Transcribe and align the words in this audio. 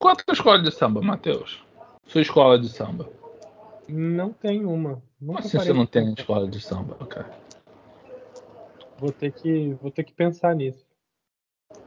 Qual 0.00 0.14
é 0.16 0.18
a 0.18 0.24
tua 0.24 0.32
escola 0.32 0.62
de 0.62 0.70
samba, 0.72 1.02
Matheus? 1.02 1.62
Sua 2.06 2.22
escola 2.22 2.58
de 2.58 2.70
samba? 2.70 3.06
Não 3.86 4.32
tem 4.32 4.64
uma. 4.64 5.02
Nunca 5.20 5.40
Assim 5.40 5.58
você 5.58 5.74
não 5.74 5.84
tem 5.84 6.14
escola 6.14 6.48
de 6.48 6.58
samba, 6.58 6.94
cara. 7.06 7.30
Vou 8.98 9.12
ter 9.12 9.30
que, 9.30 9.74
vou 9.74 9.90
ter 9.90 10.04
que 10.04 10.14
pensar 10.14 10.54
nisso. 10.56 10.86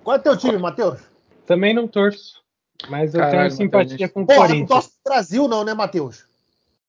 Qual 0.03 0.15
é 0.15 0.19
teu 0.19 0.37
time, 0.37 0.59
Matheus? 0.59 1.01
Também 1.47 1.73
não 1.73 1.87
torço. 1.87 2.43
Mas 2.87 3.15
eu 3.15 3.21
Caralho, 3.21 3.49
tenho 3.49 3.51
simpatia 3.51 3.93
Matheus, 3.93 4.11
com 4.11 4.21
o 4.21 4.25
Porra, 4.27 4.39
não 4.41 4.47
Corinthians. 4.47 4.69
torce 4.69 4.89
pro 5.03 5.11
Brasil, 5.11 5.47
não, 5.47 5.63
né, 5.63 5.73
Matheus? 5.73 6.25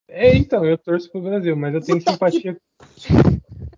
É, 0.06 0.36
então, 0.36 0.62
eu 0.66 0.76
torço 0.76 1.10
pro 1.10 1.22
Brasil, 1.22 1.56
mas 1.56 1.74
eu 1.74 1.80
tenho 1.80 1.98
Puta 1.98 2.12
simpatia. 2.12 2.60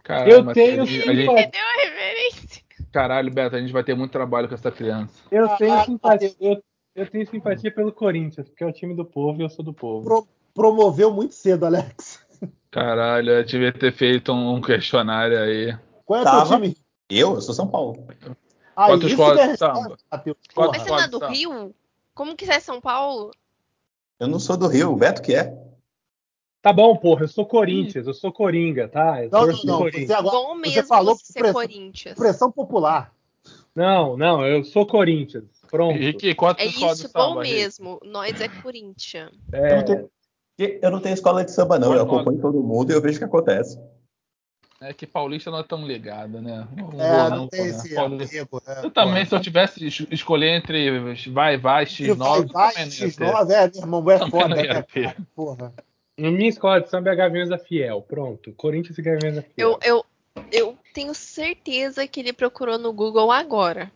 Caralho, 0.02 0.32
Eu 0.32 0.52
tenho 0.52 0.84
simpatia. 0.84 1.14
gente- 1.14 1.30
a 1.30 1.82
referência? 1.84 2.62
Caralho, 2.92 3.30
Beto, 3.32 3.54
a 3.54 3.60
gente 3.60 3.72
vai 3.72 3.84
ter 3.84 3.94
muito 3.94 4.10
trabalho 4.10 4.48
com 4.48 4.54
essa 4.54 4.72
criança. 4.72 5.22
Eu 5.30 5.48
tenho 5.56 5.84
simpatia. 5.84 6.34
Eu, 6.40 6.62
eu 6.96 7.10
tenho 7.10 7.26
simpatia 7.28 7.70
pelo 7.70 7.92
Corinthians, 7.92 8.48
porque 8.48 8.64
é 8.64 8.66
o 8.66 8.72
time 8.72 8.94
do 8.94 9.04
povo 9.04 9.40
e 9.40 9.44
eu 9.44 9.48
sou 9.50 9.64
do 9.64 9.72
povo. 9.72 10.04
Pro- 10.04 10.28
promoveu 10.54 11.12
muito 11.12 11.34
cedo, 11.34 11.66
Alex. 11.66 12.24
Caralho, 12.70 13.30
eu 13.30 13.44
devia 13.44 13.72
ter 13.72 13.92
feito 13.92 14.32
um 14.32 14.60
questionário 14.60 15.38
aí. 15.38 15.76
Qual 16.04 16.20
é 16.20 16.24
Tava. 16.24 16.48
teu 16.48 16.56
time? 16.60 16.76
Eu? 17.08 17.34
Eu 17.34 17.40
sou 17.40 17.54
São 17.54 17.68
Paulo. 17.68 18.06
Ah, 18.74 18.98
que 18.98 19.06
é 19.06 19.56
samba? 19.56 19.96
Porra. 20.54 20.68
Mas 20.72 20.82
você 20.82 20.90
não 20.90 21.00
é 21.00 21.08
do 21.08 21.18
ser. 21.18 21.28
Rio? 21.30 21.74
Como 22.14 22.36
que 22.36 22.44
você 22.44 22.52
é 22.52 22.60
São 22.60 22.80
Paulo? 22.80 23.30
Eu 24.18 24.26
não 24.28 24.38
sou 24.38 24.56
do 24.56 24.66
Rio, 24.66 24.92
o 24.92 24.96
Beto 24.96 25.22
que 25.22 25.34
é. 25.34 25.56
Tá 26.62 26.72
bom, 26.72 26.96
porra, 26.96 27.22
eu 27.24 27.28
sou 27.28 27.46
Corinthians, 27.46 28.06
eu 28.06 28.14
sou 28.14 28.32
Coringa, 28.32 28.88
tá? 28.88 29.22
Eu 29.22 29.30
Não, 29.30 29.46
não, 29.46 29.64
não. 29.64 29.78
Corinthians. 29.78 30.06
Você 30.08 30.12
agora 30.14 30.36
Bom 30.36 30.54
você 30.56 30.60
mesmo 30.60 30.88
falou 30.88 31.14
você 31.14 31.32
ser 31.32 31.38
pressão, 31.38 31.52
Corinthians. 31.60 32.18
pressão 32.18 32.50
popular. 32.50 33.14
Não, 33.74 34.16
não, 34.16 34.44
eu 34.44 34.64
sou 34.64 34.84
Corinthians. 34.86 35.44
Pronto. 35.70 35.96
É 36.02 36.08
a 36.08 36.34
tua 36.34 36.54
É 36.58 36.66
isso, 36.66 37.08
samba? 37.08 37.10
bom 37.34 37.40
mesmo. 37.40 38.00
Nós 38.04 38.40
é 38.40 38.48
Corinthians. 38.48 39.32
É, 39.52 39.72
Eu, 39.72 39.76
não 39.76 39.84
tenho, 39.84 40.10
eu 40.82 40.90
não 40.90 41.00
tenho 41.00 41.14
escola 41.14 41.44
de 41.44 41.50
samba, 41.52 41.78
não. 41.78 41.92
Eu 41.94 42.02
acompanho 42.02 42.40
todo 42.40 42.62
mundo 42.62 42.90
e 42.90 42.94
eu 42.94 43.00
vejo 43.02 43.16
o 43.16 43.18
que 43.18 43.24
acontece. 43.24 43.78
É 44.78 44.92
que 44.92 45.06
paulista 45.06 45.50
não 45.50 45.60
é 45.60 45.62
tão 45.62 45.86
ligado, 45.86 46.38
né? 46.40 46.68
Não 46.76 47.00
É, 47.00 47.30
não, 47.30 47.36
não 47.36 47.48
tem 47.48 47.62
né? 47.62 47.68
esse 47.68 47.94
Paulista- 47.94 48.36
apego. 48.42 48.62
é, 48.66 48.84
Eu 48.84 48.90
também, 48.90 49.24
se 49.24 49.34
eu 49.34 49.40
tivesse 49.40 49.86
es- 49.86 50.06
escolher 50.10 50.50
entre 50.50 51.14
vai, 51.30 51.56
vai, 51.56 51.84
Entre 51.84 52.08
X9, 52.08 52.16
vai, 52.18 52.44
vai, 52.44 52.72
também 52.74 52.86
não 52.88 52.92
ia 52.92 52.98
ter. 52.98 53.24
X9, 53.24 53.50
é, 53.50 53.70
meu 53.72 53.80
irmão, 53.82 54.10
é 54.10 54.30
foda, 54.30 54.54
né? 54.54 54.84
Porra. 55.34 55.72
Na 56.18 56.30
minha 56.30 56.48
escola 56.48 56.80
de 56.80 56.90
samba 56.90 57.10
é 57.10 57.16
Gaviões 57.16 57.48
da 57.48 57.58
Fiel. 57.58 58.02
Pronto. 58.02 58.52
Corinthians 58.52 58.98
e 58.98 59.02
Gaviões 59.02 59.36
da 59.36 59.42
Fiel. 59.42 59.70
Eu, 59.72 59.78
eu, 59.82 60.04
eu 60.52 60.76
tenho 60.94 61.14
certeza 61.14 62.06
que 62.06 62.20
ele 62.20 62.32
procurou 62.32 62.78
no 62.78 62.92
Google 62.92 63.30
agora. 63.32 63.90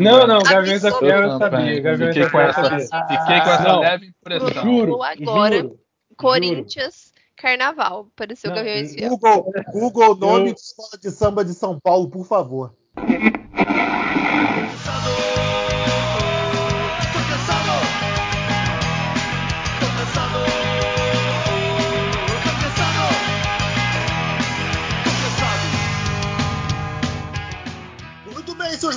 Não, 0.00 0.26
não. 0.26 0.42
Gaviões 0.42 0.82
da 0.82 0.92
Fiel 0.98 1.22
eu 1.22 1.38
sabia. 1.38 1.80
Gaviões 1.80 2.14
Fiquei 2.14 2.22
da 2.24 2.30
com 2.30 2.40
essa, 2.40 2.62
fiquei 3.08 3.40
com 3.40 3.50
essa 3.50 3.62
Não. 3.64 3.80
leve 3.80 4.06
impressão. 4.06 4.48
Juro, 4.48 4.86
Google 4.92 5.02
agora. 5.04 5.56
juro. 5.56 5.80
Corinthians, 6.16 7.12
Carnaval. 7.36 8.08
Pareceu 8.16 8.50
Não, 8.50 8.56
Gaviões 8.56 8.94
Fiel. 8.94 9.10
Google, 9.10 9.52
Google 9.72 10.16
nome 10.16 10.50
Eu- 10.50 10.54
de 10.54 10.60
escola 10.60 10.98
de 11.00 11.10
samba 11.10 11.44
de 11.44 11.54
São 11.54 11.78
Paulo, 11.80 12.08
por 12.08 12.24
favor. 12.26 12.74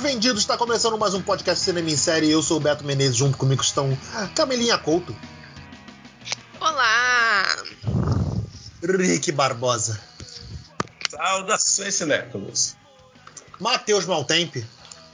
Vendidos, 0.08 0.40
está 0.40 0.56
começando 0.56 0.96
mais 0.96 1.12
um 1.12 1.20
podcast 1.20 1.62
Cinema 1.62 1.90
em 1.90 1.96
Série. 1.96 2.30
Eu 2.30 2.42
sou 2.42 2.56
o 2.56 2.60
Beto 2.60 2.82
Menezes, 2.82 3.14
junto 3.14 3.36
comigo 3.36 3.60
estão 3.60 3.94
Camelinha 4.34 4.78
Couto, 4.78 5.14
Olá! 6.58 7.44
Rick 8.82 9.30
Barbosa, 9.32 10.00
Saudações, 11.10 11.94
cinéfilos. 11.94 12.74
Matheus 13.60 14.06
Maltempe. 14.06 14.66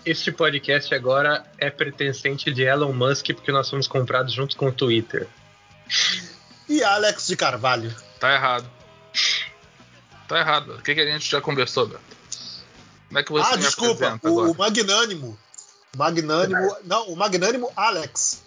Este 0.07 0.31
podcast 0.31 0.95
agora 0.95 1.45
é 1.59 1.71
pertencente 1.71 2.53
de 2.53 2.63
Elon 2.63 2.93
Musk 2.93 3.27
porque 3.35 3.51
nós 3.51 3.69
fomos 3.69 3.89
comprados 3.89 4.33
junto 4.33 4.57
com 4.57 4.69
o 4.69 4.73
Twitter. 4.73 5.27
e 6.69 6.85
Alex 6.85 7.27
de 7.27 7.35
Carvalho. 7.35 7.93
Tá 8.21 8.33
errado. 8.33 8.71
Tá 10.29 10.39
errado. 10.39 10.77
O 10.77 10.83
que, 10.83 10.95
que 10.95 11.01
a 11.01 11.07
gente 11.07 11.29
já 11.29 11.41
conversou, 11.41 11.89
Beto? 11.89 12.24
Como 13.15 13.21
é 13.21 13.23
que 13.23 13.31
você 13.31 13.55
ah, 13.55 13.57
desculpa, 13.57 14.19
o, 14.25 14.55
Magnânimo. 14.55 15.39
Magnânimo. 15.97 16.77
Não, 16.85 17.07
o 17.11 17.17
Magnânimo 17.17 17.71
Alex. 17.77 18.43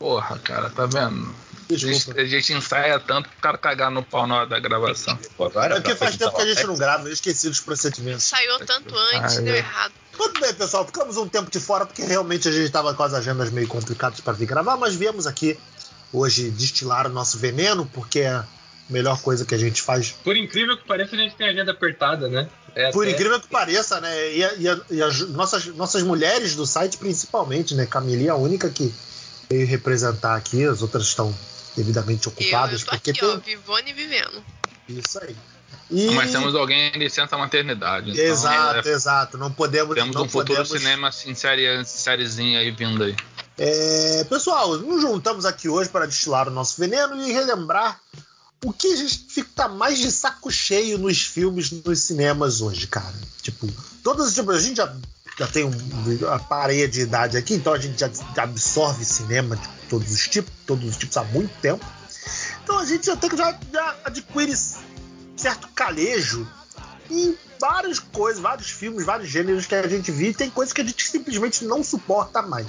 Porra, 0.00 0.36
cara, 0.40 0.68
tá 0.68 0.84
vendo? 0.84 1.32
A 1.70 1.74
gente, 1.74 1.86
Desculpa. 1.94 2.20
a 2.20 2.24
gente 2.24 2.52
ensaia 2.52 2.98
tanto 2.98 3.28
pro 3.28 3.38
cara 3.38 3.56
cagar 3.56 3.90
no 3.92 4.02
pau 4.02 4.26
na 4.26 4.38
hora 4.38 4.46
da 4.48 4.58
gravação. 4.58 5.16
Pô, 5.36 5.44
agora 5.44 5.76
É 5.76 5.80
porque 5.80 5.94
faz 5.94 6.16
tempo 6.16 6.34
que 6.34 6.42
a 6.42 6.46
gente 6.46 6.66
não 6.66 6.76
grava, 6.76 7.08
eu 7.08 7.12
esqueci 7.12 7.48
dos 7.48 7.60
procedimentos. 7.60 8.24
Saiu 8.24 8.58
tanto 8.66 8.94
antes, 9.14 9.38
Ah, 9.38 9.40
deu 9.40 9.54
eu- 9.54 9.58
errado. 9.58 9.92
Muito 10.18 10.40
bem, 10.40 10.52
pessoal, 10.54 10.84
ficamos 10.84 11.16
um 11.16 11.28
tempo 11.28 11.48
de 11.50 11.60
fora 11.60 11.86
porque 11.86 12.02
realmente 12.02 12.48
a 12.48 12.52
gente 12.52 12.64
estava 12.64 12.92
com 12.94 13.02
as 13.04 13.14
agendas 13.14 13.50
meio 13.50 13.68
complicadas 13.68 14.18
para 14.20 14.32
vir 14.32 14.46
gravar, 14.46 14.76
mas 14.76 14.96
viemos 14.96 15.26
aqui 15.26 15.56
hoje 16.12 16.50
destilar 16.50 17.06
o 17.06 17.10
nosso 17.10 17.38
veneno, 17.38 17.86
porque 17.94 18.20
é 18.20 18.30
a 18.30 18.44
melhor 18.88 19.20
coisa 19.22 19.44
que 19.44 19.54
a 19.54 19.58
gente 19.58 19.80
faz. 19.82 20.10
Por 20.22 20.36
incrível 20.36 20.76
que 20.76 20.84
pareça, 20.86 21.14
a 21.14 21.18
gente 21.18 21.34
tem 21.36 21.48
agenda 21.48 21.72
apertada, 21.72 22.28
né? 22.28 22.48
É 22.74 22.90
Por 22.90 23.04
até- 23.06 23.14
incrível 23.14 23.40
que 23.40 23.48
pareça, 23.48 24.00
né? 24.00 24.32
E, 24.34 24.44
a- 24.44 24.54
e 24.54 24.68
a- 24.68 24.80
e 24.90 25.02
as 25.02 25.20
nossas, 25.30 25.66
nossas 25.66 26.02
mulheres 26.02 26.54
do 26.56 26.66
site, 26.66 26.96
principalmente, 26.98 27.74
né? 27.74 27.86
Camille 27.86 28.26
é 28.26 28.30
a 28.30 28.34
única 28.36 28.68
que 28.68 28.92
veio 29.48 29.66
representar 29.66 30.34
aqui, 30.36 30.64
as 30.64 30.82
outras 30.82 31.04
estão 31.04 31.34
devidamente 31.76 32.26
Eu, 32.26 32.32
eu 32.36 32.42
ocupadas, 32.42 32.82
tô 32.84 32.90
porque 32.90 33.10
aqui, 33.10 33.20
tem 33.20 33.28
ó, 33.28 33.36
vivone 33.36 33.90
e 33.90 33.92
vivendo. 33.92 34.44
isso 34.88 35.18
aí. 35.22 35.36
E... 35.90 36.10
Mas 36.12 36.30
temos 36.32 36.54
alguém 36.54 36.90
em 36.94 36.98
licença 36.98 37.36
maternidade. 37.36 38.10
Então, 38.10 38.24
Exato, 38.24 38.88
é, 38.88 38.92
exato. 38.92 39.38
Não 39.38 39.52
podemos. 39.52 39.94
temos 39.94 40.14
não 40.14 40.24
um 40.24 40.28
futuro 40.28 40.58
podemos... 40.62 40.82
cinema 40.82 41.08
assim, 41.08 41.34
série, 41.34 41.84
sériezinha 41.84 42.58
aí 42.60 42.70
vindo 42.70 43.04
aí. 43.04 43.14
É, 43.58 44.24
pessoal, 44.28 44.76
nos 44.78 45.00
juntamos 45.02 45.44
aqui 45.44 45.68
hoje 45.68 45.88
para 45.90 46.06
destilar 46.06 46.48
o 46.48 46.50
nosso 46.50 46.80
veneno 46.80 47.20
e 47.22 47.32
relembrar 47.32 48.00
o 48.64 48.72
que 48.72 48.86
a 48.86 48.96
gente 48.96 49.26
fica 49.28 49.68
mais 49.68 49.98
de 49.98 50.10
saco 50.10 50.50
cheio 50.50 50.98
nos 50.98 51.22
filmes, 51.22 51.70
nos 51.70 52.00
cinemas 52.00 52.60
hoje, 52.60 52.86
cara. 52.86 53.14
Tipo, 53.42 53.68
todas 54.02 54.34
tipo, 54.34 54.50
a 54.50 54.58
gente 54.58 54.76
já, 54.76 54.96
já 55.38 55.46
tem 55.46 55.64
um, 55.64 56.28
a 56.32 56.38
pareia 56.38 56.88
de 56.88 57.02
idade 57.02 57.36
aqui, 57.36 57.54
então 57.54 57.74
a 57.74 57.78
gente 57.78 57.98
já 57.98 58.10
absorve 58.36 59.04
cinema 59.04 59.56
de 59.56 59.68
todos 59.88 60.10
os 60.10 60.26
tipos, 60.26 60.52
todos 60.66 60.88
os 60.88 60.96
tipos 60.96 61.16
há 61.16 61.24
muito 61.24 61.52
tempo. 61.60 61.84
Então 62.62 62.78
a 62.78 62.86
gente 62.86 63.04
já 63.04 63.16
tem 63.16 63.28
que 63.28 63.36
já, 63.36 63.58
já 63.70 63.96
adquire 64.04 64.56
certo 65.36 65.68
calejo 65.74 66.48
em 67.10 67.36
várias 67.60 67.98
coisas, 67.98 68.40
vários 68.40 68.70
filmes, 68.70 69.04
vários 69.04 69.28
gêneros 69.28 69.66
que 69.66 69.74
a 69.74 69.86
gente 69.86 70.10
viu 70.10 70.30
e 70.30 70.34
tem 70.34 70.48
coisas 70.48 70.72
que 70.72 70.80
a 70.80 70.84
gente 70.84 71.06
simplesmente 71.06 71.64
não 71.64 71.84
suporta 71.84 72.40
mais. 72.40 72.66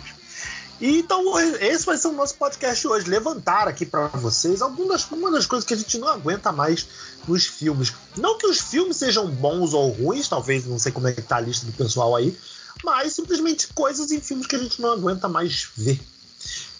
Então 0.79 1.39
esse 1.39 1.85
vai 1.85 1.97
ser 1.97 2.09
o 2.09 2.11
nosso 2.11 2.35
podcast 2.35 2.85
hoje, 2.85 3.09
levantar 3.09 3.67
aqui 3.67 3.85
para 3.85 4.07
vocês 4.07 4.61
algumas 4.61 5.09
uma 5.09 5.31
das 5.31 5.45
coisas 5.45 5.65
que 5.65 5.73
a 5.73 5.77
gente 5.77 5.97
não 5.97 6.07
aguenta 6.09 6.51
mais 6.51 6.85
nos 7.27 7.45
filmes. 7.45 7.93
Não 8.17 8.37
que 8.37 8.45
os 8.45 8.59
filmes 8.59 8.97
sejam 8.97 9.27
bons 9.27 9.73
ou 9.73 9.89
ruins, 9.89 10.27
talvez 10.27 10.65
não 10.65 10.77
sei 10.77 10.91
como 10.91 11.07
é 11.07 11.13
que 11.13 11.21
tá 11.21 11.37
a 11.37 11.41
lista 11.41 11.65
do 11.65 11.71
pessoal 11.71 12.15
aí, 12.15 12.37
mas 12.83 13.13
simplesmente 13.13 13.67
coisas 13.67 14.11
em 14.11 14.19
filmes 14.19 14.47
que 14.47 14.55
a 14.55 14.59
gente 14.59 14.81
não 14.81 14.91
aguenta 14.91 15.29
mais 15.29 15.69
ver. 15.77 15.99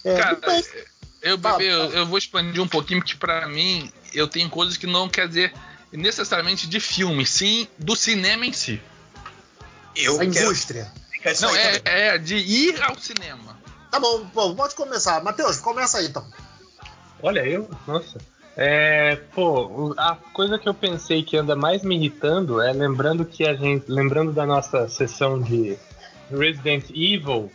É, 0.04 0.16
Cara, 0.16 0.38
eu, 1.22 1.38
bebê, 1.38 1.64
eu, 1.64 1.90
eu 1.92 2.06
vou 2.06 2.18
expandir 2.18 2.62
um 2.62 2.68
pouquinho, 2.68 3.00
porque 3.00 3.16
pra 3.16 3.48
mim, 3.48 3.90
eu 4.12 4.28
tenho 4.28 4.48
coisas 4.50 4.76
que 4.76 4.86
não 4.86 5.08
quer 5.08 5.26
dizer 5.26 5.52
necessariamente 5.90 6.66
de 6.66 6.78
filme, 6.80 7.24
sim 7.26 7.66
do 7.78 7.96
cinema 7.96 8.44
em 8.44 8.52
si. 8.52 8.80
Eu 9.94 10.16
a 10.16 10.26
quero 10.26 10.44
indústria. 10.44 10.92
Não, 11.40 11.56
é, 11.56 11.80
é 11.84 12.18
de 12.18 12.36
ir 12.36 12.80
ao 12.82 12.96
cinema. 12.98 13.58
Tá 13.96 14.00
bom, 14.00 14.26
bom, 14.34 14.54
pode 14.54 14.74
começar. 14.74 15.24
Matheus, 15.24 15.58
começa 15.58 15.96
aí 15.96 16.08
então. 16.08 16.22
Olha, 17.22 17.40
eu? 17.48 17.66
Nossa. 17.86 18.18
É, 18.54 19.16
pô, 19.34 19.94
a 19.96 20.16
coisa 20.34 20.58
que 20.58 20.68
eu 20.68 20.74
pensei 20.74 21.22
que 21.22 21.34
anda 21.34 21.56
mais 21.56 21.82
me 21.82 21.96
irritando 21.96 22.60
é 22.60 22.74
lembrando 22.74 23.24
que 23.24 23.46
a 23.46 23.54
gente. 23.54 23.90
Lembrando 23.90 24.34
da 24.34 24.44
nossa 24.44 24.86
sessão 24.86 25.40
de 25.40 25.78
Resident 26.30 26.90
Evil 26.90 27.50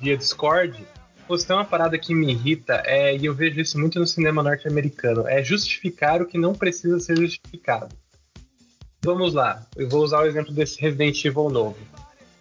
via 0.00 0.16
Discord. 0.16 0.84
Pô, 1.28 1.38
se 1.38 1.46
tem 1.46 1.54
uma 1.54 1.64
parada 1.64 1.96
que 1.96 2.12
me 2.12 2.32
irrita, 2.32 2.82
é, 2.84 3.16
e 3.16 3.24
eu 3.24 3.32
vejo 3.32 3.60
isso 3.60 3.78
muito 3.78 4.00
no 4.00 4.08
cinema 4.08 4.42
norte-americano, 4.42 5.28
é 5.28 5.40
justificar 5.40 6.20
o 6.20 6.26
que 6.26 6.36
não 6.36 6.52
precisa 6.52 6.98
ser 6.98 7.16
justificado. 7.16 7.94
Vamos 9.02 9.34
lá, 9.34 9.64
eu 9.76 9.88
vou 9.88 10.02
usar 10.02 10.18
o 10.18 10.26
exemplo 10.26 10.52
desse 10.52 10.80
Resident 10.80 11.24
Evil 11.24 11.48
novo. 11.48 11.78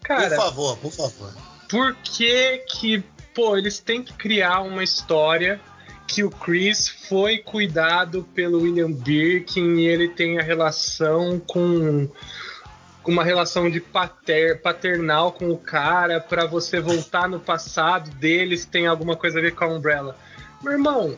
Cara, 0.01 0.29
por 0.29 0.45
favor, 0.45 0.77
por 0.77 0.91
favor. 0.91 1.56
Por 1.69 1.95
que 1.95 2.59
que, 2.69 3.03
pô, 3.33 3.57
eles 3.57 3.79
têm 3.79 4.03
que 4.03 4.13
criar 4.13 4.61
uma 4.61 4.83
história 4.83 5.59
que 6.07 6.23
o 6.23 6.29
Chris 6.29 6.87
foi 6.87 7.39
cuidado 7.39 8.23
pelo 8.33 8.61
William 8.61 8.91
Birkin 8.91 9.75
e 9.75 9.85
ele 9.85 10.07
tem 10.07 10.39
a 10.39 10.43
relação 10.43 11.39
com 11.39 12.09
uma 13.05 13.23
relação 13.23 13.69
de 13.69 13.79
pater, 13.79 14.61
paternal 14.61 15.31
com 15.31 15.49
o 15.49 15.57
cara 15.57 16.19
para 16.19 16.45
você 16.45 16.79
voltar 16.79 17.27
no 17.27 17.39
passado 17.39 18.09
deles 18.11 18.65
tem 18.65 18.85
alguma 18.85 19.15
coisa 19.15 19.39
a 19.39 19.41
ver 19.41 19.55
com 19.55 19.63
a 19.63 19.67
Umbrella. 19.67 20.15
Meu 20.61 20.73
irmão, 20.73 21.17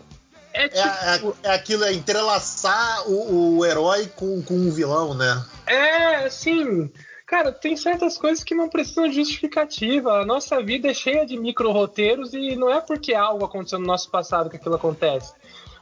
é 0.54 0.66
É, 0.66 1.18
tipo. 1.18 1.36
é, 1.44 1.50
é 1.50 1.54
aquilo, 1.54 1.84
é 1.84 1.94
entrelaçar 1.94 3.08
o, 3.08 3.58
o 3.58 3.66
herói 3.66 4.08
com, 4.08 4.42
com 4.42 4.68
o 4.68 4.72
vilão, 4.72 5.14
né? 5.14 5.44
É, 5.66 6.16
assim. 6.26 6.92
Cara, 7.30 7.52
tem 7.52 7.78
certas 7.78 8.18
coisas 8.18 8.44
que 8.44 8.56
não 8.56 8.68
precisam 8.68 9.08
de 9.08 9.14
justificativa. 9.14 10.14
A 10.14 10.26
nossa 10.26 10.60
vida 10.64 10.90
é 10.90 10.94
cheia 10.96 11.28
de 11.28 11.38
micro-roteiros 11.38 12.34
e 12.34 12.56
não 12.56 12.74
é 12.74 12.82
porque 12.82 13.14
algo 13.14 13.46
aconteceu 13.46 13.78
no 13.78 13.86
nosso 13.86 14.10
passado 14.10 14.50
que 14.50 14.56
aquilo 14.56 14.74
acontece. 14.74 15.36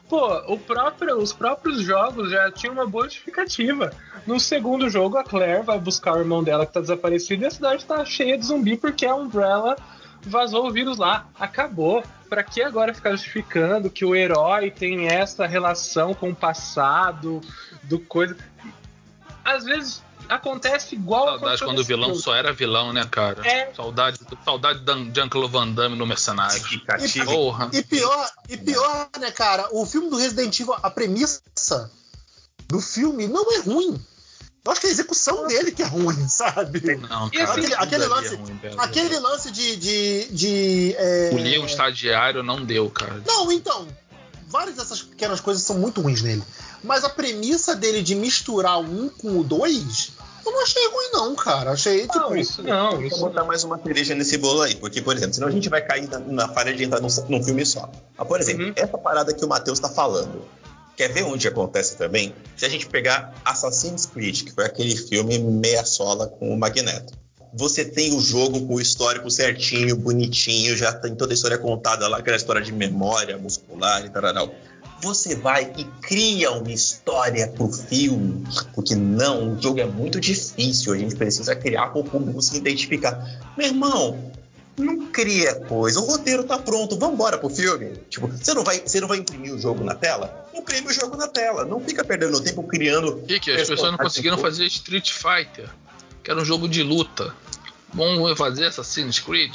Pô, 0.09 0.27
próprio, 0.57 1.17
os 1.17 1.31
próprios 1.31 1.79
jogos 1.81 2.31
já 2.31 2.51
tinham 2.51 2.73
uma 2.73 2.85
boa 2.85 3.05
justificativa. 3.05 3.93
No 4.25 4.41
segundo 4.41 4.89
jogo, 4.89 5.17
a 5.17 5.23
Claire 5.23 5.63
vai 5.63 5.79
buscar 5.79 6.17
o 6.17 6.19
irmão 6.19 6.43
dela 6.43 6.65
que 6.65 6.73
tá 6.73 6.81
desaparecido 6.81 7.43
e 7.43 7.47
a 7.47 7.51
cidade 7.51 7.85
tá 7.85 8.03
cheia 8.03 8.37
de 8.37 8.45
zumbi 8.45 8.75
porque 8.75 9.05
a 9.05 9.15
Umbrella 9.15 9.77
vazou 10.23 10.67
o 10.67 10.71
vírus 10.71 10.97
lá. 10.97 11.29
Acabou. 11.39 12.03
Pra 12.27 12.43
que 12.43 12.61
agora 12.61 12.93
ficar 12.93 13.11
justificando 13.11 13.89
que 13.89 14.03
o 14.03 14.13
herói 14.13 14.69
tem 14.69 15.07
essa 15.07 15.47
relação 15.47 16.13
com 16.13 16.31
o 16.31 16.35
passado, 16.35 17.39
do 17.83 17.99
coisa. 17.99 18.35
Às 19.45 19.63
vezes 19.63 20.03
acontece 20.29 20.95
igual 20.95 21.25
Saudade 21.39 21.63
quando 21.63 21.79
o 21.79 21.83
vilão 21.83 22.09
filme. 22.09 22.21
só 22.21 22.35
era 22.35 22.53
vilão, 22.53 22.91
né, 22.93 23.07
cara? 23.09 23.47
É. 23.47 23.73
Saudade, 23.73 24.19
saudade 24.43 24.79
da 24.79 24.93
Jean-Claude 25.13 25.51
Van 25.51 25.67
Damme 25.69 25.95
no 25.95 26.05
Mercenário. 26.05 26.57
Justificativa. 26.59 27.25
Porra. 27.25 27.69
E 27.73 27.81
pior, 27.83 28.31
e 28.49 28.57
pior, 28.57 29.09
né, 29.19 29.31
cara? 29.31 29.67
O 29.71 29.85
filme 29.85 30.09
do 30.09 30.17
Resident 30.17 30.59
Evil, 30.59 30.75
a 30.81 30.89
premissa 30.89 31.41
do 32.67 32.79
filme 32.81 33.27
não 33.27 33.51
é 33.53 33.59
ruim. 33.59 33.99
Eu 34.65 34.71
acho 34.73 34.81
que 34.81 34.87
a 34.87 34.89
execução 34.89 35.47
dele 35.47 35.71
que 35.71 35.81
é 35.81 35.85
ruim, 35.85 36.15
sabe? 36.27 36.81
Não, 36.97 37.27
E 37.27 37.37
cara. 37.37 37.51
assim, 37.51 37.61
tudo 37.61 37.73
aquele 37.75 38.03
ali 38.03 38.13
lance- 38.13 38.33
é 38.33 38.37
ruim. 38.37 38.59
Aquele 38.77 39.19
lance 39.19 39.51
de. 39.51 39.75
de, 39.77 40.27
de 40.29 40.95
é... 40.97 41.29
Um 41.61 41.65
estagiário 41.65 42.43
não 42.43 42.65
deu, 42.65 42.89
cara. 42.89 43.21
Não, 43.25 43.49
então. 43.51 43.87
Várias 44.47 44.75
dessas 44.77 45.01
pequenas 45.03 45.39
coisas 45.39 45.63
são 45.63 45.77
muito 45.77 46.01
ruins 46.01 46.21
nele. 46.21 46.41
Mas 46.83 47.03
a 47.03 47.09
premissa 47.09 47.75
dele 47.75 48.01
de 48.01 48.15
misturar 48.15 48.79
um 48.79 49.09
com 49.09 49.39
o 49.39 49.43
dois, 49.43 50.11
eu 50.45 50.51
não 50.51 50.63
achei 50.63 50.87
ruim, 50.87 51.09
não, 51.11 51.35
cara. 51.35 51.71
Achei, 51.71 52.01
tipo. 52.07 52.17
Não, 52.17 52.35
isso 52.35 52.63
não, 52.63 52.91
Vou 52.91 53.03
isso 53.03 53.19
botar 53.19 53.43
mais 53.43 53.63
uma 53.63 53.77
cereja 53.81 54.15
nesse 54.15 54.37
bolo 54.37 54.61
aí, 54.61 54.75
porque, 54.75 55.01
por 55.01 55.15
exemplo, 55.15 55.33
senão 55.33 55.47
a 55.47 55.51
gente 55.51 55.67
vai 55.67 55.81
cair 55.85 56.07
na, 56.09 56.19
na 56.19 56.47
falha 56.47 56.73
de 56.73 56.83
entrar 56.85 57.01
num, 57.01 57.09
num 57.27 57.43
filme 57.43 57.65
só. 57.65 57.89
Mas, 58.17 58.27
por 58.27 58.39
exemplo, 58.39 58.65
Uhum. 58.67 58.73
essa 58.75 58.97
parada 58.97 59.33
que 59.33 59.43
o 59.43 59.47
Matheus 59.49 59.79
tá 59.79 59.89
falando, 59.89 60.41
quer 60.95 61.11
ver 61.11 61.23
onde 61.23 61.45
acontece 61.47 61.97
também? 61.97 62.33
Se 62.55 62.65
a 62.65 62.69
gente 62.69 62.87
pegar 62.87 63.33
Assassin's 63.43 64.05
Creed, 64.05 64.43
que 64.45 64.51
foi 64.53 64.65
aquele 64.65 64.95
filme 64.95 65.37
meia 65.39 65.83
sola 65.83 66.27
com 66.27 66.53
o 66.53 66.57
Magneto. 66.57 67.13
Você 67.53 67.85
tem 67.85 68.13
o 68.13 68.19
jogo 68.19 68.65
com 68.67 68.75
o 68.75 68.81
histórico 68.81 69.29
certinho, 69.31 69.95
bonitinho, 69.95 70.75
já 70.75 70.93
tem 70.93 71.15
toda 71.15 71.33
a 71.33 71.35
história 71.35 71.57
contada 71.57 72.07
lá, 72.07 72.17
aquela 72.17 72.37
história 72.37 72.61
de 72.61 72.71
memória 72.71 73.37
muscular 73.37 74.05
e 74.05 74.09
tal. 74.09 74.53
Você 75.01 75.35
vai 75.35 75.71
e 75.77 75.83
cria 76.01 76.51
uma 76.51 76.71
história 76.71 77.47
pro 77.47 77.71
filme, 77.71 78.43
porque 78.73 78.95
não, 78.95 79.53
o 79.53 79.61
jogo 79.61 79.79
é 79.79 79.85
muito 79.85 80.19
difícil, 80.19 80.93
a 80.93 80.97
gente 80.97 81.15
precisa 81.15 81.55
criar 81.55 81.87
para 81.87 82.01
o 82.01 82.03
público 82.03 82.41
se 82.41 82.57
identificar. 82.57 83.53
Meu 83.55 83.67
irmão, 83.67 84.31
não 84.77 85.07
cria 85.07 85.55
coisa, 85.55 85.99
o 85.99 86.05
roteiro 86.05 86.43
tá 86.43 86.57
pronto, 86.57 86.97
vambora 86.97 87.37
pro 87.37 87.49
filme. 87.49 87.93
Tipo, 88.09 88.27
você 88.27 88.53
não 88.53 88.63
vai, 88.63 88.79
você 88.79 88.99
não 88.99 89.07
vai 89.07 89.17
imprimir 89.17 89.53
o 89.53 89.59
jogo 89.59 89.83
na 89.83 89.95
tela? 89.95 90.47
Imprime 90.53 90.87
o 90.87 90.93
jogo 90.93 91.15
na 91.15 91.27
tela, 91.27 91.65
não 91.65 91.79
fica 91.79 92.03
perdendo 92.03 92.39
tempo 92.41 92.63
criando. 92.63 93.23
Que 93.27 93.39
que 93.39 93.51
as 93.51 93.67
pessoas 93.67 93.91
não 93.91 93.97
conseguiram 93.97 94.37
fazer 94.37 94.65
Street 94.65 95.11
Fighter, 95.11 95.69
que 96.23 96.31
era 96.31 96.39
um 96.39 96.45
jogo 96.45 96.67
de 96.67 96.83
luta. 96.83 97.33
Vamos 97.93 98.37
fazer 98.37 98.65
Assassin's 98.65 99.19
Creed? 99.19 99.53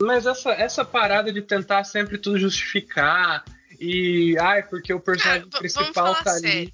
Mas 0.00 0.26
essa, 0.26 0.50
essa 0.50 0.84
parada 0.84 1.32
de 1.32 1.42
tentar 1.42 1.84
sempre 1.84 2.18
tudo 2.18 2.38
justificar 2.38 3.44
e. 3.80 4.36
Ai, 4.40 4.62
porque 4.62 4.92
o 4.92 5.00
personagem 5.00 5.48
principal 5.48 5.84
vamos 5.84 5.94
falar 5.94 6.24
tá 6.24 6.32
ali. 6.32 6.40
sério. 6.40 6.72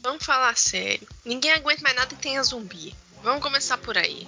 Vamos 0.00 0.24
falar 0.24 0.56
sério. 0.56 1.06
Ninguém 1.24 1.52
aguenta 1.52 1.82
mais 1.82 1.96
nada 1.96 2.08
que 2.08 2.16
tenha 2.16 2.42
zumbi. 2.42 2.94
Vamos 3.22 3.42
começar 3.42 3.78
por 3.78 3.96
aí. 3.96 4.26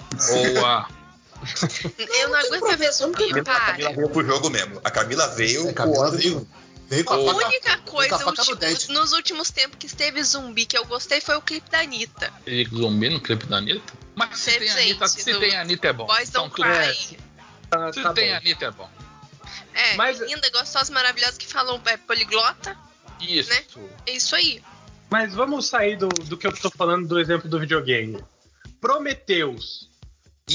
Boa. 0.55 0.89
Eu 2.21 2.29
não 2.29 2.39
aguento 2.39 2.63
mais 2.63 2.79
ver 2.79 2.93
zumbi, 2.93 3.25
A 3.25 3.29
Camila 3.29 3.45
para. 3.45 3.93
veio 3.93 4.11
pro 4.11 4.27
jogo 4.27 4.51
mesmo. 4.51 4.81
A 4.85 4.91
Camila 4.91 5.29
veio. 5.29 5.69
É, 5.69 5.73
Camila 5.73 6.11
veio, 6.11 6.49
veio 6.91 7.05
com 7.05 7.15
a 7.15 7.35
faca. 7.35 7.47
única 7.47 7.79
coisa 7.79 8.09
com 8.11 8.31
a 8.31 8.35
faca 8.37 8.45
no 8.45 8.51
ulti- 8.71 8.93
nos 8.93 9.13
últimos 9.13 9.51
tempos 9.51 9.79
que 9.79 9.89
teve 9.95 10.23
zumbi 10.23 10.67
que 10.67 10.77
eu 10.77 10.85
gostei 10.85 11.21
foi 11.23 11.37
o 11.37 11.41
clipe 11.41 11.71
da 11.71 11.81
Anitta. 11.81 12.31
Ele 12.45 12.69
zumbi 12.69 13.09
no 13.09 13.21
clipe 13.21 13.47
da 13.47 13.57
Anitta? 13.59 13.93
Mas 14.15 14.39
se 14.39 14.51
tem 14.51 14.59
Presente 14.59 14.81
Anitta, 14.83 15.09
se 15.09 15.25
tem 15.39 15.57
Anitta 15.57 15.89
é 15.89 15.93
bom. 15.95 16.07
Boys 16.07 16.29
Então, 16.29 16.49
Don't 16.49 16.55
Cry. 16.61 17.19
Tá, 17.71 17.93
Se 17.93 18.03
tá 18.03 18.13
tem 18.13 18.31
bom. 18.31 18.37
Anitta 18.37 18.65
é 18.67 18.71
bom. 18.73 18.91
É, 19.73 19.95
Mas- 19.95 20.19
linda, 20.21 20.51
gostosa, 20.51 20.93
maravilhosa 20.93 21.39
que 21.39 21.47
falam 21.47 21.81
é, 21.87 21.97
poliglota. 21.97 22.77
Isso. 23.21 23.49
Né? 23.51 23.65
É 24.07 24.13
isso 24.13 24.35
aí. 24.35 24.63
Mas 25.09 25.33
vamos 25.35 25.67
sair 25.67 25.97
do, 25.97 26.09
do 26.09 26.37
que 26.37 26.47
eu 26.47 26.53
tô 26.53 26.71
falando 26.71 27.07
do 27.07 27.19
exemplo 27.21 27.49
do 27.49 27.59
videogame. 27.61 28.23
Prometheus. 28.81 29.89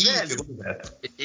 Velho. 0.03 0.38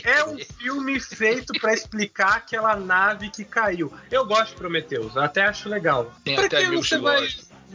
É 0.04 0.24
um 0.24 0.38
filme 0.38 1.00
feito 1.00 1.52
pra 1.60 1.74
explicar 1.74 2.36
aquela 2.36 2.76
nave 2.76 3.30
que 3.30 3.44
caiu. 3.44 3.92
Eu 4.10 4.24
gosto 4.26 4.50
de 4.50 4.56
Prometheus, 4.56 5.16
eu 5.16 5.22
até 5.22 5.42
acho 5.42 5.68
legal. 5.68 6.12
Tem 6.24 6.36
pra 6.36 6.46
até 6.46 6.64
que 6.64 6.76
você 6.76 6.98
vai. 6.98 7.28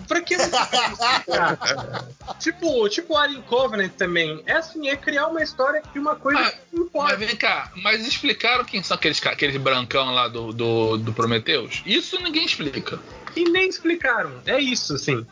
Pra 0.07 0.21
que 0.21 0.38
você 0.38 0.50
vai 0.50 0.83
explicar? 0.94 2.07
tipo, 2.39 2.89
tipo 2.89 3.15
Alien 3.18 3.42
Covenant 3.44 3.92
também. 3.94 4.44
É 4.45 4.53
assim, 4.53 4.89
é 4.89 4.95
criar 4.95 5.27
uma 5.27 5.42
história 5.42 5.81
de 5.94 6.00
uma 6.00 6.15
coisa 6.15 6.39
Ah, 6.39 6.51
que 6.51 6.75
não 6.75 6.83
importa. 6.86 7.18
Mas 7.18 7.27
vem 7.27 7.36
cá, 7.36 7.71
mas 7.77 8.06
explicaram 8.06 8.65
quem 8.65 8.83
são 8.83 8.95
aqueles, 8.95 9.25
aqueles 9.25 9.57
brancão 9.57 10.13
lá 10.13 10.27
do, 10.27 10.51
do, 10.51 10.97
do 10.97 11.13
Prometheus? 11.13 11.81
Isso 11.86 12.21
ninguém 12.21 12.45
explica. 12.45 13.00
E 13.36 13.50
nem 13.50 13.69
explicaram. 13.69 14.42
É 14.45 14.59
isso, 14.59 14.95
assim. 14.95 15.25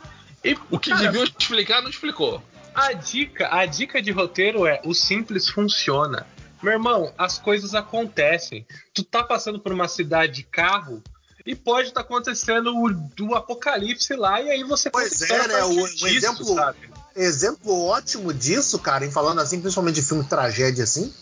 E, 0.43 0.57
O 0.69 0.77
que 0.77 0.89
cara, 0.89 1.03
deviam 1.03 1.23
explicar, 1.23 1.81
não 1.81 1.89
explicou. 1.89 2.41
A 2.75 2.93
dica, 2.93 3.49
a 3.53 3.65
dica 3.65 4.01
de 4.01 4.11
roteiro 4.11 4.65
é 4.65 4.81
o 4.83 4.93
simples 4.93 5.47
funciona. 5.49 6.25
Meu 6.61 6.73
irmão, 6.73 7.13
as 7.17 7.37
coisas 7.37 7.75
acontecem. 7.75 8.65
Tu 8.93 9.03
tá 9.03 9.21
passando 9.23 9.59
por 9.59 9.71
uma 9.73 9.87
cidade 9.87 10.33
de 10.33 10.43
carro 10.43 11.01
e 11.45 11.53
pode 11.55 11.89
estar 11.89 12.01
acontecendo 12.01 12.73
o 12.75 12.89
do 12.93 13.35
apocalipse 13.35 14.15
lá 14.15 14.41
e 14.41 14.49
aí 14.49 14.63
você 14.63 14.89
Pois 14.89 15.21
é, 15.21 15.47
né? 15.47 15.63
O- 15.65 15.73
o 15.83 16.07
exemplo- 16.07 16.55
sabe? 16.55 16.77
Exemplo 17.15 17.85
ótimo 17.85 18.33
disso, 18.33 18.79
cara, 18.79 19.05
em 19.05 19.11
falando 19.11 19.39
assim, 19.41 19.59
principalmente 19.61 19.95
de 19.95 20.01
filme 20.01 20.23
tragédia 20.23 20.83
assim, 20.83 21.13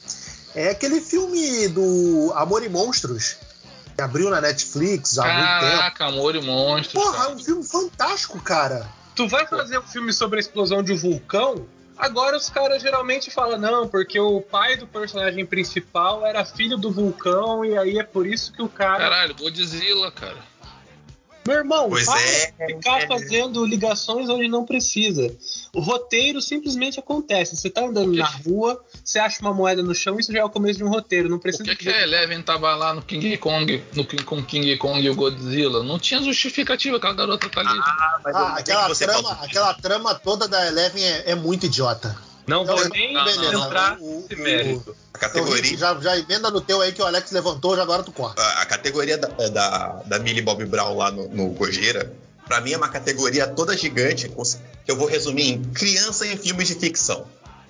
é 0.55 0.69
aquele 0.69 1.01
filme 1.01 1.67
do 1.67 2.31
Amor 2.35 2.63
e 2.63 2.69
Monstros, 2.69 3.35
que 3.95 4.01
abriu 4.01 4.29
na 4.29 4.39
Netflix 4.39 5.17
há 5.17 5.23
muito 5.25 5.59
tempo. 5.59 5.77
Caraca, 5.77 6.05
amor 6.05 6.35
e 6.35 6.41
monstros. 6.41 6.93
Porra, 7.03 7.17
é 7.17 7.21
cara. 7.23 7.31
um 7.35 7.39
filme 7.43 7.63
fantástico, 7.63 8.39
cara. 8.41 8.87
Tu 9.15 9.27
vai 9.27 9.45
fazer 9.45 9.77
um 9.77 9.83
filme 9.83 10.13
sobre 10.13 10.37
a 10.37 10.39
explosão 10.39 10.81
de 10.81 10.93
um 10.93 10.97
vulcão? 10.97 11.67
Agora 11.97 12.35
os 12.35 12.49
caras 12.49 12.81
geralmente 12.81 13.29
falam, 13.29 13.59
não, 13.59 13.87
porque 13.87 14.19
o 14.19 14.41
pai 14.41 14.75
do 14.75 14.87
personagem 14.87 15.45
principal 15.45 16.25
era 16.25 16.43
filho 16.43 16.77
do 16.77 16.91
vulcão, 16.91 17.63
e 17.63 17.77
aí 17.77 17.99
é 17.99 18.03
por 18.03 18.25
isso 18.25 18.51
que 18.51 18.61
o 18.61 18.67
cara. 18.67 18.97
Caralho, 18.97 19.35
Godzilla, 19.35 20.11
cara. 20.11 20.50
Meu 21.47 21.57
irmão, 21.57 21.89
Pois 21.89 22.05
para 22.05 22.21
é. 22.21 22.53
ficar 22.67 23.01
é. 23.01 23.07
fazendo 23.07 23.65
ligações 23.65 24.29
onde 24.29 24.47
não 24.47 24.63
precisa. 24.63 25.35
O 25.73 25.79
roteiro 25.81 26.39
simplesmente 26.41 26.99
acontece. 26.99 27.55
Você 27.55 27.69
tá 27.69 27.81
andando 27.85 28.13
na 28.13 28.25
rua, 28.27 28.79
você 29.03 29.17
acha 29.17 29.41
uma 29.41 29.51
moeda 29.53 29.81
no 29.81 29.95
chão, 29.95 30.19
isso 30.19 30.31
já 30.31 30.39
é 30.39 30.43
o 30.43 30.49
começo 30.49 30.77
de 30.77 30.83
um 30.83 30.89
roteiro. 30.89 31.27
Não 31.29 31.37
Por 31.37 31.43
precisa 31.43 31.63
que, 31.63 31.75
que 31.75 31.89
a 31.89 32.01
Eleven 32.03 32.41
tava 32.43 32.75
lá 32.75 32.93
no 32.93 33.01
King 33.01 33.35
Kong, 33.37 33.83
no 33.95 34.05
King, 34.05 34.23
com 34.23 34.43
King 34.43 34.77
Kong 34.77 35.01
e 35.01 35.09
o 35.09 35.15
Godzilla? 35.15 35.81
Não 35.83 35.97
tinha 35.97 36.21
justificativa, 36.21 36.97
aquela 36.97 37.13
garota 37.13 37.49
tá 37.49 37.61
ali. 37.61 37.79
Ah, 37.81 38.19
mas 38.23 38.35
eu 38.67 38.77
Ah, 38.79 38.87
não 38.89 38.95
sei 38.95 39.07
aquela, 39.07 39.21
trama, 39.21 39.29
falou. 39.29 39.43
aquela 39.45 39.73
trama 39.73 40.15
toda 40.15 40.47
da 40.47 40.67
Eleven 40.67 41.03
é, 41.03 41.31
é 41.31 41.35
muito 41.35 41.65
idiota. 41.65 42.15
Não 42.47 42.65
vou 42.65 42.75
Então, 42.75 42.89
nem 42.89 43.13
não, 43.13 43.23
beleza. 43.25 43.55
entrar 43.65 43.97
O- 43.99 44.25
nesse 44.29 44.35
mérito. 44.41 44.95
Então, 45.27 45.41
categoria, 45.41 45.61
Rick, 45.63 45.77
já, 45.77 45.99
já 45.99 46.17
emenda 46.17 46.49
no 46.49 46.61
teu 46.61 46.81
aí 46.81 46.91
que 46.91 47.01
o 47.01 47.05
Alex 47.05 47.31
levantou, 47.31 47.75
já 47.75 47.83
agora 47.83 48.03
tu 48.03 48.11
corta. 48.11 48.41
a, 48.41 48.61
a 48.61 48.65
categoria 48.65 49.17
da, 49.17 49.27
da, 49.49 49.87
da 50.05 50.19
Millie 50.19 50.41
Bob 50.41 50.65
Brown 50.65 50.95
lá 50.97 51.11
no, 51.11 51.27
no 51.29 51.47
Gojira, 51.49 52.11
pra 52.47 52.59
mim 52.61 52.73
é 52.73 52.77
uma 52.77 52.89
categoria 52.89 53.47
toda 53.47 53.77
gigante, 53.77 54.27
que 54.83 54.91
eu 54.91 54.95
vou 54.97 55.07
resumir 55.07 55.49
em 55.49 55.63
criança 55.63 56.25
em 56.25 56.35
filmes 56.37 56.67
de 56.67 56.75
ficção. 56.75 57.25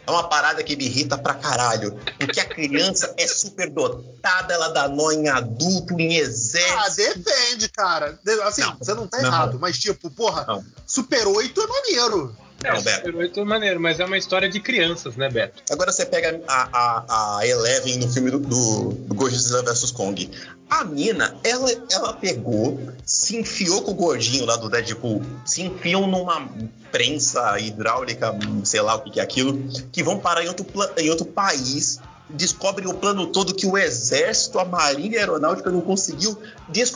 É 0.07 0.09
uma 0.09 0.27
parada 0.27 0.63
que 0.63 0.75
me 0.75 0.85
irrita 0.85 1.15
pra 1.15 1.35
caralho. 1.35 1.95
Porque 2.17 2.39
a 2.39 2.45
criança 2.45 3.13
é 3.17 3.27
super 3.27 3.69
dotada, 3.69 4.51
ela 4.51 4.69
dá 4.69 4.87
nó 4.87 5.11
em 5.11 5.29
adulto, 5.29 5.93
em 5.99 6.17
Ah, 6.17 6.21
exército. 6.21 7.19
depende, 7.19 7.69
cara. 7.69 8.19
Assim, 8.45 8.61
Não, 8.61 8.77
você 8.79 8.93
não 8.95 9.05
tá 9.07 9.19
não. 9.19 9.25
errado, 9.27 9.59
mas 9.59 9.77
tipo, 9.77 10.09
porra, 10.09 10.43
Não. 10.47 10.65
Super 10.87 11.27
8 11.27 11.61
é 11.61 11.67
maneiro. 11.67 12.35
É, 12.63 12.73
Não, 12.73 12.81
Beto. 12.81 13.05
Super 13.05 13.15
8 13.15 13.39
é 13.39 13.43
maneiro, 13.43 13.79
mas 13.79 13.99
é 13.99 14.05
uma 14.05 14.17
história 14.17 14.49
de 14.49 14.59
crianças, 14.59 15.15
né, 15.15 15.29
Beto? 15.29 15.63
Agora 15.71 15.91
você 15.91 16.05
pega 16.05 16.41
a, 16.47 16.69
a, 16.71 17.37
a 17.37 17.47
Eleven 17.47 17.97
no 17.97 18.07
filme 18.07 18.31
do, 18.31 18.39
do, 18.39 18.89
do 18.89 19.15
Godzilla 19.15 19.63
vs 19.63 19.91
Kong. 19.91 20.29
A 20.69 20.85
mina, 20.85 21.35
ela, 21.43 21.69
ela 21.91 22.13
pegou, 22.13 22.79
se 23.05 23.37
enfiou 23.37 23.81
com 23.81 23.91
o 23.91 23.93
gordinho 23.93 24.45
lá 24.45 24.55
do 24.55 24.69
Deadpool, 24.69 25.21
se 25.45 25.63
enfiam 25.63 26.07
numa 26.07 26.49
prensa 26.91 27.59
hidráulica, 27.59 28.33
sei 28.63 28.81
lá 28.81 28.95
o 28.95 29.01
que, 29.01 29.11
que 29.11 29.19
é 29.19 29.23
aquilo, 29.23 29.61
que 29.91 30.01
vão 30.01 30.19
parar 30.19 30.43
em 30.43 30.47
outro, 30.47 30.65
em 30.97 31.09
outro 31.09 31.25
país, 31.25 31.99
descobrem 32.29 32.87
o 32.87 32.93
plano 32.93 33.27
todo 33.27 33.53
que 33.53 33.67
o 33.67 33.77
exército, 33.77 34.59
a 34.59 34.65
marinha 34.65 35.19
aeronáutica 35.19 35.69
não 35.69 35.81
conseguiu, 35.81 36.37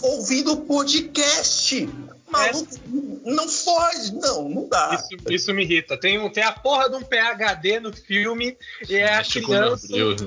ouvindo 0.02 0.54
o 0.54 0.58
podcast. 0.58 1.90
Maluco, 2.38 3.22
não 3.26 3.48
foge, 3.50 4.14
não, 4.14 4.50
não 4.50 4.68
dá. 4.70 4.94
Isso, 5.00 5.32
isso 5.34 5.54
me 5.54 5.64
irrita. 5.64 5.98
Tem, 5.98 6.20
um, 6.20 6.30
tem 6.30 6.44
a 6.44 6.52
porra 6.52 6.90
de 6.90 6.96
um 6.96 7.02
PHD 7.02 7.80
no 7.80 7.92
filme 7.94 8.58
e 8.88 8.96
é 8.96 9.14
a 9.16 9.18
meu 9.18 9.44
criança. 9.44 9.88
Deus. 9.88 10.24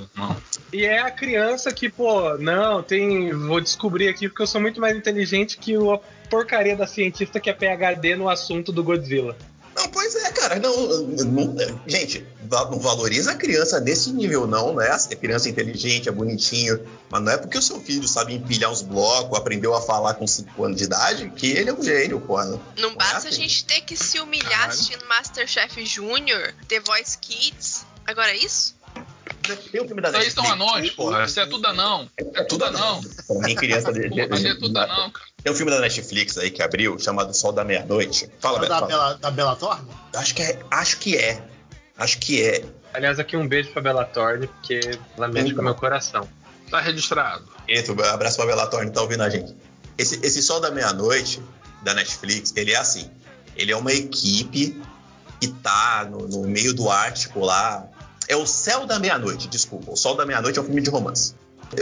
E 0.73 0.85
é 0.85 0.99
a 1.01 1.11
criança 1.11 1.73
que, 1.73 1.89
pô, 1.89 2.37
não, 2.39 2.83
tem. 2.83 3.33
Vou 3.33 3.61
descobrir 3.61 4.09
aqui 4.09 4.29
porque 4.29 4.43
eu 4.43 4.47
sou 4.47 4.61
muito 4.61 4.81
mais 4.81 4.97
inteligente 4.97 5.59
que 5.59 5.77
o- 5.77 5.93
a 5.95 5.99
porcaria 6.29 6.77
da 6.77 6.87
cientista 6.87 7.39
que 7.41 7.49
é 7.49 7.53
PHD 7.53 8.17
no 8.17 8.29
assunto 8.29 8.71
do 8.73 8.83
Godzilla. 8.85 9.37
Não, 9.77 9.89
pois 9.89 10.15
é, 10.17 10.33
cara. 10.33 10.59
Não, 10.59 10.77
não- 11.25 11.81
gente, 11.87 12.27
não 12.51 12.79
valoriza 12.79 13.33
a 13.33 13.35
criança 13.35 13.81
nesse 13.81 14.11
nível, 14.13 14.47
não. 14.47 14.73
Não 14.73 14.81
é 14.81 14.91
a 14.91 15.17
criança 15.17 15.49
inteligente, 15.49 16.09
é 16.09 16.13
bonitinho. 16.13 16.81
Mas 17.11 17.23
não 17.23 17.33
é 17.33 17.37
porque 17.37 17.59
o 17.59 17.63
seu 17.63 17.81
filho 17.81 18.07
sabe 18.07 18.35
empilhar 18.35 18.71
uns 18.71 18.83
blocos, 18.83 19.39
aprendeu 19.39 19.75
a 19.75 19.81
falar 19.81 20.15
com 20.15 20.27
5 20.27 20.65
anos 20.65 20.79
de 20.79 20.85
idade, 20.85 21.31
que 21.37 21.47
ele 21.47 21.71
é 21.71 21.73
um 21.73 21.83
gênio, 21.83 22.21
pô. 22.21 22.43
Não 22.77 22.95
basta 22.95 23.15
a 23.15 23.19
assim. 23.31 23.33
gente 23.33 23.65
ter 23.65 23.81
que 23.83 23.97
se 23.97 24.21
humilhar 24.21 24.51
Caralho. 24.51 24.71
assistindo 24.71 25.07
Masterchef 25.07 25.85
Junior, 25.85 26.55
The 26.69 26.81
Voice 26.81 27.19
Kids. 27.19 27.87
Agora 28.07 28.31
é 28.31 28.37
isso? 28.37 28.79
Tem 29.71 29.83
um 29.83 29.87
filme 29.87 30.03
da 30.03 30.11
Isso 30.11 30.19
aí 30.19 30.31
são 30.31 30.53
anões, 30.53 30.91
porra. 30.91 31.25
Isso 31.25 31.41
é 31.41 31.47
tudo 31.47 31.67
anão. 31.67 32.09
É 32.17 32.45
tudo 32.45 32.65
anão. 32.65 33.01
Mim, 33.31 33.55
criança 33.55 33.93
de, 33.93 34.09
Porra, 34.09 34.35
isso 34.35 34.47
é 34.47 34.55
tudo 34.55 34.79
anão, 34.79 35.11
cara. 35.11 35.27
Tem 35.43 35.53
um 35.53 35.57
filme 35.57 35.71
da 35.71 35.81
Netflix 35.81 36.37
aí 36.37 36.51
que 36.51 36.63
abriu, 36.63 36.99
chamado 36.99 37.33
Sol 37.35 37.53
da 37.53 37.65
Meia-Noite. 37.65 38.29
Fala, 38.41 38.59
Beto. 38.59 38.69
da, 38.69 38.79
fala. 38.81 38.87
Bela, 38.89 39.15
da 39.15 39.31
Bela 39.31 39.57
Thorne? 39.57 39.89
Acho 40.15 40.35
que 40.35 40.43
é. 40.43 40.59
Acho 40.71 40.99
que 40.99 41.17
é. 41.17 41.43
Acho 41.99 42.19
que 42.19 42.43
é. 42.43 42.65
Aliás, 42.95 43.19
aqui 43.19 43.37
um 43.37 43.47
beijo 43.47 43.71
pra 43.73 43.83
Bela 43.83 44.05
Thorne, 44.05 44.47
porque 44.47 44.99
ela 45.17 45.29
mexe 45.29 45.53
com 45.53 45.61
o 45.61 45.65
meu 45.65 45.75
coração. 45.75 46.29
Tá 46.71 46.81
registrado. 46.81 47.45
Um 47.69 48.05
abraço 48.05 48.37
pra 48.37 48.47
Bela 48.47 48.67
Thorne, 48.67 48.91
tá 48.93 49.03
ouvindo 49.03 49.23
a 49.23 49.29
gente. 49.29 49.55
Esse, 49.99 50.25
esse 50.25 50.41
Sol 50.43 50.61
da 50.61 50.71
Meia-Noite, 50.71 51.43
da 51.83 51.93
Netflix, 51.93 52.53
ele 52.57 52.73
é 52.73 52.77
assim. 52.77 53.11
Ele 53.57 53.73
é 53.73 53.77
uma 53.77 53.93
equipe 53.93 54.81
que 55.41 55.49
tá 55.49 56.07
no, 56.09 56.29
no 56.29 56.49
meio 56.49 56.73
do 56.73 56.89
Ártico 56.89 57.41
lá. 57.41 57.87
É 58.29 58.37
o 58.37 58.47
Céu 58.47 58.87
da 58.87 58.99
Meia-Noite, 58.99 59.49
desculpa. 59.49 59.91
O 59.91 59.97
Sol 59.97 60.15
da 60.15 60.25
Meia-Noite 60.25 60.59
é 60.59 60.63
um 60.63 60.65
filme 60.65 60.81
de 60.81 60.91
romance. 60.91 61.35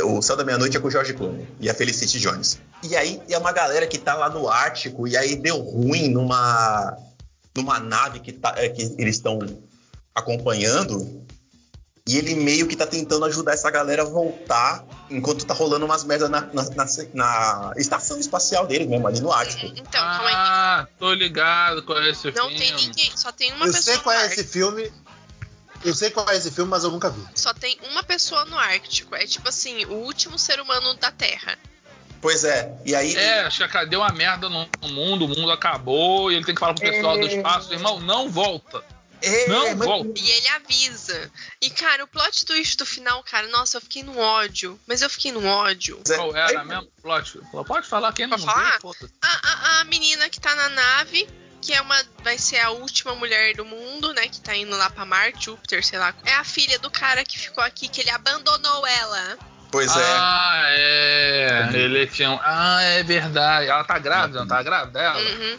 O 0.02 0.22
Céu 0.22 0.36
da 0.36 0.44
Meia-Noite 0.44 0.76
é 0.76 0.80
com 0.80 0.88
o 0.88 0.90
George 0.90 1.12
Clooney 1.12 1.46
e 1.60 1.68
a 1.68 1.74
Felicity 1.74 2.18
Jones. 2.18 2.58
E 2.82 2.96
aí 2.96 3.20
é 3.28 3.38
uma 3.38 3.52
galera 3.52 3.86
que 3.86 3.98
tá 3.98 4.14
lá 4.14 4.30
no 4.30 4.48
Ártico 4.48 5.06
e 5.06 5.16
aí 5.16 5.36
deu 5.36 5.58
ruim 5.58 6.08
numa, 6.08 6.96
numa 7.54 7.78
nave 7.78 8.20
que, 8.20 8.32
tá, 8.32 8.54
é, 8.56 8.68
que 8.68 8.82
eles 8.98 9.16
estão 9.16 9.38
acompanhando. 10.16 11.24
E 12.08 12.16
ele 12.18 12.36
meio 12.36 12.68
que 12.68 12.76
tá 12.76 12.86
tentando 12.86 13.24
ajudar 13.24 13.52
essa 13.52 13.68
galera 13.68 14.02
a 14.02 14.04
voltar 14.04 14.84
enquanto 15.10 15.44
tá 15.44 15.52
rolando 15.52 15.84
umas 15.86 16.04
merdas 16.04 16.30
na, 16.30 16.40
na, 16.52 16.62
na- 16.62 16.86
na 17.14 17.72
estação 17.76 18.16
espacial 18.20 18.64
deles 18.64 18.86
mesmo, 18.86 19.08
ali 19.08 19.18
no 19.20 19.32
Ártico. 19.32 19.66
Então, 19.66 19.90
calma 20.00 20.28
aí. 20.28 20.34
ah, 20.36 20.86
tô 21.00 21.12
ligado 21.12 21.82
com 21.82 21.94
esse 21.94 22.26
Não 22.30 22.48
filme. 22.48 22.58
tem 22.58 22.74
ninguém, 22.76 23.10
só 23.16 23.32
tem 23.32 23.52
uma 23.54 23.66
eu 23.66 23.72
pessoa 23.72 23.94
sei 23.94 23.98
qual 24.04 24.14
é 24.16 24.26
esse 24.26 24.44
filme. 24.44 24.92
Eu 25.84 25.94
sei 25.96 26.10
qual 26.10 26.28
é 26.30 26.36
esse 26.36 26.50
filme, 26.52 26.70
mas 26.70 26.84
eu 26.84 26.92
nunca 26.92 27.10
vi. 27.10 27.22
Só 27.34 27.52
tem 27.52 27.76
uma 27.90 28.04
pessoa 28.04 28.44
no 28.44 28.56
Ártico. 28.56 29.14
É 29.16 29.26
tipo 29.26 29.48
assim, 29.48 29.84
o 29.86 29.94
último 29.94 30.38
ser 30.38 30.60
humano 30.60 30.94
da 30.94 31.10
Terra. 31.10 31.58
Pois 32.22 32.44
é, 32.44 32.72
e 32.84 32.94
aí. 32.94 33.16
É, 33.16 33.40
acho 33.42 33.68
que 33.68 33.86
deu 33.86 34.00
uma 34.00 34.12
merda 34.12 34.48
no 34.48 34.66
no 34.80 34.88
mundo, 34.88 35.24
o 35.24 35.28
mundo 35.28 35.50
acabou 35.50 36.30
e 36.30 36.36
ele 36.36 36.44
tem 36.44 36.54
que 36.54 36.60
falar 36.60 36.74
pro 36.74 36.88
pessoal 36.88 37.18
do 37.18 37.26
espaço, 37.26 37.72
irmão, 37.72 37.98
não 38.00 38.30
volta. 38.30 38.82
É, 39.26 39.48
Não 39.48 39.74
mas- 39.76 39.86
volta. 39.86 40.12
E 40.20 40.30
ele 40.30 40.48
avisa. 40.48 41.30
E, 41.60 41.68
cara, 41.70 42.04
o 42.04 42.06
plot 42.06 42.44
twist 42.46 42.76
do 42.76 42.86
final, 42.86 43.22
cara, 43.24 43.46
nossa, 43.48 43.76
eu 43.78 43.80
fiquei 43.80 44.02
no 44.02 44.16
ódio. 44.18 44.78
Mas 44.86 45.02
eu 45.02 45.10
fiquei 45.10 45.32
no 45.32 45.44
ódio. 45.46 46.00
Qual 46.06 46.34
era 46.36 46.60
Aí- 46.60 46.66
mesmo? 46.66 46.88
Plot. 47.02 47.38
Pode 47.66 47.86
falar 47.86 48.12
quem 48.12 48.26
não 48.26 48.38
falar? 48.38 48.78
foda-se. 48.80 49.12
A, 49.22 49.28
a, 49.28 49.80
a 49.80 49.84
menina 49.84 50.28
que 50.28 50.40
tá 50.40 50.54
na 50.54 50.68
nave, 50.68 51.28
que 51.60 51.72
é 51.74 51.80
uma. 51.80 51.96
Vai 52.22 52.38
ser 52.38 52.58
a 52.58 52.70
última 52.70 53.14
mulher 53.14 53.54
do 53.56 53.64
mundo, 53.64 54.12
né? 54.14 54.28
Que 54.28 54.40
tá 54.40 54.54
indo 54.54 54.76
lá 54.76 54.88
pra 54.90 55.04
Marte, 55.04 55.46
Júpiter, 55.46 55.84
sei 55.84 55.98
lá. 55.98 56.14
É 56.24 56.32
a 56.34 56.44
filha 56.44 56.78
do 56.78 56.90
cara 56.90 57.24
que 57.24 57.38
ficou 57.38 57.62
aqui, 57.64 57.88
que 57.88 58.00
ele 58.00 58.10
abandonou 58.10 58.86
ela. 58.86 59.38
Pois 59.72 59.90
é. 59.90 60.00
Ah, 60.00 60.62
é. 60.68 61.68
Ele 61.74 62.06
tinha. 62.06 62.30
um- 62.30 62.40
Ah, 62.42 62.80
é 62.82 63.02
verdade. 63.02 63.68
Ela 63.68 63.82
tá 63.84 63.98
grávida, 63.98 64.40
não 64.40 64.46
tá 64.48 64.62
grávida? 64.62 65.00
Ela? 65.00 65.18
Uhum. 65.20 65.58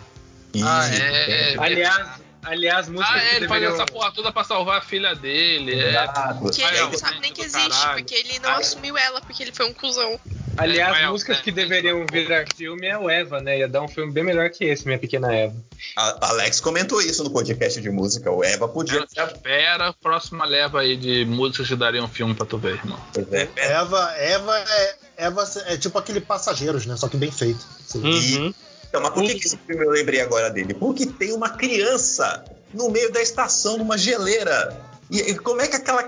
Ah, 0.66 0.88
é. 0.90 1.54
é. 1.54 1.56
Aliás, 1.60 2.08
aliás, 2.44 2.88
música 2.90 3.12
Ah, 3.14 3.20
que 3.20 3.26
é, 3.26 3.36
ele 3.38 3.48
faz 3.48 3.62
deveriam... 3.62 3.74
essa 3.74 3.86
porra 3.86 4.12
toda 4.12 4.32
pra 4.32 4.44
salvar 4.44 4.78
a 4.80 4.82
filha 4.82 5.16
dele. 5.16 5.74
É. 5.80 6.08
Que 6.52 6.62
ele 6.62 6.78
é, 6.78 6.82
não 6.84 6.94
sabe 6.94 7.20
nem 7.20 7.34
que 7.34 7.42
existe, 7.42 7.70
caralho. 7.70 7.98
porque 8.00 8.16
ele 8.16 8.40
não 8.40 8.50
Ah, 8.50 8.54
é. 8.54 8.60
assumiu 8.60 8.98
ela, 8.98 9.22
porque 9.22 9.44
ele 9.44 9.52
foi 9.52 9.66
um 9.66 9.74
cuzão. 9.74 10.20
Aliás, 10.58 10.98
É, 10.98 11.04
é, 11.04 11.10
músicas 11.10 11.38
é, 11.38 11.42
que 11.42 11.50
é, 11.52 11.54
deveriam 11.54 12.02
é. 12.02 12.06
virar 12.12 12.46
filme 12.56 12.88
é 12.88 12.98
o 12.98 13.08
Eva, 13.08 13.40
né? 13.40 13.60
Ia 13.60 13.68
dar 13.68 13.84
um 13.84 13.88
filme 13.88 14.12
bem 14.12 14.24
melhor 14.24 14.50
que 14.50 14.66
esse, 14.66 14.88
Minha 14.88 14.98
Pequena 14.98 15.32
Eva. 15.32 15.56
A 15.96 16.30
Alex 16.30 16.60
comentou 16.60 17.00
isso 17.00 17.24
no 17.24 17.30
podcast 17.30 17.80
de 17.80 17.90
música. 17.92 18.32
O 18.32 18.44
Eva 18.44 18.68
podia. 18.68 19.06
Espera, 19.16 19.94
próxima 19.94 20.46
leva 20.46 20.82
aí 20.82 20.98
de 20.98 21.26
músicas 21.26 21.68
que 21.68 21.76
daria 21.76 22.04
um 22.04 22.08
filme 22.08 22.34
pra 22.34 22.46
tu 22.46 22.58
ver, 22.58 22.74
irmão. 22.76 23.00
Pois 23.14 23.32
é. 23.32 23.48
Eva, 23.56 24.12
Eva 24.18 24.58
é, 24.60 24.96
Eva 25.18 25.48
é 25.68 25.78
tipo 25.78 25.98
aquele 26.00 26.22
passageiros, 26.22 26.88
né? 26.88 26.98
Só 26.98 27.08
que 27.08 27.18
bem 27.18 27.32
feito. 27.32 27.64
Sim. 27.86 28.38
Uhum. 28.38 28.54
Então, 28.90 29.02
mas 29.02 29.14
por 29.14 29.24
que, 29.24 29.36
que 29.36 29.48
esse 29.48 29.58
filme 29.58 29.84
eu 29.86 29.90
lembrei 29.92 30.22
agora 30.22 30.50
dele? 30.50 30.74
Porque 30.74 31.06
tem 31.06 31.34
uma 31.34 31.50
criança 31.50 32.44
no 32.74 32.90
meio 32.90 33.12
da 33.12 33.22
estação, 33.22 33.78
numa 33.78 33.98
geleira. 33.98 34.80
E 35.10 35.20
e 35.20 35.38
como 35.38 35.62
é 35.62 35.68
que 35.68 35.76
aquela. 35.76 36.04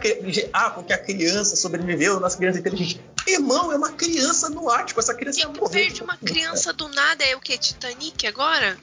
Ah, 0.53 0.69
porque 0.71 0.93
a 0.93 0.97
criança 0.97 1.55
sobreviveu, 1.55 2.19
nossa 2.19 2.37
criança 2.37 2.59
inteligente. 2.59 3.01
Irmão, 3.27 3.71
é 3.71 3.75
uma 3.75 3.91
criança 3.91 4.49
no 4.49 4.69
Ártico. 4.69 4.99
Essa 4.99 5.13
criança 5.13 5.39
E 5.39 5.41
ia 5.43 5.49
morrer. 5.49 5.83
perde 5.85 6.03
uma 6.03 6.17
criança 6.17 6.73
do 6.73 6.87
nada, 6.89 7.23
é 7.23 7.35
o 7.35 7.39
que? 7.39 7.57
Titanic 7.57 8.25
agora? 8.27 8.77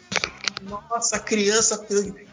Nossa, 0.63 1.19
criança, 1.19 1.85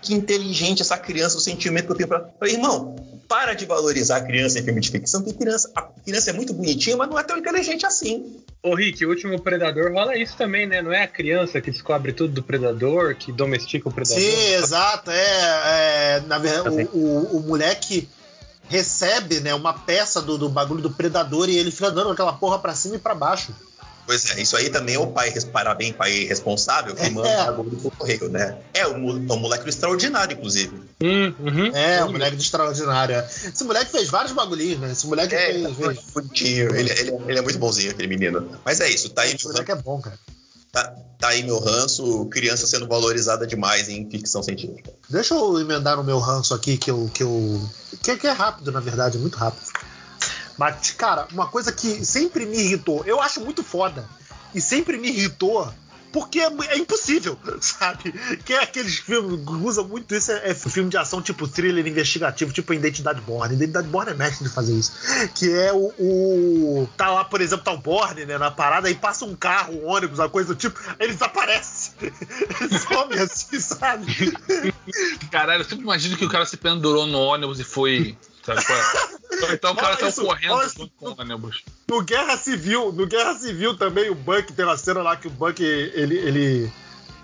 que 0.01 0.13
inteligente 0.13 0.81
essa 0.81 0.97
criança, 0.97 1.37
o 1.37 1.41
sentimento 1.41 1.87
que 1.87 1.91
eu 1.91 1.97
tenho 1.97 2.09
pra. 2.09 2.29
Falei, 2.39 2.55
Irmão, 2.55 2.95
para 3.27 3.53
de 3.53 3.65
valorizar 3.65 4.17
a 4.17 4.21
criança 4.21 4.59
em 4.59 4.63
filme 4.63 4.81
de 4.81 4.89
ficção, 4.89 5.21
porque 5.21 5.37
criança, 5.37 5.71
a 5.75 5.81
criança 5.81 6.29
é 6.31 6.33
muito 6.33 6.53
bonitinha, 6.53 6.97
mas 6.97 7.09
não 7.09 7.19
é 7.19 7.23
tão 7.23 7.37
inteligente 7.37 7.85
assim. 7.85 8.41
Ô, 8.61 8.73
Rick, 8.75 9.05
o 9.05 9.09
último 9.09 9.39
Predador 9.39 9.91
rola 9.91 10.17
isso 10.17 10.35
também, 10.37 10.65
né? 10.65 10.81
Não 10.81 10.91
é 10.91 11.03
a 11.03 11.07
criança 11.07 11.61
que 11.61 11.69
descobre 11.69 12.13
tudo 12.13 12.33
do 12.33 12.43
Predador, 12.43 13.15
que 13.15 13.31
domestica 13.31 13.89
o 13.89 13.93
Predador. 13.93 14.19
Sim, 14.19 14.53
exato. 14.53 15.11
É, 15.11 16.15
é, 16.15 16.19
na 16.21 16.37
verdade, 16.37 16.85
Tá 16.85 16.91
o, 16.93 16.97
o, 16.97 17.37
o 17.37 17.39
moleque 17.41 18.07
recebe 18.67 19.39
né, 19.41 19.53
uma 19.53 19.73
peça 19.73 20.21
do, 20.21 20.37
do 20.37 20.49
bagulho 20.49 20.81
do 20.81 20.91
predador 20.91 21.49
e 21.49 21.57
ele 21.57 21.69
fica 21.69 21.91
dando 21.91 22.11
aquela 22.11 22.33
porra 22.33 22.59
pra 22.59 22.73
cima 22.73 22.95
e 22.95 22.99
pra 22.99 23.13
baixo. 23.13 23.53
Pois 24.05 24.29
é, 24.31 24.41
isso 24.41 24.57
aí 24.57 24.69
também 24.69 24.95
é 24.95 24.99
o 24.99 25.07
pai, 25.07 25.31
parabéns, 25.51 25.95
pai 25.95 26.25
responsável, 26.25 26.93
que 26.95 27.03
É. 27.03 27.09
manda 27.09 27.51
o 27.51 27.55
bagulho 27.57 27.77
pro 27.77 27.91
correio, 27.91 28.29
né? 28.29 28.57
É, 28.73 28.85
o, 28.85 28.97
mo- 28.99 29.11
é 29.31 29.33
um 29.33 29.39
moleque 29.39 29.69
extraordinário, 29.69 30.33
inclusive. 30.35 30.75
Hum, 31.01 31.33
uhum. 31.39 31.67
É, 31.75 32.03
o 32.03 32.11
moleque 32.11 32.35
de 32.35 32.43
extraordinário. 32.43 33.15
é. 33.15 33.25
Esse 33.25 33.63
moleque 33.63 33.91
fez 33.91 34.09
vários 34.09 34.33
bagulhinhos, 34.33 34.79
né? 34.79 34.91
Esse 34.91 35.07
moleque 35.07 35.33
É, 35.33 35.53
fez. 35.53 35.63
é 35.65 35.69
muito 35.69 36.01
bonitinho, 36.13 36.75
ele, 36.75 36.91
ele- 36.91 37.11
ele 37.27 37.39
é 37.39 37.41
muito 37.41 37.57
bonzinho, 37.59 37.91
aquele 37.91 38.07
menino. 38.09 38.59
Mas 38.65 38.81
é 38.81 38.89
isso, 38.89 39.09
tá 39.09 39.21
aí, 39.21 39.33
Esse 39.35 39.45
moleque 39.47 39.71
é 39.71 39.75
bom, 39.75 40.01
cara. 40.01 40.19
tá, 40.71 40.93
tá 41.19 41.27
aí 41.29 41.43
meu 41.43 41.59
ranço, 41.59 42.25
criança 42.25 42.67
sendo 42.67 42.87
valorizada 42.87 43.47
demais 43.47 43.87
em 43.87 44.09
ficção 44.09 44.43
científica. 44.43 44.91
Deixa 45.09 45.33
eu 45.33 45.59
emendar 45.59 45.95
no 45.97 46.03
meu 46.03 46.19
ranço 46.19 46.53
aqui, 46.53 46.77
que 46.77 46.91
eu. 46.91 47.09
Que, 47.13 47.23
eu, 47.23 47.61
que, 48.01 48.17
que 48.17 48.27
é 48.27 48.31
rápido, 48.31 48.71
na 48.71 48.79
verdade, 48.81 49.17
muito 49.17 49.37
rápido. 49.37 49.63
Mas, 50.57 50.91
cara, 50.91 51.27
uma 51.31 51.47
coisa 51.47 51.71
que 51.71 52.05
sempre 52.05 52.45
me 52.45 52.57
irritou, 52.57 53.03
eu 53.05 53.19
acho 53.21 53.39
muito 53.41 53.63
foda, 53.63 54.07
e 54.53 54.61
sempre 54.61 54.97
me 54.97 55.09
irritou, 55.09 55.71
porque 56.11 56.39
é, 56.39 56.47
é 56.69 56.77
impossível, 56.77 57.35
sabe? 57.59 58.11
Que 58.45 58.53
é 58.53 58.61
aqueles 58.61 58.99
filmes 58.99 59.43
que 59.43 59.51
usam 59.53 59.87
muito 59.87 60.13
isso, 60.13 60.31
é, 60.31 60.51
é 60.51 60.53
filme 60.53 60.91
de 60.91 60.95
ação 60.97 61.23
tipo 61.23 61.47
thriller 61.47 61.87
investigativo, 61.87 62.53
tipo 62.53 62.71
Identidade 62.71 63.19
Borne. 63.21 63.55
Identidade 63.55 63.87
Borne 63.87 64.11
é 64.11 64.13
mestre 64.13 64.47
de 64.47 64.53
fazer 64.53 64.75
isso. 64.75 64.91
Que 65.33 65.51
é 65.51 65.73
o, 65.73 65.91
o- 65.97 66.87
Tá 66.95 67.09
lá, 67.09 67.25
por 67.25 67.41
exemplo, 67.41 67.65
tá 67.65 67.71
o 67.71 67.79
Borne, 67.79 68.25
né, 68.27 68.37
na 68.37 68.51
parada, 68.51 68.87
aí 68.87 68.93
passa 68.93 69.25
um 69.25 69.35
carro, 69.35 69.73
um 69.73 69.87
ônibus, 69.87 70.19
uma 70.19 70.29
coisa 70.29 70.49
do 70.53 70.55
tipo, 70.55 70.79
aí 70.87 70.95
ele 71.07 71.13
desaparece. 71.13 71.93
Ele 72.61 72.77
some 72.79 73.17
assim, 73.17 73.59
sabe? 73.59 74.05
Caralho, 75.31 75.61
eu 75.61 75.65
sempre 75.67 75.83
imagino 75.83 76.15
que 76.15 76.25
o 76.25 76.29
cara 76.29 76.45
se 76.45 76.57
pendurou 76.57 77.07
no 77.07 77.17
ônibus 77.19 77.59
e 77.59 77.63
foi. 77.63 78.15
Sabe 78.45 78.65
qual 78.65 78.77
é? 78.79 79.45
Ou 79.45 79.53
então 79.53 79.71
o 79.73 79.75
cara 79.75 80.07
isso, 80.07 80.21
correndo 80.23 80.53
olha 80.53 80.69
junto 80.69 80.91
com 80.97 81.09
o 81.09 81.15
ônibus. 81.19 81.63
No 81.87 82.01
Guerra 82.03 82.37
Civil, 82.37 82.91
no 82.91 83.07
Guerra 83.07 83.35
Civil 83.35 83.77
também, 83.77 84.09
o 84.09 84.15
Buck 84.15 84.51
tem 84.53 84.65
uma 84.65 84.77
cena 84.77 85.01
lá 85.01 85.15
que 85.15 85.27
o 85.27 85.31
Buck 85.31 85.61
ele, 85.63 86.17
ele 86.17 86.71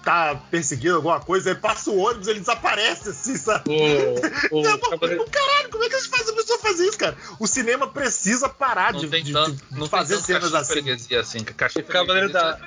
tá 0.03 0.35
perseguindo 0.49 0.95
alguma 0.95 1.19
coisa, 1.19 1.49
aí 1.49 1.55
passa 1.55 1.91
o 1.91 1.97
ônibus, 1.97 2.27
ele 2.27 2.39
desaparece, 2.39 3.09
assim, 3.09 3.35
sabe? 3.35 3.69
O, 3.69 4.57
o, 4.59 4.61
Não, 4.61 4.75
o 4.75 5.29
caralho, 5.29 5.69
como 5.69 5.83
é 5.83 5.89
que 5.89 5.95
eles 5.95 6.07
fazem 6.07 6.33
a 6.33 6.35
pessoa 6.37 6.59
fazer 6.59 6.87
isso, 6.87 6.97
cara? 6.97 7.17
O 7.39 7.45
cinema 7.45 7.87
precisa 7.87 8.47
parar 8.49 8.93
Não 8.93 9.01
de, 9.01 9.07
tem 9.07 9.23
de- 9.23 9.33
tanto, 9.33 9.51
de 9.51 9.79
não 9.79 9.87
fazer 9.87 10.17
cenas 10.19 10.53
assim. 10.53 10.71
freguesia 10.73 11.19
assim. 11.19 11.39
O 11.39 11.43
Cavaleiro 11.83 12.29
freguesia 12.29 12.29
da- 12.31 12.59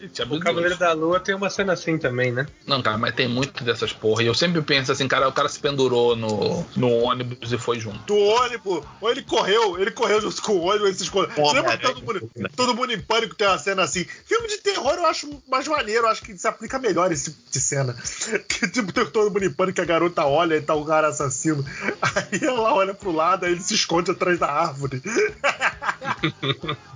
é- 0.00 0.22
é 0.22 0.24
o. 0.24 0.40
Cavaleiro 0.40 0.76
da 0.76 0.92
Lua 0.92 1.20
tem 1.20 1.34
uma 1.34 1.50
cena 1.50 1.72
assim 1.72 1.98
também, 1.98 2.32
né? 2.32 2.46
Não, 2.66 2.82
cara, 2.82 2.98
mas 2.98 3.14
tem 3.14 3.28
muito 3.28 3.64
dessas 3.64 3.92
porra. 3.92 4.22
E 4.22 4.26
eu 4.26 4.34
sempre 4.34 4.60
penso 4.62 4.92
assim, 4.92 5.08
cara, 5.08 5.28
o 5.28 5.32
cara 5.32 5.48
se 5.48 5.58
pendurou 5.58 6.16
no, 6.16 6.64
no 6.76 6.90
ônibus 6.90 7.52
e 7.52 7.58
foi 7.58 7.78
junto. 7.80 7.98
Do 8.04 8.16
ônibus, 8.16 8.84
ou 9.00 9.10
ele 9.10 9.22
correu, 9.22 9.80
ele 9.80 9.90
correu 9.90 10.20
junto 10.20 10.40
com 10.42 10.52
o 10.52 10.64
ônibus, 10.64 10.88
ele 10.88 10.96
se 10.96 11.02
escondeu. 11.04 11.30
Lembra 11.52 11.76
que 11.76 11.86
todo 11.86 12.02
mundo, 12.02 12.30
todo 12.56 12.74
mundo 12.74 12.92
em 12.92 13.00
pânico 13.00 13.34
tem 13.34 13.46
uma 13.48 13.58
cena 13.58 13.82
assim? 13.82 14.04
Filme 14.24 14.48
de 14.48 14.58
terror 14.58 14.94
eu 14.94 15.06
acho 15.06 15.42
mais 15.48 15.66
maneiro, 15.66 16.04
eu 16.04 16.08
acho 16.10 16.22
que 16.22 16.36
se 16.36 16.46
aplica 16.46 16.78
melhor 16.78 17.10
esse 17.12 17.30
tipo 17.30 17.50
de 17.50 17.60
cena. 17.60 17.96
Que 18.48 18.66
tipo, 18.68 18.92
tem 18.92 19.06
todo 19.06 19.30
mundo 19.30 19.44
em 19.44 19.52
pânico, 19.52 19.76
que 19.76 19.80
a 19.80 19.84
garota 19.84 20.24
olha 20.24 20.56
e 20.56 20.60
tá 20.60 20.74
o 20.74 20.84
cara 20.84 21.08
assassino. 21.08 21.64
Aí 22.02 22.40
ela 22.42 22.72
olha 22.72 22.94
pro 22.94 23.12
lado, 23.12 23.44
aí 23.44 23.52
ele 23.52 23.60
se 23.60 23.74
esconde 23.74 24.10
atrás 24.10 24.38
da 24.38 24.50
árvore. 24.50 25.02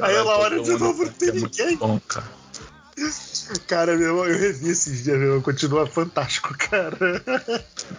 aí 0.00 0.14
ela 0.14 0.38
olha 0.38 0.60
de 0.62 0.70
novo, 0.72 1.04
não 1.04 1.12
tem 1.12 1.28
É 1.28 1.32
ninguém. 1.32 1.76
bom, 1.76 2.00
cara. 2.08 2.40
Cara, 3.66 3.96
meu 3.96 4.08
irmão, 4.08 4.26
eu 4.26 4.38
revi 4.38 4.68
esses 4.70 5.04
dias, 5.04 5.16
meu 5.18 5.28
irmão, 5.28 5.42
continua 5.42 5.86
fantástico, 5.86 6.54
cara. 6.58 6.96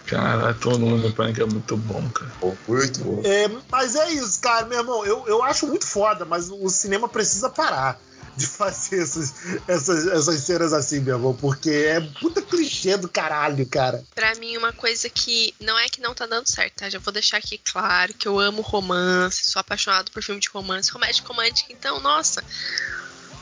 Cara, 0.06 0.54
todo 0.54 0.78
mundo 0.78 1.06
em 1.06 1.12
pânico 1.12 1.42
é 1.42 1.46
muito 1.46 1.76
bom, 1.76 2.08
cara. 2.10 2.30
Pô, 2.40 2.54
Muito 2.68 3.00
bom. 3.00 3.20
É, 3.24 3.50
mas 3.70 3.96
é 3.96 4.10
isso, 4.12 4.40
cara, 4.40 4.64
meu 4.66 4.78
irmão. 4.78 5.04
Eu, 5.04 5.24
eu 5.26 5.42
acho 5.42 5.66
muito 5.66 5.86
foda, 5.86 6.24
mas 6.24 6.48
o 6.50 6.68
cinema 6.68 7.08
precisa 7.08 7.50
parar 7.50 8.00
de 8.36 8.46
fazer 8.46 9.02
essas, 9.02 9.34
essas, 9.68 10.06
essas 10.06 10.40
cenas 10.40 10.72
assim, 10.72 11.00
meu 11.00 11.16
irmão, 11.16 11.34
porque 11.34 11.70
é 11.70 12.00
puta 12.00 12.40
clichê 12.40 12.96
do 12.96 13.08
caralho, 13.08 13.66
cara. 13.66 14.02
Pra 14.14 14.34
mim, 14.36 14.56
uma 14.56 14.72
coisa 14.72 15.08
que 15.10 15.54
não 15.60 15.78
é 15.78 15.88
que 15.88 16.00
não 16.00 16.14
tá 16.14 16.26
dando 16.26 16.46
certo, 16.46 16.74
tá? 16.76 16.88
Já 16.88 16.98
vou 16.98 17.12
deixar 17.12 17.36
aqui 17.36 17.58
claro 17.58 18.14
que 18.14 18.26
eu 18.26 18.38
amo 18.38 18.62
romance, 18.62 19.50
sou 19.50 19.60
apaixonado 19.60 20.10
por 20.10 20.22
filme 20.22 20.40
de 20.40 20.48
romance, 20.48 20.90
comédia 20.90 21.22
romântica, 21.26 21.72
então, 21.72 22.00
nossa, 22.00 22.42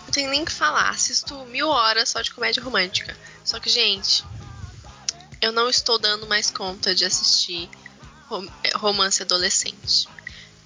não 0.05 0.11
tenho 0.13 0.31
nem 0.31 0.43
o 0.43 0.47
que 0.47 0.53
falar. 0.53 0.91
Assisto 0.91 1.45
mil 1.47 1.69
horas 1.69 2.09
só 2.09 2.21
de 2.21 2.33
comédia 2.33 2.63
romântica. 2.63 3.17
Só 3.45 3.61
que, 3.61 3.71
gente, 3.71 4.25
eu 5.41 5.53
não 5.53 5.71
estou 5.71 5.99
dando 5.99 6.27
mais 6.27 6.51
conta 6.51 6.95
de 6.95 7.05
assistir 7.05 7.71
rom- 8.29 8.49
romance 8.75 9.23
adolescente. 9.23 10.09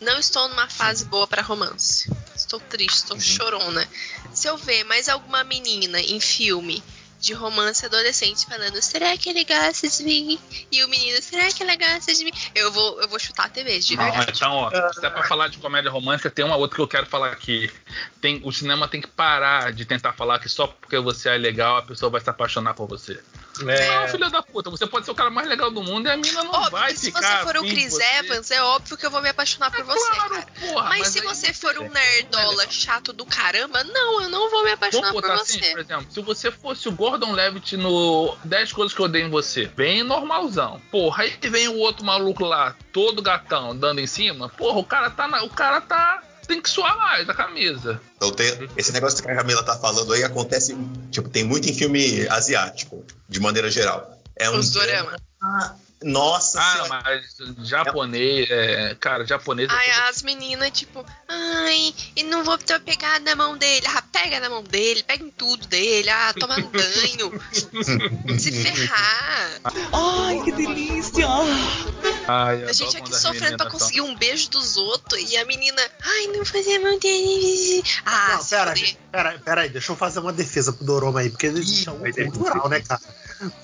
Não 0.00 0.18
estou 0.18 0.48
numa 0.48 0.68
fase 0.68 1.04
boa 1.06 1.26
pra 1.26 1.42
romance. 1.42 2.10
Estou 2.34 2.60
triste, 2.60 2.96
estou 2.96 3.18
chorona. 3.20 3.86
Se 4.32 4.48
eu 4.48 4.56
ver 4.56 4.84
mais 4.84 5.08
alguma 5.08 5.44
menina 5.44 6.00
em 6.00 6.20
filme 6.20 6.82
de 7.20 7.32
romance 7.32 7.86
adolescente 7.86 8.44
falando, 8.44 8.80
será 8.82 9.16
que 9.16 9.30
ele 9.30 9.44
gosta 9.44 9.88
de 9.88 10.04
mim? 10.04 10.38
E 10.70 10.84
o 10.84 10.88
menino, 10.88 11.20
será 11.22 11.50
que 11.50 11.62
ela 11.62 11.74
gosta 11.74 12.12
de 12.12 12.22
mim? 12.24 12.32
Eu 12.54 12.70
vou, 12.70 13.00
eu 13.00 13.08
vou 13.08 13.18
chutar 13.18 13.46
a 13.46 13.48
TV, 13.48 13.78
de 13.78 13.96
Não, 13.96 14.04
verdade. 14.04 14.32
então, 14.36 14.52
ó, 14.52 14.92
se 14.92 15.06
é 15.06 15.08
pra 15.08 15.22
falar 15.22 15.48
de 15.48 15.56
comédia 15.56 15.90
romântica, 15.90 16.30
tem 16.30 16.44
uma 16.44 16.56
outra 16.56 16.76
que 16.76 16.82
eu 16.82 16.88
quero 16.88 17.06
falar 17.06 17.32
aqui. 17.32 17.72
Tem, 18.20 18.42
o 18.44 18.52
cinema 18.52 18.86
tem 18.86 19.00
que 19.00 19.08
parar 19.08 19.72
de 19.72 19.86
tentar 19.86 20.12
falar 20.12 20.38
que 20.38 20.50
só 20.50 20.66
porque 20.66 20.98
você 20.98 21.30
é 21.30 21.38
legal 21.38 21.78
a 21.78 21.82
pessoa 21.82 22.10
vai 22.10 22.20
se 22.20 22.28
apaixonar 22.28 22.74
por 22.74 22.86
você. 22.86 23.18
É, 23.68 24.00
Não, 24.00 24.08
filho 24.08 24.30
da 24.30 24.42
puta, 24.42 24.68
você 24.70 24.86
pode 24.86 25.04
ser 25.04 25.12
o 25.12 25.14
cara 25.14 25.30
mais 25.30 25.46
legal 25.48 25.70
do 25.70 25.82
mundo 25.82 26.06
e 26.06 26.10
a 26.10 26.16
mina 26.16 26.42
não 26.44 26.50
Óbvio 26.52 26.70
vai 26.72 26.92
que 26.92 26.98
se 26.98 27.06
ficar. 27.12 27.38
você 27.38 27.44
for 27.44 27.56
o 27.58 27.60
Chris 27.62 27.92
você. 27.92 28.02
Evans, 28.18 28.50
é 28.50 28.62
óbvio 28.62 28.96
que 28.96 29.06
eu 29.06 29.10
vou 29.10 29.22
me 29.22 29.28
apaixonar 29.28 29.70
por 29.70 29.84
você, 29.84 30.10
Claro, 30.10 30.30
cara. 30.34 30.46
porra, 30.60 30.88
Mas, 30.88 31.08
se 31.08 31.20
aí 31.20 31.24
você 31.26 31.52
for 31.52 31.78
um 31.78 31.84
é 31.86 31.88
nerdola 31.88 32.50
legal. 32.50 32.70
chato 32.72 33.12
do 33.12 33.24
caramba, 33.24 33.84
não, 33.84 34.22
eu 34.22 34.28
não 34.28 34.50
vou 34.50 34.64
me 34.64 34.72
apaixonar 34.72 35.08
Vamos 35.08 35.22
por 35.22 35.28
botar 35.28 35.42
assim, 35.42 35.58
você. 35.60 35.70
por 35.70 35.80
exemplo, 35.80 36.06
se 36.10 36.20
você 36.20 36.50
fosse 36.50 36.88
o 36.88 36.92
Gordon 36.92 37.32
Levitt 37.32 37.76
no 37.76 38.36
10 38.44 38.72
coisas 38.72 38.92
que 38.94 39.00
eu 39.00 39.04
odeio 39.06 39.26
em 39.26 39.30
você, 39.30 39.66
bem 39.66 40.02
normalzão. 40.02 40.80
Porra, 40.90 41.22
aí 41.24 41.36
vem 41.42 41.68
o 41.68 41.78
outro 41.78 42.04
maluco 42.04 42.44
lá, 42.44 42.74
todo 42.92 43.22
gatão, 43.22 43.76
dando 43.76 44.00
em 44.00 44.06
cima. 44.06 44.48
Porra, 44.48 44.78
o 44.78 44.84
cara 44.84 45.10
tá 45.10 45.28
na, 45.28 45.42
o 45.44 45.50
cara 45.50 45.80
tá 45.80 46.22
tem 46.46 46.60
que 46.60 46.68
suar 46.70 46.96
mais 46.96 47.28
a 47.28 47.34
camisa. 47.34 48.00
Então 48.16 48.30
tem, 48.32 48.68
esse 48.76 48.92
negócio 48.92 49.22
que 49.22 49.30
a 49.30 49.34
Camila 49.34 49.62
tá 49.62 49.76
falando 49.76 50.12
aí 50.12 50.22
acontece, 50.24 50.76
tipo, 51.10 51.28
tem 51.28 51.44
muito 51.44 51.68
em 51.68 51.74
filme 51.74 52.26
asiático, 52.28 53.04
de 53.28 53.40
maneira 53.40 53.70
geral. 53.70 54.18
É 54.36 54.50
um 54.50 54.58
Os 54.58 54.70
drama- 54.70 55.16
Nossa 56.04 56.60
Ah, 56.60 56.72
senhora. 56.72 57.02
mas 57.04 57.68
japonês, 57.68 58.46
é, 58.50 58.94
cara, 59.00 59.24
japonês 59.26 59.70
é 59.70 59.72
Ai, 59.74 59.90
tudo- 59.90 60.02
as 60.08 60.22
meninas, 60.22 60.70
tipo, 60.70 61.04
ai, 61.28 61.94
e 62.14 62.22
não 62.24 62.44
vou 62.44 62.58
ter 62.58 62.78
pegar 62.80 63.20
na 63.20 63.34
mão 63.34 63.56
dele. 63.56 63.86
Ah, 63.88 64.02
pega 64.12 64.38
na 64.40 64.50
mão 64.50 64.62
dele, 64.62 65.02
pega 65.02 65.24
em 65.24 65.30
tudo 65.30 65.66
dele. 65.66 66.10
Ah, 66.10 66.34
toma 66.38 66.56
um 66.58 66.70
banho. 66.70 67.40
Se 68.38 68.52
ferrar. 68.52 69.60
Ai, 69.92 70.42
que 70.44 70.52
delícia! 70.52 71.26
Ai, 72.28 72.62
eu 72.64 72.68
A 72.68 72.72
gente 72.72 72.96
aqui 72.96 73.14
sofrendo 73.16 73.56
pra 73.56 73.70
conseguir 73.70 74.00
um 74.02 74.14
beijo 74.14 74.50
dos 74.50 74.76
outros 74.76 75.20
e 75.30 75.36
a 75.36 75.44
menina, 75.44 75.80
ai, 76.02 76.26
não 76.28 76.44
fazer 76.44 76.76
a 76.76 76.80
mão 76.80 76.98
dele. 76.98 77.82
Ah, 78.04 78.34
não, 78.34 78.42
se 78.42 78.50
pera, 78.50 78.74
pera, 79.10 79.38
pera 79.44 79.60
aí, 79.62 79.68
deixa 79.70 79.92
eu 79.92 79.96
fazer 79.96 80.20
uma 80.20 80.32
defesa 80.32 80.72
pro 80.72 80.84
Doroma 80.84 81.20
aí, 81.20 81.30
porque 81.30 81.46
ele 81.46 81.60
é 81.86 81.90
um 82.24 82.30
cultural, 82.30 82.68
né, 82.68 82.80
cara? 82.80 83.00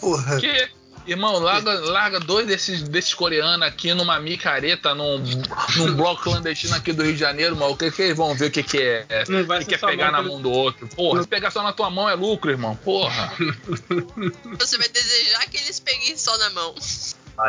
Porra. 0.01 0.41
Que? 0.41 0.80
Irmão, 1.07 1.39
larga, 1.39 1.73
larga 1.81 2.21
dois 2.21 2.47
desses, 2.47 2.83
desses 2.83 3.15
coreanos 3.15 3.67
aqui 3.67 3.93
numa 3.95 4.21
micareta, 4.21 4.95
num, 4.95 5.19
num 5.77 5.95
bloco 5.95 6.23
clandestino 6.23 6.75
aqui 6.75 6.93
do 6.93 7.03
Rio 7.03 7.15
de 7.15 7.19
Janeiro, 7.19 7.57
mano. 7.57 7.73
O 7.73 7.77
que, 7.77 7.91
que 7.91 8.03
eles 8.03 8.17
vão 8.17 8.35
ver 8.35 8.47
o 8.47 8.51
que, 8.51 8.63
que 8.63 8.79
é? 8.81 9.07
Não 9.29 9.45
vai 9.45 9.61
que 9.61 9.67
quer 9.67 9.79
só 9.79 9.87
pegar 9.87 10.13
mão 10.13 10.23
na 10.23 10.29
mão 10.29 10.43
do 10.43 10.51
outro. 10.51 10.87
Porra, 10.89 11.23
se 11.23 11.29
pegar 11.29 11.51
só 11.51 11.63
na 11.63 11.73
tua 11.73 11.91
mão 11.91 12.09
é 12.09 12.15
lucro, 12.15 12.51
irmão. 12.51 12.77
Porra. 12.77 13.33
Você 14.59 14.79
vai 14.79 14.89
desejar 14.89 15.49
que 15.49 15.57
eles 15.57 15.81
peguem 15.81 16.17
só 16.17 16.37
na 16.39 16.51
mão. 16.51 16.75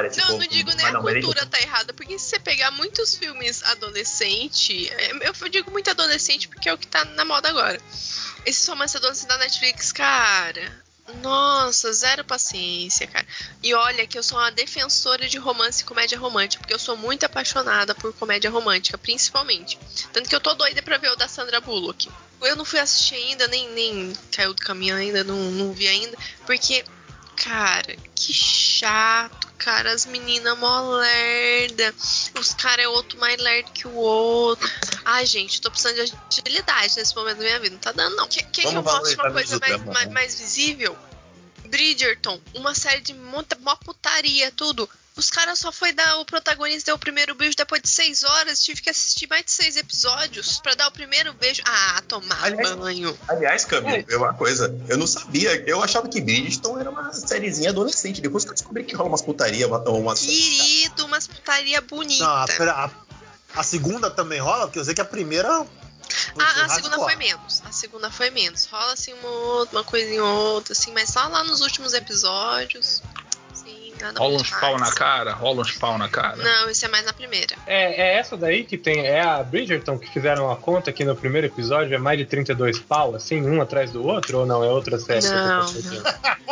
Esse 0.05 0.19
Não, 0.19 0.27
povo 0.27 0.39
não 0.39 0.47
digo 0.47 0.71
nem 0.73 0.85
a 0.85 0.93
cultura 0.93 1.45
tá 1.45 1.59
errada, 1.59 1.93
porque 1.93 2.17
se 2.17 2.29
você 2.29 2.39
pegar 2.39 2.71
muitos 2.71 3.15
filmes 3.15 3.61
adolescente, 3.63 4.89
é, 4.89 5.11
eu 5.27 5.49
digo 5.49 5.69
muito 5.69 5.89
adolescente 5.89 6.47
porque 6.47 6.69
é 6.69 6.73
o 6.73 6.77
que 6.77 6.87
tá 6.87 7.03
na 7.03 7.25
moda 7.25 7.49
agora. 7.49 7.79
Esse 8.45 8.69
romance 8.69 8.95
adolescente 8.95 9.27
da 9.27 9.37
Netflix, 9.37 9.91
cara. 9.91 10.80
Nossa, 11.21 11.91
zero 11.93 12.23
paciência, 12.23 13.07
cara. 13.07 13.25
E 13.61 13.73
olha 13.73 14.07
que 14.07 14.17
eu 14.17 14.23
sou 14.23 14.37
uma 14.37 14.51
defensora 14.51 15.27
de 15.27 15.37
romance 15.37 15.81
e 15.81 15.85
comédia 15.85 16.17
romântica, 16.17 16.61
porque 16.61 16.73
eu 16.73 16.79
sou 16.79 16.95
muito 16.95 17.25
apaixonada 17.25 17.93
por 17.95 18.13
comédia 18.13 18.49
romântica, 18.49 18.97
principalmente. 18.97 19.77
Tanto 20.13 20.29
que 20.29 20.35
eu 20.35 20.41
tô 20.41 20.53
doida 20.53 20.81
pra 20.81 20.97
ver 20.97 21.11
o 21.11 21.15
da 21.15 21.27
Sandra 21.27 21.59
Bullock. 21.59 22.09
Eu 22.41 22.55
não 22.55 22.65
fui 22.65 22.79
assistir 22.79 23.15
ainda, 23.15 23.47
nem, 23.47 23.69
nem 23.69 24.13
caiu 24.31 24.53
do 24.53 24.61
caminho 24.61 24.95
ainda, 24.95 25.23
não, 25.23 25.37
não 25.51 25.73
vi 25.73 25.87
ainda, 25.87 26.17
porque 26.45 26.83
Cara, 27.43 27.95
que 28.15 28.31
chato, 28.31 29.51
cara. 29.57 29.91
As 29.91 30.05
meninas 30.05 30.57
mó 30.59 30.81
lerda. 30.97 31.93
Os 32.39 32.53
caras 32.53 32.85
é 32.85 32.87
outro 32.87 33.19
mais 33.19 33.41
lerdo 33.41 33.71
que 33.71 33.87
o 33.87 33.95
outro. 33.95 34.69
Ai, 35.03 35.25
gente, 35.25 35.59
tô 35.59 35.71
precisando 35.71 36.05
de 36.05 36.13
agilidade 36.29 36.95
nesse 36.95 37.15
momento 37.15 37.37
da 37.37 37.43
minha 37.43 37.59
vida. 37.59 37.73
Não 37.73 37.81
tá 37.81 37.91
dando, 37.91 38.15
não. 38.15 38.27
Quer, 38.27 38.43
quer 38.51 38.69
que 38.69 38.75
eu 38.75 38.83
mostre 38.83 39.15
uma 39.15 39.31
coisa 39.31 39.59
mais, 39.59 39.73
drama, 39.73 39.93
mais, 39.93 40.07
né? 40.07 40.13
mais 40.13 40.39
visível? 40.39 40.95
Bridgerton, 41.65 42.39
uma 42.53 42.75
série 42.75 43.01
de 43.01 43.13
muita, 43.13 43.57
mó 43.59 43.75
putaria, 43.75 44.51
tudo. 44.51 44.87
Os 45.15 45.29
caras 45.29 45.59
só 45.59 45.71
foi 45.73 45.91
dar 45.91 46.17
o 46.19 46.25
protagonista 46.25 46.85
deu 46.85 46.95
o 46.95 46.99
primeiro 46.99 47.35
beijo 47.35 47.55
depois 47.55 47.81
de 47.81 47.89
seis 47.89 48.23
horas. 48.23 48.63
Tive 48.63 48.81
que 48.81 48.89
assistir 48.89 49.27
mais 49.27 49.43
de 49.43 49.51
seis 49.51 49.75
episódios 49.75 50.59
pra 50.59 50.73
dar 50.73 50.87
o 50.87 50.91
primeiro 50.91 51.33
beijo. 51.33 51.61
Ah, 51.65 52.01
tomar 52.07 52.41
Aliás, 52.41 52.71
banho. 52.77 53.19
Aliás, 53.27 53.65
Camila, 53.65 54.05
é 54.09 54.15
uma 54.17 54.33
coisa. 54.33 54.73
Eu 54.87 54.97
não 54.97 55.05
sabia. 55.05 55.51
Eu 55.67 55.83
achava 55.83 56.07
que 56.07 56.21
Bridgestone 56.21 56.79
era 56.79 56.89
uma 56.89 57.11
sériezinha 57.11 57.71
adolescente. 57.71 58.21
Depois 58.21 58.45
que 58.45 58.51
eu 58.51 58.53
descobri 58.53 58.85
que 58.85 58.95
rola 58.95 59.09
umas 59.09 59.21
putaria, 59.21 59.67
uma, 59.67 59.79
umas. 59.89 60.21
Querido, 60.21 61.05
umas 61.05 61.27
putaria 61.27 61.81
bonita. 61.81 62.23
Não, 62.23 62.31
a, 62.69 62.85
a- 62.85 62.91
a 63.53 63.63
segunda 63.63 64.09
também 64.09 64.39
rola, 64.39 64.67
porque 64.67 64.79
eu 64.79 64.85
sei 64.85 64.93
que 64.93 65.01
a 65.01 65.05
primeira. 65.05 65.49
foi 66.33 66.43
A, 66.45 66.65
a 66.65 66.69
segunda 66.69 66.97
foi 66.97 67.15
menos. 67.17 67.61
A 67.65 67.71
segunda 67.73 68.09
foi 68.09 68.29
menos. 68.29 68.65
Rola 68.65 68.93
assim 68.93 69.11
uma, 69.13 69.63
uma 69.73 69.83
coisinha 69.83 70.23
ou 70.23 70.53
outra, 70.55 70.71
assim, 70.71 70.93
mas 70.93 71.09
só 71.09 71.27
lá 71.27 71.43
nos 71.43 71.59
últimos 71.59 71.93
episódios. 71.93 73.03
Rola 74.17 74.35
uns 74.35 74.49
pau 74.49 74.77
na 74.79 74.91
cara, 74.91 75.33
rola 75.33 75.61
uns 75.61 75.71
pau 75.73 75.97
na 75.97 76.09
cara. 76.09 76.37
Não, 76.37 76.69
isso 76.69 76.85
é 76.85 76.87
mais 76.87 77.05
na 77.05 77.13
primeira. 77.13 77.55
É, 77.65 78.01
é 78.01 78.17
essa 78.17 78.35
daí 78.35 78.63
que 78.63 78.77
tem. 78.77 79.05
É 79.05 79.21
a 79.21 79.43
Bridgerton 79.43 79.97
que 79.97 80.09
fizeram 80.11 80.51
a 80.51 80.55
conta 80.55 80.89
aqui 80.89 81.03
no 81.05 81.15
primeiro 81.15 81.47
episódio, 81.47 81.93
é 81.93 81.97
mais 81.97 82.17
de 82.17 82.25
32 82.25 82.79
pau, 82.79 83.15
assim, 83.15 83.41
um 83.41 83.61
atrás 83.61 83.91
do 83.91 84.05
outro, 84.05 84.39
ou 84.39 84.45
não? 84.45 84.63
É 84.63 84.67
outra 84.67 84.97
série? 84.99 85.21
que 85.21 85.27
eu 85.27 85.31
tô 85.31 85.37
Não? 85.37 86.51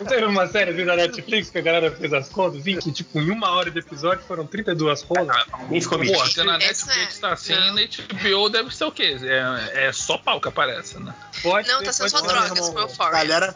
Não 0.00 0.06
teve 0.06 0.24
uma 0.24 0.46
série 0.46 0.70
assim 0.70 0.84
da 0.84 0.96
Netflix 0.96 1.50
que 1.50 1.58
a 1.58 1.60
galera 1.60 1.90
fez 1.90 2.12
as 2.12 2.28
contas, 2.28 2.60
assim, 2.60 2.78
que 2.78 2.92
tipo, 2.92 3.20
em 3.20 3.30
uma 3.30 3.50
hora 3.50 3.70
de 3.70 3.78
episódio 3.78 4.22
foram 4.26 4.46
32 4.46 5.02
rolas. 5.02 5.36
Alguém 5.52 5.80
ficou 5.80 5.98
Pô, 5.98 6.26
se 6.26 6.44
na 6.44 6.58
Netflix 6.58 7.16
é- 7.16 7.20
tá 7.20 7.32
assim, 7.32 7.54
não. 7.54 7.74
na 7.74 7.82
HBO 7.82 8.48
deve 8.48 8.74
ser 8.74 8.84
o 8.84 8.92
quê? 8.92 9.16
É, 9.22 9.86
é 9.88 9.92
só 9.92 10.18
pau 10.18 10.40
que 10.40 10.48
aparece, 10.48 10.98
né? 10.98 11.14
Pode 11.42 11.68
Não, 11.68 11.78
ser, 11.80 11.84
tá 11.86 11.92
sendo 11.92 12.10
só 12.10 12.20
drogas 12.20 12.68
com 12.70 12.78
Euphoria. 12.78 13.12
Galera, 13.12 13.54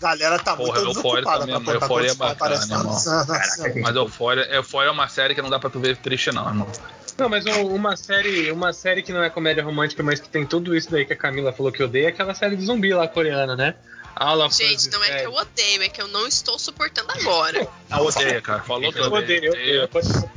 galera 0.00 0.38
tá 0.38 0.56
Porra, 0.56 0.80
muito 0.82 0.88
desocupada 1.02 1.46
também, 1.46 1.62
pra 1.78 1.88
pau 1.88 2.00
é 2.04 2.14
bacana, 2.14 2.54
irmão. 2.56 3.02
Caraca, 3.26 3.80
Mas 3.80 3.96
Euphoria, 3.96 4.44
Euphoria 4.54 4.88
é 4.88 4.92
uma 4.92 5.08
série 5.08 5.34
que 5.34 5.42
não 5.42 5.50
dá 5.50 5.58
pra 5.58 5.70
tu 5.70 5.80
ver 5.80 5.96
triste, 5.96 6.30
não, 6.32 6.46
irmão. 6.46 6.70
Não, 7.18 7.28
mas 7.30 7.46
um- 7.46 7.74
uma 7.74 7.96
série, 7.96 8.50
uma 8.52 8.72
série 8.74 9.02
que 9.02 9.10
não 9.10 9.22
é 9.22 9.30
comédia 9.30 9.64
romântica, 9.64 10.02
mas 10.02 10.20
que 10.20 10.28
tem 10.28 10.44
tudo 10.44 10.76
isso 10.76 10.90
daí 10.90 11.06
que 11.06 11.14
a 11.14 11.16
Camila 11.16 11.50
falou 11.52 11.72
que 11.72 11.82
odeia, 11.82 12.06
é 12.06 12.08
aquela 12.08 12.34
série 12.34 12.56
de 12.56 12.64
zumbi 12.66 12.92
lá 12.92 13.08
coreana, 13.08 13.56
né? 13.56 13.74
Aula 14.14 14.48
Gente, 14.50 14.90
não 14.90 15.02
é 15.04 15.20
que 15.20 15.26
eu 15.26 15.32
odeio, 15.34 15.82
é 15.82 15.88
que 15.88 16.00
eu 16.00 16.08
não 16.08 16.26
estou 16.26 16.58
suportando 16.58 17.10
agora. 17.12 17.66
Ah, 17.90 18.00
odeia, 18.02 18.40
cara. 18.42 18.62
Falou 18.62 18.92
que 18.92 18.98
Eu 18.98 19.12
odeio, 19.12 19.44
eu 19.44 19.50
odeio. 19.52 19.74
eu 19.80 19.84
odeio. 19.84 20.30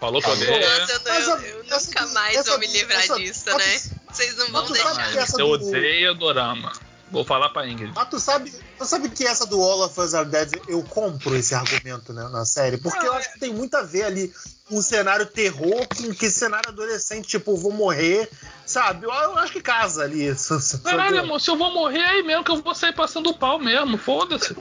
Falou 0.00 0.20
que 0.20 0.28
Falou. 0.28 0.42
odeia. 0.42 0.78
Nossa, 0.78 0.92
eu, 0.92 1.00
Mas 1.06 1.28
eu- 1.28 1.36
eu 1.38 1.64
nunca 1.64 2.06
mais 2.08 2.36
essa- 2.36 2.50
vou 2.50 2.58
me 2.58 2.66
livrar 2.66 2.98
essa- 3.02 3.16
disso, 3.16 3.48
essa- 3.48 3.58
né? 3.58 3.96
Vocês 4.10 4.36
não 4.36 4.48
vão 4.52 4.70
deixar. 4.70 5.26
Você 5.26 5.36
do- 5.38 5.48
odeia 5.48 6.14
Dorama. 6.14 6.72
Vou 7.10 7.24
falar 7.24 7.50
pra 7.50 7.68
Ingrid. 7.68 7.92
Mas 7.94 8.08
tu 8.08 8.18
sabe, 8.18 8.52
tu 8.78 8.84
sabe 8.84 9.08
que 9.08 9.24
essa 9.24 9.46
do 9.46 9.60
All 9.60 9.84
of 9.84 10.00
Us 10.00 10.14
Are 10.14 10.28
Dead, 10.28 10.60
eu 10.66 10.82
compro 10.82 11.36
esse 11.36 11.54
argumento 11.54 12.12
né, 12.12 12.28
na 12.32 12.44
série, 12.44 12.76
porque 12.78 13.06
eu 13.06 13.12
acho 13.12 13.32
que 13.32 13.38
tem 13.38 13.52
muito 13.52 13.76
a 13.76 13.82
ver 13.82 14.04
ali 14.04 14.32
um 14.70 14.82
cenário 14.82 15.24
terror 15.26 15.86
com 15.96 16.12
que 16.12 16.28
cenário 16.28 16.68
adolescente, 16.68 17.28
tipo, 17.28 17.56
vou 17.56 17.72
morrer, 17.72 18.28
sabe? 18.66 19.06
Eu, 19.06 19.12
eu 19.12 19.38
acho 19.38 19.52
que 19.52 19.60
casa 19.60 20.02
ali. 20.02 20.34
Caralho, 20.82 21.20
amor, 21.20 21.40
se 21.40 21.48
eu 21.48 21.56
vou 21.56 21.72
morrer 21.72 22.00
é 22.00 22.08
aí 22.08 22.22
mesmo, 22.24 22.42
que 22.42 22.50
eu 22.50 22.60
vou 22.60 22.74
sair 22.74 22.92
passando 22.92 23.30
o 23.30 23.34
pau 23.34 23.58
mesmo, 23.60 23.96
foda-se. 23.96 24.54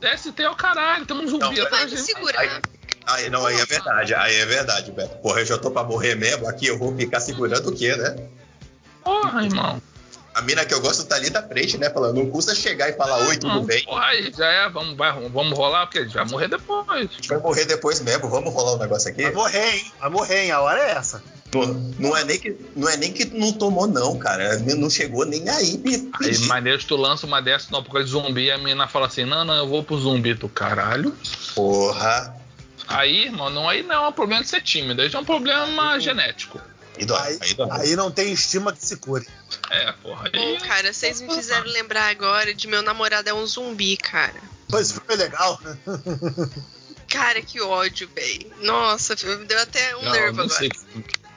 DST 0.00 0.40
é 0.40 0.48
o 0.48 0.54
caralho, 0.54 1.04
tem 1.06 1.16
um 1.16 1.26
zumbi 1.26 1.56
Não, 1.56 1.64
atrás 1.64 1.90
de 1.90 1.96
mim. 1.96 2.02
segurar. 2.02 2.62
Aí, 3.04 3.30
não, 3.30 3.44
aí 3.44 3.58
é 3.58 3.64
verdade, 3.64 4.14
aí 4.14 4.36
é 4.36 4.46
verdade, 4.46 4.92
Beto. 4.92 5.16
Porra, 5.16 5.40
eu 5.40 5.46
já 5.46 5.58
tô 5.58 5.70
pra 5.70 5.82
morrer 5.82 6.14
mesmo, 6.14 6.46
aqui 6.46 6.66
eu 6.66 6.78
vou 6.78 6.94
ficar 6.94 7.20
segurando 7.20 7.70
o 7.70 7.74
quê, 7.74 7.96
né? 7.96 8.14
Porra, 9.02 9.42
irmão. 9.42 9.82
A 10.38 10.42
mina 10.42 10.64
que 10.64 10.72
eu 10.72 10.80
gosto 10.80 11.04
tá 11.04 11.16
ali 11.16 11.30
da 11.30 11.42
frente, 11.42 11.76
né? 11.78 11.90
Falando, 11.90 12.14
não 12.14 12.30
custa 12.30 12.54
chegar 12.54 12.88
e 12.88 12.92
falar, 12.92 13.18
oi, 13.26 13.36
tudo 13.38 13.54
Não, 13.54 13.64
bem? 13.64 13.84
Aí 13.90 14.32
já 14.36 14.46
é, 14.46 14.68
vamos, 14.68 14.96
vai, 14.96 15.10
vamos 15.30 15.58
rolar, 15.58 15.86
porque 15.86 15.98
a 15.98 16.04
gente 16.04 16.14
vai 16.14 16.24
morrer 16.26 16.46
depois. 16.46 16.86
A 16.88 17.02
gente 17.02 17.28
vai 17.28 17.38
morrer 17.38 17.64
depois 17.64 18.00
mesmo, 18.00 18.28
vamos 18.28 18.54
rolar 18.54 18.74
um 18.74 18.78
negócio 18.78 19.10
aqui? 19.10 19.22
Vai 19.22 19.32
morrer, 19.32 19.74
hein? 19.74 19.92
Vai 19.98 20.10
morrer, 20.10 20.44
hein? 20.44 20.52
A 20.52 20.60
hora 20.60 20.78
é 20.78 20.92
essa. 20.92 21.20
Não, 21.52 21.66
não 21.98 22.16
é 22.16 22.22
nem 22.22 22.38
que, 22.38 22.56
não 22.76 22.88
é 22.88 22.96
nem 22.96 23.12
que 23.12 23.24
não 23.24 23.52
tomou, 23.52 23.88
não, 23.88 24.16
cara. 24.16 24.60
Não 24.60 24.88
chegou 24.88 25.26
nem 25.26 25.48
aí. 25.48 25.82
Aí, 26.22 26.38
maneiro, 26.46 26.84
tu 26.84 26.94
lança 26.94 27.26
uma 27.26 27.42
dessa 27.42 27.72
no 27.72 27.78
apocalipse 27.78 28.12
zumbi 28.12 28.44
e 28.44 28.52
a 28.52 28.58
menina 28.58 28.86
fala 28.86 29.08
assim: 29.08 29.24
Não, 29.24 29.44
não, 29.44 29.54
eu 29.54 29.66
vou 29.66 29.82
pro 29.82 29.98
zumbi, 29.98 30.36
tu 30.36 30.48
caralho. 30.48 31.12
Porra. 31.56 32.36
Aí, 32.86 33.24
irmão, 33.24 33.50
não, 33.50 33.68
aí 33.68 33.82
não 33.82 34.04
é 34.04 34.08
um 34.08 34.12
problema 34.12 34.42
de 34.42 34.48
ser 34.48 34.62
tímido, 34.62 35.02
aí 35.02 35.08
já 35.08 35.18
é 35.18 35.20
um 35.20 35.24
problema 35.24 35.98
genético. 35.98 36.60
Aí 36.98 37.04
dói, 37.06 37.18
Aí, 37.20 37.38
aí 37.40 37.54
dói. 37.54 37.68
aí 37.70 37.96
não 37.96 38.10
tem 38.10 38.32
estima 38.32 38.72
que 38.72 38.84
se 38.84 38.96
cure. 38.96 39.26
É, 39.70 39.92
porra. 39.92 40.28
Aí, 40.32 40.58
cara, 40.60 40.92
vocês 40.92 41.20
me 41.20 41.32
fizeram 41.34 41.66
lembrar 41.70 42.08
agora 42.10 42.52
de 42.54 42.66
meu 42.66 42.82
namorado 42.82 43.28
é 43.28 43.34
um 43.34 43.46
zumbi, 43.46 43.96
cara. 43.96 44.40
Pois 44.68 44.92
foi 44.92 45.16
legal. 45.16 45.60
Cara, 47.08 47.40
que 47.40 47.60
ódio, 47.60 48.08
velho. 48.14 48.52
Nossa, 48.60 49.14
me 49.24 49.44
deu 49.46 49.58
até 49.60 49.96
um 49.96 50.02
não, 50.02 50.12
nervo 50.12 50.36
não 50.38 50.44
agora. 50.44 50.58
sei. 50.58 50.70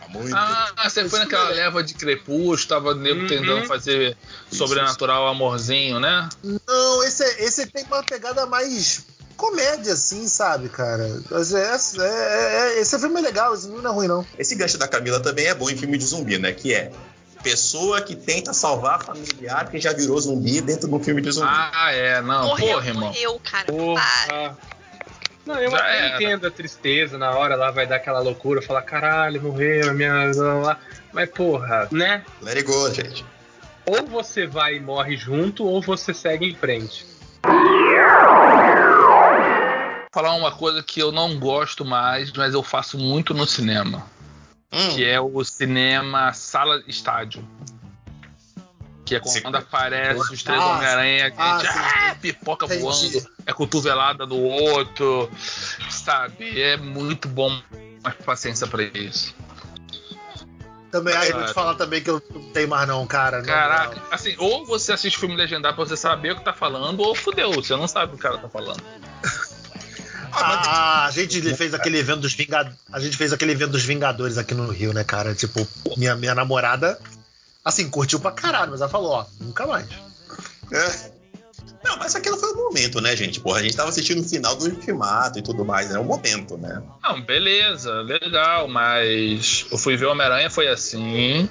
Muito. 0.09 0.35
Ah, 0.35 0.89
você 0.89 1.07
foi 1.07 1.19
naquela 1.19 1.47
leva 1.51 1.81
de 1.81 1.93
crepúsculo, 1.93 2.67
tava 2.67 2.93
nego 2.93 3.21
Uhum. 3.21 3.27
tentando 3.27 3.65
fazer 3.65 4.17
sobrenatural 4.51 5.25
amorzinho, 5.29 6.01
né? 6.01 6.27
Não, 6.43 7.03
esse, 7.05 7.23
esse 7.41 7.65
tem 7.67 7.85
uma 7.85 8.03
pegada 8.03 8.45
mais 8.45 9.05
comédia, 9.41 9.93
assim, 9.93 10.27
sabe, 10.27 10.69
cara? 10.69 11.19
Mas 11.31 11.51
é- 11.51 11.75
é- 11.99 12.75
é- 12.77 12.79
esse 12.79 12.97
filme 12.99 13.19
é 13.19 13.23
legal, 13.23 13.55
esse 13.55 13.65
filme 13.65 13.81
não 13.81 13.89
é 13.89 13.93
ruim, 13.93 14.07
não. 14.07 14.25
Esse 14.37 14.53
gancho 14.53 14.77
da 14.77 14.87
Camila 14.87 15.19
também 15.19 15.47
é 15.47 15.55
bom 15.55 15.67
em 15.67 15.75
filme 15.75 15.97
de 15.97 16.05
zumbi, 16.05 16.37
né? 16.37 16.51
Que 16.53 16.75
é 16.75 16.91
pessoa 17.41 17.99
que 18.01 18.15
tenta 18.15 18.53
salvar 18.53 19.03
familiar 19.03 19.67
que 19.67 19.79
já 19.79 19.91
virou 19.93 20.21
zumbi 20.21 20.61
dentro 20.61 20.87
de 20.87 20.93
um 20.93 21.03
filme 21.03 21.21
de 21.21 21.31
zumbi. 21.31 21.47
Ah, 21.49 21.91
é, 21.91 22.21
não, 22.21 22.49
morreu, 22.49 22.75
porra, 22.75 22.87
irmão. 22.87 23.07
morreu, 23.07 23.41
cara. 23.43 23.65
Porra. 23.65 24.57
Não, 25.43 25.59
eu 25.59 25.75
até 25.75 26.15
entendo 26.15 26.45
a 26.45 26.51
tristeza 26.51 27.17
na 27.17 27.31
hora 27.31 27.55
lá, 27.55 27.71
vai 27.71 27.87
dar 27.87 27.95
aquela 27.95 28.19
loucura, 28.19 28.61
falar, 28.61 28.83
caralho, 28.83 29.41
morreu, 29.41 29.89
a 29.89 29.93
minha. 29.93 30.31
Mas, 31.11 31.29
porra, 31.31 31.87
né? 31.91 32.23
Let 32.43 32.57
it 32.57 32.67
go, 32.67 32.93
gente. 32.93 33.25
Ou 33.87 34.05
você 34.05 34.45
vai 34.45 34.75
e 34.75 34.79
morre 34.79 35.17
junto, 35.17 35.65
ou 35.65 35.81
você 35.81 36.13
segue 36.13 36.45
em 36.45 36.55
frente. 36.55 37.09
Falar 40.11 40.33
uma 40.35 40.51
coisa 40.51 40.83
que 40.83 40.99
eu 40.99 41.11
não 41.11 41.39
gosto 41.39 41.85
mais, 41.85 42.31
mas 42.33 42.53
eu 42.53 42.61
faço 42.61 42.97
muito 42.97 43.33
no 43.33 43.47
cinema, 43.47 44.05
Hum, 44.71 44.95
que 44.95 45.05
é 45.05 45.19
o 45.19 45.43
cinema 45.43 46.33
sala 46.33 46.83
estádio. 46.87 47.47
Que 49.05 49.15
é 49.15 49.19
quando 49.19 49.57
Sim. 49.57 49.63
aparece 49.63 50.33
os 50.33 50.43
três 50.43 50.61
Ah, 50.61 50.67
Homem-Aranha, 50.67 51.33
ah, 51.37 51.61
ah, 51.65 52.15
pipoca 52.21 52.65
Entendi. 52.65 52.81
voando, 52.81 53.29
é 53.45 53.51
cotovelada 53.53 54.25
no 54.25 54.37
outro, 54.41 55.29
sabe? 55.89 56.61
É 56.61 56.77
muito 56.77 57.27
bom, 57.27 57.61
mas 58.01 58.13
paciência 58.25 58.67
pra 58.67 58.83
isso. 58.83 59.35
Também, 60.91 61.15
aí 61.15 61.29
vou 61.31 61.39
Cara. 61.39 61.47
te 61.47 61.53
falar 61.53 61.75
também 61.75 62.01
que 62.01 62.09
eu 62.09 62.21
não 62.33 62.41
tenho 62.51 62.67
mais, 62.69 62.87
não, 62.87 63.05
cara. 63.07 63.41
Caraca, 63.41 63.95
moral. 63.95 64.07
assim, 64.11 64.35
ou 64.37 64.65
você 64.65 64.91
assiste 64.93 65.17
filme 65.19 65.35
legendado 65.35 65.75
pra 65.75 65.85
você 65.85 65.95
saber 65.97 66.33
o 66.33 66.35
que 66.37 66.43
tá 66.43 66.53
falando, 66.53 67.01
ou 67.01 67.15
fudeu, 67.15 67.51
você 67.53 67.75
não 67.75 67.87
sabe 67.87 68.07
o 68.13 68.17
que 68.17 68.19
o 68.19 68.21
cara 68.21 68.37
tá 68.37 68.49
falando. 68.49 68.81
Ah, 70.33 71.05
a 71.05 71.11
gente 71.11 71.41
fez 71.55 71.73
aquele 71.73 71.97
evento 71.97 72.21
dos 72.21 72.33
Vingadores. 72.33 72.77
A 72.91 72.99
gente 72.99 73.17
fez 73.17 73.33
aquele 73.33 73.51
evento 73.51 73.71
dos 73.71 73.83
Vingadores 73.83 74.37
aqui 74.37 74.53
no 74.53 74.69
Rio, 74.71 74.93
né, 74.93 75.03
cara? 75.03 75.35
Tipo, 75.35 75.67
minha, 75.97 76.15
minha 76.15 76.35
namorada, 76.35 76.99
assim, 77.63 77.89
curtiu 77.89 78.19
pra 78.19 78.31
caralho, 78.31 78.71
mas 78.71 78.81
ela 78.81 78.89
falou, 78.89 79.11
ó, 79.11 79.25
nunca 79.39 79.65
mais. 79.67 79.87
é. 80.71 81.21
Não, 81.83 81.97
mas 81.97 82.15
aquilo 82.15 82.37
foi 82.37 82.51
o 82.51 82.55
momento, 82.55 83.01
né, 83.01 83.15
gente? 83.15 83.39
Porra, 83.39 83.59
a 83.59 83.63
gente 83.63 83.75
tava 83.75 83.89
assistindo 83.89 84.21
o 84.21 84.23
final 84.23 84.55
do 84.55 84.65
ultimato 84.65 85.39
e 85.39 85.41
tudo 85.41 85.65
mais, 85.65 85.89
né? 85.89 85.97
O 85.97 86.03
momento, 86.03 86.55
né? 86.57 86.81
Não, 87.01 87.21
beleza, 87.21 88.01
legal, 88.01 88.67
mas 88.67 89.65
eu 89.71 89.77
fui 89.77 89.97
ver 89.97 90.05
Homem-Aranha, 90.05 90.49
foi 90.49 90.67
assim. 90.67 91.49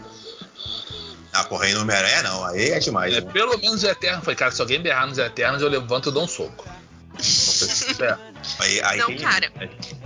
Ah, 1.32 1.46
aí 1.60 1.74
no 1.74 1.82
Homem-Aranha 1.82 2.22
não, 2.22 2.44
aí 2.44 2.70
é 2.70 2.78
demais. 2.78 3.14
É, 3.14 3.20
né? 3.20 3.30
pelo 3.32 3.58
menos 3.58 3.82
o 3.82 3.86
Eterno 3.88 4.22
foi, 4.22 4.36
cara, 4.36 4.52
se 4.52 4.60
alguém 4.60 4.80
berrar 4.80 5.06
nos 5.06 5.18
Eternos, 5.18 5.62
eu 5.62 5.68
levanto 5.68 6.10
e 6.10 6.12
dou 6.12 6.24
um 6.24 6.28
soco. 6.28 6.64
É. 8.00 8.29
Aí, 8.58 8.80
aí 8.82 8.98
Não, 8.98 9.16
cara. 9.16 9.52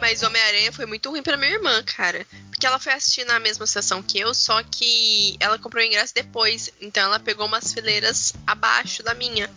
Mas 0.01 0.23
Homem-Aranha 0.23 0.73
foi 0.73 0.87
muito 0.87 1.11
ruim 1.11 1.23
pra 1.23 1.37
minha 1.37 1.53
irmã, 1.53 1.83
cara. 1.83 2.27
Porque 2.51 2.66
ela 2.66 2.79
foi 2.79 2.92
assistir 2.92 3.25
na 3.25 3.38
mesma 3.40 3.66
sessão 3.66 4.03
que 4.03 4.18
eu, 4.18 4.33
só 4.35 4.62
que 4.62 5.37
ela 5.40 5.59
comprou 5.59 5.83
o 5.83 5.87
ingresso 5.87 6.14
depois. 6.14 6.70
Então 6.81 7.03
ela 7.05 7.18
pegou 7.20 7.47
umas 7.47 7.73
fileiras 7.73 8.33
abaixo 8.47 9.03
da 9.03 9.12
minha. 9.14 9.51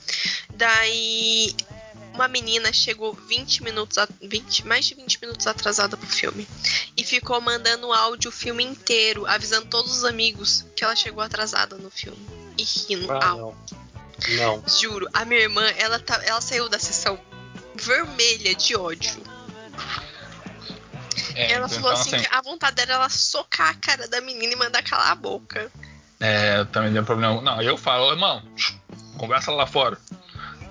Daí 0.54 1.56
uma 2.14 2.28
menina 2.28 2.74
chegou 2.74 3.14
20 3.14 3.62
minutos, 3.64 3.98
a- 4.00 4.08
20, 4.22 4.66
mais 4.66 4.86
de 4.86 4.96
20 4.96 5.20
minutos 5.22 5.46
atrasada 5.46 5.96
pro 5.96 6.08
filme. 6.08 6.48
E 6.96 7.04
ficou 7.04 7.40
mandando 7.40 7.94
áudio 7.94 8.30
o 8.30 8.34
filme 8.34 8.64
inteiro, 8.64 9.28
avisando 9.28 9.68
todos 9.68 9.96
os 9.96 10.04
amigos 10.04 10.66
que 10.76 10.84
ela 10.84 10.96
chegou 10.96 11.22
atrasada 11.22 11.78
no 11.78 11.92
filme. 11.92 12.18
E 12.58 12.64
rindo 12.64 13.12
Ah, 13.12 13.24
alto. 13.30 13.76
não. 13.76 13.78
Não. 14.36 14.64
Juro, 14.68 15.08
a 15.14 15.24
minha 15.26 15.42
irmã, 15.42 15.62
ela, 15.78 16.00
tá, 16.00 16.20
ela 16.26 16.42
saiu 16.42 16.68
da 16.68 16.80
sessão 16.80 17.20
vermelha 17.88 18.54
de 18.54 18.76
ódio. 18.76 19.24
É, 21.34 21.54
ela 21.54 21.68
então, 21.68 21.82
falou 21.82 21.92
assim, 21.92 22.16
assim, 22.16 22.26
que 22.26 22.36
a 22.36 22.42
vontade 22.42 22.76
dela 22.76 23.04
era 23.04 23.10
socar 23.10 23.70
a 23.70 23.74
cara 23.76 24.08
da 24.08 24.20
menina 24.20 24.54
e 24.54 24.56
mandar 24.56 24.84
calar 24.84 25.12
a 25.12 25.16
boca. 25.16 25.72
É, 26.20 26.66
também 26.66 26.92
tem 26.92 27.04
problema. 27.04 27.42
Não, 27.42 27.62
eu 27.62 27.78
falo, 27.78 28.12
irmão, 28.12 28.44
conversa 29.18 29.52
lá 29.52 29.66
fora. 29.66 29.98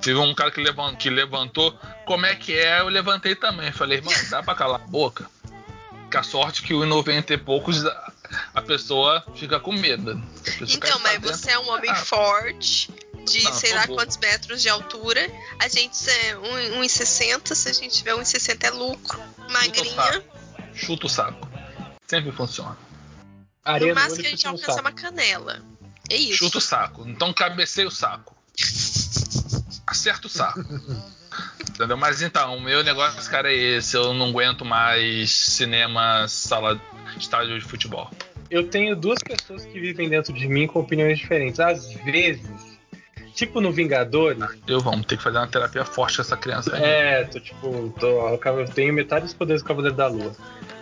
Tive 0.00 0.18
um 0.18 0.34
cara 0.34 0.50
que 0.50 0.60
levantou, 0.60 0.96
que 0.96 1.08
levantou, 1.10 1.78
como 2.04 2.26
é 2.26 2.34
que 2.34 2.52
é? 2.52 2.80
Eu 2.80 2.88
levantei 2.88 3.34
também. 3.34 3.72
Falei, 3.72 3.98
irmão, 3.98 4.12
dá 4.28 4.42
pra 4.42 4.54
calar 4.54 4.80
a 4.80 4.86
boca? 4.86 5.28
Que 6.10 6.16
a 6.16 6.22
sorte 6.22 6.62
que 6.62 6.74
os 6.74 6.86
90 6.86 7.32
e 7.32 7.38
poucos 7.38 7.84
a, 8.54 8.62
pessoa 8.62 9.24
fica 9.34 9.58
com 9.58 9.72
medo. 9.72 10.20
Então, 10.60 10.98
mas 11.00 11.20
você 11.20 11.52
é 11.52 11.58
um 11.58 11.70
homem 11.70 11.94
forte, 11.94 12.90
de 13.26 13.42
Não, 13.44 13.52
sei 13.52 13.74
lá 13.74 13.86
bom. 13.86 13.94
quantos 13.94 14.16
metros 14.16 14.62
de 14.62 14.68
altura. 14.68 15.20
A 15.58 15.68
gente 15.68 16.08
é 16.08 16.36
um- 16.38 16.80
1,60, 16.80 17.54
se 17.54 17.68
a 17.68 17.72
gente 17.72 17.96
tiver 17.96 18.14
1,60 18.14 18.66
é 18.66 18.70
lucro. 18.70 19.20
Magrinha. 19.50 19.94
saco. 19.94 20.24
Chuta 20.74 21.06
o 21.06 21.08
saco. 21.08 21.48
Sempre 22.06 22.32
funciona. 22.32 22.76
Areia 23.64 23.94
No 23.94 24.00
máximo 24.00 24.20
que 24.22 24.26
a 24.26 24.30
gente 24.30 24.46
alcança 24.46 24.72
saco. 24.72 24.80
uma 24.80 24.92
canela. 24.92 25.62
É 26.08 26.16
isso. 26.16 26.36
Chuta 26.38 26.58
o 26.58 26.60
saco. 26.60 27.04
Então 27.08 27.32
cabeceia 27.32 27.88
o 27.88 27.90
saco. 27.90 28.36
Acerta 29.86 30.26
o 30.26 30.30
saco. 30.30 30.60
Entendeu? 31.68 31.96
Mas 31.96 32.22
então, 32.22 32.56
o 32.56 32.60
meu 32.60 32.82
negócio, 32.82 33.30
cara, 33.30 33.52
é 33.52 33.56
esse. 33.56 33.96
Eu 33.96 34.14
não 34.14 34.28
aguento 34.30 34.64
mais 34.64 35.30
cinema, 35.30 36.26
sala, 36.28 36.80
estádio 37.18 37.58
de 37.58 37.64
futebol. 37.64 38.10
Eu 38.50 38.68
tenho 38.70 38.94
duas 38.96 39.18
pessoas 39.22 39.64
que 39.66 39.78
vivem 39.78 40.08
dentro 40.08 40.32
de 40.32 40.46
mim 40.48 40.66
com 40.66 40.78
opiniões 40.80 41.18
diferentes. 41.18 41.58
Às 41.60 41.92
vezes, 42.04 42.75
tipo 43.36 43.60
no 43.60 43.70
Vingadores, 43.70 44.42
Eu 44.66 44.80
vamos 44.80 45.04
ter 45.04 45.18
que 45.18 45.22
fazer 45.22 45.36
uma 45.36 45.46
terapia 45.46 45.84
forte 45.84 46.16
com 46.16 46.22
essa 46.22 46.36
criança 46.36 46.74
aí. 46.74 46.82
É, 46.82 47.24
tô 47.24 47.38
tipo, 47.38 47.94
tô, 48.00 48.28
eu 48.28 48.68
tenho 48.70 48.94
metade 48.94 49.26
dos 49.26 49.34
poderes 49.34 49.62
do 49.62 49.68
Cavaleiro 49.68 49.94
da 49.94 50.08
Lua. 50.08 50.32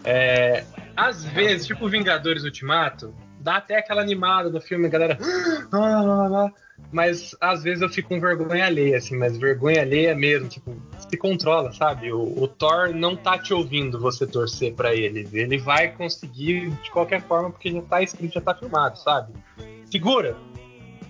É, 0.04 0.64
às 0.96 1.24
vezes, 1.24 1.66
tipo 1.66 1.88
Vingadores 1.88 2.44
Ultimato, 2.44 3.12
dá 3.40 3.56
até 3.56 3.78
aquela 3.78 4.00
animada 4.00 4.48
do 4.48 4.60
filme, 4.60 4.86
a 4.86 4.88
galera. 4.88 5.18
Mas 6.92 7.36
às 7.40 7.62
vezes 7.62 7.82
eu 7.82 7.88
fico 7.88 8.08
com 8.08 8.20
vergonha 8.20 8.66
alheia, 8.66 8.98
assim, 8.98 9.16
mas 9.16 9.36
vergonha 9.36 9.80
alheia 9.80 10.14
mesmo, 10.14 10.48
tipo, 10.48 10.76
se 11.08 11.16
controla, 11.16 11.72
sabe? 11.72 12.12
O, 12.12 12.42
o 12.42 12.46
Thor 12.46 12.92
não 12.94 13.16
tá 13.16 13.38
te 13.38 13.54
ouvindo 13.54 13.98
você 13.98 14.26
torcer 14.26 14.74
pra 14.74 14.94
ele. 14.94 15.28
Ele 15.32 15.58
vai 15.58 15.88
conseguir 15.88 16.70
de 16.82 16.90
qualquer 16.90 17.22
forma, 17.22 17.50
porque 17.50 17.72
já 17.72 17.82
tá 17.82 18.02
escrito, 18.02 18.34
já 18.34 18.40
tá 18.40 18.54
filmado, 18.54 18.98
sabe? 18.98 19.32
Segura! 19.90 20.36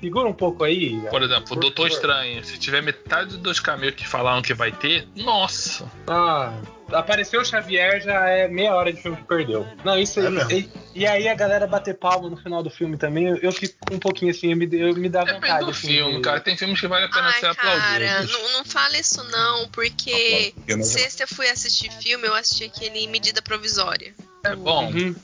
Segura 0.05 0.29
um 0.29 0.35
pouco 0.35 0.65
aí. 0.65 1.01
Por 1.11 1.23
exemplo, 1.23 1.45
o 1.45 1.49
Por 1.49 1.61
Doutor 1.61 1.89
favor. 1.91 1.95
Estranho. 1.97 2.45
Se 2.45 2.59
tiver 2.59 2.83
metade 2.83 3.37
dos 3.39 3.59
caminhos 3.59 3.95
que 3.95 4.07
falaram 4.07 4.43
que 4.43 4.53
vai 4.53 4.71
ter, 4.71 5.07
nossa. 5.17 5.91
Ah, 6.07 6.53
apareceu 6.93 7.41
o 7.41 7.45
Xavier, 7.45 8.03
já 8.03 8.29
é 8.29 8.47
meia 8.49 8.75
hora 8.75 8.93
de 8.93 9.01
filme 9.01 9.17
que 9.17 9.25
perdeu. 9.25 9.67
Não, 9.85 9.99
isso 9.99 10.21
aí. 10.21 10.27
É 10.27 10.55
e, 10.55 10.71
e 10.95 11.07
aí 11.07 11.27
a 11.29 11.35
galera 11.35 11.67
bater 11.67 11.95
palma 11.97 12.29
no 12.29 12.37
final 12.37 12.63
do 12.63 12.69
filme 12.71 12.97
também, 12.99 13.29
eu, 13.29 13.37
eu 13.39 13.53
fico 13.53 13.75
um 13.91 13.99
pouquinho 13.99 14.31
assim, 14.31 14.51
eu 14.51 14.57
me, 14.57 14.69
eu 14.73 14.95
me 14.95 15.09
dá 15.09 15.25
Depende 15.25 15.41
vontade. 15.47 15.65
do 15.65 15.71
assim, 15.71 15.87
filme, 15.89 16.15
de- 16.17 16.21
cara. 16.21 16.41
Tem 16.41 16.57
filmes 16.57 16.79
que 16.81 16.87
vale 16.87 17.07
a 17.07 17.09
pena 17.09 17.27
Ai, 17.29 17.33
ser 17.41 17.55
cara, 17.55 18.11
aplaudidos. 18.13 18.33
não, 18.33 18.53
não 18.59 18.65
fala 18.65 18.99
isso 18.99 19.25
não, 19.31 19.69
porque 19.71 20.53
é 20.69 20.83
sexta 20.83 21.23
eu 21.25 21.29
fui 21.29 21.49
assistir 21.49 21.91
filme, 21.93 22.27
eu 22.27 22.35
assisti 22.35 22.65
aquele 22.65 23.07
Medida 23.07 23.41
Provisória. 23.41 24.15
É 24.45 24.55
bom. 24.55 24.91
Uhum. 24.91 25.15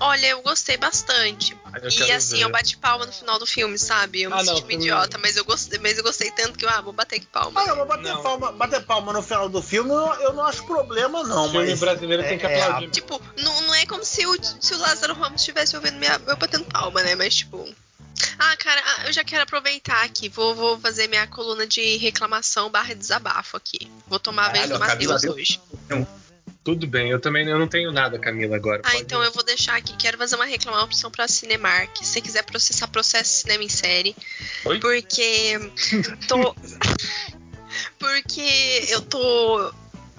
Olha, 0.00 0.26
eu 0.26 0.42
gostei 0.42 0.76
bastante. 0.76 1.56
Aí 1.72 1.80
eu 1.82 2.06
E 2.06 2.12
assim, 2.12 2.36
ver. 2.36 2.44
eu 2.44 2.50
bati 2.50 2.76
palma 2.76 3.06
no 3.06 3.12
final 3.12 3.38
do 3.38 3.46
filme, 3.46 3.78
sabe? 3.78 4.22
Eu 4.22 4.30
me 4.30 4.36
Ah, 4.36 4.42
não, 4.42 4.44
senti 4.44 4.60
uma 4.62 4.68
filme- 4.68 4.84
idiota, 4.84 5.18
mas 5.18 5.36
eu 5.36 5.44
gostei, 5.46 5.78
mas 5.78 5.96
eu 5.96 6.04
gostei 6.04 6.30
tanto 6.30 6.58
que 6.58 6.64
eu, 6.64 6.68
ah, 6.68 6.80
vou 6.82 6.92
bater 6.92 7.16
aqui 7.16 7.26
palma. 7.26 7.58
Ah, 7.60 7.66
eu 7.68 7.76
vou 7.76 7.86
bater 7.86 8.12
Não. 8.12 8.22
palma, 8.22 8.52
bater 8.52 8.84
palma 8.84 9.12
no 9.14 9.22
final 9.22 9.48
do 9.48 9.62
filme, 9.62 9.90
eu, 9.90 10.14
eu 10.20 10.32
não 10.34 10.44
acho 10.44 10.62
problema, 10.64 11.24
não, 11.24 11.50
filme 11.50 11.66
mas. 11.68 11.80
brasileiro 11.80 12.22
tem 12.22 12.38
que 12.38 12.46
é- 12.46 12.52
é 12.58 12.62
aplaudir. 12.62 12.90
Tipo, 12.90 13.20
não, 13.38 13.62
não 13.62 13.74
é 13.74 13.86
como 13.86 14.04
se 14.04 14.26
o, 14.26 14.36
se 14.60 14.74
o 14.74 14.78
Lázaro 14.78 15.14
Ramos 15.14 15.40
estivesse 15.40 15.74
ouvindo 15.74 15.96
minha, 15.96 16.20
eu 16.26 16.36
batendo 16.36 16.64
palma, 16.66 17.02
né? 17.02 17.14
Mas 17.14 17.34
tipo. 17.34 17.66
Ah, 18.38 18.56
cara, 18.58 18.82
ah, 18.84 19.06
eu 19.06 19.12
já 19.12 19.24
quero 19.24 19.42
aproveitar 19.42 20.02
aqui. 20.04 20.28
Vou, 20.28 20.54
vou 20.54 20.78
fazer 20.78 21.06
minha 21.08 21.26
coluna 21.26 21.66
de 21.66 21.96
reclamação 21.96 22.70
barra 22.70 22.94
desabafo 22.94 23.56
aqui. 23.56 23.90
Vou 24.06 24.18
tomar 24.18 24.46
a 24.46 24.52
vez 24.52 24.68
do 24.68 24.78
Matheus 24.78 25.24
hoje. 25.24 25.60
Tudo 26.66 26.84
bem, 26.84 27.10
eu 27.10 27.20
também 27.20 27.46
eu 27.46 27.60
não 27.60 27.68
tenho 27.68 27.92
nada, 27.92 28.18
Camila, 28.18 28.56
agora. 28.56 28.82
Ah, 28.84 28.90
Pode- 28.90 29.04
então 29.04 29.22
eu 29.22 29.30
vou 29.30 29.44
deixar 29.44 29.76
aqui. 29.76 29.96
Quero 29.96 30.18
fazer 30.18 30.34
uma 30.34 30.46
reclamação 30.46 31.08
pra 31.12 31.28
Cinemark. 31.28 31.96
Se 31.98 32.06
você 32.06 32.20
quiser 32.20 32.42
processar, 32.42 32.88
processe 32.88 33.42
cinema 33.42 33.62
em 33.62 33.68
série. 33.68 34.16
Oi? 34.64 34.80
Porque. 34.80 35.60
Tô. 36.26 36.56
porque 38.00 38.84
eu 38.88 39.00
tô 39.02 39.72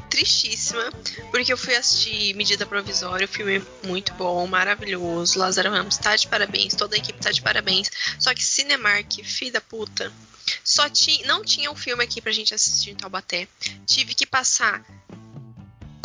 tristíssima. 0.09 0.89
Porque 1.31 1.51
eu 1.51 1.57
fui 1.57 1.75
assistir 1.75 2.33
Medida 2.35 2.65
Provisória. 2.65 3.25
O 3.25 3.27
filme 3.27 3.57
é 3.57 3.85
muito 3.85 4.13
bom, 4.13 4.47
maravilhoso. 4.47 5.37
Lázaro 5.37 5.69
Ramos 5.69 5.97
tá 5.97 6.15
de 6.15 6.29
parabéns. 6.29 6.75
Toda 6.75 6.95
a 6.95 6.97
equipe 6.97 7.19
tá 7.19 7.29
de 7.29 7.41
parabéns. 7.41 7.91
Só 8.17 8.33
que 8.33 8.41
Cinemark, 8.41 9.21
filho 9.21 9.51
da 9.51 9.59
puta. 9.59 10.13
Só 10.63 10.89
tinha, 10.89 11.27
não 11.27 11.43
tinha 11.43 11.69
um 11.69 11.75
filme 11.75 12.01
aqui 12.05 12.21
pra 12.21 12.31
gente 12.31 12.53
assistir 12.53 12.91
em 12.91 12.95
Taubaté. 12.95 13.49
Tive 13.85 14.15
que 14.15 14.25
passar 14.25 14.81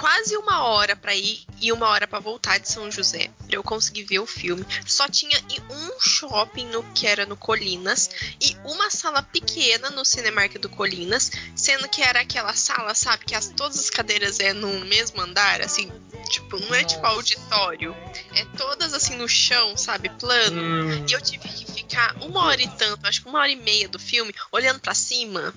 quase 0.02 0.36
uma 0.36 0.64
hora 0.64 0.96
pra 0.96 1.14
ir 1.14 1.46
e 1.60 1.70
uma 1.70 1.86
hora 1.86 2.08
pra 2.08 2.18
voltar 2.18 2.58
de 2.58 2.68
São 2.68 2.90
José 2.90 3.30
pra 3.46 3.54
eu 3.54 3.62
conseguir 3.62 4.02
ver 4.02 4.18
o 4.18 4.26
filme. 4.26 4.66
Só 4.84 5.08
tinha 5.08 5.38
um 5.70 6.00
shopping 6.00 6.66
no 6.66 6.82
que 6.92 7.06
era 7.06 7.24
no 7.24 7.36
Colinas 7.36 8.10
e 8.40 8.56
uma 8.64 8.90
sala 8.90 9.22
pequena 9.22 9.90
no 9.90 10.04
Cinemark 10.04 10.58
do 10.58 10.68
Colinas, 10.68 11.30
sendo 11.54 11.88
que 11.88 12.02
era 12.02 12.20
aquela 12.20 12.52
sala, 12.52 12.94
sabe, 12.96 13.26
que 13.26 13.34
as, 13.36 13.50
todas 13.50 13.78
as 13.78 13.90
cadeiras 13.90 14.40
é 14.40 14.52
no 14.52 14.80
mesmo 14.86 15.20
andar, 15.20 15.60
assim, 15.60 15.88
tipo, 16.28 16.58
não 16.58 16.74
é 16.74 16.82
tipo 16.82 17.06
auditório, 17.06 17.94
é 18.34 18.44
todas 18.58 18.92
assim 18.92 19.14
no 19.14 19.28
chão, 19.28 19.76
sabe, 19.76 20.08
plano. 20.08 20.60
Hum, 20.60 21.06
E 21.08 21.12
eu 21.12 21.20
tive 21.20 21.48
que 21.48 21.64
ficar 21.72 22.16
uma 22.20 22.46
hora 22.46 22.60
e 22.60 22.68
tanto, 22.76 23.06
acho 23.06 23.22
que 23.22 23.28
uma 23.28 23.38
hora 23.38 23.52
e 23.52 23.56
meia 23.56 23.88
do 23.88 24.00
filme, 24.00 24.34
olhando 24.50 24.80
pra 24.80 24.94
cima. 24.94 25.54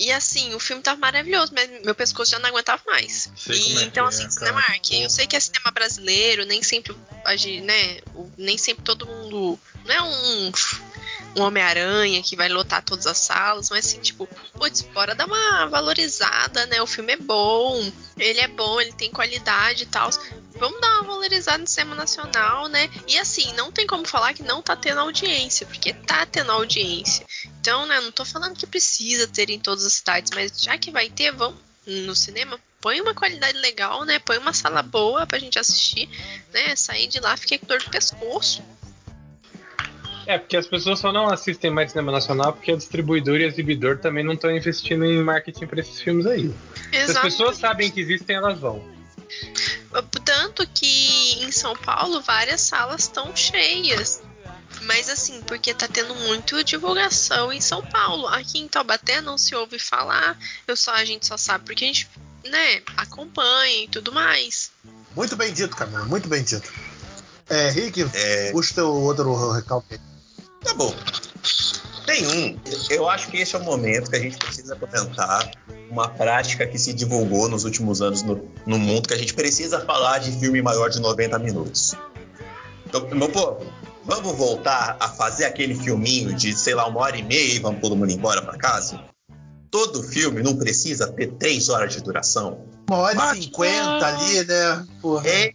E 0.00 0.10
assim, 0.10 0.54
o 0.54 0.58
filme 0.58 0.82
tava 0.82 0.98
maravilhoso, 0.98 1.52
mas 1.54 1.68
meu 1.84 1.94
pescoço 1.94 2.30
já 2.30 2.38
não 2.38 2.48
aguentava 2.48 2.82
mais. 2.86 3.30
Sei 3.36 3.54
E, 3.54 3.78
é 3.80 3.82
então, 3.82 4.06
é, 4.06 4.08
assim, 4.08 4.22
cara. 4.22 4.30
Cinemark, 4.32 4.90
eu 4.92 5.10
sei 5.10 5.26
que 5.26 5.36
é 5.36 5.40
cinema 5.40 5.70
brasileiro, 5.70 6.46
nem 6.46 6.62
sempre 6.62 6.96
né? 7.62 8.00
Nem 8.38 8.56
sempre 8.56 8.82
todo 8.82 9.06
mundo. 9.06 9.60
Não 9.84 9.94
é 9.94 10.02
um, 10.02 10.52
um 11.36 11.42
Homem-Aranha 11.42 12.22
que 12.22 12.36
vai 12.36 12.48
lotar 12.48 12.82
todas 12.82 13.06
as 13.06 13.18
salas, 13.18 13.70
mas 13.70 13.86
assim, 13.86 14.00
tipo, 14.00 14.28
putz, 14.54 14.82
bora 14.82 15.14
dar 15.14 15.26
uma 15.26 15.66
valorizada, 15.66 16.66
né? 16.66 16.82
O 16.82 16.86
filme 16.86 17.12
é 17.12 17.16
bom, 17.16 17.90
ele 18.18 18.40
é 18.40 18.48
bom, 18.48 18.80
ele 18.80 18.92
tem 18.92 19.10
qualidade 19.10 19.84
e 19.84 19.86
tal. 19.86 20.10
Vamos 20.56 20.80
dar 20.80 21.00
uma 21.00 21.04
valorizada 21.04 21.58
no 21.58 21.66
cinema 21.66 21.94
nacional, 21.94 22.68
né? 22.68 22.90
E 23.06 23.18
assim, 23.18 23.52
não 23.54 23.70
tem 23.72 23.86
como 23.86 24.06
falar 24.06 24.34
que 24.34 24.42
não 24.42 24.60
tá 24.60 24.76
tendo 24.76 25.00
audiência, 25.00 25.66
porque 25.66 25.92
tá 25.92 26.26
tendo 26.26 26.52
audiência. 26.52 27.24
Então, 27.60 27.86
né, 27.86 28.00
não 28.00 28.12
tô 28.12 28.24
falando 28.24 28.56
que 28.56 28.66
precisa 28.66 29.26
ter 29.26 29.50
em 29.50 29.58
todas 29.58 29.84
as 29.86 29.94
cidades, 29.94 30.32
mas 30.34 30.60
já 30.60 30.76
que 30.76 30.90
vai 30.90 31.08
ter, 31.08 31.32
vamos 31.32 31.58
no 31.86 32.14
cinema, 32.14 32.58
põe 32.80 33.00
uma 33.00 33.14
qualidade 33.14 33.58
legal, 33.58 34.04
né? 34.04 34.18
Põe 34.18 34.38
uma 34.38 34.52
sala 34.52 34.82
boa 34.82 35.26
pra 35.26 35.38
gente 35.38 35.58
assistir, 35.58 36.08
né? 36.52 36.74
Sair 36.76 37.06
de 37.06 37.20
lá, 37.20 37.36
fiquei 37.36 37.58
com 37.58 37.66
dor 37.66 37.82
do 37.82 37.90
pescoço. 37.90 38.62
É, 40.26 40.38
porque 40.38 40.56
as 40.56 40.66
pessoas 40.66 40.98
só 40.98 41.12
não 41.12 41.28
assistem 41.28 41.70
mais 41.70 41.90
cinema 41.90 42.12
nacional 42.12 42.52
porque 42.52 42.72
a 42.72 42.76
distribuidora 42.76 43.42
e 43.42 43.46
o 43.46 43.48
exibidor 43.48 43.98
também 43.98 44.24
não 44.24 44.34
estão 44.34 44.50
investindo 44.54 45.04
em 45.04 45.22
marketing 45.22 45.66
pra 45.66 45.80
esses 45.80 46.00
filmes 46.00 46.26
aí. 46.26 46.54
Se 46.92 47.12
as 47.12 47.18
pessoas 47.18 47.56
sabem 47.56 47.90
que 47.90 48.00
existem, 48.00 48.36
elas 48.36 48.58
vão. 48.58 48.84
Tanto 50.24 50.66
que 50.68 51.44
em 51.44 51.50
São 51.50 51.74
Paulo 51.76 52.20
várias 52.20 52.60
salas 52.60 53.02
estão 53.02 53.34
cheias. 53.34 54.22
Mas 54.82 55.10
assim, 55.10 55.42
porque 55.42 55.74
tá 55.74 55.86
tendo 55.88 56.14
muito 56.14 56.62
divulgação 56.64 57.52
em 57.52 57.60
São 57.60 57.82
Paulo. 57.82 58.26
Aqui 58.28 58.58
em 58.58 58.68
Taubaté 58.68 59.20
não 59.20 59.36
se 59.36 59.54
ouve 59.54 59.78
falar. 59.78 60.38
Eu 60.66 60.76
só 60.76 60.92
a 60.94 61.04
gente 61.04 61.26
só 61.26 61.36
sabe 61.36 61.64
porque 61.66 61.84
a 61.84 61.88
gente, 61.88 62.08
né, 62.44 62.82
acompanha 62.96 63.84
e 63.84 63.88
tudo 63.88 64.12
mais. 64.12 64.70
Muito 65.14 65.36
bem 65.36 65.52
dito, 65.52 65.76
Camila, 65.76 66.04
muito 66.04 66.28
bem 66.28 66.42
dito. 66.42 66.72
É, 67.50 67.70
Rick, 67.70 68.08
É, 68.14 68.52
puxa 68.52 68.74
teu 68.74 68.88
outro 68.88 69.50
recalque. 69.50 70.00
Tá 70.62 70.72
bom. 70.74 70.94
Tem 72.06 72.26
um. 72.26 72.58
Eu 72.88 73.08
acho 73.08 73.28
que 73.28 73.38
esse 73.38 73.54
é 73.54 73.58
o 73.58 73.64
momento 73.64 74.10
que 74.10 74.16
a 74.16 74.20
gente 74.20 74.36
precisa 74.36 74.76
comentar 74.76 75.50
uma 75.90 76.08
prática 76.08 76.66
que 76.66 76.78
se 76.78 76.92
divulgou 76.92 77.48
nos 77.48 77.64
últimos 77.64 78.00
anos 78.00 78.22
no, 78.22 78.48
no 78.64 78.78
mundo, 78.78 79.08
que 79.08 79.14
a 79.14 79.18
gente 79.18 79.34
precisa 79.34 79.80
falar 79.80 80.18
de 80.18 80.32
filme 80.38 80.62
maior 80.62 80.88
de 80.88 81.00
90 81.00 81.38
minutos. 81.40 81.94
Então, 82.86 83.08
meu 83.10 83.28
povo, 83.28 83.66
vamos 84.04 84.36
voltar 84.36 84.96
a 85.00 85.08
fazer 85.08 85.44
aquele 85.44 85.74
filminho 85.74 86.34
de, 86.34 86.56
sei 86.56 86.74
lá, 86.74 86.86
uma 86.86 87.00
hora 87.00 87.16
e 87.16 87.22
meia 87.22 87.54
e 87.54 87.58
vamos 87.58 87.80
todo 87.80 87.96
mundo 87.96 88.12
embora 88.12 88.42
pra 88.42 88.56
casa? 88.56 89.00
Todo 89.70 90.02
filme 90.02 90.42
não 90.42 90.56
precisa 90.56 91.12
ter 91.12 91.32
três 91.32 91.68
horas 91.68 91.92
de 91.92 92.00
duração. 92.02 92.64
Uma 92.90 92.98
hora 92.98 93.38
e 93.38 93.42
cinquenta 93.44 94.04
ali, 94.04 94.44
né? 94.44 94.86
Porra. 95.00 95.28
É, 95.28 95.52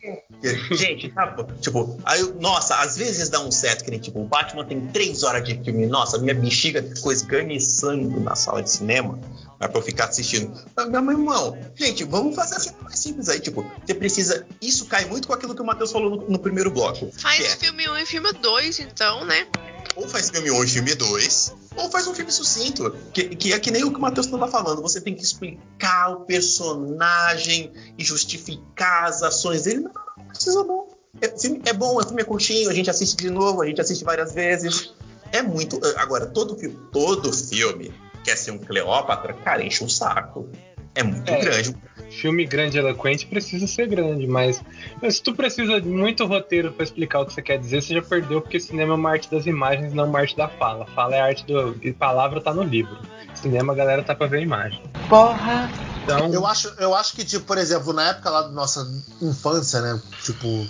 gente, 0.71 1.09
tá, 1.09 1.35
tipo, 1.59 1.99
aí, 2.05 2.23
nossa, 2.39 2.75
às 2.77 2.95
vezes 2.95 3.27
dá 3.27 3.41
um 3.41 3.51
certo 3.51 3.83
que 3.83 3.91
nem, 3.91 3.99
tipo, 3.99 4.21
o 4.21 4.25
Batman 4.25 4.63
tem 4.63 4.87
três 4.87 5.21
horas 5.21 5.43
de 5.43 5.61
filme, 5.61 5.85
nossa, 5.85 6.17
minha 6.17 6.33
bexiga 6.33 6.81
ficou 6.81 7.11
esganiçando 7.11 8.21
na 8.21 8.35
sala 8.35 8.63
de 8.63 8.71
cinema, 8.71 9.19
mas 9.59 9.69
pra 9.69 9.79
eu 9.79 9.83
ficar 9.83 10.05
assistindo. 10.05 10.53
Ah, 10.75 10.85
Meu 10.85 11.11
irmão, 11.11 11.57
gente, 11.75 12.03
vamos 12.03 12.35
fazer 12.35 12.55
assim 12.55 12.71
mais 12.81 12.99
simples 12.99 13.29
aí, 13.29 13.39
tipo, 13.39 13.65
você 13.85 13.93
precisa, 13.93 14.45
isso 14.61 14.85
cai 14.85 15.05
muito 15.05 15.27
com 15.27 15.33
aquilo 15.33 15.55
que 15.55 15.61
o 15.61 15.65
Matheus 15.65 15.91
falou 15.91 16.09
no, 16.09 16.29
no 16.29 16.39
primeiro 16.39 16.71
bloco. 16.71 17.11
Faz 17.17 17.39
é, 17.39 17.55
filme 17.57 17.89
1 17.89 17.97
e 17.97 18.05
filme 18.05 18.31
2, 18.33 18.79
então, 18.79 19.25
né? 19.25 19.47
ou 19.95 20.07
faz 20.09 20.29
filme 20.29 20.51
1 20.51 20.63
e 20.63 20.67
filme 20.67 20.95
2, 20.95 21.55
ou 21.77 21.89
faz 21.89 22.05
um 22.07 22.13
filme 22.13 22.31
sucinto, 22.31 22.91
que, 23.13 23.35
que 23.35 23.53
é 23.53 23.59
que 23.59 23.71
nem 23.71 23.83
o 23.83 23.91
que 23.91 23.97
o 23.97 24.01
Matheus 24.01 24.25
estava 24.25 24.47
falando, 24.47 24.81
você 24.81 24.99
tem 24.99 25.15
que 25.15 25.23
explicar 25.23 26.09
o 26.09 26.25
personagem 26.25 27.71
e 27.97 28.03
justificar 28.03 29.05
as 29.05 29.23
ações 29.23 29.63
dele. 29.63 29.81
Não, 29.81 30.25
precisa 30.27 30.63
não. 30.63 30.87
É, 31.21 31.69
é 31.69 31.73
bom, 31.73 31.97
o 31.97 32.03
filme 32.03 32.21
é 32.21 32.25
curtinho, 32.25 32.69
a 32.69 32.73
gente 32.73 32.89
assiste 32.89 33.15
de 33.15 33.29
novo, 33.29 33.61
a 33.61 33.65
gente 33.65 33.79
assiste 33.79 34.03
várias 34.03 34.33
vezes. 34.33 34.93
É 35.31 35.41
muito. 35.41 35.79
Agora, 35.97 36.25
todo 36.27 36.57
filme, 36.57 36.77
todo 36.91 37.31
filme 37.31 37.93
quer 38.25 38.35
ser 38.35 38.51
um 38.51 38.57
Cleópatra, 38.57 39.33
cara, 39.33 39.63
enche 39.63 39.83
o 39.83 39.89
saco. 39.89 40.49
É 40.95 41.03
muito 41.03 41.29
É. 41.29 41.39
grande. 41.39 41.75
Filme 42.09 42.45
grande 42.45 42.77
e 42.77 42.79
eloquente 42.79 43.25
precisa 43.27 43.67
ser 43.67 43.88
grande, 43.88 44.25
mas 44.25 44.61
mas 45.01 45.15
se 45.17 45.23
tu 45.23 45.35
precisa 45.35 45.81
de 45.81 45.88
muito 45.88 46.25
roteiro 46.25 46.71
pra 46.71 46.83
explicar 46.83 47.19
o 47.21 47.25
que 47.25 47.33
você 47.33 47.41
quer 47.41 47.59
dizer, 47.59 47.81
você 47.81 47.93
já 47.93 48.01
perdeu, 48.01 48.41
porque 48.41 48.59
cinema 48.59 48.93
é 48.93 48.95
uma 48.95 49.09
arte 49.11 49.29
das 49.29 49.45
imagens, 49.45 49.93
não 49.93 50.05
uma 50.05 50.19
arte 50.19 50.35
da 50.38 50.47
fala. 50.47 50.85
Fala 50.95 51.15
é 51.15 51.21
a 51.21 51.25
arte 51.25 51.45
do. 51.45 51.77
E 51.81 51.91
palavra 51.91 52.39
tá 52.41 52.53
no 52.53 52.63
livro. 52.63 52.97
Cinema, 53.33 53.73
a 53.73 53.75
galera 53.75 54.01
tá 54.01 54.15
pra 54.15 54.27
ver 54.27 54.38
a 54.38 54.41
imagem. 54.41 54.81
Porra! 55.09 55.69
Então, 56.03 56.31
Eu 56.31 56.45
acho, 56.45 56.69
eu 56.79 56.95
acho 56.95 57.13
que, 57.15 57.25
tipo, 57.25 57.45
por 57.45 57.57
exemplo, 57.57 57.91
na 57.91 58.09
época 58.09 58.29
lá 58.29 58.43
da 58.43 58.49
nossa 58.49 58.88
infância, 59.21 59.81
né? 59.81 60.01
Tipo, 60.23 60.65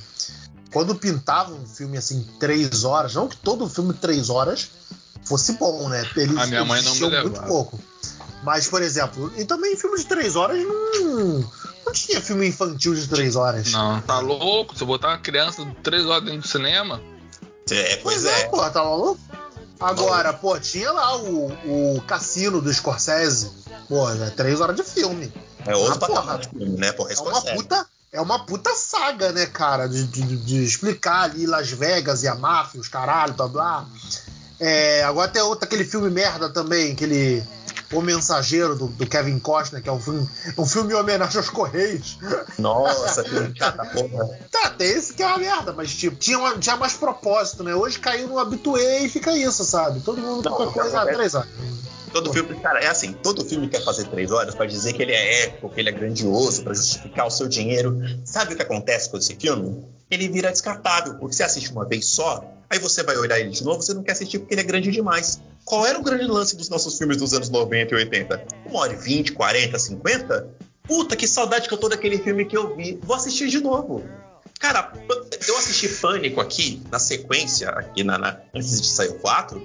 quando 0.74 0.96
pintava 0.96 1.54
um 1.54 1.66
filme 1.68 1.98
assim, 1.98 2.26
três 2.40 2.84
horas, 2.84 3.14
não 3.14 3.28
que 3.28 3.38
todo 3.38 3.70
filme 3.70 3.94
três 3.94 4.30
horas 4.30 4.72
fosse 5.26 5.54
bom, 5.54 5.90
né? 5.90 6.08
Eles, 6.16 6.38
A 6.38 6.46
minha 6.48 6.64
mãe 6.66 6.82
não 6.82 6.96
me 6.96 7.22
muito 7.22 7.42
pouco. 7.44 7.80
Mas, 8.44 8.68
por 8.68 8.82
exemplo, 8.82 9.32
e 9.38 9.44
também 9.46 9.76
filme 9.76 9.98
de 9.98 10.06
três 10.06 10.36
horas 10.36 10.58
não. 10.64 11.52
Não 11.86 11.94
tinha 11.94 12.20
filme 12.22 12.48
infantil 12.48 12.94
de 12.96 13.08
três 13.08 13.36
horas. 13.36 13.72
Não, 13.72 14.02
tá 14.02 14.20
louco? 14.20 14.76
Se 14.76 14.82
eu 14.84 14.88
botar 14.88 15.10
uma 15.10 15.18
criança 15.20 15.66
três 15.84 16.06
horas 16.06 16.24
dentro 16.26 16.42
do 16.42 16.48
cinema, 16.48 17.02
É, 17.72 17.98
Pois 17.98 18.22
pois 18.22 18.26
é, 18.26 18.42
é. 18.42 18.48
pô, 18.48 18.58
tá 18.70 18.84
maluco? 18.84 19.20
Agora, 19.80 20.32
pô, 20.34 20.60
tinha 20.60 20.92
lá 20.92 21.18
o, 21.18 21.48
o 21.98 22.02
Cassino 22.08 22.62
do 22.62 22.74
Scorsese. 22.74 23.52
Pô, 23.90 24.10
é 24.10 24.30
três 24.32 24.62
horas 24.62 24.76
de 24.76 24.84
filme. 24.84 25.32
É 25.66 25.76
outro 25.76 25.94
Ah, 25.96 25.98
patamar 25.98 26.24
porra. 26.24 26.38
de 26.38 26.50
filme, 26.50 26.78
né? 26.80 26.92
Porra, 26.92 27.12
É 27.12 27.20
uma 27.20 27.32
Scorsese. 27.32 27.56
puta, 27.56 27.86
é 28.14 28.22
uma 28.22 28.46
puta 28.46 28.74
saga, 28.76 29.32
né, 29.32 29.46
cara? 29.48 29.88
De, 29.90 30.04
de- 30.06 30.38
de 30.38 30.64
explicar 30.64 31.24
ali 31.24 31.46
Las 31.46 31.70
Vegas 31.72 32.24
e 32.24 32.28
a 32.28 32.36
máfia, 32.36 32.80
os 32.80 32.88
caralho, 32.88 33.34
blá 33.34 33.48
blá. 33.48 33.86
É, 34.60 35.04
agora 35.04 35.28
tem 35.30 35.42
outro, 35.42 35.66
aquele 35.66 35.84
filme 35.84 36.10
merda 36.10 36.50
também, 36.50 36.94
aquele 36.94 37.44
O 37.92 38.02
Mensageiro 38.02 38.76
do, 38.76 38.88
do 38.88 39.06
Kevin 39.06 39.38
Costner, 39.40 39.82
que 39.82 39.90
é 39.90 39.92
um 39.92 40.00
filme, 40.00 40.28
um 40.58 40.66
filme 40.66 40.94
em 40.94 40.96
homenagem 40.96 41.38
aos 41.38 41.50
Correios. 41.50 42.18
Nossa, 42.58 43.24
que 43.24 43.30
chata 43.60 43.86
porra. 43.86 44.28
Tá, 44.52 44.70
tem 44.72 44.88
esse 44.90 45.14
que 45.14 45.22
é 45.24 45.28
uma 45.28 45.38
merda, 45.38 45.74
mas 45.74 45.94
tipo, 45.94 46.16
tinha, 46.18 46.38
uma- 46.40 46.58
tinha 46.58 46.76
mais 46.78 46.94
propósito, 46.94 47.64
né? 47.64 47.76
Hoje 47.76 48.00
caiu 48.00 48.28
no 48.28 48.40
habituê 48.40 49.00
e 49.00 49.10
fica 49.10 49.36
isso, 49.38 49.64
sabe? 49.66 50.00
Todo 50.00 50.20
mundo 50.22 50.50
Não, 50.50 50.56
qualquer 50.56 50.82
coisa, 50.82 51.02
ah, 51.02 51.06
três 51.06 51.36
horas. 51.36 51.50
Todo 52.12 52.32
filme, 52.32 52.56
cara, 52.62 52.80
é 52.80 52.88
assim, 52.88 53.12
todo 53.12 53.44
filme 53.44 53.68
quer 53.68 53.84
fazer 53.84 54.06
três 54.06 54.32
horas 54.32 54.56
pra 54.56 54.66
dizer 54.66 54.94
que 54.94 55.02
ele 55.02 55.12
é 55.12 55.44
épico, 55.44 55.70
que 55.70 55.82
ele 55.82 55.90
é 55.90 55.92
grandioso, 55.92 56.64
pra 56.64 56.74
justificar 56.74 57.28
o 57.28 57.30
seu 57.30 57.46
dinheiro. 57.50 57.98
Sabe 58.24 58.54
o 58.54 58.56
que 58.56 58.62
acontece 58.62 59.10
com 59.10 59.18
esse 59.18 59.36
filme? 59.36 59.86
Ele 60.10 60.28
vira 60.30 60.52
descartável, 60.52 61.16
porque 61.16 61.36
você 61.36 61.44
assiste 61.44 61.72
uma 61.72 61.86
vez 61.86 62.06
só, 62.06 62.44
aí 62.70 62.78
você 62.80 63.02
vai 63.04 63.18
olhar 63.18 63.40
ele 63.40 63.50
de 63.50 63.64
novo, 63.64 63.82
você 63.82 63.94
não 63.94 64.04
quer 64.04 64.12
assistir 64.12 64.40
porque 64.40 64.54
ele 64.54 64.62
é 64.62 64.64
grande 64.64 64.92
demais. 64.92 65.40
Qual 65.64 65.86
era 65.86 65.98
o 66.00 66.04
grande 66.04 66.26
lance 66.26 66.56
dos 66.56 66.70
nossos 66.70 66.98
filmes 66.98 67.18
dos 67.18 67.34
anos 67.34 67.50
90 67.50 67.94
e 67.94 67.98
80? 67.98 68.46
Uma 68.68 68.82
hora 68.82 68.94
e 68.94 68.96
20, 68.98 69.32
40, 69.34 69.80
50? 69.80 70.48
Puta, 70.84 71.16
que 71.16 71.28
saudade 71.28 71.68
que 71.68 71.74
eu 71.74 71.78
tô 71.80 71.90
daquele 71.90 72.20
filme 72.20 72.46
que 72.46 72.56
eu 72.56 72.76
vi. 72.76 73.00
Vou 73.04 73.16
assistir 73.16 73.48
de 73.50 73.60
novo. 73.60 74.04
Cara, 74.60 74.94
eu 75.48 75.58
assisti 75.58 75.88
Pânico 75.90 76.40
aqui, 76.40 76.82
na 76.92 77.00
sequência, 77.00 77.70
aqui 77.70 78.04
na, 78.04 78.18
na- 78.20 78.40
antes 78.54 78.80
de 78.80 78.88
sair 78.88 79.10
o 79.10 79.16
4, 79.16 79.60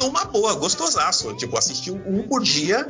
numa 0.00 0.24
boa, 0.24 0.54
gostosaço. 0.54 1.34
Tipo, 1.36 1.58
assisti 1.58 1.90
um 1.90 2.26
por 2.26 2.42
dia, 2.42 2.86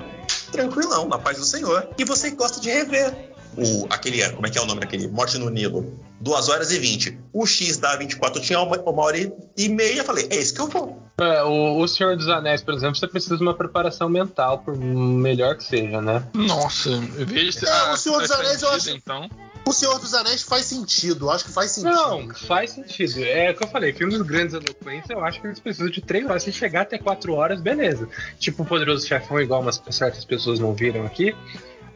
tranquilão, 0.52 1.09
na 1.09 1.18
paz 1.18 1.38
do 1.38 1.44
Senhor. 1.44 1.88
E 1.98 2.04
você 2.04 2.30
gosta 2.30 2.61
de 2.61 2.70
rever. 2.70 3.29
O, 3.56 3.86
aquele, 3.90 4.26
como 4.30 4.46
é 4.46 4.50
que 4.50 4.58
é 4.58 4.60
o 4.60 4.66
nome 4.66 4.80
daquele? 4.80 5.08
Morte 5.08 5.36
no 5.38 5.50
Nilo. 5.50 5.98
2 6.20 6.48
horas 6.50 6.70
e 6.70 6.78
20. 6.78 7.18
O 7.32 7.46
X 7.46 7.78
da 7.78 7.96
24 7.96 8.40
tinha 8.42 8.60
uma, 8.60 8.76
uma 8.78 9.02
hora 9.02 9.16
e 9.56 9.68
meia. 9.68 10.04
Falei, 10.04 10.26
é 10.30 10.36
esse 10.36 10.52
que 10.54 10.60
eu 10.60 10.68
vou. 10.68 11.02
É, 11.18 11.42
o, 11.42 11.78
o 11.78 11.88
Senhor 11.88 12.16
dos 12.16 12.28
Anéis, 12.28 12.62
por 12.62 12.74
exemplo, 12.74 12.96
você 12.96 13.06
precisa 13.06 13.36
de 13.36 13.42
uma 13.42 13.54
preparação 13.54 14.08
mental, 14.08 14.58
por 14.58 14.76
melhor 14.76 15.56
que 15.56 15.64
seja, 15.64 16.00
né? 16.00 16.22
Nossa, 16.34 16.90
veja 17.18 17.66
É, 17.68 17.92
o 17.92 17.96
Senhor 17.96 18.20
dos 18.20 18.30
Anéis, 18.30 18.62
eu 18.62 18.70
acho- 18.70 18.90
então. 18.90 19.28
O 19.66 19.72
Senhor 19.74 19.98
dos 19.98 20.14
Anéis 20.14 20.42
faz 20.42 20.64
sentido, 20.64 21.26
eu 21.26 21.30
acho 21.30 21.44
que 21.44 21.52
faz 21.52 21.72
sentido. 21.72 21.92
Não, 21.94 22.34
faz 22.34 22.70
sentido. 22.72 23.22
É 23.22 23.50
o 23.50 23.54
que 23.56 23.62
eu 23.62 23.68
falei, 23.68 23.92
filmes 23.92 24.20
grandes 24.22 24.54
eloquentes, 24.54 25.10
eu 25.10 25.22
acho 25.22 25.40
que 25.40 25.46
eles 25.46 25.60
precisam 25.60 25.90
de 25.90 26.00
três 26.00 26.24
horas. 26.24 26.42
Se 26.42 26.50
chegar 26.52 26.82
até 26.82 26.96
quatro 26.98 27.34
horas, 27.34 27.60
beleza. 27.60 28.08
Tipo 28.38 28.62
o 28.62 28.66
Poderoso 28.66 29.06
Chefão, 29.06 29.38
igual 29.38 29.60
umas 29.60 29.80
certas 29.90 30.24
pessoas 30.24 30.58
não 30.58 30.72
viram 30.72 31.04
aqui. 31.04 31.36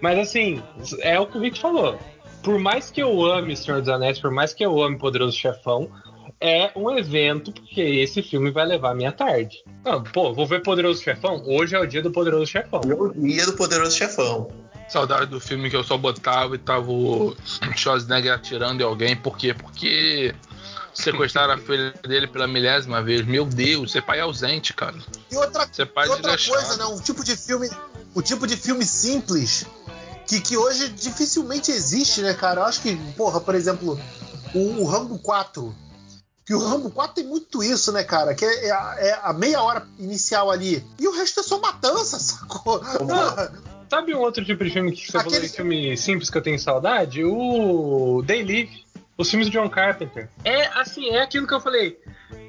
Mas 0.01 0.19
assim, 0.19 0.63
é 1.01 1.19
o 1.19 1.27
que 1.27 1.39
o 1.39 1.41
Rick 1.41 1.61
falou. 1.61 1.99
Por 2.43 2.59
mais 2.59 2.91
que 2.91 3.03
eu 3.03 3.25
ame 3.25 3.57
Senhor 3.57 3.81
dos 3.81 3.89
Anéis, 3.89 4.19
por 4.19 4.31
mais 4.31 4.53
que 4.53 4.65
eu 4.65 4.83
ame 4.83 4.99
Poderoso 4.99 5.37
Chefão, 5.37 5.91
é 6.41 6.71
um 6.77 6.91
evento, 6.91 7.53
porque 7.53 7.81
esse 7.81 8.23
filme 8.23 8.51
vai 8.51 8.67
levar 8.67 8.91
a 8.91 8.95
minha 8.95 9.13
tarde. 9.13 9.65
Não, 9.83 10.03
pô, 10.03 10.35
vou 10.35 10.47
ver 10.47 10.63
Poderoso 10.63 11.03
Chefão? 11.03 11.43
Hoje 11.47 11.75
é 11.75 11.81
o 11.81 11.87
dia 11.87 12.03
do 12.03 12.11
Poderoso 12.11 12.47
Chefão. 12.47 12.83
Eu 12.87 13.15
ia 13.27 13.47
do 13.47 13.55
Poderoso 13.55 13.97
Chefão. 13.97 14.51
Saudade 14.89 15.27
do 15.27 15.41
filme 15.41 15.71
que 15.71 15.77
eu 15.77 15.83
só 15.83 15.97
botava 15.97 16.55
e 16.55 16.59
tava 16.59 16.91
o 16.93 17.35
Schwarzenegger 17.75 18.35
atirando 18.35 18.83
em 18.83 18.85
alguém. 18.85 19.17
Por 19.17 19.39
quê? 19.39 19.55
Porque 19.55 20.35
sequestraram 20.93 21.55
a 21.55 21.59
filha 21.59 21.95
dele 22.07 22.27
pela 22.27 22.47
milésima 22.47 23.03
vez. 23.03 23.25
Meu 23.25 23.47
Deus, 23.47 23.93
ser 23.93 24.03
pai 24.03 24.21
ausente, 24.21 24.75
cara. 24.75 24.97
E 25.31 25.37
outra, 25.37 25.67
e 25.79 26.09
outra 26.09 26.37
coisa, 26.37 26.77
né? 26.77 26.85
Um 26.85 27.01
tipo 27.01 27.25
de 27.25 27.37
filme, 27.37 27.71
o 28.15 28.21
tipo 28.21 28.47
de 28.47 28.57
filme 28.57 28.85
simples 28.85 29.67
que, 30.27 30.41
que 30.41 30.57
hoje 30.57 30.89
dificilmente 30.91 31.71
existe, 31.71 32.21
né, 32.23 32.35
cara? 32.35 32.61
Eu 32.61 32.65
acho 32.65 32.81
que, 32.83 32.97
porra, 33.17 33.41
por 33.41 33.55
exemplo, 33.55 33.99
o, 34.55 34.83
o 34.83 34.85
Rambo 34.87 35.19
4. 35.19 35.75
Que 36.47 36.55
o 36.55 36.59
Rambo 36.59 36.91
4 36.91 37.15
tem 37.15 37.25
muito 37.25 37.63
isso, 37.63 37.91
né, 37.93 38.05
cara? 38.05 38.35
Que 38.35 38.45
é, 38.45 38.67
é 38.67 38.71
a, 38.71 38.95
é 38.99 39.21
a 39.23 39.33
meia 39.33 39.63
hora 39.63 39.87
inicial 39.99 40.51
ali. 40.51 40.85
E 40.99 41.09
o 41.09 41.13
resto 41.13 41.41
é 41.41 41.43
só 41.43 41.59
matança, 41.59 42.19
sacou? 42.21 42.81
Porra, 42.81 43.53
Sabe 43.89 44.15
um 44.15 44.19
outro 44.21 44.45
tipo 44.45 44.65
de 44.65 44.71
filme 44.71 44.93
que 44.93 45.07
você 45.07 45.13
falou 45.13 45.29
Aquele- 45.29 45.47
de 45.49 45.55
filme 45.55 45.97
simples 45.97 46.29
que 46.29 46.37
eu 46.37 46.43
tenho 46.43 46.59
saudade? 46.59 47.23
O 47.25 48.23
Day 48.27 48.43
Live. 48.43 48.85
Os 49.17 49.31
filmes 49.31 49.49
de 49.49 49.53
John 49.57 49.71
Carpenter. 49.71 50.29
É 50.45 50.67
assim, 50.79 51.11
é 51.11 51.23
aquilo 51.23 51.47
que 51.47 51.55
eu 51.55 51.61
falei. 51.61 52.01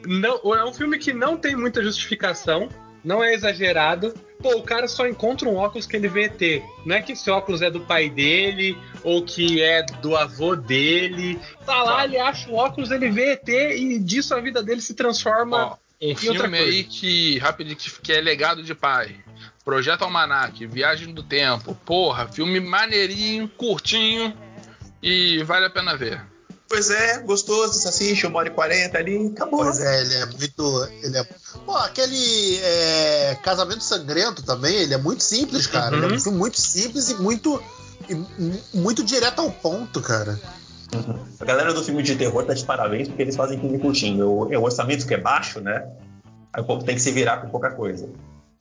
Não, 0.08 0.40
é 0.56 0.66
um 0.66 0.74
filme 0.74 0.98
que 0.98 1.14
não 1.14 1.38
tem 1.38 1.56
muita 1.56 1.84
justificação, 1.84 2.68
não 3.04 3.24
é 3.24 3.36
exagerado. 3.36 4.14
Pô, 4.42 4.58
o 4.58 4.64
cara 4.64 4.88
só 4.88 5.08
encontra 5.08 5.50
um 5.50 5.56
óculos 5.56 5.86
que 5.86 5.96
ele 5.96 6.08
vê 6.08 6.26
ET. 6.26 6.64
Não 6.86 6.96
é 6.96 7.02
que 7.02 7.14
esse 7.14 7.30
óculos 7.30 7.62
é 7.62 7.72
do 7.72 7.82
pai 7.82 8.10
dele 8.10 8.78
ou 9.04 9.24
que 9.24 9.62
é 9.62 9.84
do 10.02 10.16
avô 10.16 10.56
dele. 10.56 11.40
Tá 11.66 11.82
lá, 11.84 12.06
ele 12.06 12.18
acha 12.18 12.50
o 12.50 12.56
óculos, 12.56 12.92
ele 12.92 13.10
vê 13.10 13.32
ET 13.32 13.48
e 13.48 13.98
disso 14.00 14.36
a 14.36 14.40
vida 14.40 14.62
dele 14.62 14.82
se 14.82 14.94
transforma. 14.94 15.66
Ó, 15.66 15.74
um 15.74 16.12
E 16.12 16.16
filme 16.16 16.58
aí 16.58 16.84
que, 16.84 17.38
rapidinho, 17.40 17.76
que, 17.76 17.90
que 18.02 18.14
é 18.14 18.22
legado 18.22 18.62
de 18.62 18.76
pai. 18.76 19.16
Projeto 19.64 20.04
Almanac, 20.04 20.66
Viagem 20.68 21.12
do 21.14 21.24
Tempo. 21.24 21.74
Porra, 21.86 22.28
filme 22.28 22.60
maneirinho, 22.60 23.48
curtinho 23.48 24.32
e 25.02 25.42
vale 25.44 25.66
a 25.66 25.70
pena 25.70 25.96
ver. 25.96 26.22
Pois 26.68 26.90
é, 26.90 27.20
gostoso, 27.20 27.74
você 27.74 27.88
assiste, 27.88 28.26
uma 28.26 28.40
hora 28.40 28.48
e 28.48 28.52
quarenta 28.52 28.98
ali, 28.98 29.28
acabou. 29.28 29.64
Pois 29.64 29.80
é, 29.80 30.02
ele 30.02 30.14
é 30.16 30.26
muito. 30.26 30.88
Ele 31.04 31.18
é... 31.18 31.24
Pô, 31.66 31.76
aquele 31.78 32.58
é, 32.58 33.38
Casamento 33.44 33.84
Sangrento 33.84 34.44
também, 34.44 34.76
ele 34.76 34.94
é 34.94 34.98
muito 34.98 35.24
simples, 35.24 35.68
cara. 35.68 35.96
Ele 35.96 36.06
é 36.06 36.10
um 36.10 36.20
filme 36.20 36.38
muito 36.38 36.60
simples 36.60 37.10
e 37.10 37.16
muito. 37.16 37.62
e 38.10 38.16
mu- 38.16 38.62
muito 38.74 39.04
direto 39.04 39.40
ao 39.40 39.52
ponto, 39.52 40.02
cara. 40.02 40.40
A 41.40 41.46
galera 41.46 41.74
do 41.74 41.84
filme 41.84 42.02
de 42.02 42.16
terror 42.16 42.44
tá 42.46 42.54
de 42.54 42.64
parabéns 42.66 43.08
porque 43.08 43.22
eles 43.22 43.36
fazem 43.36 43.60
filme 43.60 43.78
curtinho. 43.80 44.28
O, 44.28 44.46
o 44.48 44.64
orçamento 44.64 45.06
que 45.06 45.14
é 45.14 45.18
baixo, 45.18 45.62
né? 45.62 45.88
Aí 46.52 46.62
o 46.62 46.66
povo 46.66 46.84
tem 46.84 46.96
que 46.96 47.02
se 47.02 47.12
virar 47.12 47.38
com 47.38 47.50
pouca 47.50 47.72
coisa. 47.72 48.10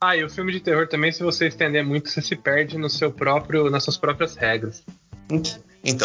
Ah, 0.01 0.17
e 0.17 0.25
o 0.25 0.29
filme 0.29 0.53
de 0.53 0.61
terror 0.61 0.87
também, 0.89 1.11
se 1.11 1.23
você 1.23 1.47
estender 1.47 1.83
muito, 1.85 2.11
você 2.11 2.21
se 2.21 2.37
perde 2.37 2.77
no 2.77 2.91
seu 2.91 3.11
próprio, 3.11 3.71
nas 3.71 3.83
suas 3.85 3.97
próprias 3.97 4.35
regras. 4.37 4.83
Então, 5.31 5.53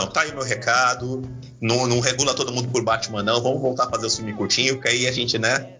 tá 0.07 0.21
aí 0.21 0.33
meu 0.33 0.43
recado. 0.43 1.21
Não, 1.61 1.87
não 1.87 1.99
regula 1.99 2.33
todo 2.33 2.51
mundo 2.51 2.69
por 2.69 2.83
Batman, 2.83 3.23
não. 3.23 3.41
Vamos 3.41 3.61
voltar 3.61 3.85
a 3.85 3.89
fazer 3.89 4.07
o 4.07 4.09
filme 4.09 4.33
curtinho, 4.33 4.81
que 4.81 4.87
aí 4.87 5.07
a 5.07 5.11
gente, 5.11 5.37
né? 5.37 5.75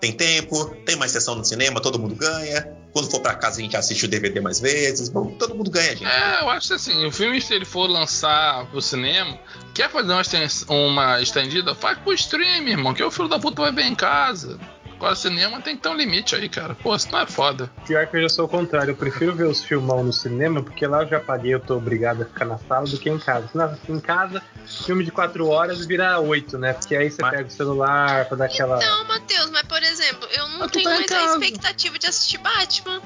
Tem 0.00 0.12
tempo, 0.12 0.66
tem 0.84 0.96
mais 0.96 1.12
sessão 1.12 1.34
no 1.34 1.44
cinema, 1.44 1.80
todo 1.80 1.98
mundo 1.98 2.14
ganha. 2.14 2.66
Quando 2.92 3.10
for 3.10 3.20
pra 3.20 3.34
casa, 3.34 3.58
a 3.58 3.62
gente 3.62 3.76
assiste 3.76 4.04
o 4.04 4.08
DVD 4.08 4.40
mais 4.40 4.60
vezes. 4.60 5.08
Bom, 5.08 5.30
todo 5.32 5.54
mundo 5.54 5.70
ganha, 5.70 5.96
gente. 5.96 6.04
É, 6.04 6.42
eu 6.42 6.50
acho 6.50 6.68
que 6.68 6.74
assim, 6.74 7.04
o 7.06 7.10
filme, 7.10 7.40
se 7.40 7.54
ele 7.54 7.64
for 7.64 7.88
lançar 7.88 8.66
pro 8.66 8.80
cinema, 8.80 9.38
quer 9.74 9.90
fazer 9.90 10.12
uma, 10.12 10.22
uma 10.68 11.20
estendida, 11.20 11.74
faz 11.74 11.98
pro 11.98 12.12
stream, 12.12 12.68
irmão, 12.68 12.94
que 12.94 13.02
o 13.02 13.10
filho 13.10 13.28
da 13.28 13.38
puta 13.38 13.62
vai 13.62 13.72
ver 13.72 13.86
em 13.86 13.94
casa. 13.94 14.58
Agora, 15.04 15.16
cinema 15.16 15.60
tem 15.60 15.76
que 15.76 15.82
ter 15.82 15.90
um 15.90 15.94
limite 15.94 16.34
aí, 16.34 16.48
cara. 16.48 16.74
Pô, 16.74 16.98
senão 16.98 17.20
é 17.20 17.26
foda. 17.26 17.70
Pior 17.86 18.06
que 18.06 18.16
eu 18.16 18.22
já 18.22 18.28
sou 18.30 18.46
o 18.46 18.48
contrário, 18.48 18.92
eu 18.92 18.96
prefiro 18.96 19.34
ver 19.34 19.44
os 19.44 19.62
filmão 19.62 20.02
no 20.02 20.14
cinema, 20.14 20.62
porque 20.62 20.86
lá 20.86 21.02
eu 21.02 21.08
já 21.08 21.20
paguei, 21.20 21.52
eu 21.52 21.60
tô 21.60 21.76
obrigado 21.76 22.22
a 22.22 22.24
ficar 22.24 22.46
na 22.46 22.56
sala 22.56 22.86
do 22.86 22.96
que 22.96 23.10
em 23.10 23.18
casa. 23.18 23.46
Senão, 23.52 23.78
em 23.86 24.00
casa, 24.00 24.42
filme 24.86 25.04
de 25.04 25.10
4 25.10 25.46
horas 25.46 25.84
vira 25.84 26.18
8, 26.18 26.56
né? 26.56 26.72
Porque 26.72 26.96
aí 26.96 27.10
você 27.10 27.20
Mas- 27.20 27.32
pega 27.32 27.48
o 27.48 27.50
celular 27.50 28.24
pra 28.24 28.36
dar 28.38 28.44
aquela. 28.46 28.78
Então, 28.78 29.04
Matheus, 29.04 29.50
mas 29.50 29.62
por 29.64 29.82
exemplo, 29.82 30.26
eu 30.32 30.48
não 30.48 30.60
Mas 30.60 30.70
tenho 30.70 30.84
tá 30.84 30.96
mais 30.96 31.12
a 31.12 31.32
expectativa 31.34 31.98
de 31.98 32.06
assistir 32.06 32.38
Batman. 32.38 33.02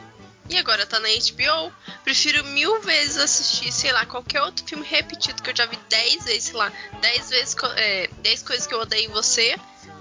E 0.51 0.57
agora 0.57 0.87
tá 0.87 0.99
na 0.99 1.09
HBO. 1.09 1.71
Prefiro 2.05 2.43
mil 2.45 2.81
vezes 2.81 3.19
assistir, 3.19 3.71
sei 3.71 3.93
lá, 3.93 4.07
qualquer 4.07 4.41
outro 4.41 4.65
filme 4.65 4.87
repetido 4.87 5.43
que 5.43 5.51
eu 5.51 5.57
já 5.57 5.67
vi 5.67 5.79
10 5.91 6.25
vezes, 6.25 6.45
sei 6.45 6.57
lá, 6.57 6.73
10 7.03 7.29
vezes, 7.29 7.57
é, 7.77 8.09
10 8.23 8.43
coisas 8.45 8.67
que 8.67 8.73
eu 8.73 8.81
odeio 8.81 9.11
em 9.11 9.13
você, 9.13 9.57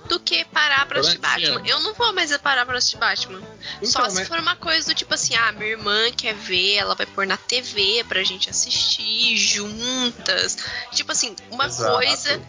do 0.08 0.20
que 0.20 0.46
parar 0.46 0.86
pra 0.88 1.00
assistir. 1.00 1.20
Batman. 1.20 1.62
Eu 1.66 1.80
não 1.82 1.94
vou 1.94 2.14
mais 2.14 2.36
parar 2.38 2.66
pra 2.66 2.78
assistir 2.78 2.98
Batman. 2.98 3.40
Só 3.84 4.00
Então, 4.02 4.10
se 4.10 4.16
mas- 4.16 4.28
for 4.28 4.40
uma 4.40 4.56
coisa 4.56 4.88
do 4.88 4.96
tipo 4.96 5.14
assim, 5.14 5.36
ah, 5.36 5.52
minha 5.52 5.72
irmã 5.72 6.12
quer 6.16 6.34
ver, 6.34 6.76
ela 6.76 6.96
vai 6.96 7.06
pôr 7.06 7.26
na 7.28 7.38
TV 7.38 8.04
pra 8.08 8.24
gente 8.24 8.50
assistir 8.50 9.36
juntas. 9.38 10.58
Tipo 10.94 11.12
assim, 11.12 11.36
uma 11.52 11.66
Exato. 11.68 11.96
coisa 11.96 12.42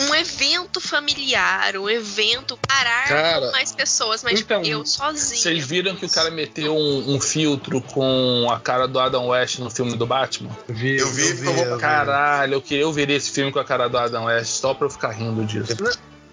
um- 0.00 0.14
evento 0.14 0.80
familiar, 0.80 1.76
um 1.76 1.88
evento 1.88 2.58
parar 2.66 3.06
Cara, 3.06 3.46
com 3.46 3.52
mais 3.52 3.70
pessoas, 3.70 4.24
mas 4.24 4.40
então, 4.40 4.60
eu 4.64 4.84
sozinha. 4.84 5.40
Vocês 5.40 5.64
viram 5.64 5.94
que 5.94 6.04
o 6.04 6.10
cara 6.10 6.32
meteu 6.32 6.76
um, 6.76 7.14
um 7.14 7.20
filtro 7.20 7.80
com 7.80 8.48
a 8.50 8.58
cara 8.58 8.88
do 8.88 8.98
Adam 8.98 9.28
West 9.28 9.60
no 9.60 9.70
filme 9.70 9.96
do 9.96 10.04
Batman? 10.04 10.50
Vi, 10.68 10.96
Eu 10.98 11.08
vi, 11.12 11.22
eu 11.22 11.36
vi, 11.36 11.36
ficou- 11.46 11.64
eu 11.64 11.74
vi. 11.76 11.80
Caralho, 11.80 12.54
eu 12.54 12.62
queria 12.62 12.82
eu 12.82 12.92
veria 12.92 13.16
esse 13.16 13.30
filme 13.30 13.52
com 13.52 13.60
a 13.60 13.64
cara 13.64 13.86
do 13.88 13.96
Adam 13.96 14.24
West 14.24 14.50
só 14.50 14.74
pra 14.74 14.86
eu 14.86 14.90
ficar 14.90 15.10
rindo 15.12 15.44
disso. 15.44 15.76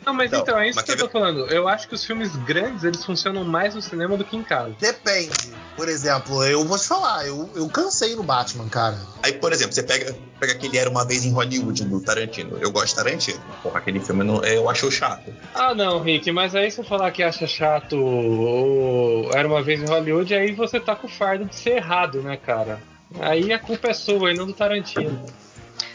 Não, 0.05 0.13
mas 0.13 0.27
Então, 0.27 0.41
então, 0.41 0.59
é 0.59 0.69
isso 0.69 0.83
que 0.83 0.91
eu 0.91 0.97
tô 0.97 1.09
falando. 1.09 1.47
Eu 1.47 1.67
acho 1.67 1.87
que 1.87 1.95
os 1.95 2.05
filmes 2.05 2.35
grandes, 2.35 2.83
eles 2.83 3.03
funcionam 3.03 3.43
mais 3.43 3.73
no 3.73 3.81
cinema 3.81 4.15
do 4.15 4.23
que 4.23 4.37
em 4.37 4.43
casa. 4.43 4.75
Depende. 4.79 5.53
Por 5.75 5.89
exemplo, 5.89 6.43
eu 6.45 6.63
vou 6.63 6.77
te 6.77 6.85
falar, 6.87 7.25
eu, 7.27 7.49
eu 7.55 7.67
cansei 7.69 8.15
no 8.15 8.23
Batman, 8.23 8.69
cara. 8.69 8.97
Aí, 9.23 9.33
por 9.33 9.51
exemplo, 9.51 9.73
você 9.73 9.83
pega, 9.83 10.15
pega 10.39 10.53
aquele 10.53 10.77
Era 10.77 10.89
Uma 10.89 11.03
Vez 11.03 11.25
em 11.25 11.31
Hollywood, 11.33 11.83
do 11.85 11.99
Tarantino. 11.99 12.57
Eu 12.61 12.71
gosto 12.71 12.89
de 12.89 12.95
Tarantino. 12.95 13.39
Porra, 13.63 13.79
aquele 13.79 13.99
filme 13.99 14.21
eu 14.21 14.25
não- 14.25 14.43
eu 14.45 14.69
acho 14.69 14.89
chato. 14.91 15.33
Ah, 15.53 15.73
não, 15.73 16.01
Rick, 16.01 16.31
mas 16.31 16.55
aí 16.55 16.69
você 16.71 16.83
falar 16.83 17.11
que 17.11 17.23
acha 17.23 17.45
chato 17.47 17.97
ou 17.97 19.31
Era 19.33 19.47
Uma 19.47 19.61
Vez 19.61 19.81
em 19.81 19.85
Hollywood, 19.87 20.33
aí 20.33 20.51
você 20.53 20.79
tá 20.79 20.95
com 20.95 21.07
o 21.07 21.09
fardo 21.09 21.45
de 21.45 21.55
ser 21.55 21.77
errado, 21.77 22.21
né, 22.21 22.37
cara? 22.37 22.79
Aí 23.19 23.51
a 23.51 23.59
culpa 23.59 23.89
é 23.89 23.93
sua 23.93 24.31
e 24.31 24.35
não 24.35 24.45
do 24.45 24.53
Tarantino. 24.53 25.25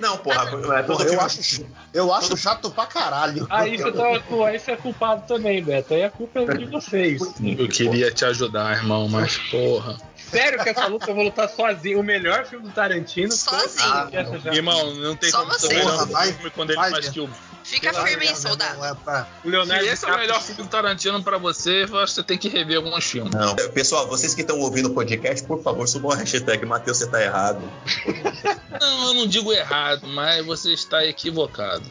Não, 0.00 0.16
porra, 0.16 0.42
é 0.44 0.82
todo 0.82 0.86
Porra, 0.86 1.04
eu 1.04 1.08
filme- 1.10 1.24
acho, 1.24 1.66
eu 1.92 2.12
acho 2.14 2.36
chato 2.36 2.70
pra 2.70 2.86
caralho. 2.86 3.46
Aí 3.50 3.76
você, 3.76 3.92
tá, 3.92 4.06
aí 4.46 4.58
você 4.58 4.70
é 4.72 4.76
culpado 4.76 5.26
também, 5.26 5.62
Beto. 5.62 5.92
Aí 5.94 6.04
a 6.04 6.10
culpa 6.10 6.40
é 6.40 6.46
de 6.56 6.64
vocês. 6.66 7.20
Eu 7.40 7.68
queria 7.68 8.10
te 8.10 8.24
ajudar, 8.24 8.76
irmão, 8.76 9.08
mas 9.08 9.36
porra. 9.50 9.96
Sério 10.16 10.62
que 10.62 10.68
essa 10.68 10.86
luta 10.86 11.10
eu 11.10 11.14
vou 11.14 11.24
lutar 11.24 11.48
sozinho. 11.48 11.98
O 12.00 12.04
melhor 12.04 12.46
filme 12.46 12.68
do 12.68 12.72
Tarantino. 12.72 13.32
Sozinho. 13.32 14.40
já- 14.44 14.54
Irmão, 14.54 14.94
não 14.94 15.16
tem 15.16 15.30
Só 15.30 15.38
como 15.40 15.52
você. 15.52 15.80
Porra, 15.80 16.06
vai- 16.06 16.32
filme 16.32 16.50
quando 16.50 16.70
ele 16.70 16.78
vai, 16.78 16.90
faz 16.92 17.08
que 17.08 17.20
o. 17.20 17.28
Fica 17.62 17.92
Vai, 17.92 18.08
firme 18.08 18.22
aí, 18.24 18.28
irmão, 18.32 18.42
soldado. 18.42 18.84
é 18.84 18.94
pra- 18.94 19.26
O 19.40 19.42
Se 19.46 19.48
Leonardo 19.50 19.84
esse 19.86 20.04
é 20.04 20.08
o 20.12 20.16
melhor 20.18 20.42
filme 20.42 20.62
do 20.62 20.68
Tarantino 20.68 21.22
pra 21.22 21.38
você, 21.38 21.84
eu 21.88 21.98
acho 21.98 22.06
que 22.14 22.20
você 22.20 22.22
tem 22.22 22.38
que 22.38 22.48
rever 22.48 22.76
alguns 22.78 23.04
filmes. 23.04 23.32
Não. 23.34 23.54
Pessoal, 23.72 24.06
vocês 24.08 24.34
que 24.34 24.40
estão 24.40 24.58
ouvindo 24.58 24.86
o 24.88 24.94
podcast, 24.94 25.46
por 25.46 25.62
favor, 25.62 25.86
subam 25.86 26.10
a 26.12 26.16
hashtag 26.16 26.64
Matheus, 26.66 26.98
você 26.98 27.06
tá 27.06 27.22
errado. 27.22 27.60
Não, 28.80 29.08
eu 29.08 29.14
não 29.14 29.26
digo 29.26 29.52
errado, 29.52 30.06
mas 30.06 30.44
você 30.46 30.72
está 30.72 31.04
equivocado. 31.04 31.84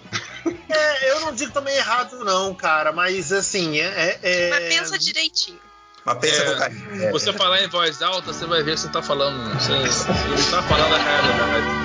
É, 0.71 1.11
eu 1.11 1.21
não 1.21 1.33
digo 1.33 1.51
também 1.51 1.75
errado, 1.75 2.23
não, 2.23 2.53
cara, 2.53 2.91
mas 2.91 3.31
assim, 3.33 3.79
é. 3.79 4.19
é- 4.21 4.49
Mas 4.51 4.75
pensa 4.75 4.97
direitinho. 4.99 5.59
Mas 6.05 6.17
pensa 6.19 6.43
É. 6.43 6.45
com 6.45 6.57
carinho. 6.59 7.03
É. 7.05 7.11
Você 7.11 7.33
falar 7.33 7.61
em 7.63 7.67
voz 7.67 8.01
alta, 8.03 8.31
você 8.31 8.45
vai 8.45 8.61
ver 8.63 8.75
que 8.75 8.81
você 8.81 8.87
tá 8.89 9.01
falando. 9.01 9.51
Você, 9.59 9.73
você 9.79 10.51
tá 10.51 10.61
falando 10.63 10.93
a 10.93 10.97
realidade. 10.97 11.78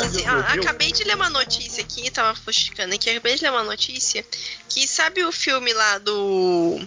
Assim, 0.00 0.26
ah, 0.26 0.52
acabei 0.52 0.92
de 0.92 1.04
ler 1.04 1.14
uma 1.14 1.30
notícia 1.30 1.82
aqui, 1.82 2.10
tava 2.10 2.38
fusticando 2.38 2.94
aqui, 2.94 3.10
acabei 3.10 3.36
de 3.36 3.42
ler 3.42 3.50
uma 3.50 3.64
notícia 3.64 4.24
que 4.68 4.86
sabe 4.86 5.24
o 5.24 5.32
filme 5.32 5.72
lá 5.72 5.98
do. 5.98 6.80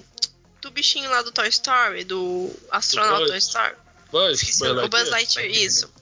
Do 0.62 0.72
bichinho 0.72 1.10
lá 1.10 1.22
do 1.22 1.32
Toy 1.32 1.48
Story, 1.48 2.04
do 2.04 2.52
astronauta. 2.70 3.28
Toy 3.28 3.38
Story? 3.38 3.76
Buzz, 4.12 4.42
Esqueci, 4.42 4.60
Buzz 4.60 4.84
o 4.84 4.90
Buzz 4.90 5.10
Lightyear. 5.10 5.48
Lightyear, 5.48 5.66
isso. 5.66 5.94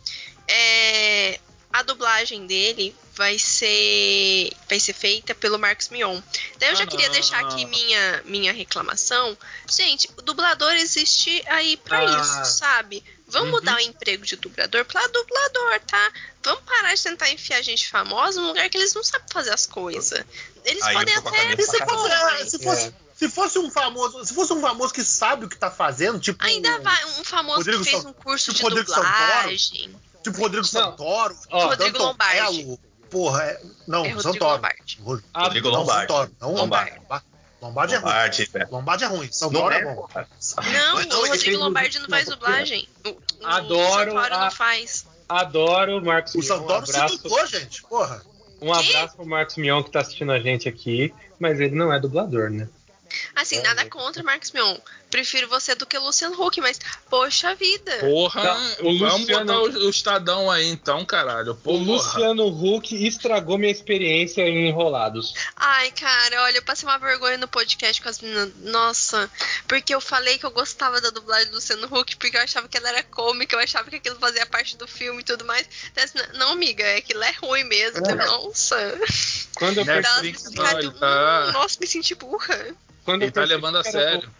É, 0.47 1.39
a 1.71 1.83
dublagem 1.83 2.47
dele 2.47 2.95
vai 3.17 3.37
ser 3.39 4.51
vai 4.69 4.79
ser 4.79 4.93
feita 4.93 5.33
pelo 5.35 5.57
Marcos 5.57 5.89
Mion. 5.89 6.21
Daí 6.59 6.69
eu 6.69 6.75
já 6.75 6.83
Ah, 6.83 6.87
queria 6.87 7.07
não. 7.07 7.13
deixar 7.13 7.39
aqui 7.45 7.65
minha 7.65 8.21
minha 8.25 8.53
reclamação. 8.53 9.37
Gente, 9.69 10.09
o 10.17 10.21
dublador 10.21 10.71
existe 10.73 11.43
aí 11.47 11.75
pra 11.77 11.99
Ah. 11.99 12.21
isso, 12.21 12.57
sabe? 12.57 13.03
Vamos 13.29 13.49
Uhum. 13.49 13.55
mudar 13.55 13.75
o 13.75 13.79
emprego 13.81 14.23
de 14.25 14.37
dublador 14.37 14.85
pra 14.85 15.05
dublador, 15.07 15.79
tá? 15.85 16.11
Vamos 16.43 16.61
parar 16.63 16.93
de 16.95 17.03
tentar 17.03 17.29
enfiar 17.29 17.61
gente 17.61 17.89
famosa 17.89 18.39
num 18.39 18.47
lugar 18.47 18.69
que 18.69 18.77
eles 18.77 18.93
não 18.93 19.03
sabem 19.03 19.27
fazer 19.33 19.51
as 19.51 19.65
coisas. 19.65 20.23
Eles 20.63 20.83
Aí 20.83 20.93
podem 20.93 21.15
até. 21.15 21.53
E 21.53 21.61
se 21.65 21.77
fosse, 21.85 22.11
é, 22.11 22.45
se 22.45 22.59
fosse, 22.63 22.93
se 23.17 23.29
fosse 23.29 23.59
um 23.59 23.69
famoso, 23.69 24.23
se 24.23 24.33
fosse 24.33 24.53
um 24.53 24.61
famoso 24.61 24.93
que 24.93 25.03
sabe 25.03 25.45
o 25.45 25.49
que 25.49 25.57
tá 25.57 25.69
fazendo, 25.69 26.19
tipo 26.19 26.41
Ainda 26.45 26.79
vai 26.79 27.03
um 27.05 27.23
famoso 27.25 27.57
Rodrigo 27.57 27.83
que 27.83 27.89
fez 27.91 28.05
um 28.05 28.13
curso 28.13 28.45
tipo 28.53 28.57
de 28.57 28.63
Rodrigo 28.63 28.89
Santoro. 28.89 29.07
dublagem. 29.07 29.95
tipo 30.23 30.37
Rodrigo. 30.39 30.67
Santoro, 30.67 31.37
Ó, 31.49 31.63
Rodrigo 31.67 31.83
Danton 31.93 32.05
Lombardi. 32.05 32.79
Porra, 33.09 33.43
é, 33.43 33.61
não, 33.87 33.99
É 34.05 34.09
Rodrigo 34.09 34.21
Santoro. 34.21 34.55
Lombardi. 34.55 34.99
Ro- 35.01 35.23
Rodrigo 35.35 35.71
não, 35.71 35.79
Lombardi. 35.79 36.01
Santoro, 36.13 36.31
não 36.41 36.53
Lombardi. 36.53 36.91
Lombardi. 36.99 37.25
Lombardi 37.61 37.93
é 37.93 37.97
ruim. 37.97 38.05
Lombardi, 38.07 38.45
velho. 38.45 38.67
Lombardi 38.71 39.03
é 39.03 39.07
ruim. 39.07 39.25
Não 39.25 39.33
Santoro 39.33 39.73
é 39.73 39.77
é, 39.79 39.83
bom. 39.85 40.07
Não, 40.15 41.05
Não, 41.05 41.21
o 41.23 41.27
Rodrigo 41.27 41.57
Lombardi 41.57 41.99
não 41.99 42.09
faz 42.09 42.25
dublagem. 42.27 42.87
O, 43.05 43.09
o 43.09 43.17
Adoro 43.47 44.11
Santoro 44.11 44.35
a- 44.35 44.39
não 44.45 44.51
faz. 44.51 45.05
Adoro 45.29 45.97
o 45.97 46.05
Marcos 46.05 46.35
O 46.35 46.37
Mion. 46.37 46.43
Um 46.45 46.47
Santoro 46.47 46.85
se 46.85 46.95
abraço, 46.95 47.17
dublou, 47.23 47.45
gente. 47.47 47.81
Porra. 47.83 48.21
um 48.61 48.71
abraço 48.73 49.15
pro 49.15 49.25
Marcos 49.25 49.55
Mion 49.57 49.81
que 49.83 49.91
tá 49.91 50.01
assistindo 50.01 50.31
a 50.31 50.39
gente 50.39 50.69
aqui. 50.69 51.13
Mas 51.39 51.59
ele 51.59 51.75
não 51.75 51.91
é 51.93 51.99
dublador, 51.99 52.49
né? 52.49 52.67
Assim, 53.35 53.61
nada 53.61 53.89
contra 53.89 54.21
Marcos 54.23 54.51
Mion. 54.51 54.77
Prefiro 55.17 55.47
você 55.47 55.73
do 55.73 55.83
que 55.87 55.97
o 55.97 56.03
Luciano 56.03 56.39
Huck, 56.39 56.61
mas 56.61 56.79
poxa 57.09 57.55
vida. 57.55 57.91
Porra, 58.01 58.43
Não, 58.43 58.91
o 58.91 58.99
vamos 58.99 59.21
Luciano- 59.21 59.45
botar 59.63 59.79
o, 59.79 59.85
o 59.87 59.89
Estadão 59.89 60.51
aí 60.51 60.67
então, 60.67 61.03
caralho. 61.03 61.53
O 61.53 61.55
Porra. 61.55 61.83
Luciano 61.83 62.45
Huck 62.47 62.93
estragou 63.07 63.57
minha 63.57 63.71
experiência 63.71 64.43
em 64.43 64.67
Enrolados. 64.69 65.33
Ai, 65.55 65.89
cara, 65.91 66.43
olha, 66.43 66.57
eu 66.57 66.61
passei 66.61 66.87
uma 66.87 66.99
vergonha 66.99 67.35
no 67.39 67.47
podcast 67.47 67.99
com 67.99 68.09
as 68.09 68.19
meninas. 68.21 68.51
Nossa, 68.61 69.27
porque 69.67 69.95
eu 69.95 69.99
falei 69.99 70.37
que 70.37 70.45
eu 70.45 70.51
gostava 70.51 71.01
da 71.01 71.09
dublagem 71.09 71.47
do 71.49 71.55
Luciano 71.55 71.87
Huck, 71.91 72.15
porque 72.17 72.37
eu 72.37 72.41
achava 72.41 72.67
que 72.67 72.77
ela 72.77 72.89
era 72.89 73.01
cômica, 73.01 73.55
eu 73.55 73.59
achava 73.59 73.89
que 73.89 73.95
aquilo 73.95 74.19
fazia 74.19 74.45
parte 74.45 74.77
do 74.77 74.87
filme 74.87 75.21
e 75.21 75.25
tudo 75.25 75.43
mais. 75.45 75.67
Então, 75.91 76.03
assim, 76.03 76.19
Não, 76.37 76.51
amiga, 76.51 76.83
aquilo 76.95 77.23
é 77.23 77.31
ruim 77.41 77.63
mesmo. 77.63 78.01
Nossa. 78.15 78.77
Quando 79.55 79.77
eu 79.79 79.83
explicaram, 79.83 80.21
não, 80.21 80.79
ele 80.79 80.91
tá- 80.91 81.45
hum, 81.47 81.51
Nossa, 81.53 81.77
me 81.81 81.87
senti 81.87 82.13
burra. 82.13 82.67
Quando 83.03 83.23
Ele 83.23 83.29
eu 83.29 83.33
tá 83.33 83.41
percebi 83.41 83.55
levando 83.55 83.77
a 83.79 83.81
que 83.81 83.89
era 83.89 83.99
sério. 84.11 84.31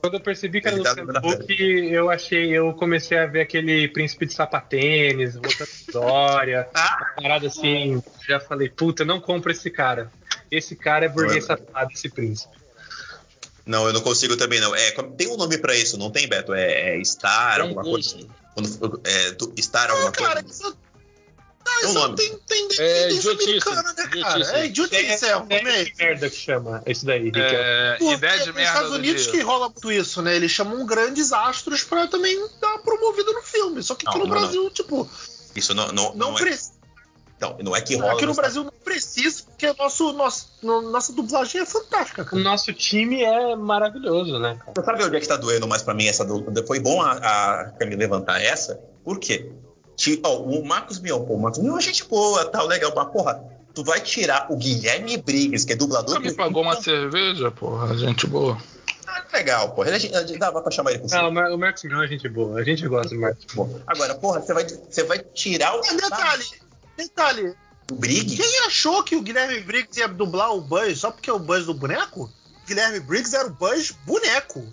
Quando 0.00 0.14
eu 0.14 0.20
percebi 0.20 0.60
que 0.60 0.68
era 0.68 0.80
tá 0.82 0.90
Luciano 0.90 1.12
Huck, 1.18 1.52
eu 1.58 2.08
achei, 2.08 2.50
eu 2.56 2.72
comecei 2.74 3.18
a 3.18 3.26
ver 3.26 3.40
aquele 3.40 3.88
príncipe 3.88 4.26
de 4.26 4.32
sapatênis, 4.32 5.34
voltando 5.34 5.68
história, 5.68 6.68
uma 6.72 7.06
parada 7.22 7.46
assim, 7.48 8.00
já 8.28 8.38
falei, 8.38 8.68
puta, 8.68 9.04
não 9.04 9.20
compro 9.20 9.50
esse 9.50 9.70
cara. 9.70 10.10
Esse 10.50 10.76
cara 10.76 11.06
é 11.06 11.08
burguês 11.08 11.44
é- 11.44 11.46
safado, 11.48 11.90
esse 11.92 12.08
príncipe. 12.08 12.56
Não, 13.66 13.86
eu 13.86 13.92
não 13.92 14.00
consigo 14.00 14.36
também, 14.36 14.60
não. 14.60 14.74
É, 14.74 14.92
tem 15.16 15.26
um 15.28 15.36
nome 15.36 15.58
pra 15.58 15.74
isso, 15.76 15.98
não 15.98 16.10
tem, 16.10 16.26
Beto? 16.28 16.54
É, 16.54 16.98
é 16.98 17.04
Star, 17.04 17.60
alguma 17.60 17.82
coisa. 17.82 18.16
Quando- 18.54 19.00
É, 19.04 19.32
do- 19.32 19.52
Star, 19.60 19.90
alguma 19.90 20.08
Ah, 20.08 20.12
cara, 20.12 20.42
coisa. 20.42 20.48
isso, 20.48 20.78
ah, 21.60 21.64
Tem 21.80 21.86
um 21.86 21.90
isso 21.90 21.98
nome. 21.98 22.16
tem, 22.16 22.38
tem 22.46 22.64
É 22.64 22.66
tendência 22.68 23.10
idiotice, 23.32 23.44
americana, 23.44 23.82
né, 23.82 23.94
cara? 23.94 24.06
idiotice. 24.08 24.54
É 24.54 24.66
idiotice, 24.66 25.24
é, 25.24 25.28
é, 25.28 25.30
realmente. 25.30 25.92
que 25.92 26.04
merda 26.04 26.30
que 26.30 26.36
chama 26.36 26.82
esse 26.86 27.04
daí, 27.04 27.24
Rick. 27.24 27.38
É, 27.40 27.96
Porque 27.98 28.14
ideia 28.14 28.38
de 28.40 28.46
nos 28.46 28.54
merda 28.54 28.70
Estados 28.70 28.90
do 28.90 28.96
Unidos 28.96 29.22
dia. 29.24 29.32
que 29.32 29.40
rola 29.42 29.68
muito 29.68 29.92
isso, 29.92 30.22
né? 30.22 30.34
Eles 30.36 30.50
chamam 30.50 30.84
grandes 30.86 31.32
astros 31.32 31.82
pra 31.84 32.06
também 32.06 32.36
dar 32.60 32.78
promovida 32.78 33.32
no 33.32 33.42
filme. 33.42 33.82
Só 33.82 33.94
que 33.94 34.06
aqui 34.08 34.18
Não, 34.18 34.26
no 34.26 34.32
não, 34.32 34.40
Brasil, 34.40 34.70
tipo, 34.70 35.08
Isso 35.54 35.74
não, 35.74 35.88
não, 35.88 35.94
não, 35.94 36.14
não, 36.14 36.38
é, 36.38 36.40
precisa. 36.40 36.72
não, 37.40 37.56
não 37.58 37.76
é 37.76 37.80
que 37.80 37.96
rola. 37.96 38.12
Aqui 38.12 38.22
no 38.22 38.28
nos 38.28 38.36
Brasil 38.36 38.64
não 38.64 38.72
precisa, 38.84 39.42
porque 39.44 39.72
nosso, 39.78 40.12
nosso, 40.14 40.50
no- 40.62 40.90
nossa 40.90 41.12
dublagem 41.12 41.60
é 41.60 41.66
fantástica, 41.66 42.22
O 42.22 42.24
cara. 42.24 42.42
nosso 42.42 42.72
time 42.72 43.22
é 43.22 43.54
maravilhoso, 43.56 44.38
né, 44.38 44.56
cara? 44.58 44.72
Você 44.74 44.84
sabe 44.84 45.04
onde 45.04 45.16
é 45.16 45.20
que 45.20 45.28
tá 45.28 45.36
doendo 45.36 45.66
mais 45.68 45.82
pra 45.82 45.92
mim 45.94 46.06
essa? 46.06 46.26
Foi 46.66 46.80
bom 46.80 47.02
a, 47.02 47.12
a 47.12 47.70
Camila 47.78 47.98
levantar 47.98 48.40
essa, 48.40 48.80
por 49.04 49.18
quê? 49.18 49.50
Ti- 49.98 50.20
ó, 50.24 50.38
o 50.38 50.64
Marcos 50.64 51.00
Mion, 51.00 51.24
pô, 51.24 51.34
o 51.34 51.40
Marcos 51.42 51.60
Mion 51.60 51.76
é 51.76 51.80
gente 51.80 52.04
boa, 52.04 52.44
tal, 52.46 52.68
legal, 52.68 52.92
mas 52.94 53.08
porra, 53.08 53.42
tu 53.74 53.82
vai 53.82 54.00
tirar 54.00 54.46
o 54.48 54.56
Guilherme 54.56 55.16
Briggs, 55.16 55.66
que 55.66 55.72
é 55.72 55.76
dublador 55.76 56.14
Nunca 56.14 56.30
me 56.30 56.34
pagou 56.36 56.62
uma 56.62 56.80
cerveja, 56.80 57.50
porra, 57.50 57.98
gente 57.98 58.24
boa. 58.28 58.56
Ah, 59.08 59.24
legal, 59.32 59.72
porra, 59.74 59.88
ele, 59.94 60.06
ele 60.06 60.38
dava 60.38 60.62
pra 60.62 60.70
chamar 60.70 60.92
ele 60.92 61.00
com 61.00 61.08
Não, 61.08 61.28
o 61.28 61.32
Mar- 61.32 61.50
o 61.50 61.58
Marcos 61.58 61.82
Mion 61.82 62.00
é 62.02 62.06
gente 62.06 62.28
boa, 62.28 62.60
a 62.60 62.62
gente 62.64 62.86
gosta 62.86 63.12
do 63.12 63.20
Marcos 63.20 63.44
Mion. 63.52 63.68
Agora, 63.88 64.14
porra, 64.14 64.40
você 64.40 64.54
vai, 64.54 64.64
você 64.68 65.02
vai 65.02 65.18
tirar 65.18 65.74
o, 65.76 65.80
detalhe, 65.80 66.44
detalhe, 66.96 67.54
o 67.90 67.94
Briggs? 67.96 68.36
quem 68.36 68.60
achou 68.66 69.02
que 69.02 69.16
o 69.16 69.20
Guilherme 69.20 69.60
Briggs 69.62 69.98
ia 69.98 70.06
dublar 70.06 70.54
o 70.54 70.60
Buzz 70.60 71.00
só 71.00 71.10
porque 71.10 71.28
é 71.28 71.32
o 71.32 71.40
Buzz 71.40 71.66
do 71.66 71.74
boneco? 71.74 72.30
Guilherme 72.68 73.00
Briggs 73.00 73.34
era 73.34 73.48
o 73.48 73.50
Buzz 73.50 73.90
boneco. 74.06 74.64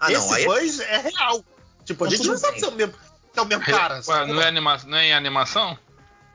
Ah, 0.00 0.10
Esse 0.10 0.26
não, 0.26 0.32
aí 0.34 0.44
Buzz 0.46 0.80
é 0.80 0.98
real. 0.98 1.44
Tipo, 1.84 2.04
a 2.04 2.08
gente 2.10 2.26
não 2.26 2.36
sabe 2.36 2.58
se 2.58 2.64
é 2.64 2.68
o 2.68 2.72
mesmo, 2.72 2.92
é 3.38 3.42
o 3.42 3.46
mesmo 3.46 3.64
cara. 3.64 4.00
Ué, 4.06 4.26
não, 4.26 4.40
é 4.40 4.48
anima 4.48 4.78
não 4.86 4.98
é 4.98 5.06
em 5.06 5.14
animação? 5.14 5.78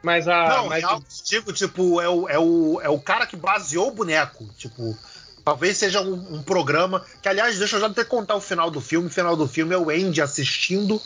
Mas 0.02 0.28
a. 0.28 0.50
Não, 0.50 0.68
mas 0.68 0.84
real, 0.84 1.02
digo, 1.26 1.54
tipo, 1.54 2.02
é 2.02 2.10
o, 2.10 2.28
é, 2.28 2.38
o, 2.38 2.82
é 2.82 2.90
o 2.90 3.00
cara 3.00 3.26
que 3.26 3.38
baseou 3.38 3.88
o 3.88 3.92
boneco. 3.92 4.48
Tipo, 4.58 4.98
talvez 5.46 5.78
seja 5.78 6.02
um, 6.02 6.36
um 6.36 6.44
programa. 6.44 7.06
Que, 7.22 7.30
aliás, 7.30 7.58
deixa 7.58 7.78
eu 7.78 7.80
já 7.80 7.88
até 7.88 8.04
contar 8.04 8.36
o 8.36 8.42
final 8.42 8.70
do 8.70 8.82
filme. 8.82 9.08
O 9.08 9.12
final 9.12 9.36
do 9.36 9.48
filme 9.48 9.74
é 9.74 9.78
o 9.78 9.90
Andy 9.90 10.22
assistindo. 10.22 11.02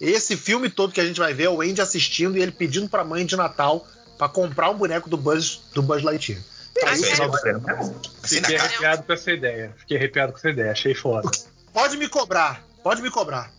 Esse 0.00 0.36
filme 0.36 0.68
todo 0.68 0.92
que 0.92 1.00
a 1.00 1.04
gente 1.04 1.18
vai 1.18 1.32
ver 1.32 1.44
é 1.44 1.50
o 1.50 1.62
Andy 1.62 1.80
assistindo 1.80 2.36
e 2.36 2.42
ele 2.42 2.52
pedindo 2.52 2.88
pra 2.88 3.04
mãe 3.04 3.24
de 3.24 3.36
Natal 3.36 3.86
pra 4.18 4.28
comprar 4.28 4.70
um 4.70 4.76
boneco 4.76 5.08
do 5.08 5.16
Buzz, 5.16 5.62
do 5.72 5.82
Buzz 5.82 6.02
Lightyear. 6.02 6.40
Aí 6.84 6.96
sério? 6.96 7.32
é 7.44 7.52
na 7.52 7.92
Fiquei 8.22 8.56
arrepiado 8.56 9.02
com 9.02 9.12
essa 9.12 9.32
ideia. 9.32 9.74
Fiquei 9.78 9.96
arrepiado 9.96 10.32
com 10.32 10.38
essa 10.38 10.50
ideia, 10.50 10.72
achei 10.72 10.94
foda. 10.94 11.30
Pode 11.72 11.96
me 11.96 12.08
cobrar, 12.08 12.62
pode 12.82 13.02
me 13.02 13.10
cobrar. 13.10 13.50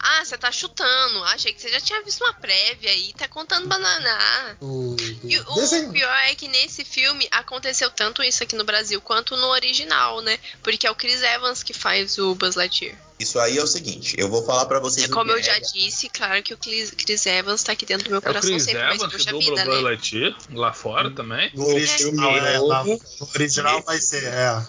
Ah, 0.00 0.24
você 0.24 0.38
tá 0.38 0.50
chutando. 0.52 1.24
Achei 1.24 1.52
que 1.52 1.60
você 1.60 1.68
já 1.70 1.80
tinha 1.80 2.02
visto 2.02 2.22
uma 2.22 2.32
prévia 2.34 2.90
aí, 2.90 3.12
tá 3.16 3.26
contando 3.28 3.66
banana. 3.68 4.56
Do, 4.60 4.96
E 5.24 5.38
o 5.40 5.54
desenho. 5.54 5.90
pior 5.92 6.16
é 6.28 6.34
que 6.34 6.46
nesse 6.48 6.84
filme 6.84 7.26
aconteceu 7.30 7.90
tanto 7.90 8.22
isso 8.22 8.42
aqui 8.42 8.54
no 8.56 8.64
Brasil 8.64 9.00
quanto 9.00 9.36
no 9.36 9.48
original, 9.48 10.20
né? 10.20 10.38
Porque 10.62 10.86
é 10.86 10.90
o 10.90 10.94
Chris 10.94 11.22
Evans 11.22 11.62
que 11.62 11.72
faz 11.74 12.16
o 12.18 12.34
Buzz 12.34 12.54
Lightyear. 12.54 12.96
Isso 13.18 13.36
aí 13.40 13.58
é 13.58 13.62
o 13.62 13.66
seguinte, 13.66 14.14
eu 14.16 14.28
vou 14.28 14.44
falar 14.46 14.66
pra 14.66 14.78
vocês. 14.78 15.06
É 15.10 15.12
como 15.12 15.32
eu 15.32 15.42
já 15.42 15.56
é. 15.56 15.60
disse, 15.60 16.08
claro 16.08 16.40
que 16.40 16.54
o 16.54 16.56
Chris, 16.56 16.92
Chris 16.92 17.26
Evans 17.26 17.64
tá 17.64 17.72
aqui 17.72 17.84
dentro 17.84 18.04
do 18.04 18.10
meu 18.10 18.18
É 18.18 18.20
o 18.20 18.22
coração 18.22 18.48
Chris 18.48 18.62
sempre, 18.62 18.80
mas 18.84 18.94
Evans 18.94 19.10
que 19.10 19.18
puxa 19.18 19.30
dubla 19.32 19.38
o 19.38 19.56
vida, 19.56 19.64
Buzz 19.64 19.76
né? 19.76 19.82
Lightyear, 19.82 20.36
lá 20.54 20.72
fora 20.72 21.10
também. 21.10 21.50
No 21.52 21.66
original, 21.66 21.96
filme 22.32 22.38
é, 22.46 22.54
novo. 22.58 22.66
lá- 22.68 22.84
no 22.84 23.00
original 23.34 23.82
vai 23.82 23.98
ser, 24.00 24.22
é. 24.22 24.64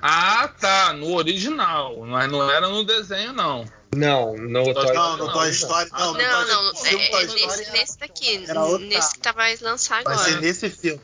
Ah, 0.00 0.48
tá, 0.58 0.94
no 0.94 1.14
original, 1.14 1.98
mas 2.06 2.30
não 2.30 2.50
era 2.50 2.66
no 2.66 2.82
desenho, 2.82 3.34
não. 3.34 3.70
Não, 3.94 4.34
no 4.36 4.64
Toy 4.64 4.74
Toy 4.74 4.94
Não, 4.94 5.16
Não, 5.16 5.26
no 5.26 5.32
Toy 5.32 5.44
não. 5.44 5.50
Story, 5.52 5.90
não. 5.92 6.12
Não, 6.14 6.46
não, 6.48 6.64
no 6.70 6.76
filme 6.76 7.04
é, 7.04 7.12
é 7.14 7.24
Story 7.24 7.46
nesse, 7.46 7.72
nesse 7.72 7.98
daqui, 7.98 8.38
nesse 8.88 9.12
que 9.14 9.20
tá, 9.20 9.32
vai 9.32 9.56
lançar 9.60 10.02
Vai 10.02 10.14
agora. 10.14 10.30
ser 10.30 10.40
nesse 10.40 10.70
filme. 10.70 11.00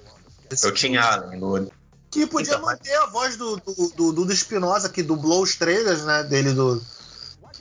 Esse 0.50 0.66
Eu 0.66 0.74
filme. 0.74 0.96
tinha 0.96 1.02
Allen 1.02 1.38
no. 1.38 1.70
Que 2.10 2.26
podia 2.26 2.54
Então, 2.54 2.64
mas- 2.64 2.78
manter 2.78 2.94
a 2.96 3.06
voz 3.06 3.36
do, 3.36 3.56
do, 3.56 3.92
do 3.94 4.12
Dudu 4.12 4.32
Espinosa, 4.32 4.88
que 4.88 5.02
dublou 5.02 5.42
os 5.42 5.54
trailers, 5.56 6.04
né? 6.04 6.22
Dele 6.22 6.54
do, 6.54 6.82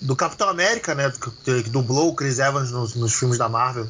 do 0.02 0.16
Capitão 0.16 0.48
América, 0.48 0.96
né? 0.96 1.12
Que, 1.44 1.64
que 1.64 1.70
dublou 1.70 2.10
o 2.10 2.16
Chris 2.16 2.40
Evans 2.40 2.72
nos, 2.72 2.96
nos 2.96 3.14
filmes 3.14 3.38
da 3.38 3.50
Marvel. 3.50 3.86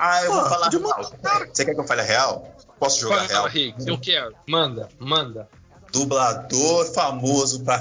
Ah, 0.00 0.24
eu 0.24 0.32
Pô, 0.32 0.40
vou 0.40 0.48
falar 0.48 0.68
real. 0.68 1.12
Você 1.52 1.64
quer 1.64 1.74
que 1.74 1.80
eu 1.80 1.86
fale 1.86 2.00
a 2.00 2.04
real? 2.04 2.56
Posso 2.80 3.00
jogar 3.00 3.18
Fala, 3.18 3.28
real? 3.28 3.46
Rick, 3.46 3.88
eu 3.88 3.96
quero. 4.00 4.34
Manda, 4.48 4.88
manda. 4.98 5.48
Dublador 5.92 6.92
famoso 6.92 7.62
pra 7.62 7.78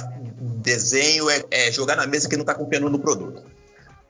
desenho 0.62 1.30
é, 1.30 1.44
é 1.52 1.72
jogar 1.72 1.96
na 1.98 2.06
mesa 2.08 2.30
que 2.30 2.38
não 2.38 2.46
tá 2.46 2.54
confiando 2.56 2.90
no 2.90 3.00
produto. 3.00 3.44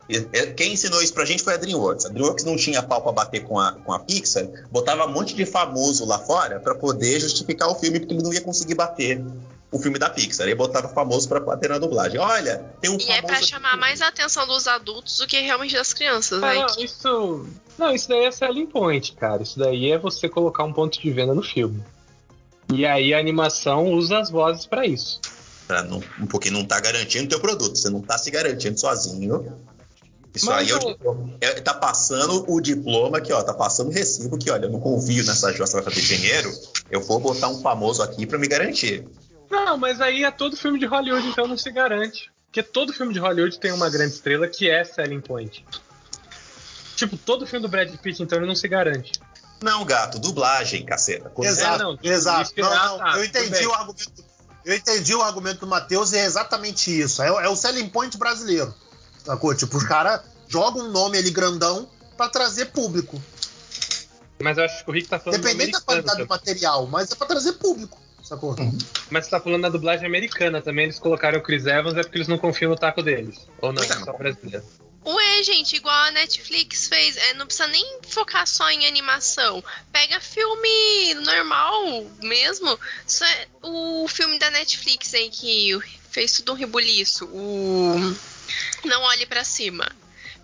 E- 0.10 0.28
é- 0.34 0.48
Quem 0.48 0.74
ensinou 0.74 1.02
isso 1.02 1.14
pra 1.14 1.26
gente 1.26 1.42
foi 1.44 1.54
a 1.54 1.58
DreamWorks. 1.58 2.06
A 2.06 2.10
DreamWorks 2.10 2.44
não 2.46 2.56
tinha 2.58 2.84
pau 2.84 3.02
pra 3.02 3.12
bater 3.12 3.44
com 3.44 3.60
a, 3.60 3.72
com 3.74 3.94
a 3.94 4.00
Pixar, 4.00 4.48
botava 4.72 5.06
um 5.06 5.12
monte 5.12 5.34
de 5.34 5.46
famoso 5.46 6.06
lá 6.06 6.20
fora 6.20 6.60
pra 6.60 6.76
poder 6.76 7.20
justificar 7.20 7.70
o 7.70 7.76
filme, 7.76 8.00
porque 8.00 8.14
ele 8.14 8.24
não 8.24 8.34
ia 8.34 8.42
conseguir 8.42 8.76
bater 8.76 9.24
o 9.72 9.80
filme 9.80 9.98
da 9.98 10.10
Pixar. 10.10 10.48
Aí 10.48 10.56
botava 10.56 10.90
famoso 10.90 11.30
pra 11.30 11.40
bater 11.40 11.70
na 11.70 11.78
dublagem. 11.78 12.20
Olha, 12.20 12.66
tem 12.82 12.90
um 12.92 12.98
E 12.98 13.10
é 13.10 13.22
pra 13.22 13.42
chamar 13.42 13.78
mais 13.78 14.02
a 14.02 14.08
atenção 14.10 14.46
dos 14.46 14.68
adultos 14.68 15.18
do 15.18 15.28
que 15.28 15.40
realmente 15.40 15.74
das 15.76 15.94
crianças, 15.94 16.44
Ah, 16.44 16.54
né? 16.54 16.56
não, 16.60 16.84
isso. 16.84 17.46
Não, 17.78 17.96
isso 17.96 18.10
daí 18.10 18.26
é 18.26 18.32
selling 18.32 18.66
point, 18.68 19.14
cara. 19.14 19.42
Isso 19.42 19.58
daí 19.58 19.92
é 19.92 19.98
você 19.98 20.28
colocar 20.28 20.66
um 20.66 20.74
ponto 20.74 21.00
de 21.00 21.10
venda 21.10 21.34
no 21.34 21.42
filme. 21.42 21.82
E 22.74 22.86
aí 22.86 23.14
a 23.14 23.20
animação 23.20 23.86
usa 23.94 24.20
as 24.20 24.30
vozes 24.30 24.66
pra 24.66 24.86
isso. 24.86 25.20
Pra 25.72 25.84
não, 25.84 26.02
porque 26.30 26.52
não 26.52 26.66
tá 26.66 26.82
garantindo 26.82 27.30
teu 27.30 27.40
produto, 27.40 27.78
você 27.78 27.90
não 27.90 28.02
tá 28.02 28.18
se 28.18 28.30
garantindo 28.30 28.78
sozinho. 28.78 29.58
Isso 30.36 30.48
Mas 30.48 30.58
aí 30.58 30.70
é 30.70 30.76
o 30.76 30.80
diploma. 30.80 31.34
É, 31.40 31.62
tá 31.62 31.74
passando 31.74 32.44
o 32.52 32.60
diploma 32.60 33.20
aqui, 33.20 33.32
ó. 33.32 33.42
Tá 33.42 33.54
passando 33.54 33.88
o 33.88 33.92
recibo 33.94 34.38
que, 34.38 34.52
olha, 34.52 34.66
eu 34.66 34.70
não 34.70 34.82
confio 34.82 35.24
nessa 35.24 35.54
jossa 35.54 35.82
vai 35.82 35.84
fazer 35.94 36.02
dinheiro. 36.06 36.52
Eu 36.90 37.00
vou 37.00 37.22
botar 37.22 37.48
um 37.48 37.62
famoso 37.62 38.04
aqui 38.04 38.26
pra 38.26 38.38
me 38.38 38.50
garantir. 38.50 39.08
Não, 39.50 39.78
mas 39.78 40.02
aí 40.02 40.26
é 40.26 40.32
todo 40.32 40.58
filme 40.58 40.78
de 40.78 40.86
Hollywood, 40.86 41.26
então 41.28 41.48
não 41.48 41.58
se 41.58 41.72
garante. 41.72 42.30
Porque 42.48 42.62
todo 42.62 42.92
filme 42.92 43.14
de 43.14 43.20
Hollywood 43.22 43.58
tem 43.58 43.72
uma 43.72 43.90
grande 43.90 44.14
estrela 44.16 44.50
que 44.50 44.70
é 44.70 44.84
selling 44.84 45.22
point. 45.22 45.66
Tipo, 46.98 47.16
todo 47.16 47.48
filme 47.48 47.66
do 47.66 47.70
Brad 47.70 47.90
Pitt, 47.96 48.22
então 48.22 48.38
ele 48.40 48.48
não 48.48 48.56
se 48.56 48.68
garante. 48.68 49.14
Não, 49.64 49.86
gato, 49.86 50.20
dublagem, 50.20 50.84
caceta. 50.86 51.32
Exato, 51.40 51.84
não, 51.84 51.98
exato. 52.04 52.54
que- 52.54 52.62
Não, 52.62 52.98
não, 52.98 53.16
eu 53.16 53.24
entendi 53.24 53.66
o 53.66 53.72
argumento. 53.74 54.31
Eu 54.64 54.76
entendi 54.76 55.16
o 55.16 55.22
argumento 55.22 55.62
do 55.62 55.68
Matheus 55.68 56.12
e 56.12 56.18
é 56.18 56.26
exatamente 56.26 56.92
isso. 56.92 57.22
É, 57.22 57.28
é 57.28 57.50
o 57.50 57.56
selling 57.56 57.90
point 57.90 58.18
brasileiro. 58.18 58.74
Sacou? 59.24 59.56
Tipo, 59.56 59.78
os 59.78 59.84
caras 59.84 60.22
jogam 60.48 60.86
um 60.86 60.92
nome 60.92 61.18
ali 61.18 61.32
grandão 61.32 61.88
pra 62.18 62.30
trazer 62.30 62.68
público. 62.68 63.22
Mas 64.42 64.58
eu 64.58 64.64
acho 64.64 64.84
que 64.84 64.90
o 64.90 64.94
Rick 64.94 65.08
tá 65.08 65.20
falando 65.20 65.42
do 65.42 65.48
Independente 65.48 65.74
da 65.74 65.82
qualidade 65.82 66.24
do 66.24 66.28
material, 66.28 66.88
mas 66.88 67.12
é 67.12 67.16
pra 67.16 67.28
trazer 67.28 67.54
público. 67.54 68.00
Sacou? 68.24 68.56
Mas 69.10 69.26
você 69.26 69.32
tá 69.32 69.40
falando 69.40 69.64
da 69.64 69.70
dublagem 69.70 70.06
americana 70.06 70.62
também, 70.62 70.86
eles 70.86 71.00
colocaram 71.00 71.40
o 71.40 71.44
Chris 71.44 71.66
Evans 71.66 71.96
é 71.96 72.04
porque 72.04 72.18
eles 72.18 72.28
não 72.28 72.38
confiam 72.38 72.70
no 72.70 72.78
taco 72.78 73.02
deles. 73.02 73.48
Ou 73.62 73.74
não, 73.74 73.84
é 73.84 73.88
só 73.88 74.14
brasileiro. 74.14 74.64
Ué, 75.04 75.44
gente, 75.44 75.76
igual 75.76 75.96
a 75.96 76.12
Netflix 76.12 76.88
fez, 76.88 77.18
é, 77.18 77.34
não 77.34 77.48
precisa 77.48 77.68
nem 77.68 78.00
focar 78.08 78.46
só 78.46 78.70
em 78.70 78.86
animação. 78.86 79.64
Pega 79.92 80.22
filme 80.22 81.16
normal 81.16 82.04
mesmo. 82.22 82.80
É 83.24 83.48
o 83.64 84.08
filme 84.08 84.38
da 84.38 84.52
Netflix 84.52 85.14
aí 85.16 85.30
que 85.32 85.72
fez 86.12 86.34
tudo 86.34 86.52
um 86.52 86.56
rebuliço. 86.56 87.26
O 87.26 87.96
Não 88.86 89.02
Olhe 89.02 89.26
Pra 89.26 89.44
Cima. 89.44 89.90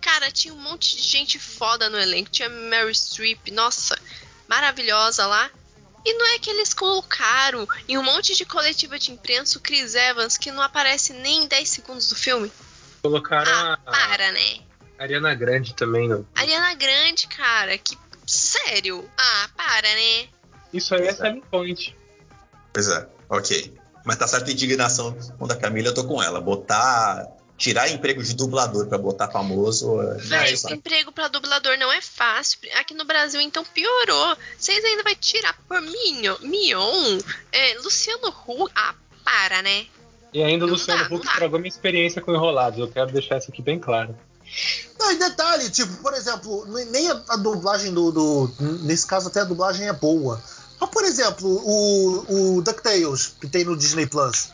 Cara, 0.01 0.31
tinha 0.31 0.53
um 0.53 0.59
monte 0.59 0.97
de 0.97 1.03
gente 1.03 1.37
foda 1.37 1.87
no 1.87 1.99
elenco. 1.99 2.31
Tinha 2.31 2.49
Mary 2.49 2.95
Streep, 2.95 3.51
nossa, 3.51 3.99
maravilhosa 4.47 5.27
lá. 5.27 5.51
E 6.03 6.13
não 6.13 6.25
é 6.33 6.39
que 6.39 6.49
eles 6.49 6.73
colocaram 6.73 7.67
em 7.87 7.97
um 7.97 8.03
monte 8.03 8.33
de 8.33 8.45
coletiva 8.45 8.97
de 8.97 9.11
imprensa 9.11 9.57
o 9.57 9.61
Chris 9.61 9.93
Evans, 9.93 10.37
que 10.37 10.51
não 10.51 10.63
aparece 10.63 11.13
nem 11.13 11.43
em 11.43 11.47
10 11.47 11.69
segundos 11.69 12.09
do 12.09 12.15
filme. 12.15 12.51
Colocaram 13.01 13.51
Ah, 13.51 13.73
a, 13.85 13.91
para, 13.91 14.31
né? 14.31 14.59
Ariana 14.99 15.33
Grande 15.35 15.73
também. 15.75 16.07
No... 16.09 16.27
Ariana 16.35 16.73
Grande, 16.75 17.27
cara, 17.27 17.77
que. 17.77 17.97
Sério? 18.25 19.09
Ah, 19.17 19.49
para, 19.55 19.87
né? 19.93 20.27
Isso 20.73 20.93
aí 20.95 21.07
é 21.07 21.13
selling 21.13 21.41
point. 21.49 21.95
Pois 22.73 22.89
é, 22.89 23.07
ok. 23.29 23.73
Mas 24.03 24.17
tá 24.17 24.27
certa 24.27 24.49
a 24.49 24.53
indignação 24.53 25.17
quando 25.37 25.51
a 25.51 25.55
Camila, 25.55 25.89
eu 25.89 25.93
tô 25.93 26.03
com 26.05 26.21
ela. 26.21 26.41
Botar. 26.41 27.25
Tirar 27.57 27.89
emprego 27.89 28.21
de 28.21 28.35
dublador 28.35 28.85
pra 28.85 28.99
botar 28.99 29.29
famoso. 29.29 29.99
é- 29.99 30.17
Véi, 30.19 30.53
é, 30.53 30.73
emprego 30.73 31.11
pra 31.11 31.27
dublador 31.27 31.75
não 31.79 31.91
é 31.91 31.99
fácil. 32.01 32.59
Aqui 32.75 32.93
no 32.93 33.03
Brasil, 33.03 33.41
então, 33.41 33.65
piorou. 33.65 34.37
Vocês 34.55 34.85
ainda 34.85 35.01
vai 35.01 35.15
tirar 35.15 35.57
por 35.67 35.81
Mion, 35.81 36.37
Mion 36.41 37.17
é, 37.51 37.73
Luciano 37.79 38.27
Huck. 38.27 38.71
Ah, 38.75 38.93
para, 39.23 39.63
né? 39.63 39.87
E 40.33 40.43
ainda 40.43 40.65
o 40.65 40.69
Luciano 40.69 41.03
Huck 41.13 41.25
estragou 41.25 41.59
minha 41.59 41.69
experiência 41.69 42.21
com 42.21 42.33
Enrolados. 42.33 42.79
Eu 42.79 42.87
quero 42.87 43.11
deixar 43.11 43.37
isso 43.37 43.49
aqui 43.51 43.61
bem 43.61 43.79
claro. 43.79 44.15
Não, 44.99 45.11
e 45.11 45.17
detalhe, 45.17 45.69
tipo, 45.69 45.93
por 45.97 46.13
exemplo, 46.13 46.65
nem 46.91 47.09
a, 47.09 47.21
a 47.29 47.35
dublagem 47.37 47.93
do, 47.93 48.11
do- 48.11 48.51
Nesse 48.83 49.05
caso, 49.05 49.27
até 49.27 49.41
a 49.41 49.45
dublagem 49.45 49.87
é 49.87 49.93
boa. 49.93 50.41
Mas, 50.79 50.89
por 50.89 51.03
exemplo, 51.03 51.47
o, 51.49 52.57
o 52.57 52.61
DuckTales, 52.61 53.35
que 53.39 53.47
tem 53.47 53.63
no 53.65 53.75
Disney 53.75 54.05
Plus. 54.05 54.51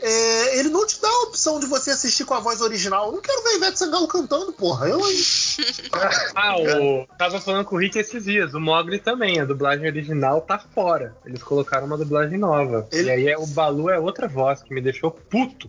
É, 0.00 0.58
ele 0.58 0.68
não 0.68 0.86
te 0.86 1.00
dá 1.00 1.08
a 1.08 1.22
opção 1.24 1.58
de 1.58 1.66
você 1.66 1.90
assistir 1.90 2.24
com 2.24 2.34
a 2.34 2.40
voz 2.40 2.60
original. 2.60 3.06
Eu 3.06 3.12
não 3.12 3.20
quero 3.20 3.42
ver 3.42 3.56
Ivete 3.56 3.78
Sangalo 3.78 4.06
cantando, 4.08 4.52
porra. 4.52 4.88
Eu, 4.88 4.98
hein? 5.08 5.16
Ah, 6.34 6.56
o... 6.56 7.06
tava 7.18 7.40
falando 7.40 7.64
com 7.64 7.76
o 7.76 7.78
Rick 7.78 7.98
esses 7.98 8.24
dias. 8.24 8.54
O 8.54 8.60
Mogli 8.60 8.98
também. 8.98 9.40
A 9.40 9.44
dublagem 9.44 9.86
original 9.86 10.40
tá 10.40 10.58
fora. 10.58 11.16
Eles 11.24 11.42
colocaram 11.42 11.86
uma 11.86 11.98
dublagem 11.98 12.38
nova. 12.38 12.86
Ele- 12.92 13.08
E 13.08 13.10
aí 13.10 13.28
é- 13.28 13.38
o 13.38 13.46
Balu 13.46 13.90
é 13.90 13.98
outra 13.98 14.28
voz 14.28 14.62
que 14.62 14.72
me 14.72 14.80
deixou 14.80 15.10
puto. 15.10 15.68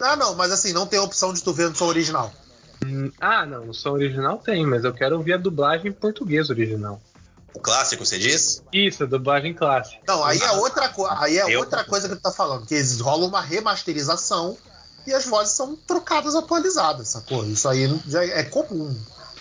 Ah, 0.00 0.16
não, 0.16 0.34
mas 0.34 0.50
assim, 0.52 0.72
não 0.72 0.86
tem 0.86 0.98
a 0.98 1.02
opção 1.02 1.32
de 1.32 1.42
tu 1.42 1.52
ver 1.52 1.68
no 1.68 1.74
som 1.76 1.86
original. 1.86 2.32
Hum, 2.84 3.10
Ah, 3.20 3.46
não. 3.46 3.66
No 3.66 3.74
som 3.74 3.92
original 3.92 4.38
tem, 4.38 4.66
mas 4.66 4.84
eu 4.84 4.92
quero 4.92 5.16
ouvir 5.16 5.34
a 5.34 5.38
dublagem 5.38 5.88
em 5.90 5.92
português 5.92 6.50
original. 6.50 7.00
O 7.54 7.60
clássico, 7.60 8.04
você 8.04 8.18
diz? 8.18 8.62
Isso, 8.72 9.06
dublagem 9.06 9.54
clássica. 9.54 10.00
Não, 10.06 10.24
aí 10.24 10.38
é 10.38 10.50
outra, 10.52 10.92
aí 11.18 11.38
é 11.38 11.54
Eu- 11.54 11.60
outra 11.60 11.84
coisa 11.84 12.08
que 12.08 12.16
tu 12.16 12.20
tá 12.20 12.32
falando, 12.32 12.66
que 12.66 12.74
eles 12.74 13.00
rola 13.00 13.26
uma 13.26 13.40
remasterização 13.40 14.58
e 15.06 15.12
as 15.14 15.24
vozes 15.24 15.54
são 15.54 15.76
trocadas, 15.76 16.34
atualizadas, 16.34 17.08
sacou? 17.08 17.44
Isso 17.44 17.68
aí 17.68 17.88
já 18.08 18.24
é 18.24 18.42
comum. 18.42 18.94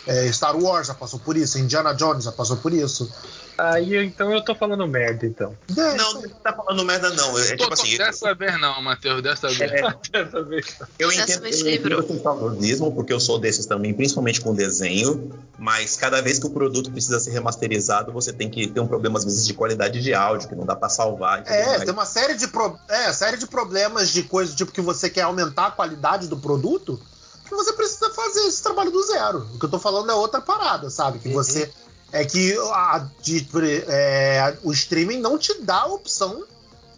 É, 0.05 0.31
Star 0.31 0.55
Wars 0.61 0.87
já 0.87 0.93
passou 0.93 1.19
por 1.19 1.37
isso, 1.37 1.57
Indiana 1.57 1.93
Jones 1.93 2.25
já 2.25 2.31
passou 2.31 2.57
por 2.57 2.73
isso. 2.73 3.09
Aí 3.57 3.95
então 4.03 4.33
eu 4.33 4.43
tô 4.43 4.55
falando 4.55 4.85
merda, 4.87 5.25
então. 5.25 5.55
É, 5.77 5.93
Não, 5.95 6.13
não 6.15 6.29
tá 6.43 6.51
falando 6.53 6.83
merda, 6.83 7.09
não. 7.11 7.37
É, 7.37 7.43
Tô- 7.51 7.57
tipo 7.57 7.67
tô- 7.67 7.73
assim. 7.73 7.97
dessa 7.97 8.33
vez 8.33 8.59
não, 8.59 8.81
Matheus, 8.81 9.21
dessa 9.21 9.47
vez. 9.47 9.71
É, 9.71 9.81
Dessa 10.11 10.43
vez. 10.43 10.65
Eu 10.97 11.11
entendo, 11.11 11.45
eu 11.45 11.69
entendo 11.69 11.99
o 11.99 12.21
saudosismo, 12.21 12.91
porque 12.93 13.13
eu 13.13 13.19
sou 13.19 13.39
desses 13.39 13.65
também, 13.65 13.93
principalmente 13.93 14.41
com 14.41 14.53
desenho, 14.53 15.31
mas 15.57 15.95
cada 15.95 16.21
vez 16.21 16.39
que 16.39 16.47
o 16.47 16.49
produto 16.49 16.91
precisa 16.91 17.19
ser 17.19 17.31
remasterizado, 17.31 18.11
você 18.11 18.33
tem 18.33 18.49
que 18.49 18.67
ter 18.67 18.79
um 18.79 18.87
problema, 18.87 19.19
às 19.19 19.23
vezes, 19.23 19.45
de 19.45 19.53
qualidade 19.53 20.01
de 20.01 20.13
áudio, 20.13 20.49
que 20.49 20.55
não 20.55 20.65
dá 20.65 20.75
pra 20.75 20.89
salvar. 20.89 21.43
É, 21.45 21.65
mais. 21.67 21.83
tem 21.83 21.93
uma 21.93 22.05
série 22.05 22.33
de, 22.35 22.47
pro... 22.47 22.77
é, 22.89 23.13
série 23.13 23.37
de 23.37 23.45
problemas 23.45 24.09
de 24.09 24.23
coisas, 24.23 24.55
tipo, 24.55 24.71
que 24.71 24.81
você 24.81 25.09
quer 25.09 25.21
aumentar 25.21 25.67
a 25.67 25.71
qualidade 25.71 26.27
do 26.27 26.37
produto, 26.37 26.99
que 27.57 27.63
você 27.63 27.73
precisa 27.73 28.09
fazer 28.11 28.41
esse 28.47 28.61
trabalho 28.61 28.91
do 28.91 29.01
zero. 29.03 29.47
O 29.53 29.59
que 29.59 29.65
eu 29.65 29.69
tô 29.69 29.79
falando 29.79 30.11
é 30.11 30.15
outra 30.15 30.41
parada, 30.41 30.89
sabe? 30.89 31.19
Que 31.19 31.29
você. 31.29 31.71
É 32.11 32.23
que 32.25 32.55
a, 32.71 33.07
de- 33.21 33.47
é, 33.87 34.55
o 34.63 34.71
streaming 34.71 35.19
não 35.19 35.37
te 35.37 35.59
dá 35.61 35.81
a 35.81 35.87
opção 35.87 36.43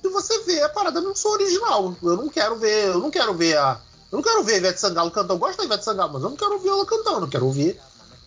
de 0.04 0.10
você 0.10 0.40
ver 0.44 0.62
a 0.64 0.70
parada 0.70 1.00
no 1.00 1.16
som 1.16 1.30
original. 1.30 1.96
Eu 2.04 2.18
não 2.18 2.28
quero 2.30 2.58
ver. 2.58 2.88
Eu 2.88 3.00
não 3.00 3.10
quero 3.10 3.34
ver 3.34 3.58
a. 3.58 3.80
Eu 4.12 4.18
não 4.18 4.24
quero 4.24 4.44
ver 4.44 4.56
a 4.56 4.58
Ivete 4.58 4.80
Sangalo 4.80 5.10
cantando. 5.12 5.34
Eu 5.34 5.38
gosto 5.38 5.58
da 5.58 5.64
Ivete 5.66 5.86
Sangalo, 5.86 6.14
mas 6.14 6.24
eu 6.24 6.30
não 6.30 6.38
quero 6.38 6.54
ouvir 6.54 6.68
ela 6.70 6.86
cantando. 6.86 7.26
Eu 7.26 7.30
quero 7.30 7.46
ouvir 7.46 7.80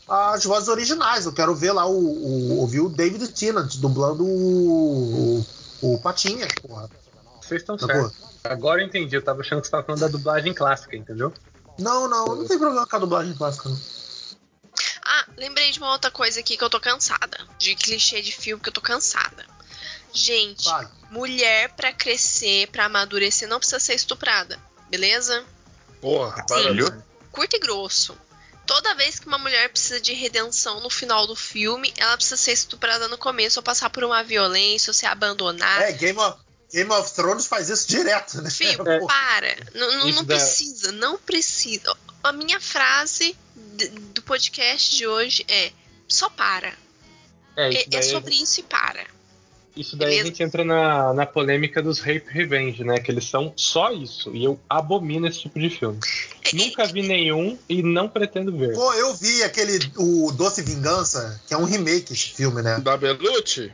as 0.08 0.44
vozes 0.44 0.68
originais. 0.68 1.26
Eu 1.26 1.32
quero 1.32 1.54
ver 1.54 1.72
lá 1.72 1.86
o. 1.86 1.92
o 1.98 2.58
ouvir 2.60 2.80
o 2.80 2.88
David 2.88 3.28
Tennant 3.28 3.76
dublando 3.76 4.24
o. 4.24 5.44
o, 5.82 5.94
o 5.94 5.98
Patinha, 5.98 6.48
porra. 6.66 6.88
Vocês 7.42 7.60
estão 7.60 7.78
Sacou? 7.78 8.02
certos. 8.02 8.18
Agora 8.44 8.80
eu 8.80 8.86
entendi. 8.86 9.14
Eu 9.14 9.22
tava 9.22 9.40
achando 9.42 9.60
que 9.60 9.66
você 9.66 9.70
tava 9.70 9.84
falando 9.84 10.00
da 10.00 10.08
dublagem 10.08 10.54
clássica, 10.54 10.96
entendeu? 10.96 11.32
Não, 11.78 12.08
não, 12.08 12.26
não 12.26 12.46
tem 12.46 12.58
problema 12.58 12.86
com 12.86 12.96
a 12.96 12.98
dublagem 12.98 13.34
clássica. 13.34 13.68
Não. 13.68 13.80
Ah, 15.04 15.26
lembrei 15.36 15.70
de 15.70 15.78
uma 15.78 15.92
outra 15.92 16.10
coisa 16.10 16.40
aqui 16.40 16.56
que 16.56 16.62
eu 16.62 16.70
tô 16.70 16.80
cansada. 16.80 17.38
De 17.58 17.74
clichê 17.74 18.20
de 18.20 18.32
filme 18.32 18.62
que 18.62 18.68
eu 18.68 18.72
tô 18.72 18.80
cansada. 18.80 19.46
Gente, 20.12 20.64
Vai. 20.64 20.88
mulher 21.10 21.70
pra 21.74 21.92
crescer, 21.92 22.68
pra 22.68 22.86
amadurecer, 22.86 23.48
não 23.48 23.58
precisa 23.58 23.80
ser 23.80 23.94
estuprada. 23.94 24.58
Beleza? 24.90 25.44
Porra, 26.00 26.44
para. 26.46 27.02
Curto 27.30 27.56
e 27.56 27.58
grosso. 27.58 28.18
Toda 28.66 28.94
vez 28.94 29.18
que 29.18 29.26
uma 29.26 29.38
mulher 29.38 29.70
precisa 29.70 29.98
de 29.98 30.12
redenção 30.12 30.80
no 30.80 30.90
final 30.90 31.26
do 31.26 31.34
filme, 31.34 31.92
ela 31.96 32.16
precisa 32.16 32.36
ser 32.36 32.52
estuprada 32.52 33.08
no 33.08 33.16
começo, 33.16 33.58
ou 33.58 33.62
passar 33.62 33.88
por 33.88 34.04
uma 34.04 34.22
violência, 34.22 34.90
ou 34.90 34.94
ser 34.94 35.06
abandonada. 35.06 35.84
É, 35.84 35.92
Game 35.92 36.18
of, 36.18 36.38
Game 36.72 36.90
of 36.92 37.12
Thrones 37.14 37.46
faz 37.46 37.68
isso 37.70 37.88
direto, 37.88 38.42
né? 38.42 38.50
Filho, 38.50 38.78
Porra. 38.84 39.06
para. 39.06 39.56
Não, 39.74 39.98
não- 39.98 40.10
não 40.12 40.24
dá- 40.24 40.36
precisa, 40.36 40.92
não 40.92 41.18
precisa. 41.18 41.96
A 42.22 42.32
minha 42.32 42.60
frase 42.60 43.36
do 44.12 44.22
podcast 44.22 44.96
de 44.96 45.06
hoje 45.06 45.44
é: 45.48 45.70
só 46.06 46.28
para. 46.28 46.72
É, 47.56 47.66
É, 47.66 47.70
isso 47.70 47.78
é 47.80 47.86
daí 47.88 48.02
sobre 48.02 48.34
isso 48.34 48.60
e 48.60 48.62
para. 48.64 49.06
Isso 49.76 49.96
daí 49.96 50.08
Beleza. 50.08 50.22
a 50.24 50.26
gente 50.30 50.42
entra 50.42 50.64
na, 50.64 51.14
na 51.14 51.24
polêmica 51.24 51.80
dos 51.80 52.00
Rape 52.00 52.24
Revenge, 52.28 52.82
né? 52.82 52.98
Que 52.98 53.12
eles 53.12 53.28
são 53.30 53.52
só 53.56 53.92
isso. 53.92 54.34
E 54.34 54.42
eu 54.42 54.58
abomino 54.68 55.28
esse 55.28 55.38
tipo 55.42 55.60
de 55.60 55.70
filme. 55.70 56.00
Nunca 56.52 56.84
vi 56.86 57.06
nenhum 57.06 57.56
e 57.68 57.80
não 57.80 58.08
pretendo 58.08 58.50
ver. 58.56 58.74
Pô, 58.74 58.92
eu 58.94 59.14
vi 59.14 59.42
aquele. 59.44 59.78
O 59.96 60.32
Doce 60.32 60.62
Vingança, 60.62 61.40
que 61.46 61.54
é 61.54 61.56
um 61.56 61.64
remake 61.64 62.12
esse 62.12 62.30
filme, 62.30 62.60
né? 62.60 62.80
Da 62.80 62.96
Belucci? 62.96 63.72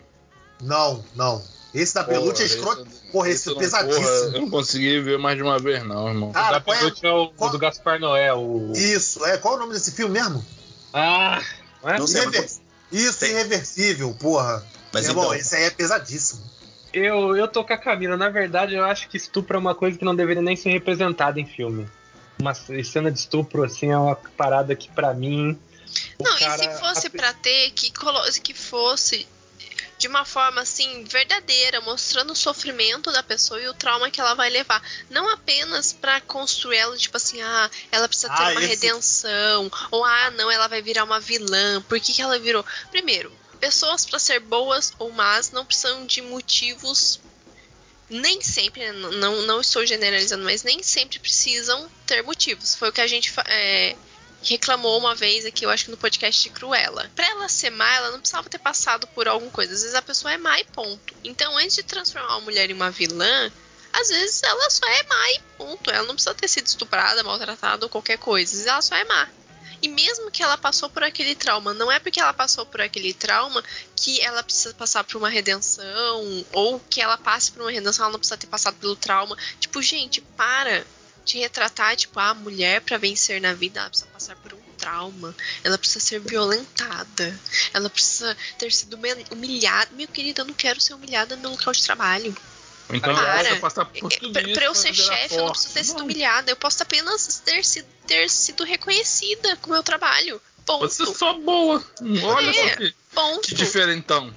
Não, 0.60 1.02
não. 1.16 1.42
Esse 1.74 1.92
da 1.94 2.04
Belucci 2.04 2.42
é 2.42 2.46
escroto. 2.46 2.86
Porra, 3.10 3.28
esse 3.30 3.48
é 3.48 3.52
não- 3.52 3.58
pesadíssimo. 3.58 4.04
porra, 4.06 4.16
eu 4.36 4.40
não 4.42 4.50
consegui 4.50 5.00
ver 5.00 5.18
mais 5.18 5.36
de 5.36 5.42
uma 5.42 5.58
vez, 5.58 5.82
não, 5.84 6.08
irmão. 6.08 6.30
O 6.30 6.32
Cara, 6.32 6.52
da 6.58 6.60
qual 6.60 6.76
é- 6.76 6.82
é 6.82 6.86
o, 7.10 7.28
qual- 7.30 7.48
o 7.50 7.52
do 7.52 7.58
Gaspar 7.58 7.98
Noé, 7.98 8.32
o. 8.32 8.72
Isso, 8.74 9.24
é. 9.26 9.36
Qual 9.38 9.54
é 9.54 9.56
o 9.56 9.60
nome 9.60 9.72
desse 9.72 9.90
filme 9.92 10.14
mesmo? 10.20 10.44
Ah! 10.92 11.42
Não 11.82 11.90
é? 11.90 11.98
Não 11.98 12.06
sei, 12.06 12.22
Irrever- 12.22 12.40
mas- 12.42 12.60
Isso, 12.92 13.18
Tem. 13.20 13.30
Irreversível, 13.30 14.14
porra. 14.20 14.64
Mas 14.92 15.06
Irmão, 15.08 15.24
então- 15.24 15.34
esse 15.34 15.56
aí 15.56 15.64
é 15.64 15.70
pesadíssimo. 15.70 16.42
Eu, 16.92 17.36
eu 17.36 17.48
tô 17.48 17.64
com 17.64 17.72
a 17.72 17.76
Camila. 17.76 18.16
Na 18.16 18.28
verdade, 18.28 18.74
eu 18.76 18.84
acho 18.84 19.08
que 19.08 19.16
estupro 19.16 19.56
é 19.56 19.58
uma 19.58 19.74
coisa 19.74 19.98
que 19.98 20.04
não 20.04 20.14
deveria 20.14 20.40
nem 20.42 20.54
ser 20.54 20.70
representada 20.70 21.40
em 21.40 21.46
filme. 21.46 21.88
Uma 22.38 22.54
cena 22.54 23.10
de 23.10 23.18
estupro, 23.18 23.64
assim, 23.64 23.90
é 23.90 23.98
uma 23.98 24.14
parada 24.14 24.76
que 24.76 24.88
pra 24.92 25.12
mim. 25.12 25.58
o 26.18 26.22
Não, 26.24 26.36
cara- 26.38 26.64
e 26.64 26.72
se 26.74 26.80
fosse 26.80 27.10
pra 27.10 27.32
ter, 27.32 27.70
que, 27.72 27.92
colo- 27.92 28.22
que 28.42 28.54
fosse 28.54 29.26
de 30.04 30.08
uma 30.08 30.26
forma 30.26 30.60
assim 30.60 31.02
verdadeira, 31.04 31.80
mostrando 31.80 32.34
o 32.34 32.36
sofrimento 32.36 33.10
da 33.10 33.22
pessoa 33.22 33.58
e 33.58 33.66
o 33.68 33.72
trauma 33.72 34.10
que 34.10 34.20
ela 34.20 34.34
vai 34.34 34.50
levar, 34.50 34.82
não 35.08 35.30
apenas 35.32 35.94
pra 35.94 36.20
construir 36.20 36.76
ela 36.76 36.94
tipo 36.94 37.16
assim, 37.16 37.40
ah, 37.40 37.70
ela 37.90 38.06
precisa 38.06 38.28
ter 38.28 38.42
Ah, 38.42 38.50
uma 38.50 38.60
esse- 38.60 38.68
redenção, 38.68 39.70
ou 39.90 40.04
ah, 40.04 40.30
não, 40.32 40.50
ela 40.50 40.68
vai 40.68 40.82
virar 40.82 41.04
uma 41.04 41.18
vilã. 41.18 41.80
Por 41.88 41.98
que, 41.98 42.12
que 42.12 42.20
ela 42.20 42.38
virou? 42.38 42.62
Primeiro, 42.90 43.32
pessoas 43.58 44.04
pra 44.04 44.18
ser 44.18 44.40
boas 44.40 44.92
ou 44.98 45.10
más 45.10 45.52
não 45.52 45.64
precisam 45.64 46.04
de 46.04 46.20
motivos 46.20 47.18
nem 48.10 48.42
sempre, 48.42 48.92
não, 48.92 49.40
não 49.42 49.62
estou 49.62 49.86
generalizando, 49.86 50.44
mas 50.44 50.62
nem 50.62 50.82
sempre 50.82 51.18
precisam 51.18 51.90
ter 52.06 52.22
motivos. 52.22 52.74
Foi 52.74 52.90
o 52.90 52.92
que 52.92 53.00
a 53.00 53.06
gente 53.06 53.32
é, 53.46 53.96
reclamou 54.44 54.98
uma 54.98 55.14
vez 55.14 55.46
aqui, 55.46 55.64
eu 55.64 55.70
acho 55.70 55.86
que 55.86 55.90
no 55.90 55.96
podcast 55.96 56.42
de 56.42 56.50
Cruella. 56.50 57.10
Pra 57.16 57.26
ela 57.26 57.48
ser 57.48 57.70
má, 57.70 57.90
ela 57.96 58.10
não 58.10 58.20
precisava 58.20 58.48
ter 58.48 58.58
passado 58.58 59.06
por 59.08 59.26
alguma 59.26 59.50
coisa. 59.50 59.72
Às 59.72 59.80
vezes 59.80 59.94
a 59.94 60.02
pessoa 60.02 60.32
é 60.32 60.38
má 60.38 60.60
e 60.60 60.64
ponto. 60.64 61.14
Então, 61.24 61.56
antes 61.56 61.76
de 61.76 61.82
transformar 61.82 62.36
uma 62.36 62.40
mulher 62.42 62.70
em 62.70 62.74
uma 62.74 62.90
vilã, 62.90 63.50
às 63.92 64.08
vezes 64.08 64.42
ela 64.42 64.70
só 64.70 64.86
é 64.86 65.02
má 65.04 65.30
e 65.32 65.40
ponto. 65.56 65.90
Ela 65.90 66.06
não 66.06 66.14
precisa 66.14 66.34
ter 66.34 66.48
sido 66.48 66.66
estuprada, 66.66 67.22
maltratada 67.22 67.86
ou 67.86 67.90
qualquer 67.90 68.18
coisa. 68.18 68.50
Às 68.50 68.58
vezes 68.58 68.66
ela 68.66 68.82
só 68.82 68.94
é 68.96 69.04
má. 69.04 69.28
E 69.80 69.88
mesmo 69.88 70.30
que 70.30 70.42
ela 70.42 70.56
passou 70.56 70.88
por 70.88 71.02
aquele 71.02 71.34
trauma, 71.34 71.74
não 71.74 71.92
é 71.92 71.98
porque 71.98 72.18
ela 72.18 72.32
passou 72.32 72.64
por 72.64 72.80
aquele 72.80 73.12
trauma 73.12 73.62
que 73.94 74.18
ela 74.20 74.42
precisa 74.42 74.72
passar 74.72 75.04
por 75.04 75.18
uma 75.18 75.28
redenção, 75.28 76.46
ou 76.52 76.80
que 76.80 77.02
ela 77.02 77.18
passe 77.18 77.52
por 77.52 77.60
uma 77.60 77.70
redenção, 77.70 78.04
ela 78.04 78.12
não 78.12 78.18
precisa 78.18 78.38
ter 78.38 78.46
passado 78.46 78.76
pelo 78.76 78.96
trauma. 78.96 79.36
Tipo, 79.60 79.82
gente, 79.82 80.22
para 80.22 80.86
de 81.24 81.38
retratar, 81.38 81.96
tipo, 81.96 82.18
a 82.20 82.34
mulher 82.34 82.80
pra 82.82 82.98
vencer 82.98 83.40
na 83.40 83.54
vida, 83.54 83.80
ela 83.80 83.88
precisa 83.88 84.10
passar 84.12 84.36
por 84.36 84.52
um 84.52 84.58
trauma, 84.76 85.34
ela 85.62 85.78
precisa 85.78 86.00
ser 86.04 86.20
violentada, 86.20 87.40
ela 87.72 87.88
precisa 87.88 88.36
ter 88.58 88.70
sido 88.72 88.94
humil- 88.94 89.24
humilhada. 89.30 89.90
Meu 89.92 90.06
querido, 90.08 90.42
eu 90.42 90.44
não 90.46 90.54
quero 90.54 90.80
ser 90.80 90.94
humilhada 90.94 91.36
no 91.36 91.50
local 91.50 91.72
de 91.72 91.82
trabalho. 91.82 92.36
Então 92.90 93.14
Para. 93.14 93.22
ela 93.28 93.38
precisa 93.38 93.60
passar 93.60 93.84
por 93.86 94.12
É, 94.12 94.16
tudo 94.18 94.32
pra, 94.32 94.42
isso 94.42 94.52
pra 94.52 94.64
eu 94.66 94.74
ser 94.74 94.94
chefe, 94.94 95.34
eu 95.36 95.44
não 95.46 95.50
preciso 95.52 95.72
ter 95.74 95.84
sido 95.84 95.96
Não, 95.98 96.04
humilhada, 96.04 96.50
eu 96.50 96.56
posso 96.56 96.82
apenas 96.82 97.40
ter 97.44 97.64
sido, 97.64 97.86
ter 98.06 98.28
sido 98.28 98.62
reconhecida 98.62 99.56
com 99.56 99.70
o 99.70 99.72
meu 99.72 99.82
trabalho. 99.82 100.40
Ponto. 100.66 100.80
Você 100.88 101.02
é 101.02 101.06
só 101.06 101.32
boa. 101.34 101.82
Olha 102.22 102.50
É. 102.50 102.52
só 102.70 102.76
que, 102.76 102.94
Ponto. 103.14 103.48
que 103.48 103.54
diferentão. 103.54 104.34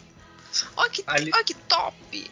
Ó 0.78 0.88
que, 0.90 1.04
Ali- 1.08 1.32
ó 1.34 1.44
que 1.44 1.54
top. 1.54 2.32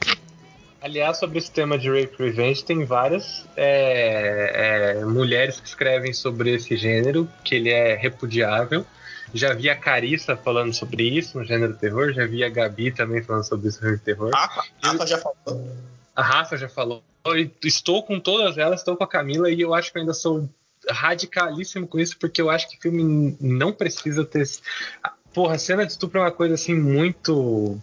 Aliás, 0.86 1.18
sobre 1.18 1.40
esse 1.40 1.50
tema 1.50 1.80
de 1.80 1.90
Rape 1.90 2.16
Revenge, 2.16 2.64
tem 2.64 2.86
várias 2.86 3.44
é, 3.58 4.98
é, 5.00 5.04
mulheres 5.04 5.60
que 5.60 5.68
escrevem 5.68 6.14
sobre 6.14 6.54
esse 6.54 6.78
gênero, 6.78 7.28
que 7.44 7.56
ele 7.56 7.72
é 7.72 7.96
repudiável. 7.96 8.86
Já 9.34 9.52
vi 9.56 9.68
a 9.68 9.76
Carissa 9.76 10.38
falando 10.38 10.76
sobre 10.76 11.02
isso 11.02 11.40
no 11.40 11.44
gênero 11.44 11.74
terror, 11.74 12.14
já 12.14 12.28
vi 12.28 12.44
a 12.44 12.50
Gabi 12.50 12.92
também 12.92 13.24
falando 13.24 13.44
sobre 13.46 13.68
isso 13.68 13.80
no 13.80 13.86
gênero 13.86 14.04
terror. 14.04 14.30
Rafa, 14.32 14.64
Rafa 14.84 15.08
já 15.08 15.18
falou. 15.18 15.76
A 16.16 16.22
Rafa 16.22 16.56
já 16.56 16.70
falou. 16.70 17.04
E 17.36 17.50
estou 17.64 18.04
com 18.04 18.20
todas 18.20 18.56
elas, 18.60 18.82
estou 18.82 18.96
com 18.96 19.04
a 19.04 19.08
Camila 19.08 19.50
e 19.50 19.60
eu 19.60 19.74
acho 19.74 19.92
que 19.92 19.98
eu 19.98 20.02
ainda 20.02 20.14
sou 20.14 20.48
radicalíssimo 20.88 21.88
com 21.88 22.00
isso, 22.00 22.16
porque 22.20 22.40
eu 22.40 22.52
acho 22.52 22.70
que 22.70 22.78
filme 22.80 23.36
não 23.42 23.74
precisa 23.74 24.24
ter. 24.24 24.48
Porra, 25.34 25.58
cena 25.58 25.84
de 25.84 25.94
estupro 25.94 26.20
é 26.20 26.22
uma 26.26 26.32
coisa 26.32 26.54
assim 26.54 26.76
muito. 26.76 27.82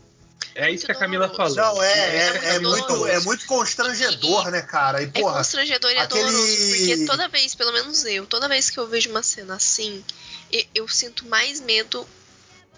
É 0.55 0.71
isso 0.71 0.87
que 0.87 0.93
a 0.93 0.95
Camila 0.95 1.29
falou. 1.29 1.57
Não, 1.57 1.83
é, 1.83 1.99
É 2.17 2.27
é, 2.27 2.31
muito 2.31 2.47
é 2.47 2.59
muito, 2.59 3.07
é 3.07 3.21
muito 3.21 3.47
constrangedor, 3.47 4.51
né, 4.51 4.63
cara? 4.63 5.01
E, 5.03 5.07
É 5.07 5.09
porra, 5.09 5.39
constrangedor 5.39 5.91
e 5.91 5.95
é 5.95 6.01
aquele- 6.01 6.23
doloroso, 6.25 6.69
porque 6.69 7.07
toda 7.07 7.29
vez, 7.29 7.55
pelo 7.55 7.73
menos 7.73 8.05
eu, 8.05 8.27
toda 8.27 8.49
vez 8.49 8.71
que 8.71 8.79
eu 8.79 8.87
vejo 8.87 9.11
uma 9.11 9.23
cena 9.23 9.55
assim, 9.57 10.05
eu, 10.53 10.65
eu 10.75 10.89
sinto 10.89 11.27
mais 11.27 11.61
medo 11.61 12.07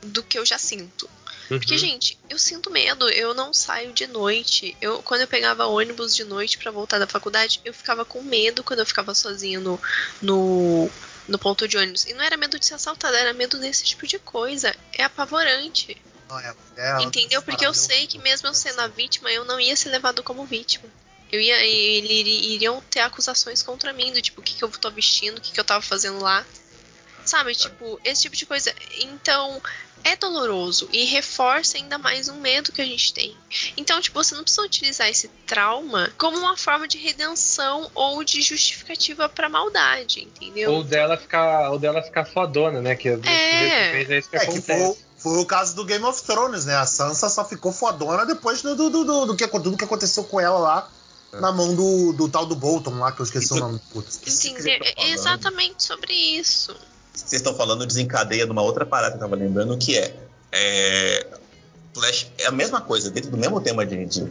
do 0.03 0.23
que 0.23 0.39
eu 0.39 0.45
já 0.47 0.59
sinto. 0.59 1.09
Uhum. 1.51 1.59
Porque, 1.59 1.77
gente, 1.77 2.17
eu 2.31 2.39
sinto 2.39 2.71
medo, 2.71 3.09
eu 3.11 3.35
não 3.35 3.53
saio 3.53 3.93
de 3.93 4.07
noite. 4.07 4.75
Eu, 4.81 5.03
quando 5.03 5.23
eu 5.23 5.27
pegava 5.27 5.67
ônibus 5.67 6.15
de 6.15 6.25
noite 6.25 6.57
pra 6.59 6.71
voltar 6.71 6.99
da 6.99 7.07
faculdade, 7.07 7.61
eu 7.65 7.75
ficava 7.75 8.05
com 8.05 8.23
medo 8.23 8.63
quando 8.65 8.81
eu 8.81 8.87
ficava 8.87 9.15
sozinha 9.15 9.61
no, 9.61 9.79
no, 10.23 10.91
no 11.29 11.39
ponto 11.39 11.69
de 11.69 11.77
ônibus. 11.77 12.07
E 12.07 12.15
não 12.15 12.23
era 12.25 12.37
medo 12.37 12.59
de 12.59 12.65
ser 12.65 12.75
assaltada, 12.75 13.19
era 13.19 13.35
medo 13.35 13.59
desse 13.59 13.85
tipo 13.85 14.07
de 14.07 14.19
coisa. 14.19 14.75
É 14.95 15.05
apavorante. 15.05 15.97
Não, 16.29 16.39
é- 16.39 16.55
é- 16.77 17.03
Entendeu? 17.03 17.43
Porque 17.43 17.67
eu 17.67 17.75
sei 17.75 18.07
que 18.07 18.19
mesmo 18.19 18.49
eu 18.49 18.55
sendo 18.55 18.81
a 18.81 18.89
vítima, 18.89 19.31
eu 19.31 19.45
não 19.45 19.59
ia 19.61 19.77
ser 19.77 19.91
levado 19.91 20.23
como 20.23 20.45
vítima. 20.45 20.85
Eu 21.33 21.41
ia, 21.41 21.57
ele, 21.65 22.13
iri- 22.21 22.55
iriam 22.55 22.81
ter 22.91 23.01
acusações 23.01 23.63
contra 23.63 23.93
mim, 23.93 24.13
do 24.13 24.23
tipo, 24.23 24.41
o 24.41 24.45
que, 24.45 24.55
que 24.55 24.63
eu 24.63 24.69
tô 24.71 24.91
vestindo, 24.91 25.39
o 25.39 25.41
que, 25.41 25.53
que 25.53 25.59
eu 25.61 25.65
tava 25.65 25.83
fazendo 25.83 26.21
lá. 26.21 26.45
Sabe, 27.25 27.55
tipo, 27.55 27.99
esse 28.05 28.23
tipo 28.23 28.37
de 28.37 28.45
coisa. 28.45 28.73
Então, 28.99 29.61
é 30.05 30.15
doloroso 30.15 30.87
e 30.93 31.05
reforça 31.07 31.79
ainda 31.79 31.97
mais 31.97 32.29
um 32.29 32.39
medo 32.39 32.71
que 32.71 32.83
a 32.83 32.85
gente 32.85 33.15
tem. 33.15 33.35
Então, 33.79 33.99
tipo, 34.01 34.23
você 34.23 34.35
não 34.35 34.43
precisa 34.43 34.63
utilizar 34.63 35.09
esse 35.09 35.29
trauma 35.47 36.13
como 36.19 36.37
uma 36.37 36.55
forma 36.59 36.87
de 36.87 36.99
redenção 36.99 37.91
ou 37.95 38.23
de 38.23 38.43
justificativa 38.43 39.27
pra 39.29 39.49
maldade, 39.49 40.21
entendeu? 40.23 40.71
Ou 40.71 40.85
dela 40.85 41.17
ficar, 41.17 41.71
ou 41.71 41.79
dela 41.79 42.03
ficar 42.03 42.27
fodona, 42.27 42.83
né? 42.83 42.95
Que 42.95 43.09
às 43.09 43.21
vezes 43.23 43.39
É. 43.73 43.91
fez 43.93 44.11
é 44.11 44.19
isso 44.19 44.29
que 44.31 44.37
É 44.37 44.41
que 44.41 44.47
foi, 44.47 44.55
acontece. 44.57 44.83
o- 45.01 45.04
foi 45.25 45.39
o 45.39 45.47
caso 45.47 45.75
do 45.75 45.87
Game 45.87 46.05
of 46.05 46.23
Thrones, 46.23 46.67
né? 46.67 46.77
A 46.77 46.85
Sansa 46.85 47.31
só 47.31 47.47
ficou 47.47 47.73
fodona 47.73 48.27
depois 48.27 48.61
do, 48.61 48.77
do, 48.77 48.91
do, 48.91 49.05
do, 49.05 49.27
do 49.29 49.35
que, 49.35 49.49
tudo 49.49 49.75
que 49.75 49.85
aconteceu 49.85 50.23
com 50.23 50.39
ela 50.39 50.59
lá 50.59 50.91
na 51.33 51.51
mão 51.51 51.75
do, 51.75 52.13
do 52.13 52.29
tal 52.29 52.45
do 52.45 52.55
Bolton 52.55 52.99
lá, 52.99 53.11
que 53.11 53.23
eu 53.23 53.25
esqueci 53.25 53.51
o 53.55 53.57
nome. 53.57 53.81
Putz. 53.91 54.21
Entendeu? 54.45 54.79
É 54.97 55.11
exatamente 55.13 55.83
sobre 55.83 56.13
isso. 56.13 56.77
Vocês 57.15 57.41
estão 57.41 57.55
falando 57.55 57.87
desencadeia 57.87 58.45
de 58.45 58.53
uma 58.53 58.61
outra 58.61 58.85
parada 58.85 59.13
que 59.13 59.17
eu 59.17 59.21
tava 59.21 59.35
lembrando, 59.35 59.79
que 59.79 59.97
é, 59.97 60.15
é. 60.53 61.27
Flash 61.95 62.31
é 62.37 62.47
a 62.47 62.51
mesma 62.51 62.83
coisa, 62.83 63.11
dentro 63.11 63.31
do 63.31 63.39
mesmo 63.39 63.59
tema 63.63 63.87
de, 63.87 64.05
de, 64.05 64.31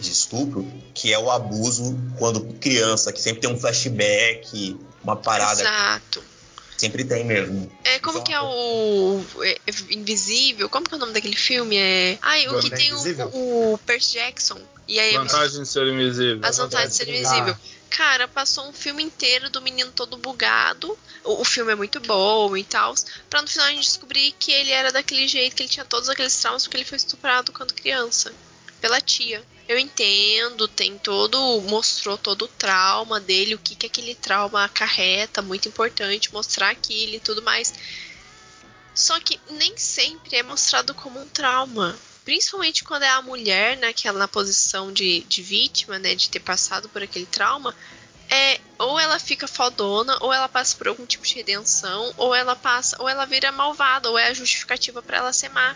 de 0.00 0.10
estupro, 0.10 0.66
que 0.92 1.12
é 1.12 1.18
o 1.18 1.30
abuso 1.30 1.96
quando 2.18 2.42
criança, 2.54 3.12
que 3.12 3.22
sempre 3.22 3.40
tem 3.40 3.50
um 3.50 3.56
flashback, 3.56 4.76
uma 5.00 5.14
parada. 5.14 5.60
Exato. 5.60 6.33
Sempre 6.76 7.04
tem 7.04 7.24
mesmo. 7.24 7.70
É 7.84 7.98
como 8.00 8.18
Então, 8.18 8.24
que 8.24 8.32
é 8.32 8.40
o 8.40 9.24
é, 9.42 9.52
é, 9.66 9.94
Invisível? 9.94 10.68
Como 10.68 10.86
que 10.88 10.94
é 10.94 10.96
o 10.96 11.00
nome 11.00 11.12
daquele 11.12 11.36
filme? 11.36 11.76
É. 11.76 12.18
Ai, 12.20 12.48
o 12.48 12.60
que 12.60 12.70
tem 12.70 12.90
Invisível? 12.90 13.28
o, 13.32 13.74
o 13.74 13.78
Percy 13.78 14.14
Jackson. 14.14 14.60
E 14.86 14.98
aí 14.98 15.16
Vantagem 15.16 15.62
de 15.62 15.68
ser 15.68 15.86
invisível. 15.86 16.40
as 16.42 16.56
vantagens 16.58 16.90
de 16.90 16.96
ser 16.96 17.08
invisível. 17.08 17.56
Cara, 17.88 18.26
passou 18.26 18.68
um 18.68 18.72
filme 18.72 19.04
inteiro 19.04 19.48
do 19.50 19.62
menino 19.62 19.92
todo 19.92 20.16
bugado. 20.16 20.98
O, 21.22 21.42
o 21.42 21.44
filme 21.44 21.72
é 21.72 21.76
muito 21.76 22.00
bom 22.00 22.56
e 22.56 22.64
tal. 22.64 22.92
Pra 23.30 23.40
no 23.40 23.48
final 23.48 23.66
a 23.66 23.70
gente 23.70 23.84
descobrir 23.84 24.32
que 24.32 24.50
ele 24.50 24.72
era 24.72 24.90
daquele 24.90 25.28
jeito, 25.28 25.54
que 25.54 25.62
ele 25.62 25.70
tinha 25.70 25.84
todos 25.84 26.08
aqueles 26.08 26.36
traumas 26.36 26.64
porque 26.64 26.76
ele 26.76 26.84
foi 26.84 26.96
estuprado 26.96 27.52
quando 27.52 27.72
criança. 27.72 28.32
Pela 28.84 29.00
tia. 29.00 29.42
Eu 29.66 29.78
entendo, 29.78 30.68
tem 30.68 30.98
todo. 30.98 31.62
mostrou 31.62 32.18
todo 32.18 32.44
o 32.44 32.48
trauma 32.48 33.18
dele, 33.18 33.54
o 33.54 33.58
que, 33.58 33.74
que 33.74 33.86
aquele 33.86 34.14
trauma 34.14 34.62
acarreta, 34.62 35.40
muito 35.40 35.66
importante 35.66 36.30
mostrar 36.34 36.68
aquilo 36.68 37.14
e 37.14 37.18
tudo 37.18 37.40
mais. 37.40 37.72
Só 38.94 39.18
que 39.20 39.40
nem 39.52 39.74
sempre 39.78 40.36
é 40.36 40.42
mostrado 40.42 40.92
como 40.92 41.18
um 41.18 41.26
trauma. 41.26 41.98
Principalmente 42.26 42.84
quando 42.84 43.04
é 43.04 43.08
a 43.08 43.22
mulher 43.22 43.78
naquela 43.78 44.18
na 44.18 44.28
posição 44.28 44.92
de, 44.92 45.20
de 45.20 45.40
vítima, 45.40 45.98
né? 45.98 46.14
De 46.14 46.28
ter 46.28 46.40
passado 46.40 46.86
por 46.90 47.02
aquele 47.02 47.24
trauma. 47.24 47.74
É, 48.30 48.60
ou 48.78 49.00
ela 49.00 49.18
fica 49.18 49.48
fodona, 49.48 50.18
ou 50.20 50.30
ela 50.30 50.46
passa 50.46 50.76
por 50.76 50.88
algum 50.88 51.06
tipo 51.06 51.24
de 51.24 51.36
redenção, 51.36 52.12
ou 52.18 52.34
ela 52.34 52.54
passa, 52.54 53.00
ou 53.00 53.08
ela 53.08 53.24
vira 53.24 53.50
malvada, 53.50 54.10
ou 54.10 54.18
é 54.18 54.26
a 54.26 54.34
justificativa 54.34 55.00
pra 55.00 55.16
ela 55.16 55.32
ser 55.32 55.48
má. 55.48 55.74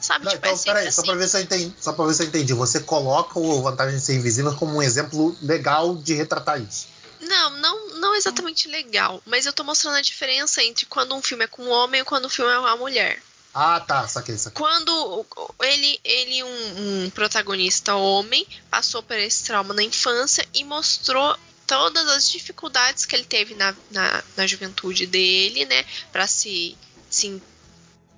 Sabe? 0.00 0.24
Não, 0.24 0.32
tipo, 0.32 0.46
é 0.46 0.48
então, 0.48 0.56
sempre 0.58 0.72
peraí, 0.80 0.92
só 0.92 1.00
assim. 1.02 1.10
pra 1.10 1.18
ver 1.18 1.28
se 1.28 1.36
eu 1.36 1.40
entendi. 1.42 1.74
Só 1.80 1.92
pra 1.92 2.06
ver 2.06 2.14
se 2.14 2.22
eu 2.22 2.26
entendi. 2.26 2.52
Você 2.54 2.80
coloca 2.80 3.38
o 3.38 3.62
Vantagem 3.62 3.96
de 3.98 4.02
Ser 4.04 4.14
Invisível 4.14 4.54
como 4.56 4.76
um 4.76 4.82
exemplo 4.82 5.36
legal 5.42 5.94
de 5.96 6.14
retratar 6.14 6.60
isso. 6.60 6.88
Não, 7.20 7.50
não, 7.58 7.88
não 7.98 8.14
exatamente 8.14 8.66
legal, 8.66 9.22
mas 9.26 9.44
eu 9.44 9.52
tô 9.52 9.62
mostrando 9.62 9.96
a 9.96 10.00
diferença 10.00 10.62
entre 10.64 10.86
quando 10.86 11.14
um 11.14 11.20
filme 11.20 11.44
é 11.44 11.46
com 11.46 11.62
um 11.62 11.70
homem 11.70 12.00
e 12.00 12.04
quando 12.04 12.24
um 12.26 12.30
filme 12.30 12.50
é 12.50 12.54
com 12.56 12.62
uma 12.62 12.76
mulher. 12.76 13.22
Ah, 13.52 13.78
tá, 13.80 14.08
saquei, 14.08 14.38
saquei. 14.38 14.56
Quando 14.56 14.88
o- 14.88 15.26
o- 15.36 15.54
ele, 15.64 16.00
ele 16.02 16.42
um, 16.42 17.04
um 17.06 17.10
protagonista 17.10 17.94
homem, 17.94 18.46
passou 18.70 19.02
por 19.02 19.18
esse 19.18 19.44
trauma 19.44 19.74
na 19.74 19.82
infância 19.82 20.46
e 20.54 20.64
mostrou 20.64 21.36
todas 21.66 22.08
as 22.08 22.28
dificuldades 22.30 23.04
que 23.04 23.14
ele 23.14 23.24
teve 23.24 23.54
na, 23.54 23.74
na, 23.90 24.22
na 24.36 24.46
juventude 24.46 25.06
dele, 25.06 25.66
né? 25.66 25.84
Pra 26.10 26.26
se, 26.26 26.76
se 27.10 27.42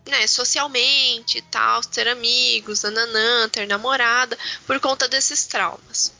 né, 0.07 0.27
socialmente 0.27 1.39
e 1.39 1.43
tal, 1.43 1.81
ter 1.83 2.09
amigos, 2.09 2.83
nananã, 2.83 3.49
ter 3.49 3.67
namorada, 3.67 4.37
por 4.67 4.79
conta 4.81 5.09
desses 5.09 5.47
traumas. 5.47 6.13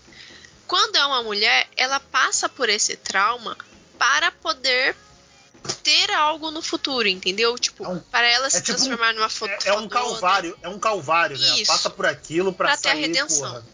Quando 0.67 0.97
é 0.97 1.05
uma 1.05 1.23
mulher, 1.23 1.69
ela 1.77 2.01
passa 2.01 2.49
por 2.49 2.69
esse 2.69 2.97
trauma 2.97 3.57
para 3.99 4.31
poder 4.33 4.97
ter 5.83 6.11
algo 6.13 6.51
no 6.51 6.63
futuro, 6.63 7.07
entendeu? 7.07 7.57
Tipo, 7.59 7.85
É 7.85 7.89
um- 7.89 8.01
para 8.01 8.27
ela 8.27 8.49
se 8.51 8.63
tipo 8.63 8.73
um- 8.73 8.75
transformar 8.77 9.13
numa 9.15 9.29
foto. 9.29 9.51
É, 9.65 9.69
é 9.69 9.73
um 9.75 9.89
calvário, 9.89 10.59
é 10.63 10.69
um 10.69 10.79
calvário, 10.79 11.39
né? 11.39 11.61
Isso. 11.61 11.71
Passa 11.71 11.91
por 11.91 12.07
aquilo 12.07 12.53
Pra 12.53 12.77
ter 12.77 12.89
a 12.91 12.95
redenção. 12.95 13.39
porra. 13.53 13.65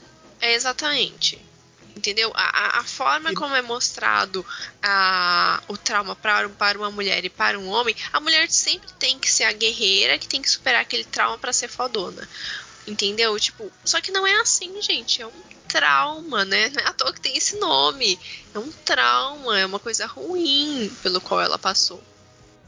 É 0.41 0.53
exatamente. 0.55 1.39
Entendeu? 1.99 2.31
A, 2.33 2.79
a- 2.79 2.85
forma 2.85 3.35
como 3.35 3.55
é 3.57 3.61
mostrado 3.61 4.47
a, 4.81 5.61
o 5.67 5.77
trauma 5.77 6.15
para, 6.15 6.49
para 6.49 6.79
uma 6.79 6.91
mulher 6.93 7.25
e 7.25 7.29
para 7.29 7.59
um 7.59 7.67
homem, 7.69 7.95
a 8.13 8.21
mulher 8.21 8.49
sempre 8.51 8.89
tem 9.01 9.19
que 9.19 9.29
ser 9.29 9.43
a 9.45 9.53
guerreira 9.53 10.17
que 10.17 10.29
tem 10.29 10.41
que 10.41 10.49
superar 10.49 10.81
aquele 10.83 11.03
trauma 11.05 11.37
para 11.37 11.53
ser 11.53 11.67
fodona. 11.69 12.27
Entendeu? 12.87 13.39
Tipo, 13.39 13.71
só 13.85 14.01
que 14.01 14.13
não 14.13 14.25
é 14.27 14.37
assim, 14.41 14.81
gente. 14.81 15.21
É 15.21 15.27
um 15.27 15.33
trauma, 15.67 16.45
né? 16.45 16.69
Não 16.71 16.83
é 16.83 16.87
à 16.87 16.93
toa 16.93 17.13
que 17.13 17.21
tem 17.21 17.37
esse 17.37 17.57
nome. 17.57 18.19
É 18.55 18.59
um 18.61 18.71
trauma, 18.85 19.59
é 19.59 19.67
uma 19.67 19.81
coisa 19.81 20.07
ruim 20.07 20.91
pelo 21.03 21.21
qual 21.21 21.41
ela 21.41 21.59
passou. 21.59 22.03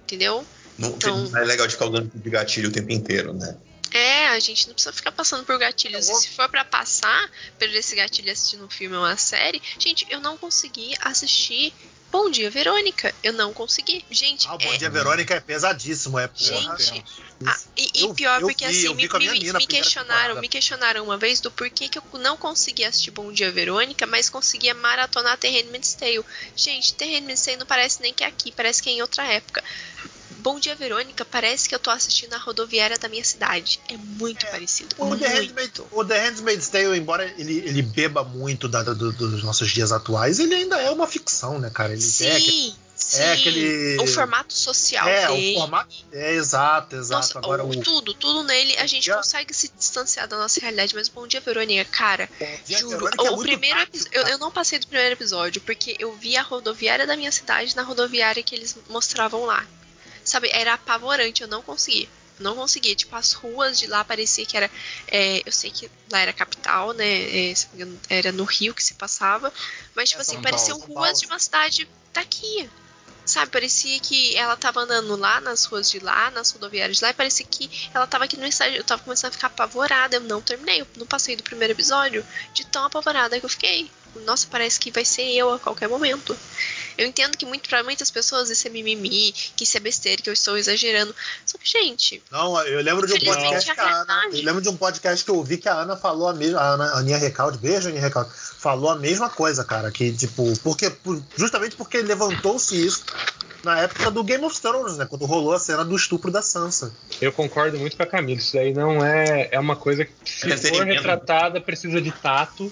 Entendeu? 0.04 0.44
Não, 0.76 0.88
Então- 0.90 1.16
não 1.28 1.38
é 1.40 1.44
legal 1.44 1.66
de 1.68 1.74
ficar 1.74 1.86
usando 1.86 2.10
de 2.12 2.30
gatilho 2.30 2.68
o 2.68 2.72
tempo 2.72 2.90
inteiro, 2.92 3.32
né? 3.32 3.56
É, 3.92 4.28
a 4.28 4.38
gente 4.38 4.66
não 4.68 4.74
precisa 4.74 4.92
ficar 4.92 5.12
passando 5.12 5.44
por 5.44 5.58
gatilhos. 5.58 6.08
É, 6.08 6.12
E 6.12 6.16
se 6.16 6.28
for 6.28 6.48
pra 6.48 6.64
passar 6.64 7.28
por 7.58 7.68
esse 7.68 7.96
gatilho 7.96 8.30
assistindo 8.32 8.64
um 8.64 8.70
filme 8.70 8.96
ou 8.96 9.02
uma 9.02 9.16
série, 9.16 9.60
gente, 9.78 10.06
eu 10.08 10.20
não 10.20 10.36
consegui 10.36 10.94
assistir 11.00 11.72
Bom 12.12 12.28
Dia 12.30 12.50
Verônica. 12.50 13.14
Eu 13.22 13.32
não 13.32 13.52
consegui. 13.52 14.04
Gente, 14.10 14.46
Ah, 14.48 14.56
Bom 14.58 14.72
é, 14.72 14.76
Dia 14.76 14.90
Verônica 14.90 15.34
é 15.34 15.40
pesadíssimo, 15.40 16.18
é 16.18 16.26
porra. 16.26 16.76
Gente, 16.78 17.14
ah, 17.46 17.58
e, 17.76 18.04
e 18.04 18.14
pior 18.14 18.40
eu 18.40 18.48
porque 18.48 18.66
vi, 18.66 18.70
assim, 18.78 18.86
eu 18.86 18.94
vi 18.94 19.02
me, 19.02 19.08
com 19.08 19.16
a 19.16 19.20
minha 19.20 19.32
me- 19.32 19.38
me 19.38 19.44
primeira 19.44 19.66
questionaram, 19.68 20.18
temporada. 20.20 20.40
me 20.40 20.48
questionaram 20.48 21.04
uma 21.04 21.16
vez 21.16 21.40
do 21.40 21.50
porquê 21.52 21.88
que 21.88 21.98
eu 21.98 22.02
não 22.14 22.36
consegui 22.36 22.84
assistir 22.84 23.12
Bom 23.12 23.32
Dia 23.32 23.50
Verônica, 23.52 24.06
mas 24.06 24.28
conseguia 24.28 24.74
maratonar 24.74 25.38
The 25.38 25.48
Handmaid's 25.50 25.94
Tale. 25.94 26.24
Gente, 26.56 26.94
The 26.94 27.04
Handmaid's 27.06 27.42
Tale 27.44 27.56
não 27.58 27.66
parece 27.66 28.02
nem 28.02 28.12
que 28.12 28.24
é 28.24 28.26
aqui, 28.26 28.50
parece 28.52 28.82
que 28.82 28.88
é 28.88 28.92
em 28.92 29.02
outra 29.02 29.24
época. 29.26 29.62
Bom 30.40 30.58
Dia 30.58 30.74
Verônica 30.74 31.24
parece 31.24 31.68
que 31.68 31.74
eu 31.74 31.78
tô 31.78 31.90
assistindo 31.90 32.34
a 32.34 32.38
rodoviária 32.38 32.98
da 32.98 33.08
minha 33.08 33.24
cidade. 33.24 33.80
É 33.88 33.96
muito 33.96 34.46
parecido. 34.46 34.94
O 34.98 35.16
The, 35.16 35.28
muito. 35.28 35.36
Handmaid, 35.46 35.72
o 35.92 36.04
The 36.04 36.18
Handmaid's 36.28 36.68
Tale, 36.68 36.98
embora 36.98 37.24
ele, 37.38 37.58
ele 37.58 37.82
beba 37.82 38.24
muito 38.24 38.68
da- 38.68 38.82
do- 38.82 39.12
dos 39.12 39.42
nossos 39.44 39.70
dias 39.70 39.92
atuais, 39.92 40.38
ele 40.38 40.54
ainda 40.54 40.76
é 40.80 40.90
uma 40.90 41.06
ficção, 41.06 41.58
né, 41.58 41.70
cara? 41.70 41.92
Ele 41.92 42.00
Sim, 42.02 42.24
é, 42.26 42.36
aquele- 42.36 42.74
sim. 42.96 43.18
é 43.22 43.32
aquele- 43.32 43.98
O 44.02 44.06
formato 44.06 44.52
social 44.54 45.06
é, 45.08 45.26
dele. 45.28 45.56
o 45.56 45.60
formato. 45.60 45.94
É, 46.12 46.34
exato, 46.34 46.96
exato. 46.96 47.12
Nossa, 47.20 47.38
Agora, 47.38 47.64
o- 47.64 47.70
o 47.70 47.82
tudo, 47.82 48.14
tudo 48.14 48.42
nele, 48.44 48.76
a 48.78 48.86
gente 48.86 49.04
Dia- 49.04 49.16
consegue 49.16 49.52
se 49.54 49.68
distanciar 49.76 50.26
da 50.28 50.36
nossa 50.36 50.60
realidade, 50.60 50.94
mas 50.94 51.08
Bom 51.08 51.26
Dia 51.26 51.40
Verônica, 51.40 51.84
cara, 51.90 52.28
Dia 52.66 52.78
juro, 52.78 52.90
Verônica 53.04 53.26
é 53.26 53.30
o 53.30 53.38
primeiro 53.38 53.80
episódio, 53.80 54.10
eu, 54.18 54.26
eu 54.28 54.38
não 54.38 54.50
passei 54.50 54.78
do 54.78 54.86
primeiro 54.86 55.14
episódio, 55.14 55.60
porque 55.62 55.96
eu 55.98 56.12
vi 56.16 56.36
a 56.36 56.42
rodoviária 56.42 57.06
da 57.06 57.16
minha 57.16 57.32
cidade 57.32 57.74
na 57.76 57.82
rodoviária 57.82 58.42
que 58.42 58.54
eles 58.54 58.76
mostravam 58.88 59.44
lá. 59.44 59.66
Sabe, 60.24 60.48
era 60.52 60.74
apavorante, 60.74 61.42
eu 61.42 61.48
não 61.48 61.62
consegui. 61.62 62.08
Não 62.38 62.54
conseguia, 62.56 62.94
tipo, 62.94 63.14
as 63.16 63.32
ruas 63.34 63.78
de 63.78 63.86
lá 63.86 64.02
parecia 64.02 64.46
que 64.46 64.56
era. 64.56 64.70
é, 65.08 65.42
eu 65.44 65.52
sei 65.52 65.70
que 65.70 65.90
lá 66.10 66.20
era 66.20 66.32
capital, 66.32 66.92
né? 66.92 67.50
é, 67.50 67.54
era 68.08 68.32
no 68.32 68.44
Rio 68.44 68.74
que 68.74 68.82
se 68.82 68.94
passava. 68.94 69.52
Mas, 69.94 70.08
tipo 70.08 70.20
É, 70.20 70.22
assim, 70.22 70.40
pareciam 70.40 70.78
Paulo, 70.80 70.94
ruas 70.94 71.20
de 71.20 71.26
uma 71.26 71.38
cidade 71.38 71.88
daqui. 72.14 72.70
Sabe, 73.26 73.52
parecia 73.52 74.00
que 74.00 74.34
ela 74.36 74.56
tava 74.56 74.80
andando 74.80 75.14
lá 75.16 75.40
nas 75.40 75.64
ruas 75.66 75.88
de 75.90 76.00
lá, 76.00 76.30
nas 76.30 76.50
rodoviárias 76.50 76.96
de 76.96 77.04
lá, 77.04 77.10
e 77.10 77.14
parecia 77.14 77.46
que 77.46 77.70
ela 77.94 78.06
tava 78.06 78.24
aqui 78.24 78.36
no 78.36 78.46
estádio. 78.46 78.78
Eu 78.78 78.84
tava 78.84 79.02
começando 79.02 79.30
a 79.30 79.32
ficar 79.34 79.46
apavorada. 79.48 80.16
Eu 80.16 80.20
não 80.22 80.40
terminei, 80.40 80.80
eu 80.80 80.86
não 80.96 81.06
passei 81.06 81.36
do 81.36 81.42
primeiro 81.42 81.72
episódio 81.74 82.24
de 82.54 82.64
tão 82.66 82.84
apavorada 82.84 83.38
que 83.38 83.44
eu 83.44 83.50
fiquei. 83.50 83.90
Nossa, 84.24 84.46
parece 84.50 84.78
que 84.78 84.90
vai 84.90 85.04
ser 85.04 85.22
eu 85.34 85.52
a 85.52 85.58
qualquer 85.58 85.88
momento. 85.88 86.36
Eu 86.98 87.06
entendo 87.06 87.36
que 87.36 87.46
muito, 87.46 87.68
pra 87.68 87.82
muitas 87.82 88.10
pessoas 88.10 88.50
isso 88.50 88.66
é 88.66 88.70
mimimi, 88.70 89.32
que 89.56 89.64
isso 89.64 89.76
é 89.76 89.80
besteira, 89.80 90.20
que 90.20 90.28
eu 90.28 90.34
estou 90.34 90.56
exagerando. 90.58 91.14
Só 91.46 91.56
que, 91.56 91.68
gente, 91.68 92.22
Não, 92.30 92.60
eu 92.66 92.80
lembro 92.82 93.06
de 93.06 93.14
um 93.14 93.18
podcast 93.20 93.70
é 93.70 93.74
que 93.74 93.80
a 93.80 94.00
Ana. 94.02 94.22
Eu 94.32 94.44
lembro 94.44 94.60
de 94.60 94.68
um 94.68 94.76
podcast 94.76 95.24
que 95.24 95.30
eu 95.30 95.36
ouvi 95.36 95.56
que 95.56 95.68
a 95.68 95.74
Ana 95.74 95.96
falou 95.96 96.28
a 96.28 96.34
mesma. 96.34 96.60
A 96.60 96.68
Ana, 96.74 96.84
a 96.86 96.98
Aninha 96.98 97.16
Recalde, 97.18 97.58
beijo, 97.58 97.88
Aninha 97.88 98.02
Recalde. 98.02 98.30
Falou 98.34 98.90
a 98.90 98.96
mesma 98.96 99.30
coisa, 99.30 99.64
cara. 99.64 99.90
Que, 99.90 100.12
tipo, 100.12 100.52
porque, 100.60 100.90
por- 100.90 101.22
justamente 101.36 101.76
porque 101.76 102.02
levantou-se 102.02 102.74
isso 102.86 103.04
na 103.62 103.78
época 103.80 104.10
do 104.10 104.22
Game 104.24 104.44
of 104.44 104.60
Thrones, 104.60 104.96
né? 104.98 105.06
Quando 105.06 105.24
rolou 105.24 105.54
a 105.54 105.58
cena 105.58 105.84
do 105.84 105.96
estupro 105.96 106.30
da 106.30 106.42
Sansa. 106.42 106.92
Eu 107.20 107.32
concordo 107.32 107.78
muito 107.78 107.96
com 107.96 108.02
a 108.02 108.06
Camila. 108.06 108.38
Isso 108.40 108.54
daí 108.54 108.74
não 108.74 109.02
é, 109.04 109.48
é 109.52 109.58
uma 109.60 109.76
coisa 109.76 110.04
que, 110.04 110.12
se 110.24 110.40
for 110.40 110.50
Entretenimento. 110.52 110.96
retratada, 110.96 111.60
precisa 111.60 112.00
de 112.00 112.10
tato. 112.12 112.70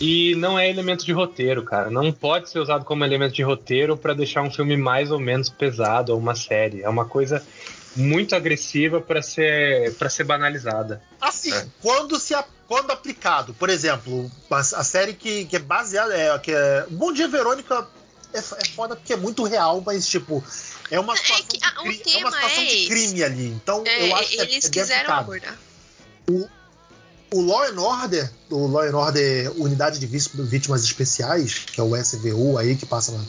E 0.00 0.34
não 0.36 0.58
é 0.58 0.68
elemento 0.68 1.04
de 1.04 1.12
roteiro, 1.12 1.64
cara. 1.64 1.90
Não 1.90 2.12
pode 2.12 2.50
ser 2.50 2.58
usado 2.58 2.84
como 2.84 3.04
elemento 3.04 3.34
de 3.34 3.42
roteiro 3.42 3.96
pra 3.96 4.12
deixar 4.14 4.42
um 4.42 4.50
filme 4.50 4.76
mais 4.76 5.10
ou 5.10 5.18
menos 5.18 5.48
pesado 5.48 6.12
ou 6.12 6.18
uma 6.18 6.34
série. 6.34 6.82
É 6.82 6.88
uma 6.88 7.04
coisa 7.06 7.42
muito 7.94 8.34
agressiva 8.36 9.00
pra 9.00 9.22
ser 9.22 9.94
para 9.94 10.10
ser 10.10 10.24
banalizada. 10.24 11.00
Assim, 11.20 11.52
É. 11.52 11.66
quando 11.80 12.18
se 12.20 12.34
a- 12.34 12.44
quando 12.68 12.90
aplicado, 12.90 13.54
por 13.54 13.70
exemplo, 13.70 14.30
a, 14.50 14.58
a 14.58 14.84
série 14.84 15.14
que, 15.14 15.44
que 15.46 15.56
é 15.56 15.58
baseada. 15.60 16.14
É, 16.14 16.38
que 16.38 16.50
é, 16.52 16.84
Bom 16.90 17.12
Dia 17.12 17.26
Verônica 17.28 17.86
é, 18.34 18.38
é 18.38 18.42
foda 18.74 18.96
porque 18.96 19.12
é 19.14 19.16
muito 19.16 19.44
real, 19.44 19.82
mas 19.84 20.06
tipo. 20.06 20.44
É 20.90 21.00
uma 21.00 21.14
É 21.14 21.16
situação, 21.16 21.46
que, 21.46 21.58
de, 21.58 21.64
ah, 21.64 21.80
o 21.80 21.84
cri- 21.84 22.02
é 22.14 22.18
uma 22.18 22.30
situação 22.32 22.62
é 22.62 22.66
de 22.66 22.86
crime 22.86 23.24
ali. 23.24 23.46
Então 23.48 23.82
é, 23.86 24.08
eu 24.10 24.14
acho 24.16 24.30
que 24.30 24.40
é- 24.40 24.44
eles 24.44 24.64
é 24.66 24.70
quiseram 24.70 25.14
abordar. 25.14 25.58
O 26.30 26.46
Law 27.34 27.64
and 27.64 27.80
Order, 27.80 28.30
o 28.50 28.66
Law 28.66 28.82
and 28.82 28.96
Order 28.96 29.52
Unidade 29.60 29.98
de 29.98 30.06
Vítimas 30.06 30.84
Especiais, 30.84 31.54
que 31.72 31.80
é 31.80 31.84
o 31.84 31.96
SVU 31.96 32.56
aí, 32.58 32.76
que 32.76 32.86
passa 32.86 33.12
na, 33.12 33.24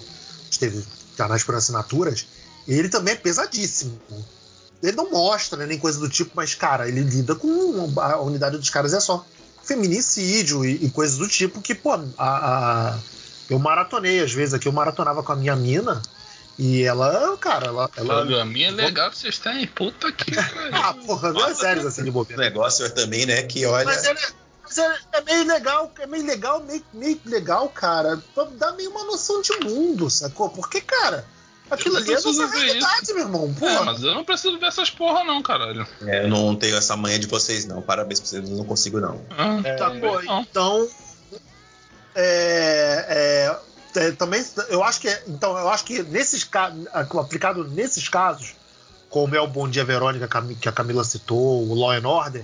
teve 0.59 0.83
canais 1.15 1.43
por 1.43 1.55
assinaturas, 1.55 2.27
ele 2.67 2.89
também 2.89 3.13
é 3.13 3.17
pesadíssimo. 3.17 3.99
Ele 4.83 4.95
não 4.95 5.09
mostra 5.09 5.57
né, 5.57 5.65
nem 5.65 5.79
coisa 5.79 5.99
do 5.99 6.07
tipo, 6.07 6.31
mas, 6.35 6.53
cara, 6.53 6.87
ele 6.87 7.01
lida 7.01 7.33
com. 7.35 7.91
A 7.99 8.21
unidade 8.21 8.57
dos 8.57 8.69
caras 8.69 8.93
é 8.93 8.99
só 8.99 9.25
feminicídio 9.63 10.63
e, 10.63 10.85
e 10.85 10.89
coisas 10.91 11.17
do 11.17 11.27
tipo 11.27 11.59
que, 11.61 11.73
pô, 11.73 11.93
a, 11.93 12.03
a- 12.17 12.99
eu 13.49 13.57
maratonei 13.57 14.19
às 14.19 14.31
vezes 14.33 14.53
aqui, 14.53 14.67
eu 14.67 14.71
maratonava 14.73 15.23
com 15.23 15.31
a 15.31 15.35
minha 15.35 15.55
mina 15.55 16.01
e 16.59 16.83
ela, 16.83 17.37
cara, 17.37 17.67
ela. 17.67 17.89
ela 17.95 18.15
Programinha 18.25 18.71
legal 18.71 19.11
que 19.11 19.17
vocês 19.19 19.37
têm. 19.37 19.67
Puta 19.67 20.11
que 20.11 20.31
ah, 20.73 20.93
porra, 21.05 21.31
não 21.31 21.47
é 21.47 21.53
sério 21.53 21.87
assim 21.87 22.03
de 22.03 22.09
O 22.09 22.13
bobeira. 22.13 22.41
negócio 22.41 22.85
é 22.85 22.89
também, 22.89 23.25
né, 23.25 23.43
que 23.43 23.65
olha. 23.65 23.85
Mas, 23.85 24.03
ele, 24.05 24.19
mas 24.63 24.77
é, 24.77 24.95
é 25.13 25.21
meio 25.21 25.45
legal, 25.47 25.91
é 25.99 26.07
meio 26.07 26.25
legal, 26.25 26.63
meio, 26.63 26.83
meio 26.93 27.19
legal, 27.25 27.69
cara. 27.69 28.19
Pra 28.33 28.45
dar 28.45 28.71
meio 28.73 28.89
uma 28.89 29.03
noção 29.03 29.41
de 29.41 29.53
mundo, 29.63 30.09
sacou? 30.09 30.49
Porque, 30.49 30.81
cara, 30.81 31.25
aquilo 31.69 31.97
ali 31.97 32.11
é 32.11 32.19
nossa 32.19 32.47
realidade, 32.47 33.13
meu 33.13 33.23
irmão. 33.25 33.55
É, 33.55 33.59
Porra. 33.59 33.85
mas 33.85 34.01
eu 34.03 34.15
não 34.15 34.23
preciso 34.25 34.57
ver 34.59 34.65
essas 34.67 34.89
porra, 34.89 35.23
não, 35.23 35.41
caralho. 35.43 35.87
É, 36.07 36.23
eu 36.23 36.27
não 36.27 36.55
tenho 36.55 36.75
essa 36.75 36.97
manha 36.97 37.19
de 37.19 37.27
vocês, 37.27 37.65
não. 37.65 37.81
Parabéns 37.83 38.19
pra 38.19 38.29
vocês, 38.29 38.49
eu 38.49 38.57
não 38.57 38.65
consigo, 38.65 38.99
não. 38.99 39.23
Ah, 39.37 39.61
Tá, 39.77 39.91
pô, 39.91 40.21
não. 40.23 40.41
então. 40.41 40.89
É, 42.15 43.05
é, 43.09 43.59
é, 43.95 44.11
também 44.11 44.43
eu 44.69 44.83
acho 44.83 44.99
que 45.01 45.07
é- 45.07 45.23
então 45.27 45.57
eu 45.57 45.69
acho 45.69 45.83
que 45.85 46.03
nesses 46.03 46.43
ca- 46.43 46.73
aplicado 46.93 47.63
nesses 47.69 48.07
casos 48.09 48.55
como 49.09 49.35
é 49.35 49.41
o 49.41 49.47
Bom 49.47 49.67
Dia 49.69 49.85
Verônica 49.85 50.27
que 50.59 50.67
a 50.69 50.71
Camila 50.71 51.03
citou 51.03 51.67
o 51.67 51.73
Law 51.73 51.91
and 51.91 52.07
Order 52.07 52.43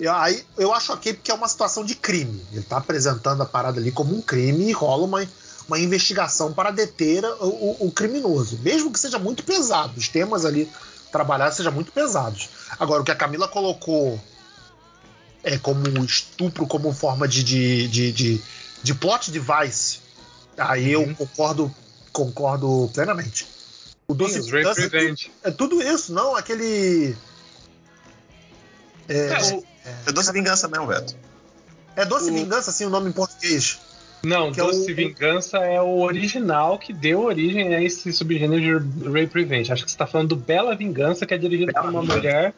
eu, 0.00 0.12
aí 0.12 0.44
eu 0.58 0.72
acho 0.74 0.92
ok 0.92 1.14
porque 1.14 1.30
é 1.30 1.34
uma 1.34 1.46
situação 1.46 1.84
de 1.84 1.94
crime. 1.94 2.44
Ele 2.52 2.62
tá 2.62 2.78
apresentando 2.78 3.40
a 3.42 3.46
parada 3.46 3.78
ali 3.78 3.92
como 3.92 4.12
um 4.16 4.20
crime 4.20 4.64
e 4.68 4.72
rola 4.72 5.04
uma, 5.04 5.24
uma 5.68 5.78
investigação 5.78 6.52
para 6.52 6.72
deter 6.72 7.24
o, 7.24 7.46
o- 7.46 7.76
o 7.86 7.90
criminoso. 7.92 8.58
Mesmo 8.62 8.90
que 8.92 8.98
seja 8.98 9.18
muito 9.20 9.44
pesado 9.44 9.92
os 9.96 10.08
temas 10.08 10.44
ali 10.44 10.68
trabalhados 11.12 11.56
sejam 11.56 11.70
muito 11.70 11.92
pesados. 11.92 12.48
Agora 12.80 13.02
o 13.02 13.04
que 13.04 13.12
a 13.12 13.14
Camila 13.14 13.46
colocou 13.46 14.18
é, 15.44 15.58
como 15.58 15.86
estupro 16.04 16.66
como 16.66 16.92
forma 16.92 17.28
de, 17.28 17.44
de, 17.44 17.86
de, 17.88 18.12
de, 18.12 18.42
de 18.82 18.94
plot 18.94 19.30
device, 19.30 19.98
aí 20.56 20.92
eu 20.92 21.14
concordo, 21.14 21.74
concordo 22.12 22.90
plenamente. 22.94 23.46
O 24.08 24.14
Doce 24.14 24.42
Sim, 24.42 24.50
é, 25.44 25.48
é 25.48 25.50
tudo 25.50 25.80
isso, 25.82 26.12
não 26.12 26.36
aquele. 26.36 27.16
É, 29.08 29.14
É, 29.28 29.54
o- 29.54 29.64
é 30.06 30.12
doce 30.12 30.32
vingança 30.32 30.68
mesmo, 30.68 30.86
Veto. 30.86 31.16
é 31.96 32.04
Doce 32.04 32.30
o- 32.30 32.34
Vingança, 32.34 32.70
assim, 32.70 32.84
o 32.84 32.90
nome 32.90 33.08
em 33.08 33.12
português. 33.12 33.78
Não, 34.24 34.52
Que 34.52 34.60
é 34.60 34.64
Doce 34.64 34.92
o- 34.92 34.94
Vingança 34.94 35.58
é 35.58 35.80
o 35.80 36.00
original 36.00 36.78
que 36.78 36.92
deu 36.92 37.22
origem 37.24 37.74
a 37.74 37.82
esse 37.82 38.12
subgênero 38.12 38.80
de 38.80 39.04
Rape 39.08 39.30
Revenge. 39.34 39.72
Acho 39.72 39.84
que 39.84 39.90
você 39.90 39.96
tá 39.96 40.06
falando 40.06 40.28
do 40.28 40.36
Bela 40.36 40.76
Vingança, 40.76 41.26
que 41.26 41.34
é 41.34 41.38
dirigido 41.38 41.72
Bela 41.72 41.86
por 41.86 41.90
uma 41.92 42.00
Vingança. 42.02 42.18
mulher 42.18 42.54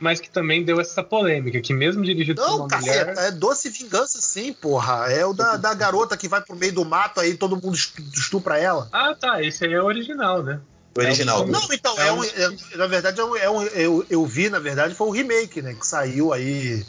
mas 0.00 0.20
que 0.20 0.30
também 0.30 0.64
deu 0.64 0.80
essa 0.80 1.02
polêmica, 1.02 1.60
que 1.60 1.74
mesmo 1.74 2.04
dirigido 2.04 2.40
por 2.40 2.48
Não, 2.50 2.56
uma 2.58 2.68
caceta, 2.68 3.10
mulher. 3.12 3.26
é 3.26 3.30
doce 3.32 3.68
vingança 3.68 4.20
sim, 4.20 4.52
porra. 4.52 5.10
É 5.10 5.26
o 5.26 5.32
da, 5.32 5.56
da 5.56 5.74
garota 5.74 6.16
que 6.16 6.28
vai 6.28 6.40
pro 6.40 6.54
meio 6.54 6.72
do 6.72 6.84
mato 6.84 7.20
aí 7.20 7.34
todo 7.34 7.56
mundo 7.56 7.74
estu- 7.74 8.02
estupra 8.14 8.58
ela. 8.58 8.88
Ah, 8.92 9.14
tá, 9.18 9.42
esse 9.42 9.64
aí 9.64 9.72
é 9.72 9.82
o 9.82 9.86
original, 9.86 10.42
né? 10.42 10.60
O 10.96 11.00
original. 11.00 11.40
É 11.40 11.42
um- 11.42 11.46
Não, 11.48 11.72
então, 11.72 11.98
É 12.00 12.08
é 12.08 12.12
um- 12.12 12.20
um, 12.20 12.24
é- 12.24 12.76
na 12.76 12.86
verdade, 12.86 13.20
é 13.20 13.24
um, 13.24 13.36
é 13.36 13.50
um- 13.50 13.62
eu, 13.62 14.06
eu 14.08 14.24
vi, 14.26 14.48
na 14.48 14.58
verdade, 14.58 14.94
foi 14.94 15.08
o 15.08 15.10
remake, 15.12 15.60
né? 15.62 15.74
Que 15.74 15.86
saiu 15.86 16.32
aí. 16.32 16.84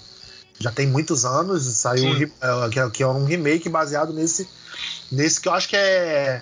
Já 0.59 0.71
tem 0.71 0.85
muitos 0.87 1.25
anos, 1.25 1.63
saiu 1.63 2.05
um 2.05 2.13
é, 2.15 2.69
que, 2.69 2.79
é- 2.79 2.89
que 2.89 3.01
é 3.03 3.07
um 3.07 3.23
remake 3.25 3.69
baseado 3.69 4.11
nesse. 4.13 4.47
Nesse 5.11 5.39
que 5.39 5.47
eu 5.47 5.53
acho 5.53 5.67
que 5.69 5.75
é. 5.75 6.41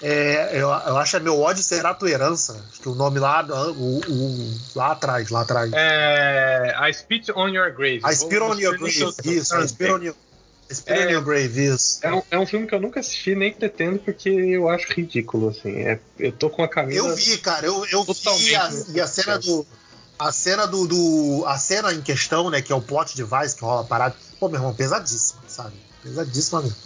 É, 0.00 0.50
eu, 0.54 0.68
eu 0.68 0.96
acho 0.96 1.10
que 1.12 1.16
é 1.16 1.20
Meu 1.20 1.38
ódio 1.40 1.62
será 1.62 1.92
tua 1.94 2.10
herança. 2.10 2.64
Acho 2.70 2.80
que 2.80 2.88
o 2.88 2.94
nome 2.94 3.18
lá, 3.18 3.44
o, 3.44 3.98
o- 3.98 4.54
lá 4.74 4.92
atrás, 4.92 5.28
lá 5.30 5.40
atrás. 5.42 5.70
É, 5.74 6.74
I 6.88 6.94
Spit 6.94 7.30
on 7.34 7.48
Your 7.48 7.72
Grave. 7.72 8.00
I 8.04 8.14
Spit 8.14 8.40
on 8.40 8.54
Your 8.58 8.78
Grave, 8.78 8.88
isso, 9.24 9.54
I 9.56 9.68
Spit 9.68 9.90
on 9.90 10.02
Your, 10.02 10.14
É. 10.86 11.12
Your 11.12 11.22
Grave, 11.24 11.64
isso. 11.66 11.98
É 12.02 12.12
um, 12.14 12.22
é 12.30 12.38
um 12.38 12.46
filme 12.46 12.66
que 12.66 12.74
eu 12.74 12.80
nunca 12.80 13.00
assisti, 13.00 13.34
nem 13.34 13.52
pretendo, 13.52 13.98
porque 13.98 14.28
eu 14.28 14.68
acho 14.68 14.92
ridículo, 14.92 15.48
assim. 15.48 15.80
É- 15.82 15.98
eu 16.18 16.30
tô 16.32 16.48
com 16.50 16.62
a 16.62 16.68
camisa. 16.68 16.98
Eu 16.98 17.14
vi, 17.16 17.38
cara, 17.38 17.66
eu, 17.66 17.84
eu 17.86 18.04
vi 18.04 18.54
a, 18.54 18.70
e 18.94 19.00
a 19.00 19.06
cena 19.06 19.38
do. 19.38 19.66
A 20.18 20.32
cena 20.32 20.66
do, 20.66 20.86
do- 20.86 21.44
A 21.46 21.56
cena 21.58 21.92
em 21.92 22.00
questão, 22.02 22.50
né? 22.50 22.60
Que 22.60 22.72
é 22.72 22.74
o 22.76 22.82
plot 22.82 23.16
device 23.16 23.54
que 23.56 23.62
rola 23.62 23.84
parado. 23.84 24.16
Pô, 24.40 24.48
meu 24.48 24.58
irmão, 24.58 24.74
pesadíssima, 24.74 25.40
sabe? 25.46 25.74
Pesadíssima 26.02 26.60
mesmo. 26.62 26.76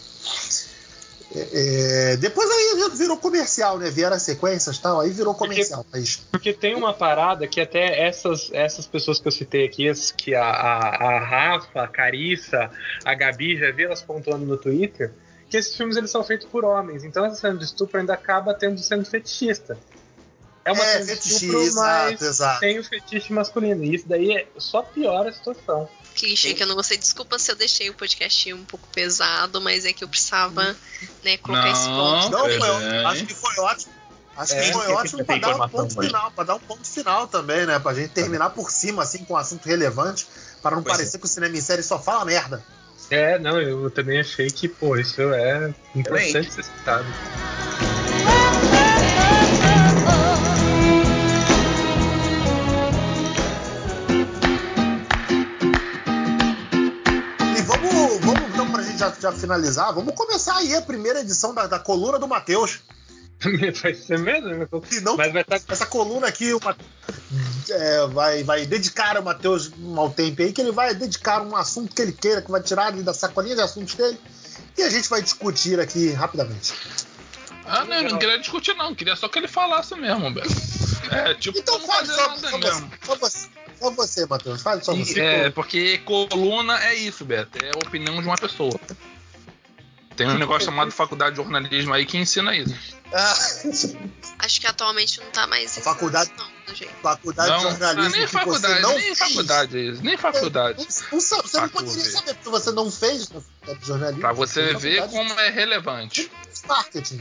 É, 1.34 2.12
é, 2.12 2.16
depois 2.16 2.50
aí 2.50 2.90
virou 2.96 3.16
comercial, 3.16 3.78
né? 3.78 3.90
Vieram 3.90 4.14
as 4.16 4.22
sequências 4.22 4.76
e 4.76 4.82
tal, 4.82 5.00
aí 5.00 5.10
virou 5.10 5.34
comercial. 5.34 5.84
Mas 5.90 6.16
Porque 6.30 6.52
tem 6.52 6.74
uma 6.74 6.92
parada 6.92 7.46
que 7.46 7.60
até 7.60 8.06
essas, 8.06 8.50
essas 8.52 8.86
pessoas 8.86 9.18
que 9.18 9.26
eu 9.28 9.32
citei 9.32 9.64
aqui, 9.64 9.90
que 10.16 10.34
a, 10.34 10.44
a, 10.44 11.16
a 11.16 11.18
Rafa, 11.20 11.82
a 11.82 11.88
Carissa, 11.88 12.70
a 13.04 13.14
Gabi, 13.14 13.58
já 13.58 13.70
vi 13.72 13.84
elas 13.84 14.02
pontuando 14.02 14.44
no 14.44 14.56
Twitter, 14.58 15.12
que 15.48 15.56
esses 15.56 15.74
filmes 15.76 15.96
eles 15.96 16.10
são 16.10 16.22
feitos 16.22 16.46
por 16.46 16.64
homens. 16.64 17.02
Então 17.04 17.24
essa 17.24 17.36
cena 17.36 17.56
de 17.58 17.64
estupro 17.64 17.98
ainda 17.98 18.12
acaba 18.12 18.52
tendo 18.52 18.78
sendo 18.80 19.04
fetichista. 19.06 19.78
É 20.64 20.70
uma 20.72 20.84
É, 20.84 21.02
cena 21.02 21.18
de 21.20 21.28
estupro, 21.28 21.58
mas 21.58 22.12
exato, 22.12 22.24
exato. 22.24 22.60
tem 22.60 22.78
o 22.78 22.84
fetiche 22.84 23.32
masculino. 23.32 23.82
E 23.84 23.94
isso 23.94 24.04
daí 24.06 24.36
é- 24.36 24.46
só 24.58 24.82
piora 24.82 25.30
a 25.30 25.32
situação. 25.32 25.88
Clichê 26.12 26.54
que 26.54 26.62
eu 26.62 26.66
não 26.66 26.74
gostei. 26.74 26.96
Desculpa 26.96 27.38
se 27.38 27.50
eu 27.50 27.56
deixei 27.56 27.90
o 27.90 27.94
podcast 27.94 28.52
um 28.52 28.64
pouco 28.64 28.86
pesado, 28.92 29.60
mas 29.60 29.84
é 29.84 29.92
que 29.92 30.04
eu 30.04 30.08
precisava, 30.08 30.76
né, 31.24 31.36
colocar 31.38 31.70
esse 31.70 31.86
ponto. 31.86 32.30
não, 32.30 32.44
foi, 32.44 32.84
é. 32.84 33.04
acho 33.06 33.26
que 33.26 33.34
foi 33.34 33.56
ótimo. 33.58 33.92
Acho 34.36 34.54
É, 34.54 34.62
que 34.62 34.72
foi 34.72 34.86
ótimo 34.88 35.24
ter 35.24 35.40
dar 35.40 35.56
um 35.56 35.68
ponto 35.68 36.00
final, 36.00 36.30
para 36.30 36.44
dar 36.44 36.54
um 36.54 36.60
ponto 36.60 36.86
final 36.88 37.28
também, 37.28 37.66
né? 37.66 37.78
Pra 37.78 37.92
gente 37.92 38.10
terminar 38.10 38.50
por 38.50 38.70
cima, 38.70 39.02
assim, 39.02 39.24
com 39.24 39.34
um 39.34 39.36
assunto 39.36 39.66
relevante, 39.66 40.26
para 40.62 40.76
não 40.76 40.82
Pois 40.82 40.94
é. 40.94 40.98
parecer 40.98 41.18
que 41.18 41.24
o 41.26 41.28
cinema 41.28 41.56
em 41.56 41.60
série 41.60 41.82
só 41.82 41.98
fala 41.98 42.24
merda. 42.24 42.64
É, 43.10 43.38
não, 43.38 43.60
eu 43.60 43.90
também 43.90 44.18
achei 44.20 44.48
que, 44.48 44.68
pô, 44.68 44.96
isso 44.96 45.20
é 45.20 45.74
importante 45.94 46.50
ser 46.50 46.64
citado. 46.64 47.04
Já, 59.22 59.32
finalizar, 59.32 59.92
vamos 59.94 60.14
começar 60.14 60.56
aí 60.56 60.74
a 60.74 60.82
primeira 60.82 61.20
edição 61.20 61.54
da, 61.54 61.66
da 61.66 61.78
coluna 61.78 62.18
do 62.18 62.28
Matheus. 62.28 62.80
vai 63.82 63.94
ser 63.94 64.18
mesmo? 64.18 64.68
Se 64.88 65.00
não, 65.00 65.16
Mas 65.16 65.32
vai 65.32 65.42
estar 65.42 65.60
essa 65.68 65.86
coluna 65.86 66.26
aqui, 66.28 66.52
o 66.54 66.60
Ma- 66.62 66.76
é, 67.70 68.06
vai, 68.08 68.42
vai 68.44 68.66
dedicar 68.66 69.18
o 69.18 69.22
Matheus 69.24 69.72
um 69.78 69.94
mau 69.94 70.10
tempo 70.10 70.42
aí, 70.42 70.52
que 70.52 70.60
ele 70.60 70.72
vai 70.72 70.94
dedicar 70.94 71.42
um 71.42 71.56
assunto 71.56 71.94
que 71.94 72.02
ele 72.02 72.12
queira, 72.12 72.42
que 72.42 72.50
vai 72.50 72.62
tirar 72.62 72.86
ali 72.86 73.02
da 73.02 73.12
sacolinha 73.14 73.56
de 73.56 73.62
assuntos 73.62 73.94
dele, 73.94 74.18
e 74.78 74.82
a 74.82 74.90
gente 74.90 75.08
vai 75.08 75.20
discutir 75.22 75.80
aqui 75.80 76.10
rapidamente. 76.12 76.72
Ah, 77.64 77.84
não, 77.84 77.96
eu 77.96 78.10
não 78.10 78.18
queria 78.18 78.38
discutir, 78.38 78.74
não. 78.74 78.94
Queria 78.94 79.14
só 79.16 79.28
que 79.28 79.38
ele 79.38 79.48
falasse 79.48 79.94
mesmo, 79.94 80.32
velho. 80.34 80.50
É, 81.10 81.34
tipo, 81.34 81.58
Então 81.58 81.78
não 81.78 81.86
fale 81.86 82.06
fazer 82.08 82.20
só, 82.20 82.28
nada 82.28 82.40
só, 82.40 82.50
você, 82.50 82.58
mesmo. 82.58 82.92
só 83.04 83.14
você, 83.16 83.48
só 83.80 83.90
você, 83.90 84.26
Matheus, 84.26 84.62
fale 84.62 84.84
só 84.84 84.94
você. 84.94 85.20
É, 85.20 85.50
porque 85.50 85.98
coluna 85.98 86.82
é 86.84 86.94
isso, 86.94 87.24
Beto. 87.24 87.64
É 87.64 87.70
a 87.70 87.86
opinião 87.86 88.20
de 88.20 88.26
uma 88.26 88.36
pessoa. 88.36 88.78
Tem 90.16 90.28
um 90.28 90.38
negócio 90.38 90.66
chamado 90.66 90.90
faculdade 90.90 91.36
de 91.36 91.42
jornalismo 91.42 91.92
aí 91.94 92.04
que 92.06 92.16
ensina 92.18 92.54
isso. 92.56 92.74
Ah, 93.12 93.34
Acho 94.38 94.60
que 94.60 94.66
atualmente 94.66 95.20
não 95.20 95.30
tá 95.30 95.46
mais 95.46 95.76
faculdade- 95.78 96.30
não, 96.38 96.46
do 96.66 96.74
jeito. 96.74 96.92
faculdade 97.02 97.48
Não, 97.50 97.56
de 97.58 97.62
jornalismo 97.64 98.02
ah, 98.02 98.08
nem 98.18 98.20
que 98.26 98.26
faculdade, 98.32 98.74
você 98.74 98.80
não 98.80 98.90
nem 98.94 99.00
fez. 99.14 99.18
faculdade 99.18 99.76
é 99.76 99.80
isso, 99.80 100.02
nem 100.02 100.16
faculdade. 100.16 100.78
Não, 100.78 100.84
não 101.12 101.20
você 101.20 101.34
não 101.36 101.42
Facu, 101.44 101.72
poderia 101.72 101.94
velho. 102.02 102.10
saber, 102.12 102.34
porque 102.34 102.50
você 102.50 102.70
não 102.72 102.90
fez 102.90 103.28
na 103.30 103.40
faculdade 103.40 103.78
de 103.80 103.86
jornalismo. 103.86 104.20
Pra 104.20 104.32
você 104.32 104.74
ver 104.74 105.08
como 105.08 105.32
é 105.40 105.50
relevante. 105.50 106.22
de 106.22 106.68
marketing. 106.68 107.20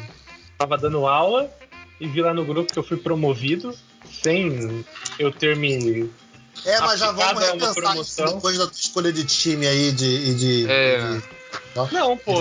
tava 0.57 0.77
dando 0.77 1.05
aula 1.07 1.51
e 1.99 2.07
vi 2.07 2.21
lá 2.21 2.33
no 2.33 2.45
grupo 2.45 2.71
que 2.71 2.79
eu 2.79 2.83
fui 2.83 2.97
promovido 2.97 3.77
sem 4.23 4.85
eu 5.19 5.31
ter 5.31 5.55
me. 5.55 6.09
É, 6.65 6.79
mas 6.81 6.99
já 6.99 7.11
vamos 7.11 7.43
repensar 7.43 7.97
isso 7.97 8.23
depois 8.25 8.57
da 8.57 8.67
tua 8.67 8.77
escolha 8.79 9.11
de 9.11 9.23
time 9.25 9.67
aí 9.67 9.91
de. 9.91 10.35
de, 10.35 10.69
É. 10.71 10.97
de- 11.17 11.40
Não, 11.91 12.17
pô, 12.17 12.39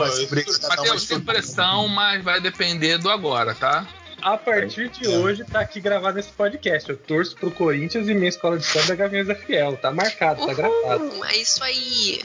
Matheus, 0.69 1.03
sem 1.03 1.21
pressão, 1.21 1.89
mas 1.89 2.23
vai 2.23 2.41
depender 2.41 2.99
do 2.99 3.09
agora, 3.11 3.55
tá? 3.55 3.87
a 4.23 4.37
partir 4.37 4.89
de 4.89 5.07
É. 5.07 5.19
hoje 5.19 5.45
tá 5.45 5.61
aqui 5.61 5.81
gravado 5.81 6.19
esse 6.19 6.31
podcast. 6.31 6.89
Eu 6.91 6.97
torço 6.97 7.35
pro 7.37 7.51
Corinthians 7.51 8.09
e 8.09 8.15
minha 8.15 8.29
escola 8.29 8.59
de 8.59 8.67
samba 8.67 8.93
é 8.93 8.97
Gaviões 8.97 9.27
da 9.27 9.35
Fiel. 9.35 9.77
Tá 9.77 9.91
marcado, 9.91 10.47
tá 10.47 10.53
gravado. 10.53 11.05
Uhul, 11.05 11.25
é 11.25 11.37
isso 11.37 11.63
aí. 11.65 12.23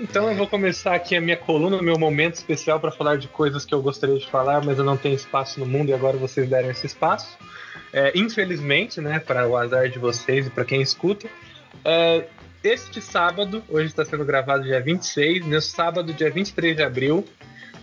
Então 0.00 0.28
eu 0.28 0.34
vou 0.34 0.48
começar 0.48 0.94
aqui 0.94 1.16
a 1.16 1.20
minha 1.20 1.36
coluna, 1.36 1.76
o 1.76 1.82
meu 1.82 1.98
momento 1.98 2.34
especial 2.34 2.80
para 2.80 2.90
falar 2.90 3.16
de 3.16 3.28
coisas 3.28 3.64
que 3.64 3.72
eu 3.72 3.80
gostaria 3.80 4.18
de 4.18 4.28
falar, 4.28 4.64
mas 4.64 4.78
eu 4.78 4.84
não 4.84 4.96
tenho 4.96 5.14
espaço 5.14 5.60
no 5.60 5.66
mundo 5.66 5.90
e 5.90 5.92
agora 5.92 6.16
vocês 6.16 6.48
deram 6.48 6.70
esse 6.70 6.86
espaço. 6.86 7.38
É, 7.92 8.10
infelizmente, 8.16 9.00
né, 9.00 9.20
para 9.20 9.46
o 9.46 9.56
azar 9.56 9.88
de 9.88 10.00
vocês 10.00 10.48
e 10.48 10.50
para 10.50 10.64
quem 10.64 10.82
escuta, 10.82 11.28
é, 11.84 12.24
este 12.64 13.00
sábado, 13.02 13.62
hoje 13.68 13.88
está 13.88 14.06
sendo 14.06 14.24
gravado 14.24 14.64
dia 14.64 14.80
26, 14.80 15.44
no 15.44 15.60
sábado, 15.60 16.14
dia 16.14 16.30
23 16.30 16.74
de 16.74 16.82
abril, 16.82 17.22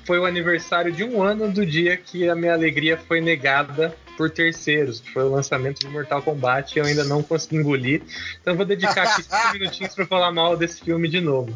foi 0.06 0.18
o 0.18 0.26
aniversário 0.26 0.92
de 0.92 1.04
um 1.04 1.22
ano 1.22 1.52
do 1.52 1.64
dia 1.64 1.96
que 1.96 2.28
a 2.28 2.36
minha 2.36 2.54
alegria 2.54 2.98
foi 2.98 3.22
negada 3.22 3.96
por 4.18 4.32
terceiros, 4.32 5.00
que 5.00 5.12
foi 5.12 5.24
o 5.24 5.30
lançamento 5.30 5.82
de 5.82 5.88
Mortal 5.88 6.24
Kombat 6.24 6.76
e 6.76 6.80
eu 6.80 6.86
ainda 6.86 7.04
não 7.04 7.22
consegui 7.22 7.58
engolir. 7.58 8.02
Então 8.42 8.56
vou 8.56 8.66
dedicar 8.66 9.04
aqui 9.04 9.22
5 9.22 9.54
minutinhos 9.62 9.94
para 9.94 10.08
falar 10.08 10.32
mal 10.32 10.58
desse 10.58 10.82
filme 10.82 11.08
de 11.08 11.22
novo. 11.22 11.56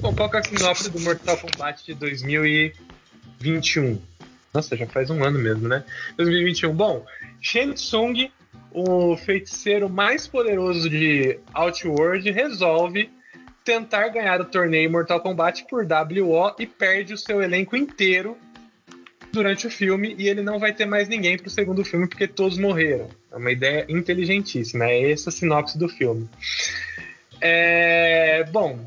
Bom, 0.00 0.14
qual 0.14 0.30
é 0.32 0.38
a 0.38 0.42
sinopse 0.42 0.88
do 0.88 0.98
Mortal 1.00 1.36
Kombat 1.36 1.84
de 1.84 1.92
2021? 1.92 4.00
Nossa, 4.54 4.74
já 4.74 4.86
faz 4.86 5.10
um 5.10 5.22
ano 5.22 5.38
mesmo, 5.38 5.68
né? 5.68 5.84
2021. 6.16 6.74
Bom, 6.74 7.04
Shang 7.42 7.74
Tsung, 7.74 8.30
o 8.78 9.16
feiticeiro 9.16 9.88
mais 9.88 10.26
poderoso 10.26 10.90
de 10.90 11.38
Outworld, 11.54 12.30
resolve 12.30 13.08
tentar 13.64 14.08
ganhar 14.08 14.38
o 14.38 14.44
torneio 14.44 14.90
Mortal 14.90 15.18
Kombat 15.20 15.64
por 15.68 15.84
WO 15.86 16.54
e 16.58 16.66
perde 16.66 17.14
o 17.14 17.16
seu 17.18 17.42
elenco 17.42 17.74
inteiro 17.74 18.36
durante 19.32 19.66
o 19.66 19.70
filme 19.70 20.14
e 20.18 20.28
ele 20.28 20.42
não 20.42 20.58
vai 20.58 20.74
ter 20.74 20.84
mais 20.84 21.08
ninguém 21.08 21.38
pro 21.38 21.48
segundo 21.48 21.82
filme 21.84 22.06
porque 22.06 22.28
todos 22.28 22.58
morreram. 22.58 23.08
É 23.32 23.36
uma 23.36 23.50
ideia 23.50 23.86
inteligentíssima, 23.88 24.84
é 24.84 25.10
essa 25.10 25.30
a 25.30 25.32
sinopse 25.32 25.78
do 25.78 25.88
filme. 25.88 26.28
É, 27.40 28.44
bom, 28.52 28.78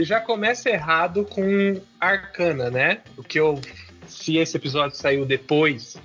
já 0.00 0.20
começa 0.20 0.70
errado 0.70 1.24
com 1.26 1.80
Arcana, 2.00 2.70
né? 2.70 3.00
O 3.16 3.22
que 3.22 3.38
eu. 3.38 3.60
Se 4.06 4.38
esse 4.38 4.56
episódio 4.56 4.96
saiu 4.96 5.26
depois 5.26 5.98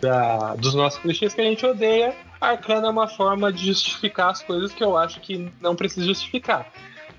da- 0.00 0.54
dos 0.56 0.74
nossos 0.74 0.98
clichês 1.00 1.34
que 1.34 1.40
a 1.42 1.44
gente 1.44 1.64
odeia, 1.64 2.14
Arcana 2.44 2.88
é 2.88 2.90
uma 2.90 3.08
forma 3.08 3.52
de 3.52 3.66
justificar 3.66 4.30
as 4.30 4.42
coisas 4.42 4.72
que 4.72 4.82
eu 4.82 4.96
acho 4.96 5.20
que 5.20 5.50
não 5.60 5.74
precisa 5.74 6.06
justificar. 6.06 6.70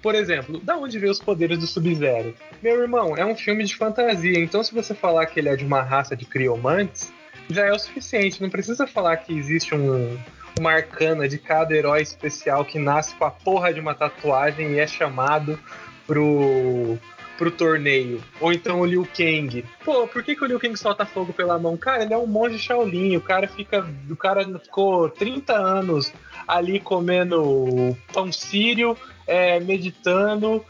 Por 0.02 0.14
exemplo, 0.14 0.60
da 0.60 0.78
onde 0.78 1.00
veio 1.00 1.12
os 1.12 1.20
poderes 1.20 1.58
do 1.58 1.66
Sub-Zero? 1.66 2.36
Meu 2.62 2.82
irmão, 2.82 3.18
é 3.18 3.26
um 3.26 3.36
filme 3.36 3.64
de 3.64 3.76
fantasia, 3.76 4.40
então 4.40 4.64
se 4.64 4.74
você 4.74 4.94
falar 4.94 5.26
que 5.26 5.40
ele 5.40 5.50
é 5.50 5.56
de 5.56 5.66
uma 5.66 5.82
raça 5.82 6.16
de 6.16 6.26
criomantes, 6.26 7.12
já 7.50 7.66
é 7.66 7.72
o 7.72 7.80
suficiente. 7.80 8.42
Não 8.42 8.50
precisa 8.50 8.86
falar 8.86 9.18
que 9.18 9.34
existe 9.34 9.74
um, 9.74 10.18
uma 10.60 10.74
arcana 10.74 11.28
de 11.28 11.38
cada 11.38 11.74
herói 11.76 12.02
especial 12.02 12.64
que 12.64 12.80
nasce 12.80 13.16
com 13.16 13.26
a 13.26 13.32
porra 13.32 13.74
de 13.74 13.80
uma 13.80 13.94
tatuagem 13.94 14.74
e 14.74 14.80
é 14.80 14.88
chamado 14.88 15.60
pro, 16.06 16.98
pro 17.38 17.52
torneio. 17.52 18.22
Ou 18.40 18.52
então 18.52 18.80
o 18.80 18.86
Liu 18.86 19.08
Kang. 19.16 19.64
Pô, 19.84 20.08
por 20.08 20.24
que, 20.24 20.36
que 20.36 20.44
o 20.44 20.48
Liu 20.48 20.60
Kang 20.60 20.78
solta 20.78 21.06
fogo 21.06 21.34
pela 21.34 21.60
mão? 21.60 21.78
Cara, 21.78 22.04
ele 22.04 22.14
é 22.14 22.18
um 22.18 22.28
monge 22.28 22.58
Shaolin. 22.58 23.16
O 23.16 23.22
cara 23.22 23.48
fica. 23.48 23.86
O 24.10 24.16
cara 24.16 24.44
ficou 24.60 25.10
30 25.10 25.54
anos 25.54 26.14
ali 26.48 26.80
comendo 26.80 27.96
pão 28.14 28.32
sírio, 28.32 28.98
é, 29.28 29.60
meditando. 29.60 30.64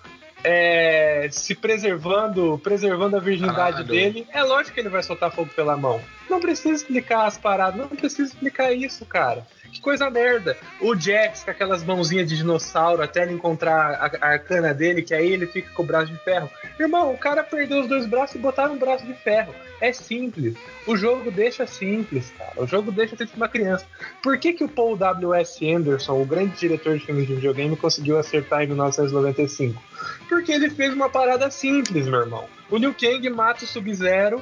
é, 0.47 1.27
se 1.31 1.55
preservando, 1.55 2.59
preservando 2.63 3.17
a 3.17 3.19
virgindade 3.19 3.55
Caralho. 3.55 3.85
dele, 3.85 4.27
é 4.31 4.43
lógico 4.43 4.75
que 4.75 4.79
ele 4.79 4.89
vai 4.89 5.01
soltar 5.01 5.31
fogo 5.31 5.49
pela 5.55 5.75
mão. 5.75 5.99
Não 6.35 6.41
precisa 6.41 6.75
explicar 6.75 7.25
as 7.25 7.37
paradas, 7.37 7.79
não 7.79 7.87
precisa 7.87 8.23
explicar 8.23 8.73
isso, 8.73 9.05
cara. 9.05 9.47
Que 9.71 9.79
coisa 9.79 10.09
merda. 10.09 10.57
O 10.81 10.95
Jax 10.95 11.43
com 11.43 11.51
aquelas 11.51 11.83
mãozinhas 11.83 12.29
de 12.29 12.37
dinossauro 12.37 13.01
até 13.01 13.23
ele 13.23 13.33
encontrar 13.33 13.93
a, 13.93 14.25
a 14.25 14.31
arcana 14.33 14.73
dele, 14.73 15.01
que 15.01 15.13
aí 15.13 15.31
ele 15.31 15.47
fica 15.47 15.69
com 15.73 15.83
o 15.83 15.85
braço 15.85 16.11
de 16.11 16.17
ferro. 16.19 16.49
Irmão, 16.79 17.13
o 17.13 17.17
cara 17.17 17.43
perdeu 17.43 17.81
os 17.81 17.87
dois 17.87 18.05
braços 18.05 18.35
e 18.35 18.39
botaram 18.39 18.73
um 18.73 18.77
braço 18.77 19.05
de 19.05 19.13
ferro. 19.13 19.53
É 19.79 19.91
simples. 19.93 20.55
O 20.85 20.95
jogo 20.95 21.31
deixa 21.31 21.65
simples, 21.65 22.33
cara. 22.37 22.53
O 22.57 22.67
jogo 22.67 22.91
deixa 22.91 23.15
ser 23.15 23.29
uma 23.35 23.47
criança. 23.47 23.85
Por 24.21 24.37
que, 24.37 24.53
que 24.53 24.63
o 24.63 24.69
Paul 24.69 24.95
W.S. 24.97 25.73
Anderson, 25.73 26.21
o 26.21 26.25
grande 26.25 26.57
diretor 26.57 26.97
de 26.97 27.05
filmes 27.05 27.27
de 27.27 27.35
videogame, 27.35 27.75
conseguiu 27.77 28.17
acertar 28.17 28.63
em 28.63 28.67
1995? 28.67 29.81
Porque 30.27 30.51
ele 30.51 30.69
fez 30.69 30.93
uma 30.93 31.09
parada 31.09 31.49
simples, 31.49 32.07
meu 32.07 32.21
irmão. 32.21 32.45
O 32.69 32.77
Liu 32.77 32.93
Kang 32.93 33.29
mata 33.29 33.63
o 33.63 33.67
Sub-Zero 33.67 34.41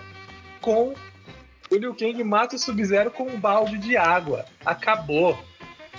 com 0.62 0.94
o 1.70 1.76
Liu 1.76 1.96
Kang 1.96 2.24
mata 2.24 2.56
o 2.56 2.60
Sub-Zero 2.60 3.12
com 3.12 3.24
um 3.24 3.40
balde 3.40 3.78
de 3.78 3.98
água. 3.98 4.46
Acabou. 4.66 5.38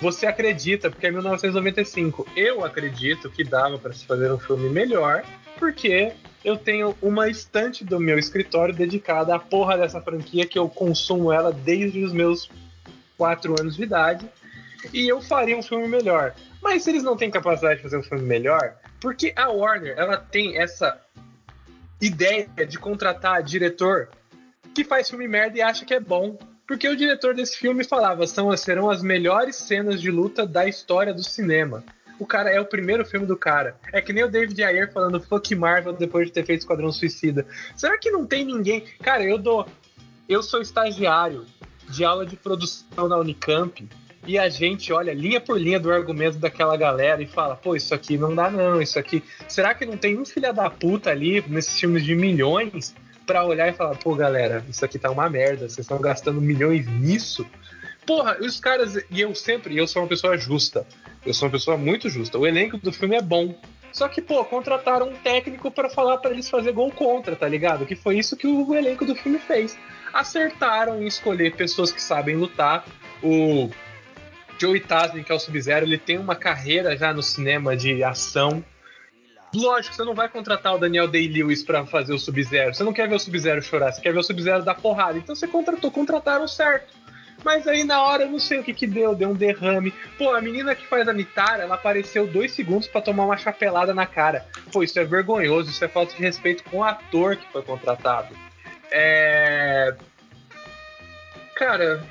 Você 0.01 0.25
acredita, 0.25 0.89
porque 0.89 1.07
é 1.07 1.11
1995. 1.11 2.27
Eu 2.35 2.63
acredito 2.65 3.29
que 3.29 3.43
dava 3.43 3.77
para 3.77 3.93
se 3.93 4.05
fazer 4.05 4.31
um 4.31 4.37
filme 4.37 4.69
melhor, 4.69 5.23
porque 5.57 6.11
eu 6.43 6.57
tenho 6.57 6.95
uma 7.01 7.29
estante 7.29 7.83
do 7.83 7.99
meu 7.99 8.19
escritório 8.19 8.73
dedicada 8.73 9.33
à 9.33 9.39
porra 9.39 9.77
dessa 9.77 10.01
franquia 10.01 10.45
que 10.45 10.59
eu 10.59 10.69
consumo 10.69 11.31
ela 11.31 11.51
desde 11.51 12.03
os 12.03 12.13
meus 12.13 12.49
4 13.17 13.59
anos 13.59 13.75
de 13.75 13.83
idade. 13.83 14.29
E 14.93 15.07
eu 15.07 15.21
faria 15.21 15.57
um 15.57 15.63
filme 15.63 15.87
melhor. 15.87 16.35
Mas 16.61 16.83
se 16.83 16.89
eles 16.89 17.03
não 17.03 17.17
têm 17.17 17.31
capacidade 17.31 17.77
de 17.77 17.83
fazer 17.83 17.97
um 17.97 18.03
filme 18.03 18.23
melhor, 18.23 18.75
porque 18.99 19.33
a 19.35 19.49
Warner 19.49 19.95
ela 19.97 20.17
tem 20.17 20.57
essa 20.57 20.99
ideia 22.01 22.47
de 22.67 22.77
contratar 22.77 23.41
diretor 23.41 24.09
que 24.75 24.83
faz 24.83 25.09
filme 25.09 25.27
merda 25.27 25.57
e 25.57 25.61
acha 25.61 25.85
que 25.85 25.93
é 25.93 25.99
bom. 25.99 26.37
Porque 26.67 26.87
o 26.87 26.95
diretor 26.95 27.33
desse 27.33 27.57
filme 27.57 27.83
falava, 27.83 28.25
são, 28.27 28.55
serão 28.57 28.89
as 28.89 29.01
melhores 29.01 29.55
cenas 29.55 30.01
de 30.01 30.11
luta 30.11 30.45
da 30.45 30.67
história 30.67 31.13
do 31.13 31.23
cinema. 31.23 31.83
O 32.19 32.25
cara 32.25 32.49
é 32.49 32.59
o 32.59 32.65
primeiro 32.65 33.05
filme 33.05 33.25
do 33.25 33.37
cara. 33.37 33.77
É 33.93 34.01
que 34.01 34.11
nem 34.11 34.23
o 34.23 34.29
David 34.29 34.61
Ayer 34.63 34.91
falando 34.91 35.21
fuck 35.21 35.53
Marvel 35.55 35.93
depois 35.93 36.27
de 36.27 36.33
ter 36.33 36.45
feito 36.45 36.61
Esquadrão 36.61 36.91
Suicida. 36.91 37.45
Será 37.75 37.97
que 37.97 38.09
não 38.09 38.25
tem 38.25 38.45
ninguém? 38.45 38.83
Cara, 39.01 39.23
eu 39.23 39.37
dou. 39.37 39.67
Eu 40.27 40.41
sou 40.41 40.61
estagiário 40.61 41.45
de 41.89 42.03
aula 42.03 42.25
de 42.25 42.35
produção 42.35 43.07
na 43.07 43.17
Unicamp 43.17 43.87
e 44.25 44.39
a 44.39 44.49
gente 44.49 44.91
olha 44.91 45.13
linha 45.13 45.39
por 45.39 45.59
linha 45.59 45.79
do 45.79 45.91
argumento 45.91 46.39
daquela 46.39 46.75
galera 46.75 47.21
e 47.21 47.27
fala, 47.27 47.55
pô, 47.55 47.75
isso 47.75 47.93
aqui 47.93 48.17
não 48.17 48.33
dá 48.33 48.49
não, 48.49 48.81
isso 48.81 48.97
aqui. 48.97 49.23
Será 49.47 49.73
que 49.75 49.85
não 49.85 49.97
tem 49.97 50.17
um 50.17 50.25
filho 50.25 50.51
da 50.51 50.69
puta 50.69 51.11
ali 51.11 51.43
nesses 51.47 51.79
filmes 51.79 52.03
de 52.03 52.15
milhões 52.15 52.95
para 53.25 53.45
olhar 53.45 53.67
e 53.69 53.73
falar, 53.73 53.95
pô, 53.97 54.15
galera, 54.15 54.63
isso 54.69 54.83
aqui 54.85 54.99
tá 54.99 55.09
uma 55.09 55.29
merda, 55.29 55.67
vocês 55.67 55.79
estão 55.79 55.99
gastando 55.99 56.39
milhões 56.39 56.87
nisso. 56.87 57.45
Porra, 58.05 58.37
os 58.39 58.59
caras, 58.59 58.95
e 59.09 59.21
eu 59.21 59.33
sempre, 59.33 59.75
eu 59.77 59.87
sou 59.87 60.03
uma 60.03 60.07
pessoa 60.07 60.37
justa, 60.37 60.85
eu 61.25 61.33
sou 61.33 61.47
uma 61.47 61.51
pessoa 61.51 61.75
muito 61.77 62.09
justa. 62.09 62.37
O 62.37 62.45
elenco 62.45 62.77
do 62.77 62.93
filme 62.93 63.15
é 63.15 63.21
bom. 63.21 63.55
Só 63.91 64.07
que, 64.09 64.21
pô, 64.21 64.43
contrataram 64.43 65.09
um 65.09 65.15
técnico 65.15 65.71
para 65.71 65.89
falar 65.89 66.17
para 66.17 66.31
eles 66.31 66.49
fazer 66.49 66.73
gol 66.73 66.91
contra, 66.91 67.35
tá 67.35 67.47
ligado? 67.47 67.85
Que 67.85 67.95
foi 67.95 68.17
isso 68.17 68.35
que 68.35 68.45
o 68.45 68.75
elenco 68.75 69.05
do 69.05 69.15
filme 69.15 69.39
fez. 69.39 69.77
Acertaram 70.13 71.01
em 71.01 71.07
escolher 71.07 71.55
pessoas 71.55 71.91
que 71.91 72.01
sabem 72.01 72.35
lutar. 72.35 72.85
O 73.23 73.69
Joey 74.59 74.81
Tasman, 74.81 75.23
que 75.23 75.31
é 75.31 75.35
o 75.35 75.39
Sub-Zero, 75.39 75.85
ele 75.85 75.97
tem 75.97 76.17
uma 76.17 76.35
carreira 76.35 76.95
já 76.97 77.13
no 77.13 77.23
cinema 77.23 77.75
de 77.75 78.03
ação. 78.03 78.63
Lógico, 79.55 79.95
você 79.95 80.03
não 80.03 80.13
vai 80.13 80.27
contratar 80.27 80.75
o 80.75 80.77
Daniel 80.77 81.07
Day-Lewis 81.07 81.63
para 81.63 81.85
fazer 81.85 82.13
o 82.13 82.19
Sub-Zero. 82.19 82.73
Você 82.73 82.83
não 82.83 82.91
quer 82.91 83.07
ver 83.07 83.15
o 83.15 83.19
Sub-Zero 83.19 83.61
chorar, 83.61 83.93
você 83.93 84.01
quer 84.01 84.11
ver 84.11 84.19
o 84.19 84.23
Sub-Zero 84.23 84.63
dar 84.63 84.75
porrada. 84.75 85.17
Então 85.17 85.33
você 85.33 85.47
contratou, 85.47 85.89
contrataram 85.89 86.47
certo. 86.47 86.93
Mas 87.43 87.67
aí 87.67 87.83
na 87.83 88.03
hora 88.03 88.23
eu 88.23 88.29
não 88.29 88.39
sei 88.39 88.59
o 88.59 88.63
que 88.63 88.73
que 88.73 88.87
deu, 88.87 89.15
deu 89.15 89.29
um 89.29 89.33
derrame. 89.33 89.93
Pô, 90.17 90.33
a 90.33 90.41
menina 90.41 90.75
que 90.75 90.85
faz 90.87 91.07
a 91.07 91.13
Nitara, 91.13 91.63
ela 91.63 91.75
apareceu 91.75 92.27
dois 92.27 92.51
segundos 92.51 92.87
para 92.87 93.01
tomar 93.01 93.25
uma 93.25 93.37
chapelada 93.37 93.93
na 93.93 94.05
cara. 94.05 94.45
Pô, 94.73 94.83
isso 94.83 94.99
é 94.99 95.05
vergonhoso, 95.05 95.69
isso 95.69 95.85
é 95.85 95.87
falta 95.87 96.13
de 96.15 96.21
respeito 96.21 96.63
com 96.63 96.77
o 96.79 96.83
ator 96.83 97.35
que 97.35 97.45
foi 97.51 97.61
contratado. 97.61 98.35
É. 98.91 99.95
Cara, 101.55 102.03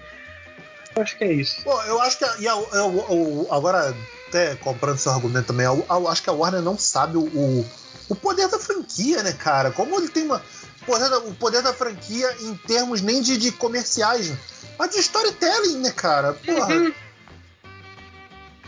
acho 0.96 1.18
que 1.18 1.24
é 1.24 1.32
isso. 1.32 1.62
Pô, 1.64 1.82
eu 1.82 2.00
acho 2.00 2.18
que. 2.18 2.24
A, 2.24 2.52
a, 2.52 2.54
a, 2.54 3.56
agora, 3.56 3.94
até 4.34 4.56
comprando 4.56 4.98
seu 4.98 5.12
argumento 5.12 5.46
também, 5.46 5.64
eu, 5.64 6.08
acho 6.08 6.22
que 6.22 6.28
a 6.28 6.32
Warner 6.32 6.60
não 6.60 6.76
sabe 6.76 7.16
o, 7.16 7.64
o 8.08 8.16
poder 8.16 8.48
da 8.48 8.58
franquia, 8.58 9.22
né, 9.22 9.32
cara? 9.32 9.70
Como 9.70 9.96
ele 9.96 10.08
tem 10.08 10.24
uma. 10.24 10.42
O 10.82 10.84
poder 10.84 11.08
da, 11.08 11.18
o 11.18 11.34
poder 11.34 11.62
da 11.62 11.72
franquia 11.72 12.36
em 12.40 12.54
termos 12.56 13.00
nem 13.00 13.22
de, 13.22 13.38
de 13.38 13.52
comerciais, 13.52 14.32
mas 14.76 14.90
de 14.90 14.98
storytelling, 14.98 15.78
né, 15.78 15.92
cara? 15.92 16.34
Porra. 16.34 16.74
Uhum. 16.74 16.92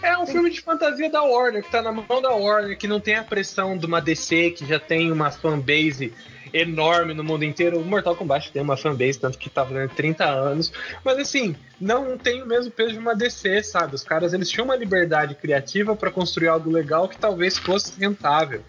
É 0.03 0.17
um 0.17 0.25
tem... 0.25 0.35
filme 0.35 0.51
de 0.51 0.61
fantasia 0.61 1.11
da 1.11 1.23
Warner, 1.23 1.65
que 1.65 1.71
tá 1.71 1.83
na 1.83 1.91
mão 1.91 2.23
da 2.23 2.31
Warner, 2.31 2.79
que 2.79 2.87
não 2.87 3.01
tem 3.01 3.17
a 3.17 3.25
pressão 3.25 3.77
de 3.77 3.87
uma 3.87 4.01
DC, 4.01 4.53
que 4.53 4.65
já 4.65 4.79
tem 4.79 5.11
uma 5.11 5.31
fanbase 5.31 6.15
enorme 6.63 7.15
no 7.15 7.25
mundo 7.25 7.45
inteiro. 7.45 7.79
O 7.79 7.85
Mortal 7.85 8.17
Kombat 8.17 8.53
tem 8.53 8.63
uma 8.63 8.77
fanbase, 8.77 9.19
tanto 9.19 9.39
que 9.39 9.51
tá 9.51 9.65
fazendo 9.65 9.89
30 9.91 10.25
anos. 10.25 10.73
Mas 11.05 11.19
assim, 11.19 11.57
não 11.81 12.17
tem 12.17 12.43
o 12.43 12.47
mesmo 12.47 12.71
peso 12.71 12.93
de 12.93 12.99
uma 12.99 13.15
DC, 13.15 13.63
sabe? 13.63 13.95
Os 13.95 14.03
caras 14.03 14.33
eles 14.33 14.49
tinham 14.49 14.65
uma 14.65 14.77
liberdade 14.77 15.35
criativa 15.35 15.95
para 15.95 16.11
construir 16.11 16.49
algo 16.49 16.71
legal 16.71 17.09
que 17.09 17.19
talvez 17.19 17.59
fosse 17.59 17.99
rentável. 17.99 18.63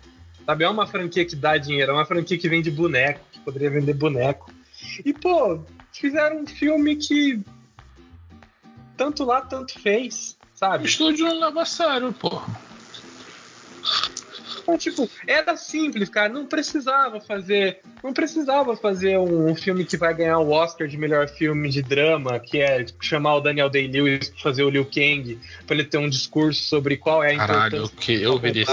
Sabe? 0.46 0.64
É 0.64 0.70
uma 0.70 0.88
franquia 0.88 1.26
que 1.26 1.36
dá 1.36 1.58
dinheiro, 1.58 1.92
é 1.92 1.94
uma 1.94 2.06
franquia 2.06 2.38
que 2.38 2.48
vende 2.48 2.72
boneco, 2.72 3.20
que 3.32 3.40
poderia 3.40 3.70
vender 3.70 3.94
boneco. 3.94 4.52
E, 5.04 5.14
pô, 5.14 5.60
fizeram 5.92 6.42
um 6.42 6.48
filme 6.48 6.96
que 6.96 7.42
tanto 8.96 9.24
lá, 9.24 9.42
tanto 9.42 9.80
fez, 9.80 10.38
sabe? 10.56 10.86
O 10.86 10.88
estúdio 10.88 11.26
não 11.26 11.40
leva 11.40 11.62
a 11.62 11.66
sério, 11.66 12.12
pô. 12.14 12.42
Então, 14.68 14.78
tipo, 14.78 15.10
era 15.26 15.56
simples, 15.56 16.10
cara. 16.10 16.28
Não 16.28 16.46
precisava 16.46 17.22
fazer. 17.22 17.80
Não 18.04 18.12
precisava 18.12 18.76
fazer 18.76 19.18
um, 19.18 19.56
filme 19.56 19.86
que 19.86 19.96
vai 19.96 20.14
ganhar 20.14 20.40
o 20.40 20.52
Oscar 20.52 20.90
de 20.90 20.98
melhor 20.98 21.30
filme 21.30 21.70
de 21.70 21.82
drama, 21.82 22.38
que 22.38 22.60
é 22.60 22.84
tipo, 22.84 23.04
chamar 23.04 23.36
o 23.36 23.40
Daniel 23.40 23.70
Day-Lewis 23.70 24.28
pra 24.30 24.42
fazer 24.42 24.64
o 24.64 24.70
Liu 24.70 24.84
Kang, 24.84 25.40
pra 25.66 25.74
ele 25.74 25.86
ter 25.86 25.98
um 25.98 26.10
discurso 26.10 26.62
sobre 26.64 26.98
qual 26.98 27.24
é 27.24 27.30
a 27.30 27.34
importância. 27.34 27.70
Caralho, 27.70 27.90
que 27.90 28.22
eu 28.22 28.38
veria. 28.38 28.66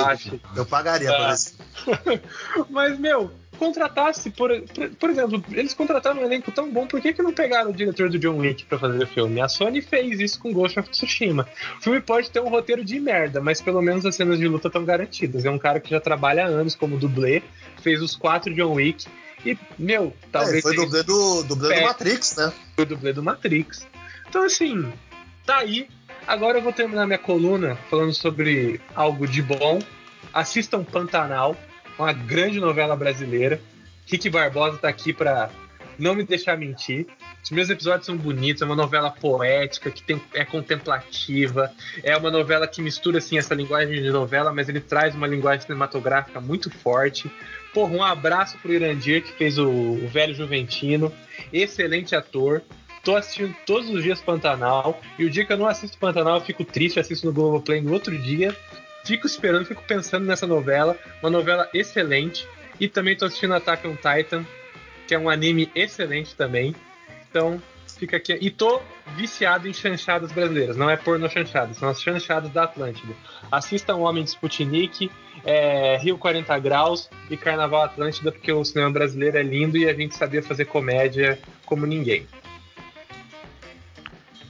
Eu 0.56 0.66
pagaria 0.66 1.10
é. 1.10 1.16
por 1.16 1.32
isso. 1.32 1.54
Mas, 2.70 2.98
meu, 2.98 3.30
contratasse, 3.54 4.30
por, 4.30 4.50
por, 4.62 4.90
por, 4.90 5.10
exemplo, 5.10 5.44
eles 5.52 5.74
contrataram 5.74 6.20
um 6.20 6.24
elenco 6.24 6.52
tão 6.52 6.70
bom, 6.70 6.86
por 6.86 7.00
que, 7.00 7.12
que 7.12 7.22
não 7.22 7.32
pegaram 7.32 7.70
o 7.70 7.74
diretor 7.74 8.10
do 8.10 8.18
John 8.18 8.38
Wick 8.38 8.64
para 8.64 8.78
fazer 8.78 9.02
o 9.02 9.06
filme? 9.06 9.40
A 9.40 9.48
Sony 9.48 9.80
fez 9.80 10.20
isso 10.20 10.38
com 10.38 10.52
Ghost 10.52 10.78
of 10.78 10.90
Tsushima. 10.90 11.48
O 11.78 11.82
filme 11.82 12.00
pode 12.00 12.30
ter 12.30 12.40
um 12.40 12.48
roteiro 12.48 12.84
de 12.84 12.98
merda, 13.00 13.40
mas 13.40 13.60
pelo 13.60 13.80
menos 13.80 14.04
as 14.04 14.14
cenas 14.14 14.38
de 14.38 14.46
luta 14.46 14.68
estão 14.68 14.84
garantidas. 14.84 15.44
É 15.44 15.50
um 15.50 15.58
cara 15.58 15.80
que 15.80 15.90
já 15.90 16.00
trabalha 16.00 16.44
há 16.44 16.48
anos 16.48 16.74
como 16.74 16.98
dublê, 16.98 17.42
fez 17.82 18.02
os 18.02 18.14
quatro 18.14 18.54
John 18.54 18.74
Wick. 18.74 19.06
E, 19.44 19.58
meu, 19.78 20.14
talvez. 20.32 20.58
É, 20.58 20.62
foi 20.62 20.76
dublê 20.76 21.02
do, 21.02 21.42
dublê 21.42 21.80
do 21.80 21.86
Matrix, 21.86 22.36
né? 22.36 22.52
Foi 22.74 22.86
dublê 22.86 23.12
do 23.12 23.22
Matrix. 23.22 23.86
Então, 24.28 24.42
assim, 24.42 24.90
tá 25.44 25.58
aí. 25.58 25.88
Agora 26.26 26.58
eu 26.58 26.62
vou 26.62 26.72
terminar 26.72 27.06
minha 27.06 27.18
coluna 27.18 27.76
falando 27.90 28.14
sobre 28.14 28.80
algo 28.94 29.26
de 29.28 29.42
bom. 29.42 29.78
Assistam 30.32 30.82
Pantanal 30.82 31.54
uma 31.98 32.12
grande 32.12 32.60
novela 32.60 32.96
brasileira. 32.96 33.60
Rick 34.06 34.28
Barbosa 34.28 34.78
tá 34.78 34.88
aqui 34.88 35.12
para 35.12 35.50
não 35.98 36.14
me 36.14 36.24
deixar 36.24 36.56
mentir. 36.56 37.06
Os 37.42 37.50
meus 37.50 37.68
episódios 37.70 38.06
são 38.06 38.16
bonitos, 38.16 38.62
é 38.62 38.64
uma 38.64 38.74
novela 38.74 39.10
poética, 39.10 39.90
que 39.90 40.02
tem, 40.02 40.20
é 40.32 40.44
contemplativa, 40.44 41.70
é 42.02 42.16
uma 42.16 42.30
novela 42.30 42.66
que 42.66 42.80
mistura 42.80 43.18
assim 43.18 43.38
essa 43.38 43.54
linguagem 43.54 44.02
de 44.02 44.10
novela, 44.10 44.52
mas 44.52 44.68
ele 44.68 44.80
traz 44.80 45.14
uma 45.14 45.26
linguagem 45.26 45.62
cinematográfica 45.62 46.40
muito 46.40 46.70
forte. 46.70 47.30
Porra, 47.72 47.92
um 47.92 48.02
abraço 48.02 48.56
pro 48.58 48.72
Irandir, 48.72 49.22
que 49.22 49.32
fez 49.32 49.58
o, 49.58 49.68
o 49.68 50.08
velho 50.08 50.34
Juventino, 50.34 51.12
excelente 51.52 52.14
ator. 52.14 52.62
Tô 53.02 53.16
assistindo 53.16 53.54
todos 53.66 53.90
os 53.90 54.02
dias 54.02 54.20
Pantanal, 54.20 54.98
e 55.18 55.26
o 55.26 55.30
dia 55.30 55.44
que 55.44 55.52
eu 55.52 55.58
não 55.58 55.66
assisto 55.66 55.98
Pantanal, 55.98 56.36
eu 56.36 56.44
fico 56.44 56.64
triste, 56.64 56.98
assisto 56.98 57.26
no 57.26 57.32
Globoplay 57.32 57.82
no 57.82 57.92
outro 57.92 58.16
dia, 58.16 58.56
fico 59.04 59.26
esperando, 59.26 59.66
fico 59.66 59.82
pensando 59.82 60.26
nessa 60.26 60.46
novela. 60.46 60.98
Uma 61.22 61.30
novela 61.30 61.68
excelente. 61.72 62.48
E 62.80 62.88
também 62.88 63.16
tô 63.16 63.26
assistindo 63.26 63.54
Attack 63.54 63.86
on 63.86 63.94
Titan, 63.94 64.44
que 65.06 65.14
é 65.14 65.18
um 65.18 65.30
anime 65.30 65.70
excelente 65.74 66.34
também. 66.34 66.74
Então, 67.30 67.62
fica 67.98 68.16
aqui. 68.16 68.36
E 68.40 68.50
tô 68.50 68.80
viciado 69.16 69.68
em 69.68 69.72
chanchadas 69.72 70.32
brasileiras. 70.32 70.76
Não 70.76 70.90
é 70.90 70.96
porno 70.96 71.28
chanchadas, 71.28 71.76
são 71.76 71.88
as 71.88 72.00
chanchadas 72.00 72.50
da 72.50 72.64
Atlântida. 72.64 73.14
Assistam 73.50 73.96
Homem 73.96 74.24
de 74.24 74.30
Sputnik, 74.30 75.10
é, 75.44 75.96
Rio 75.98 76.18
40 76.18 76.58
Graus 76.58 77.10
e 77.30 77.36
Carnaval 77.36 77.82
Atlântida, 77.82 78.32
porque 78.32 78.52
o 78.52 78.64
cinema 78.64 78.90
brasileiro 78.90 79.38
é 79.38 79.42
lindo 79.42 79.76
e 79.76 79.88
a 79.88 79.94
gente 79.94 80.14
sabia 80.14 80.42
fazer 80.42 80.64
comédia 80.64 81.38
como 81.64 81.86
ninguém. 81.86 82.26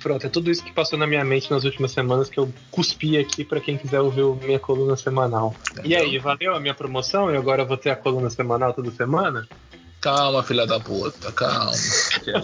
Pronto, 0.04 0.26
é 0.26 0.28
tudo 0.28 0.50
isso 0.50 0.62
que 0.62 0.70
passou 0.70 0.98
na 0.98 1.06
minha 1.06 1.24
mente 1.24 1.50
nas 1.50 1.64
últimas 1.64 1.90
semanas 1.90 2.28
que 2.28 2.38
eu 2.38 2.52
cuspi 2.70 3.16
aqui 3.16 3.42
para 3.42 3.58
quem 3.58 3.78
quiser 3.78 4.00
ouvir 4.00 4.22
minha 4.44 4.58
coluna 4.58 4.98
semanal. 4.98 5.56
E 5.82 5.96
aí, 5.96 6.18
valeu 6.18 6.54
a 6.54 6.60
minha 6.60 6.74
promoção? 6.74 7.32
E 7.32 7.36
agora 7.38 7.62
eu 7.62 7.66
vou 7.66 7.78
ter 7.78 7.88
a 7.88 7.96
coluna 7.96 8.28
semanal 8.28 8.74
toda 8.74 8.90
semana? 8.90 9.48
Calma, 10.02 10.42
filha 10.42 10.66
da 10.66 10.78
puta, 10.78 11.32
calma. 11.32 11.72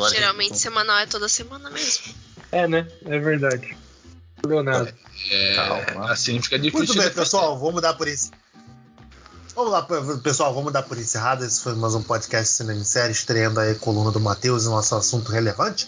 Geralmente 0.09 0.59
semanal 0.59 1.01
é 1.01 1.07
toda 1.07 1.29
semana 1.29 1.69
mesmo. 1.69 2.15
É, 2.51 2.67
né? 2.67 2.89
É 3.05 3.19
verdade. 3.19 3.77
Leonardo. 4.43 4.95
É, 5.31 5.55
Calma. 5.55 6.11
assim 6.11 6.41
fica 6.41 6.59
difícil. 6.59 6.87
Muito 6.87 6.99
bem, 6.99 7.11
pessoal, 7.11 7.59
vamos 7.59 7.83
dar 7.83 7.93
por 7.93 8.09
isso. 8.09 8.31
Vamos 9.55 9.71
lá, 9.71 9.87
pessoal, 10.23 10.55
vamos 10.55 10.73
dar 10.73 10.83
por 10.83 10.97
encerrado. 10.97 11.45
Esse 11.45 11.61
foi 11.61 11.75
mais 11.75 11.95
um 11.95 12.03
podcast 12.03 12.55
Cinema 12.55 12.81
em 12.81 12.85
Série, 12.85 13.13
estreando 13.13 13.61
aí 13.61 13.73
a 13.73 13.75
coluna 13.75 14.11
do 14.11 14.19
Matheus 14.19 14.65
e 14.65 14.69
nosso 14.71 14.95
assunto 14.95 15.31
relevante. 15.31 15.87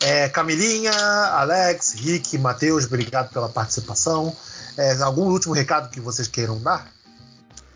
É, 0.00 0.28
Camilinha, 0.28 0.92
Alex, 0.92 1.94
Rick, 1.94 2.38
Matheus, 2.38 2.86
obrigado 2.86 3.32
pela 3.32 3.48
participação. 3.48 4.34
É, 4.76 5.02
algum 5.02 5.24
último 5.24 5.52
recado 5.52 5.90
que 5.90 6.00
vocês 6.00 6.26
queiram 6.26 6.60
dar? 6.60 6.90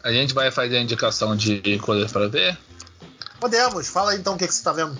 A 0.03 0.11
gente 0.11 0.35
vai 0.35 0.51
fazer 0.51 0.77
a 0.79 0.81
indicação 0.81 1.37
de 1.37 1.79
coisas 1.81 2.11
pra 2.11 2.29
ver. 2.29 2.57
Podemos, 3.41 3.89
fala 3.89 4.15
então 4.15 4.35
o 4.35 4.39
que, 4.39 4.47
que 4.47 4.55
você 4.55 4.61
está 4.61 4.73
vendo. 4.73 4.97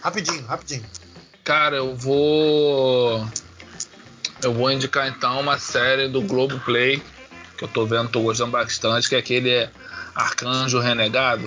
Rapidinho, 0.00 0.44
rapidinho. 0.46 0.84
Cara, 1.44 1.76
eu 1.76 1.94
vou. 1.94 3.26
Eu 4.42 4.54
vou 4.54 4.70
indicar 4.70 5.08
então 5.08 5.40
uma 5.40 5.58
série 5.58 6.08
do 6.08 6.22
Globoplay 6.22 7.02
que 7.58 7.64
eu 7.64 7.68
tô 7.68 7.84
vendo, 7.84 8.08
tô 8.08 8.22
gostando 8.22 8.52
bastante, 8.52 9.08
que 9.08 9.16
é 9.16 9.18
aquele 9.18 9.68
Arcanjo 10.14 10.78
Renegado. 10.78 11.44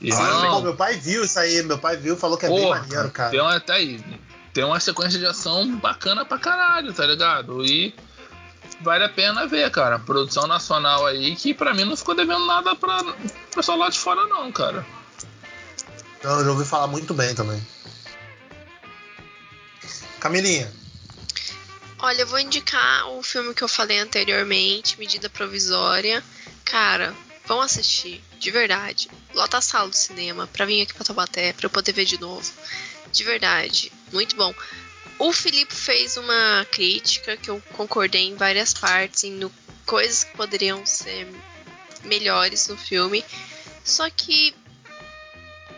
Irmão, 0.00 0.60
meu 0.60 0.76
pai 0.76 0.96
viu 0.96 1.24
isso 1.24 1.38
aí, 1.38 1.62
meu 1.62 1.78
pai 1.78 1.96
viu, 1.96 2.16
falou 2.16 2.36
que 2.36 2.44
é 2.44 2.48
bem 2.50 2.60
porra, 2.60 2.80
maneiro, 2.80 3.10
cara. 3.10 3.30
tem 3.30 3.60
tá 3.60 3.74
aí, 3.74 4.04
tem 4.54 4.64
uma 4.64 4.80
sequência 4.80 5.18
de 5.18 5.26
ação 5.26 5.76
bacana 5.76 6.24
pra 6.24 6.38
caralho, 6.38 6.94
tá 6.94 7.04
ligado? 7.04 7.64
E 7.64 7.94
vale 8.80 9.04
a 9.04 9.08
pena 9.08 9.46
ver, 9.46 9.70
cara. 9.70 9.98
Produção 9.98 10.46
nacional 10.46 11.04
aí 11.04 11.36
que 11.36 11.52
pra 11.52 11.74
mim 11.74 11.84
não 11.84 11.96
ficou 11.96 12.14
devendo 12.14 12.46
nada 12.46 12.74
pra 12.74 13.02
pessoal 13.54 13.76
lá 13.76 13.90
de 13.90 13.98
fora, 13.98 14.24
não, 14.26 14.50
cara. 14.50 14.86
Eu 16.22 16.44
já 16.44 16.50
ouvi 16.50 16.64
falar 16.64 16.86
muito 16.86 17.12
bem 17.12 17.34
também. 17.34 17.60
Camilinha, 20.20 20.72
Olha, 22.04 22.20
eu 22.20 22.26
vou 22.26 22.38
indicar 22.38 23.08
o 23.08 23.22
filme 23.22 23.54
que 23.54 23.64
eu 23.64 23.68
falei 23.68 23.98
anteriormente, 23.98 24.98
Medida 24.98 25.30
Provisória. 25.30 26.22
Cara, 26.62 27.14
vão 27.46 27.62
assistir, 27.62 28.22
de 28.38 28.50
verdade. 28.50 29.08
Lota 29.32 29.56
a 29.56 29.62
sala 29.62 29.88
do 29.88 29.96
cinema 29.96 30.46
pra 30.46 30.66
vir 30.66 30.82
aqui 30.82 30.92
pra 30.92 31.02
Taubaté, 31.02 31.54
pra 31.54 31.64
eu 31.64 31.70
poder 31.70 31.92
ver 31.92 32.04
de 32.04 32.20
novo. 32.20 32.52
De 33.14 33.22
verdade, 33.22 33.92
muito 34.12 34.34
bom. 34.34 34.52
O 35.20 35.32
Filipe 35.32 35.72
fez 35.72 36.16
uma 36.16 36.66
crítica 36.68 37.36
que 37.36 37.48
eu 37.48 37.62
concordei 37.72 38.22
em 38.22 38.34
várias 38.34 38.74
partes, 38.74 39.22
em 39.22 39.48
coisas 39.86 40.24
que 40.24 40.36
poderiam 40.36 40.84
ser 40.84 41.28
melhores 42.02 42.66
no 42.66 42.76
filme. 42.76 43.24
Só 43.84 44.10
que, 44.10 44.52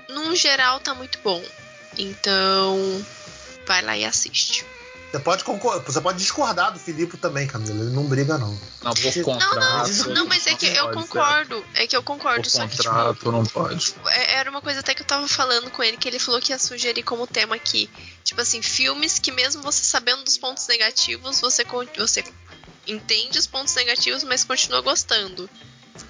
num 0.08 0.34
geral, 0.34 0.80
tá 0.80 0.94
muito 0.94 1.18
bom. 1.18 1.44
Então, 1.98 3.04
vai 3.66 3.82
lá 3.82 3.98
e 3.98 4.06
assiste. 4.06 4.64
Você 5.16 5.22
pode, 5.22 5.44
concor- 5.44 5.82
você 5.82 6.00
pode 6.00 6.18
discordar 6.18 6.72
do 6.72 6.78
Filipe 6.78 7.16
também, 7.16 7.46
Camila. 7.46 7.82
Ele 7.84 7.90
não 7.94 8.04
briga, 8.04 8.36
não. 8.38 8.50
Não, 8.82 8.92
por 8.94 9.16
Não, 9.16 9.22
contrato. 9.24 9.90
não, 10.06 10.14
Não, 10.14 10.26
mas 10.26 10.46
é 10.46 10.54
que 10.54 10.66
eu 10.66 10.90
concordo. 10.92 11.64
É 11.74 11.86
que 11.86 11.96
eu 11.96 12.02
Por 12.02 12.06
concordo, 12.14 12.48
só 12.50 12.66
que 12.66 12.76
tipo, 12.76 12.84
contrato 12.84 13.32
não 13.32 13.44
pode. 13.44 13.94
é- 14.08 14.34
era 14.34 14.50
uma 14.50 14.60
coisa 14.60 14.80
até 14.80 14.94
que 14.94 15.02
eu 15.02 15.06
tava 15.06 15.26
falando 15.26 15.70
com 15.70 15.82
ele, 15.82 15.96
que 15.96 16.06
ele 16.08 16.18
falou 16.18 16.40
que 16.40 16.52
ia 16.52 16.58
sugerir 16.58 17.02
como 17.02 17.26
tema 17.26 17.56
aqui. 17.56 17.88
Tipo 18.24 18.40
assim, 18.40 18.60
filmes 18.62 19.18
que 19.18 19.32
mesmo 19.32 19.62
você 19.62 19.82
sabendo 19.84 20.22
dos 20.24 20.36
pontos 20.36 20.66
negativos, 20.66 21.40
você, 21.40 21.64
con- 21.64 21.86
você 21.96 22.22
entende 22.86 23.38
os 23.38 23.46
pontos 23.46 23.74
negativos, 23.74 24.22
mas 24.24 24.44
continua 24.44 24.80
gostando. 24.80 25.48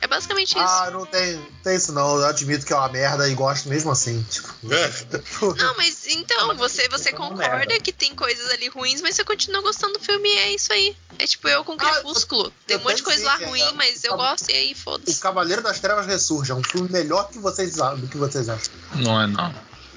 É 0.00 0.06
basicamente 0.06 0.50
isso. 0.50 0.58
Ah, 0.58 0.90
não 0.90 1.06
tem, 1.06 1.40
tem 1.62 1.76
isso 1.76 1.92
não. 1.92 2.16
Eu 2.18 2.26
admito 2.26 2.64
que 2.66 2.72
é 2.72 2.76
uma 2.76 2.88
merda 2.88 3.28
e 3.28 3.34
gosto 3.34 3.68
mesmo 3.68 3.90
assim. 3.90 4.24
Tipo, 4.30 4.48
Não, 5.56 5.76
mas 5.76 6.06
então, 6.06 6.56
você, 6.56 6.88
você 6.88 7.10
é 7.10 7.12
concorda 7.12 7.78
que 7.80 7.92
tem 7.92 8.14
coisas 8.14 8.50
ali 8.50 8.68
ruins, 8.68 9.00
mas 9.00 9.16
você 9.16 9.24
continua 9.24 9.62
gostando 9.62 9.94
do 9.94 10.00
filme 10.00 10.28
e 10.28 10.38
é 10.38 10.54
isso 10.54 10.72
aí. 10.72 10.96
É 11.18 11.26
tipo 11.26 11.48
eu 11.48 11.64
com 11.64 11.72
Ah, 11.72 11.76
Crepúsculo. 11.76 12.52
Tem 12.66 12.76
um 12.76 12.80
monte 12.80 12.96
de 12.96 13.02
coisa 13.02 13.24
lá 13.24 13.38
sim, 13.38 13.44
é, 13.44 13.46
ruim, 13.46 13.60
é, 13.60 13.72
mas 13.72 14.04
eu 14.04 14.16
gosto 14.16 14.50
e 14.50 14.54
aí 14.54 14.72
o 14.72 14.76
foda-se. 14.76 15.20
Cavaleiro 15.20 15.62
das 15.62 15.80
Trevas 15.80 16.06
Ressurge 16.06 16.52
é 16.52 16.54
um 16.54 16.62
filme 16.62 16.88
melhor 16.90 17.28
que 17.28 17.38
vocês, 17.38 17.74
do 17.76 18.08
que 18.08 18.16
vocês 18.16 18.48
acham. 18.48 18.72
Não 18.94 19.20
é 19.20 19.26
não. 19.26 19.54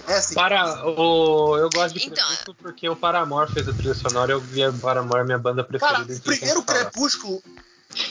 É 0.07 0.15
assim. 0.15 0.33
Para, 0.33 0.85
o, 0.87 1.57
eu 1.57 1.69
gosto 1.69 1.99
de 1.99 2.07
Então, 2.07 2.25
Crepúsculo 2.25 2.57
porque 2.61 2.89
o 2.89 2.95
Paramore 2.95 3.51
fez 3.51 3.67
a 3.67 3.73
trilha 3.73 3.93
sonora 3.93 4.31
e 4.31 4.33
eu 4.33 4.41
vi 4.41 4.65
o 4.65 4.73
Paramore 4.73 5.23
minha 5.23 5.37
banda 5.37 5.63
preferida. 5.63 5.99
Cara, 5.99 6.13
o 6.13 6.21
primeiro. 6.21 6.63
Crepúsculo. 6.63 7.43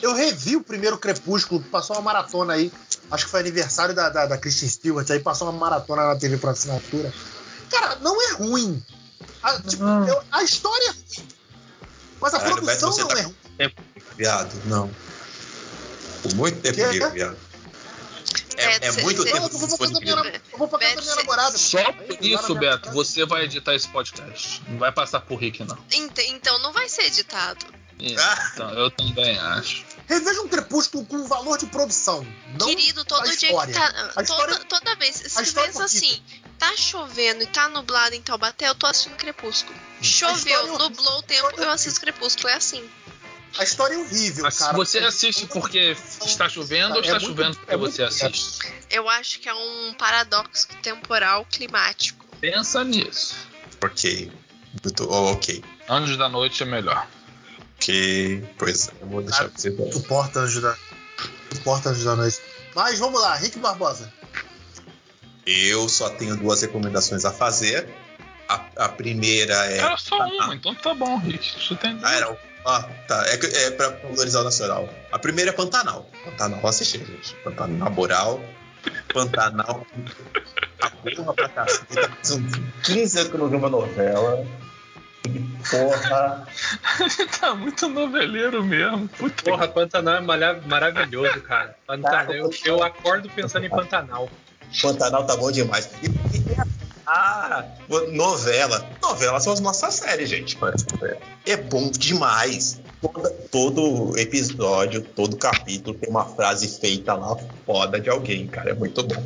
Eu 0.03 0.12
revi 0.14 0.57
o 0.57 0.62
primeiro 0.62 0.99
Crepúsculo, 0.99 1.61
passou 1.62 1.97
uma 1.97 2.03
maratona 2.03 2.55
aí. 2.55 2.72
Acho 3.11 3.24
que 3.24 3.31
foi 3.31 3.41
aniversário 3.41 3.95
da, 3.95 4.09
da, 4.11 4.26
da 4.26 4.37
Kristen 4.39 4.68
Stewart, 4.68 5.09
aí 5.11 5.20
passou 5.20 5.49
uma 5.49 5.59
maratona 5.59 6.07
na 6.07 6.16
TV 6.16 6.37
por 6.37 6.51
assinatura. 6.51 7.12
Cara, 7.70 7.97
não 7.97 8.20
é 8.31 8.33
ruim. 8.35 8.83
A, 9.43 9.61
tipo, 9.61 9.83
eu- 9.85 10.22
a 10.33 10.43
história 10.43 10.85
é 10.89 10.91
ruim. 10.91 11.29
Mas 12.20 12.35
a 12.35 12.41
Cara, 12.41 12.55
produção 12.57 12.91
não 12.97 13.09
tá- 13.09 13.18
é 13.18 13.22
ruim. 13.22 13.74
viado, 14.16 14.62
não. 14.66 14.91
Por 16.22 16.35
muito 16.35 16.61
tempo 16.61 16.74
Que? 16.74 16.85
comigo, 16.85 17.11
viado. 17.11 17.37
É, 18.57 18.64
É, 18.64 18.87
é 18.89 18.93
muito 19.03 19.24
tempo 19.24 19.37
eu 19.37 19.49
vou 19.49 19.79
da 19.89 20.01
minha, 20.01 20.16
da 20.97 21.14
namorada. 21.16 21.57
Só 21.57 21.93
por 21.93 22.18
isso, 22.20 22.55
Beto, 22.57 22.91
você 22.91 23.24
vai 23.24 23.45
editar 23.45 23.74
esse 23.74 23.87
podcast. 23.89 24.61
Não 24.68 24.79
vai 24.79 24.91
passar 24.91 25.20
por 25.20 25.37
Rick, 25.37 25.62
não. 25.64 25.79
Ent- 25.93 26.18
Então 26.29 26.59
não 26.59 26.72
vai 26.72 26.89
ser 26.89 27.03
editado. 27.03 27.64
Ah. 28.18 28.51
Então, 28.53 28.70
eu 28.74 28.90
também 28.90 29.38
acho. 29.38 29.84
Reveja 30.07 30.40
um 30.42 30.49
Crepúsculo 30.49 31.05
com 31.05 31.26
valor 31.26 31.59
de 31.59 31.66
produção. 31.66 32.26
Não 32.59 32.66
Querido, 32.66 33.05
todo 33.05 33.20
a 33.22 33.24
dia 33.26 33.36
que 33.36 33.46
história. 33.46 33.74
tá. 33.74 33.86
A 33.86 33.90
Toda, 34.12 34.22
história- 34.22 34.59
toda 34.66 34.94
vez. 34.96 35.16
Se 35.16 35.42
história 35.42 35.70
pensa 35.72 35.82
é 35.82 35.84
assim, 35.84 36.22
tá 36.59 36.74
chovendo 36.76 37.42
e 37.42 37.46
tá 37.46 37.68
nublado 37.68 38.14
em 38.14 38.22
Taubaté, 38.22 38.68
eu 38.68 38.74
tô 38.74 38.86
assistindo 38.86 39.16
Crepúsculo. 39.16 39.76
Choveu, 40.01 40.36
história 40.36 40.68
é 40.68 40.78
nublou 40.78 41.18
o 41.18 41.22
tempo, 41.22 41.51
eu 41.61 41.70
assisto 41.70 42.01
Crepúsculo. 42.01 42.49
É 42.49 42.55
assim. 42.55 42.88
A 43.59 43.64
história 43.64 43.94
é 43.94 43.99
horrível, 43.99 44.44
Mas 44.44 44.59
cara. 44.59 44.74
você 44.76 44.99
assiste 44.99 45.46
porque 45.46 45.96
está 46.24 46.49
chovendo 46.49 46.94
ou 46.94 46.99
É 47.01 47.01
está 47.01 47.12
muito- 47.14 47.26
chovendo 47.26 47.57
porque 47.57 47.74
é 47.74 47.76
você 47.76 48.03
assiste? 48.05 48.59
Eu 48.90 49.09
acho 49.09 49.40
que 49.40 49.49
é 49.49 49.55
um 49.55 49.94
paradoxo 49.94 50.68
temporal 50.82 51.44
climático. 51.46 52.24
Pensa 52.40 52.84
nisso. 52.84 53.34
Ok. 53.82 54.30
Muito, 54.84 55.05
oh, 55.11 55.32
ok. 55.32 55.64
Anjos 55.88 56.16
da 56.18 56.28
Noite 56.28 56.62
é 56.62 56.66
melhor. 56.66 57.07
Ok. 57.81 58.45
Pois 58.59 58.89
é, 58.89 58.93
eu 59.03 59.07
vou 59.09 59.22
deixar 59.22 59.45
pra 59.49 59.53
você. 59.59 59.93
Suporta 59.93 60.41
Anjo 60.41 60.61
da. 60.61 60.76
Suporta 61.55 61.91
Anjo 61.91 62.05
da 62.05 62.16
Noite. 62.16 62.41
Mas 62.74 62.99
vamos 62.99 63.20
lá, 63.20 63.35
Rick 63.37 63.59
Barbosa. 63.59 64.12
Eu 65.47 65.89
só 65.89 66.11
tenho 66.11 66.37
duas 66.37 66.61
recomendações 66.62 67.24
a 67.24 67.33
fazer. 67.33 67.89
A, 68.49 68.64
a 68.76 68.89
primeira 68.89 69.55
é. 69.72 69.79
Era 69.79 69.97
só 69.97 70.16
uma, 70.26 70.55
então 70.55 70.74
tá 70.74 70.95
bom, 70.95 71.18
Rick. 71.18 71.53
Você 71.66 71.74
tem 71.76 71.99
Ah, 72.03 72.14
era. 72.14 72.39
Ah, 72.66 72.83
tá. 73.07 73.26
É, 73.29 73.37
que- 73.37 73.47
é 73.47 73.70
pra 73.70 73.91
valorizar 73.91 74.41
o 74.41 74.45
nacional. 74.45 74.89
A 75.12 75.18
primeira 75.18 75.51
é 75.51 75.55
Pantanal. 75.55 76.11
Pantanal, 76.24 76.66
assistir, 76.66 76.99
gente. 77.05 77.35
Pantanal, 77.45 77.76
na 77.79 77.91
moral. 77.91 78.43
Pantanal. 79.12 79.87
A 80.81 80.91
porra 80.91 81.35
pra 81.35 81.49
caceta. 81.49 82.11
São 82.22 82.43
15 82.85 83.18
anos 83.18 83.31
que 83.31 83.37
eu 83.37 83.41
não 83.41 83.49
vi 83.49 83.57
uma 83.57 83.70
novela. 83.70 84.45
Porra. 85.70 86.47
tá 87.41 87.55
muito 87.55 87.89
noveleiro 87.89 88.62
mesmo. 88.64 89.09
Puta 89.09 89.43
Porra, 89.45 89.68
Pantanal 89.68 90.16
é 90.16 90.20
malha- 90.20 90.61
maravilhoso, 90.66 91.41
cara. 91.43 91.76
Pantanal, 91.87 92.33
eu, 92.33 92.51
eu 92.64 92.83
acordo 92.83 93.29
pensando 93.29 93.66
em 93.66 93.70
Pantanal. 93.70 94.29
Pantanal 94.83 95.24
tá 95.26 95.37
bom 95.37 95.51
demais. 95.51 95.89
E, 96.03 96.07
e- 96.07 96.79
ah, 97.07 97.64
novela. 98.12 98.87
Novelas 99.03 99.43
são 99.43 99.53
as 99.53 99.61
nossas 99.61 99.95
séries, 99.95 100.29
gente. 100.29 100.59
É 101.47 101.57
bom 101.57 101.91
demais. 101.91 102.81
Toda- 103.01 103.31
todo 103.51 104.19
episódio, 104.19 105.01
todo 105.02 105.36
capítulo 105.36 105.97
tem 105.97 106.11
uma 106.11 106.24
frase 106.27 106.69
feita 106.78 107.15
lá 107.15 107.36
foda 107.65 107.98
de 108.01 108.11
alguém, 108.11 108.47
cara. 108.47 108.70
É 108.70 108.74
muito 108.74 109.02
bom. 109.02 109.24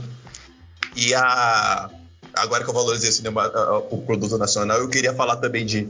E 0.95 1.13
a. 1.15 1.91
Agora 2.35 2.65
que 2.65 2.71
eu 2.71 2.75
valorizei 2.75 3.11
o 3.11 3.13
cinema, 3.13 3.43
a- 3.43 3.47
a- 3.59 3.79
o 3.79 4.03
produto 4.07 4.39
nacional, 4.39 4.79
eu 4.79 4.89
queria 4.89 5.13
falar 5.13 5.37
também 5.37 5.67
de 5.67 5.87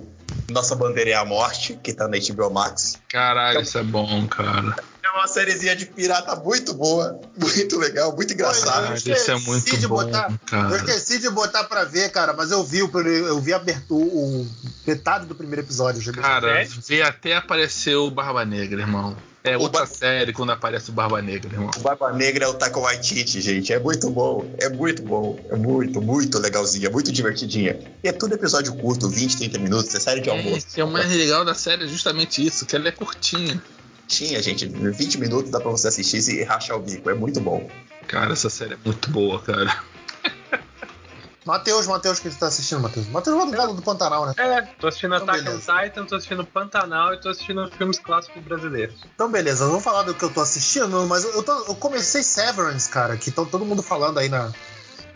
Nossa 0.52 0.74
Bandeira 0.76 1.10
é 1.10 1.14
a 1.14 1.24
Morte, 1.24 1.78
que 1.82 1.92
tá 1.92 2.06
na 2.06 2.16
HBO 2.18 2.50
Max. 2.50 2.98
Caralho, 3.08 3.60
isso 3.62 3.78
é 3.78 3.82
bom, 3.82 4.26
cara. 4.28 4.76
É 5.04 5.10
uma 5.18 5.26
sériezinha 5.26 5.74
de 5.74 5.84
pirata 5.86 6.36
muito 6.36 6.72
boa, 6.74 7.20
muito 7.36 7.78
legal, 7.78 8.14
muito 8.14 8.32
engraçada. 8.32 8.82
Caralho, 8.88 8.94
isso 8.96 9.30
é 9.30 9.38
muito 9.40 9.88
bom, 9.88 9.96
botar- 9.96 10.30
Eu 10.30 10.38
cara. 10.46 10.76
esqueci 10.76 11.18
de 11.18 11.28
botar 11.28 11.64
pra 11.64 11.84
ver, 11.84 12.10
cara, 12.10 12.32
mas 12.32 12.50
eu 12.50 12.62
vi 12.64 12.78
eu 12.78 13.40
vi 13.40 13.52
a 13.52 13.56
abertura, 13.56 14.04
o, 14.04 14.46
metade 14.86 15.26
do 15.26 15.34
primeiro 15.34 15.62
episódio. 15.62 16.00
já 16.00 16.12
Cara, 16.12 16.64
vê 16.86 17.02
até 17.02 17.34
aparecer 17.36 17.96
o 17.96 18.10
Barba 18.10 18.44
Negra, 18.44 18.80
irmão. 18.80 19.16
É 19.44 19.58
outra 19.58 19.80
Ba- 19.80 19.86
série 19.86 20.32
quando 20.32 20.52
aparece 20.52 20.90
o 20.90 20.92
Barba 20.92 21.20
Negra, 21.20 21.52
irmão. 21.52 21.70
O 21.76 21.80
Barba 21.80 22.12
Negra 22.12 22.44
é 22.44 22.48
o 22.48 22.54
Taika 22.54 22.78
Waititi, 22.78 23.40
gente. 23.40 23.72
É 23.72 23.78
muito 23.78 24.08
bom. 24.08 24.48
É 24.58 24.68
muito 24.68 25.02
bom. 25.02 25.36
É 25.50 25.56
muito, 25.56 26.00
muito 26.00 26.38
legalzinha. 26.38 26.88
Muito 26.88 27.10
divertidinha. 27.10 27.76
E 28.04 28.08
é 28.08 28.12
tudo 28.12 28.34
episódio 28.34 28.72
curto, 28.76 29.08
20, 29.08 29.36
30 29.38 29.58
minutos. 29.58 29.92
É 29.94 29.98
série 30.00 30.20
de 30.20 30.30
almoço. 30.30 30.58
Esse 30.68 30.80
é 30.80 30.84
o 30.84 30.90
mais 30.90 31.10
legal 31.10 31.44
da 31.44 31.54
série, 31.54 31.84
é 31.84 31.86
justamente 31.88 32.44
isso, 32.46 32.64
que 32.66 32.76
ela 32.76 32.86
é 32.86 32.92
curtinha. 32.92 33.60
Tinha, 34.06 34.40
gente. 34.40 34.66
20 34.66 35.18
minutos 35.18 35.50
dá 35.50 35.58
pra 35.58 35.70
você 35.70 35.88
assistir 35.88 36.18
e 36.38 36.44
rachar 36.44 36.76
o 36.76 36.80
bico. 36.80 37.10
É 37.10 37.14
muito 37.14 37.40
bom. 37.40 37.68
Cara, 38.06 38.32
essa 38.34 38.48
série 38.50 38.74
é 38.74 38.78
muito 38.84 39.10
boa, 39.10 39.40
cara. 39.40 39.82
Matheus, 41.44 41.86
Matheus, 41.88 42.20
que 42.20 42.30
você 42.30 42.38
tá 42.38 42.46
assistindo, 42.46 42.80
Matheus? 42.80 43.08
Matheus 43.08 43.50
Galo 43.50 43.74
do 43.74 43.82
Pantanal, 43.82 44.26
né? 44.26 44.34
É, 44.36 44.62
tô 44.62 44.86
assistindo 44.86 45.14
Então, 45.16 45.28
Attack 45.28 45.48
on. 45.48 45.58
Titan, 45.58 46.04
tô 46.04 46.14
assistindo 46.14 46.46
Pantanal 46.46 47.14
e 47.14 47.20
tô 47.20 47.28
assistindo 47.30 47.68
filmes 47.76 47.98
clássicos 47.98 48.42
brasileiros. 48.42 48.94
Então, 49.14 49.28
beleza, 49.30 49.64
eu 49.64 49.70
vou 49.70 49.80
falar 49.80 50.02
do 50.04 50.14
que 50.14 50.24
eu 50.24 50.30
tô 50.32 50.40
assistindo, 50.40 51.04
mas 51.06 51.24
eu, 51.24 51.42
tô- 51.42 51.64
eu 51.66 51.74
comecei 51.74 52.22
Severance, 52.22 52.88
cara, 52.88 53.16
que 53.16 53.30
tá 53.32 53.44
todo 53.44 53.64
mundo 53.64 53.82
falando 53.82 54.18
aí 54.18 54.28
na, 54.28 54.52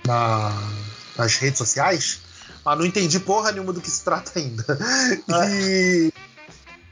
na- 0.05 0.69
nas 1.17 1.37
redes 1.37 1.59
sociais, 1.59 2.21
mas 2.65 2.77
não 2.79 2.85
entendi 2.85 3.21
porra 3.21 3.53
nenhuma 3.53 3.73
do 3.73 3.81
que 3.81 3.91
se 3.91 4.03
trata 4.05 4.33
ainda. 4.37 4.65
E, 5.29 6.13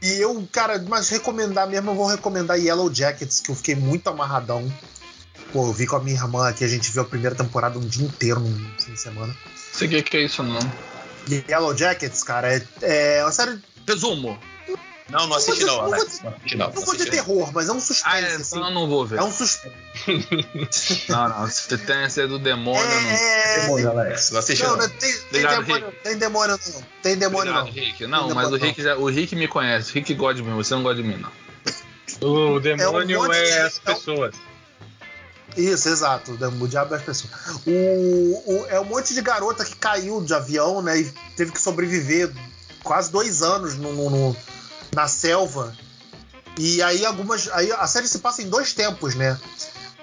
e 0.03 0.21
eu, 0.21 0.47
cara, 0.53 0.79
mas 0.89 1.09
recomendar 1.09 1.67
mesmo, 1.67 1.91
eu 1.91 1.95
vou 1.97 2.07
recomendar 2.07 2.59
Yellow 2.59 2.93
Jackets, 2.93 3.41
que 3.41 3.51
eu 3.51 3.55
fiquei 3.57 3.75
muito 3.75 4.07
amarradão. 4.09 4.71
Pô, 5.55 5.69
eu 5.69 5.73
vi 5.73 5.87
com 5.87 5.95
a 5.97 6.01
minha 6.01 6.17
irmã 6.17 6.49
aqui, 6.49 6.65
a 6.65 6.69
gente 6.69 6.91
viu 6.91 7.01
a 7.03 7.05
primeira 7.05 7.35
temporada 7.35 7.79
um 7.79 7.87
dia 7.87 8.05
inteiro 8.05 8.41
no 8.41 8.81
fim 8.83 8.93
de 8.93 9.01
semana. 9.01 9.35
Sei 9.73 9.87
o 9.87 9.91
que 9.91 10.03
que 10.03 10.17
é 10.17 10.23
isso, 10.25 10.43
não. 10.43 10.59
Yellow 11.49 11.75
Jackets, 11.77 12.23
cara, 12.25 12.53
é, 12.55 13.19
é 13.19 13.23
uma 13.25 13.31
série. 13.33 13.59
Resumo. 13.87 14.37
Não, 15.09 15.27
não 15.29 15.37
assiste 15.37 15.61
não, 15.65 15.77
Não 15.77 15.85
vou 15.85 15.95
Alex. 15.95 16.07
dizer- 16.11 16.25
Não 16.25 16.67
não. 16.67 16.75
Não 16.75 16.83
vou 16.83 16.95
dizer 16.97 17.05
não. 17.05 17.13
terror, 17.13 17.53
mas 17.53 17.69
é 17.69 17.73
um 17.73 17.79
suspense. 17.81 18.03
Ah, 18.05 18.21
é, 18.21 18.35
assim. 18.35 18.57
então 18.57 18.69
eu 18.69 18.75
não 18.75 18.89
vou 18.89 19.07
ver. 19.07 19.19
É 19.21 19.23
um 19.23 19.31
suspense. 19.31 19.77
Não, 21.09 21.29
não. 21.29 21.47
Se 21.49 21.79
tem 21.79 21.97
essa 21.99 22.27
do 22.27 22.39
demônio, 22.39 22.83
eu 22.83 23.01
não. 23.03 23.11
É, 23.11 23.61
Demônio, 23.61 23.91
Alex. 23.91 24.31
Não 24.33 24.41
assiste 24.41 24.63
Não, 24.65 24.71
não. 24.71 24.77
não 24.79 24.89
tem, 24.89 24.99
tem 25.13 25.21
Obrigado, 25.29 25.63
demônio, 25.65 25.93
tem 26.03 26.19
demônio 26.19 26.59
não. 26.67 26.83
Tem 27.03 27.17
demônio 27.17 27.53
Obrigado, 27.53 27.67
não. 27.67 27.73
Rick. 27.87 28.07
Não, 28.09 28.27
Tem 28.27 28.35
mas 28.35 28.51
o 28.53 28.57
Rick, 28.57 28.83
já, 28.83 28.97
o 28.97 29.07
Rick 29.09 29.37
me 29.37 29.47
conhece. 29.47 29.91
O 29.93 29.95
Rick 29.95 30.15
gosta 30.15 30.35
de 30.35 30.43
mim, 30.43 30.55
você 30.57 30.75
não 30.75 30.83
gosta 30.83 31.01
de 31.01 31.07
mim, 31.09 31.17
não. 31.17 31.31
O 32.29 32.59
demônio 32.61 33.33
é, 33.33 33.45
de- 33.45 33.59
as 33.61 33.79
pessoas. 33.79 34.35
Isso, 35.57 35.89
exato. 35.89 36.33
O 36.33 36.37
dem- 36.37 36.63
o 36.63 36.69
diabo 36.69 36.95
é 36.95 36.99
as 36.99 37.05
pessoas. 37.05 37.33
O, 37.67 37.71
o- 38.47 38.67
é 38.69 38.81
um 38.81 38.85
monte 38.85 39.15
de 39.15 39.21
garota 39.23 39.65
que 39.65 39.77
caiu 39.77 40.21
de 40.23 40.35
avião, 40.35 40.83
né? 40.83 40.99
E 41.01 41.05
teve 41.37 41.53
que 41.53 41.61
sobreviver 41.61 42.33
quase 42.83 43.11
dois 43.11 43.43
anos 43.43 43.75
no, 43.77 43.93
no- 43.93 44.11
no- 44.11 44.37
na 44.95 45.07
selva. 45.09 45.75
E 46.59 46.83
aí 46.83 47.05
algumas. 47.05 47.49
Aí 47.53 47.71
a 47.73 47.87
série 47.87 48.07
se 48.09 48.19
passa 48.19 48.43
em 48.43 48.49
dois 48.49 48.73
tempos, 48.73 49.15
né? 49.15 49.39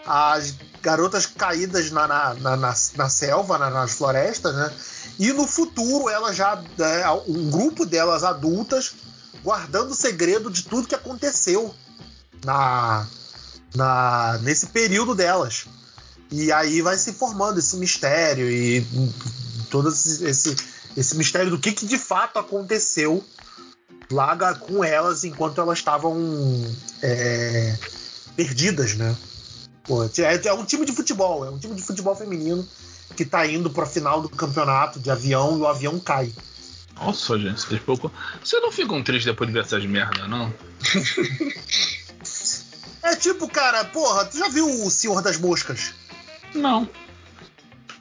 As 0.06 0.54
garotas 0.82 1.26
caídas 1.26 1.92
na, 1.92 2.08
na, 2.08 2.34
na, 2.34 2.58
na- 2.58 2.76
na 2.96 3.10
selva, 3.10 3.58
na- 3.58 3.70
nas 3.70 3.92
florestas, 3.94 4.54
né? 4.56 4.72
E 5.20 5.32
no 5.34 5.46
futuro, 5.48 6.10
elas 6.10 6.36
já. 6.36 6.56
né, 6.78 7.10
um 7.28 7.50
grupo 7.50 7.86
delas 7.86 8.24
adultas 8.24 8.94
guardando 9.44 9.92
o 9.92 9.96
segredo 9.96 10.50
de 10.50 10.64
tudo 10.64 10.88
que 10.88 10.96
aconteceu 10.96 11.74
na, 12.44 13.06
na 13.76 14.40
nesse 14.42 14.68
período 14.68 15.16
delas. 15.16 15.66
E 16.32 16.52
aí 16.52 16.82
vai 16.82 16.98
se 16.98 17.12
formando 17.14 17.60
esse 17.60 17.76
mistério 17.76 18.50
e 18.50 18.86
todo 19.70 19.90
esse, 19.90 20.24
esse, 20.24 20.56
esse 20.96 21.18
mistério 21.18 21.52
do 21.52 21.60
que, 21.60 21.74
que 21.74 21.86
de 21.86 21.98
fato 21.98 22.40
aconteceu 22.40 23.24
lá 24.10 24.56
com 24.56 24.84
elas 24.84 25.24
enquanto 25.24 25.60
elas 25.60 25.80
estavam 25.80 26.16
é, 27.02 27.78
perdidas, 28.36 28.96
né? 28.96 29.16
Pô, 29.84 30.04
é, 30.04 30.48
é 30.48 30.54
um 30.54 30.64
time 30.64 30.86
de 30.86 30.94
futebol, 30.94 31.46
é 31.46 31.50
um 31.50 31.58
time 31.58 31.76
de 31.76 31.82
futebol 31.82 32.16
feminino 32.16 32.68
que 33.16 33.26
tá 33.26 33.46
indo 33.46 33.70
pra 33.70 33.86
final 33.86 34.22
do 34.22 34.30
campeonato 34.30 35.00
de 35.00 35.10
avião 35.10 35.58
e 35.58 35.62
o 35.62 35.68
avião 35.68 36.00
cai. 36.00 36.32
Nossa, 36.96 37.38
gente, 37.38 37.62
vocês 37.62 37.82
pouco. 37.82 38.12
Vocês 38.44 38.62
não 38.62 38.72
ficam 38.72 39.04
tristes 39.04 39.26
depois 39.26 39.48
de 39.48 39.54
ver 39.54 39.66
essas 39.66 39.86
merda, 39.86 40.28
não? 40.28 40.54
É 43.04 43.16
tipo, 43.16 43.48
cara, 43.48 43.84
porra, 43.86 44.26
tu 44.26 44.38
já 44.38 44.48
viu 44.50 44.66
o 44.86 44.90
Senhor 44.92 45.22
das 45.22 45.38
Moscas? 45.38 45.94
Não. 46.54 46.88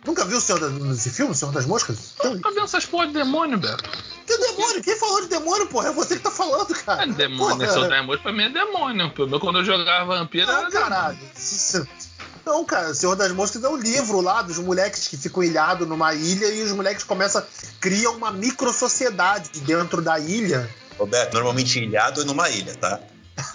Nunca 0.04 0.24
viu 0.24 0.38
o 0.38 0.40
Senhor 0.40 0.58
da, 0.58 0.92
esse 0.94 1.10
filme, 1.10 1.32
o 1.32 1.34
Senhor 1.34 1.52
das 1.52 1.66
Moscas? 1.66 2.14
Tem- 2.20 2.34
Nunca 2.34 2.50
vi 2.50 2.58
essas 2.60 2.86
porra 2.86 3.06
de 3.06 3.12
demônio, 3.12 3.58
Beto. 3.58 3.84
Que 4.26 4.36
demônio? 4.38 4.82
Quem 4.82 4.96
falou 4.98 5.20
de 5.22 5.28
demônio, 5.28 5.66
porra? 5.66 5.88
É 5.88 5.92
você 5.92 6.16
que 6.16 6.22
tá 6.22 6.30
falando, 6.30 6.74
cara. 6.74 7.02
É 7.02 7.06
demônio, 7.06 7.56
Porra. 7.66 7.80
esse 7.80 7.88
demônio 7.88 8.22
pra 8.22 8.32
mim 8.32 8.44
é 8.44 8.48
demônio. 8.48 9.10
Pelo 9.12 9.26
menos 9.28 9.40
quando 9.42 9.58
eu 9.58 9.64
jogava 9.64 10.18
vampiro 10.18 10.46
Não, 10.46 10.58
era 10.60 10.70
caralho. 10.70 11.18
Não, 12.46 12.64
cara, 12.64 12.90
o 12.90 12.94
Senhor 12.94 13.14
das 13.16 13.30
Moscas 13.32 13.62
é 13.62 13.68
um 13.68 13.76
livro 13.76 14.20
lá 14.22 14.40
dos 14.40 14.58
moleques 14.58 15.06
que 15.08 15.16
ficam 15.16 15.42
ilhados 15.42 15.86
numa 15.86 16.14
ilha 16.14 16.46
e 16.46 16.62
os 16.62 16.72
moleques 16.72 17.04
começam. 17.04 17.42
criam 17.80 18.14
uma 18.16 18.30
micro-sociedade 18.30 19.50
dentro 19.60 20.00
da 20.00 20.18
ilha. 20.18 20.68
Roberto, 20.98 21.34
normalmente 21.34 21.78
ilhado 21.78 22.22
é 22.22 22.24
numa 22.24 22.48
ilha, 22.48 22.74
tá? 22.76 23.00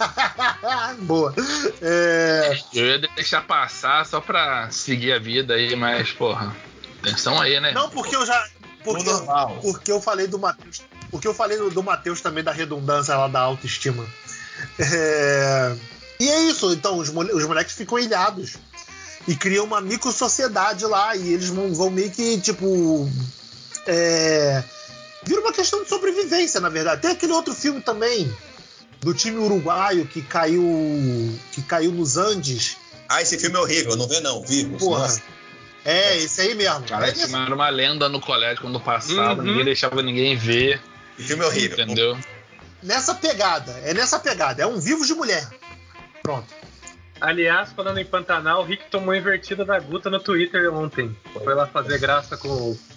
Boa. 1.00 1.34
É, 1.80 2.58
Eu 2.72 2.86
ia 2.86 2.98
deixar 3.14 3.42
passar 3.46 4.04
só 4.06 4.20
pra 4.20 4.70
seguir 4.70 5.12
a 5.12 5.18
vida 5.18 5.54
aí, 5.54 5.74
mas, 5.76 6.12
porra, 6.12 6.54
atenção 7.00 7.40
aí, 7.40 7.58
né? 7.60 7.72
Não, 7.72 7.88
porque 7.90 8.14
eu 8.16 8.24
já. 8.26 8.46
Porque, 8.84 9.04
normal. 9.04 9.58
porque 9.62 9.90
eu 9.90 10.00
falei 10.00 10.26
do 10.26 10.38
Matheus. 10.38 10.82
Porque 11.10 11.26
eu 11.26 11.34
falei 11.34 11.56
do, 11.58 11.70
do 11.70 11.82
Matheus 11.82 12.20
também 12.20 12.44
da 12.44 12.52
redundância 12.52 13.16
lá 13.16 13.26
da 13.28 13.40
autoestima. 13.40 14.06
É, 14.78 15.76
e 16.20 16.28
é 16.28 16.42
isso, 16.44 16.72
então, 16.72 16.96
os, 16.98 17.10
mole- 17.10 17.32
os 17.32 17.44
moleques 17.44 17.74
ficam 17.74 17.98
ilhados. 17.98 18.56
E 19.28 19.34
criam 19.34 19.64
uma 19.64 19.80
micro-sociedade 19.80 20.84
lá. 20.86 21.16
E 21.16 21.32
eles 21.32 21.48
vão, 21.48 21.74
vão 21.74 21.90
meio 21.90 22.10
que, 22.10 22.40
tipo. 22.40 23.10
É, 23.86 24.62
vira 25.24 25.40
uma 25.40 25.52
questão 25.52 25.82
de 25.82 25.88
sobrevivência, 25.88 26.60
na 26.60 26.68
verdade. 26.68 27.02
Tem 27.02 27.10
aquele 27.10 27.32
outro 27.32 27.52
filme 27.54 27.80
também. 27.80 28.32
Do 29.00 29.14
time 29.14 29.36
uruguaio 29.38 30.06
que 30.06 30.22
caiu. 30.22 31.38
que 31.52 31.62
caiu 31.62 31.92
nos 31.92 32.16
Andes. 32.16 32.76
Ah, 33.08 33.22
esse 33.22 33.38
filme 33.38 33.56
é 33.56 33.60
horrível, 33.60 33.96
não 33.96 34.08
vê 34.08 34.20
não, 34.20 34.42
vivos. 34.42 34.78
Porra. 34.82 35.02
Nossa. 35.02 35.22
É, 35.84 36.16
esse 36.16 36.40
aí 36.40 36.54
mesmo. 36.54 36.82
Cara, 36.82 37.06
É 37.06 37.10
esse 37.10 37.28
filme 37.28 37.44
era 37.46 37.54
uma 37.54 37.68
lenda 37.68 38.08
no 38.08 38.20
colégio 38.20 38.60
quando 38.62 38.80
passava, 38.80 39.40
Uhum. 39.40 39.46
ninguém 39.46 39.64
deixava 39.64 40.02
ninguém 40.02 40.36
ver, 40.36 40.80
Esse 41.16 41.28
filme 41.28 41.44
é 41.44 41.46
horrível. 41.46 41.78
entendeu? 41.84 42.18
nessa 42.82 43.14
pegada. 43.14 43.72
É 43.84 43.94
nessa 43.94 44.18
pegada. 44.18 44.62
É 44.62 44.66
um 44.66 44.78
Vivos 44.80 45.06
de 45.06 45.14
Mulher. 45.14 45.48
Pronto. 46.22 46.46
Aliás, 47.20 47.72
falando 47.72 47.98
em 47.98 48.04
Pantanal, 48.04 48.60
o 48.62 48.64
Rick 48.64 48.90
tomou 48.90 49.14
invertida 49.14 49.64
da 49.64 49.78
Guta 49.80 50.10
no 50.10 50.20
Twitter 50.20 50.72
ontem. 50.74 51.16
Foi 51.32 51.54
lá 51.54 51.66
fazer 51.66 51.98
graça 51.98 52.36
com 52.36 52.48
o, 52.48 52.78
com 52.78 52.95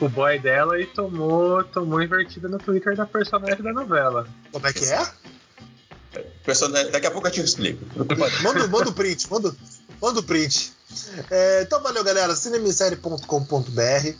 o 0.00 0.08
boy 0.08 0.38
dela 0.38 0.80
e 0.80 0.86
tomou, 0.86 1.62
tomou 1.64 2.02
invertida 2.02 2.48
no 2.48 2.58
Twitter 2.58 2.96
da 2.96 3.06
personagem 3.06 3.62
da 3.62 3.72
novela. 3.72 4.26
Como 4.50 4.66
é 4.66 4.72
que 4.72 4.84
é? 4.84 5.06
Personagem- 6.44 6.90
Daqui 6.90 7.06
a 7.06 7.10
pouco 7.10 7.26
eu 7.28 7.30
te 7.32 7.40
explico. 7.40 7.84
Manda, 8.42 8.66
manda 8.68 8.90
o 8.90 8.92
print. 8.92 9.30
Manda, 9.30 9.54
manda 10.00 10.20
o 10.20 10.22
print. 10.22 10.72
É, 11.30 11.62
então 11.62 11.80
valeu, 11.82 12.04
galera. 12.04 12.34
cinemissérie.com.br 12.36 14.14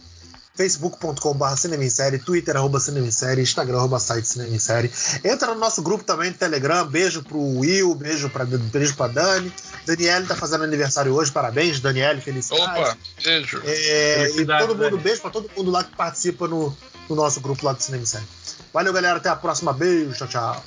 facebook.com.br 0.55 1.57
cinemissérie, 1.57 2.19
twitter 2.19 2.57
arroba 2.57 2.79
cinemissérie, 2.79 3.43
instagram 3.43 3.79
arroba 3.79 3.99
site 3.99 4.27
cinemissérie. 4.27 4.91
Entra 5.25 5.55
no 5.55 5.61
nosso 5.61 5.83
grupo 5.83 6.05
também 6.05 6.31
no 6.31 6.37
Telegram. 6.37 6.87
Beijo 6.87 7.23
pro 7.23 7.39
Will, 7.39 7.95
beijo 7.95 8.29
pra, 8.29 8.45
beijo 8.45 8.95
pra 8.95 9.09
Dani. 9.09 9.53
Daniele 9.87 10.27
tá 10.27 10.37
fazendo 10.37 10.65
aniversário 10.65 11.15
hoje. 11.15 11.33
Parabéns, 11.33 11.81
Daniele. 11.81 12.21
Felicidades. 12.21 12.67
Opa, 12.67 12.99
beijo. 13.25 13.63
É, 13.65 14.31
e 14.37 14.45
todo 14.45 14.69
mundo, 14.69 14.91
Dani. 14.91 14.99
beijo 14.99 15.23
pra 15.23 15.31
todo 15.31 15.51
mundo 15.57 15.71
lá 15.71 15.85
que 15.85 15.97
participa 15.97 16.47
no, 16.47 16.77
no 17.09 17.17
nosso 17.17 17.41
grupo 17.41 17.65
lá 17.65 17.73
do 17.73 17.83
Cinema 17.83 18.03
em 18.03 18.07
Série. 18.07 18.25
Valeu, 18.73 18.93
galera. 18.93 19.17
Até 19.17 19.29
a 19.29 19.37
próxima. 19.37 19.73
Beijo. 19.73 20.13
Tchau, 20.15 20.29
tchau. 20.29 20.65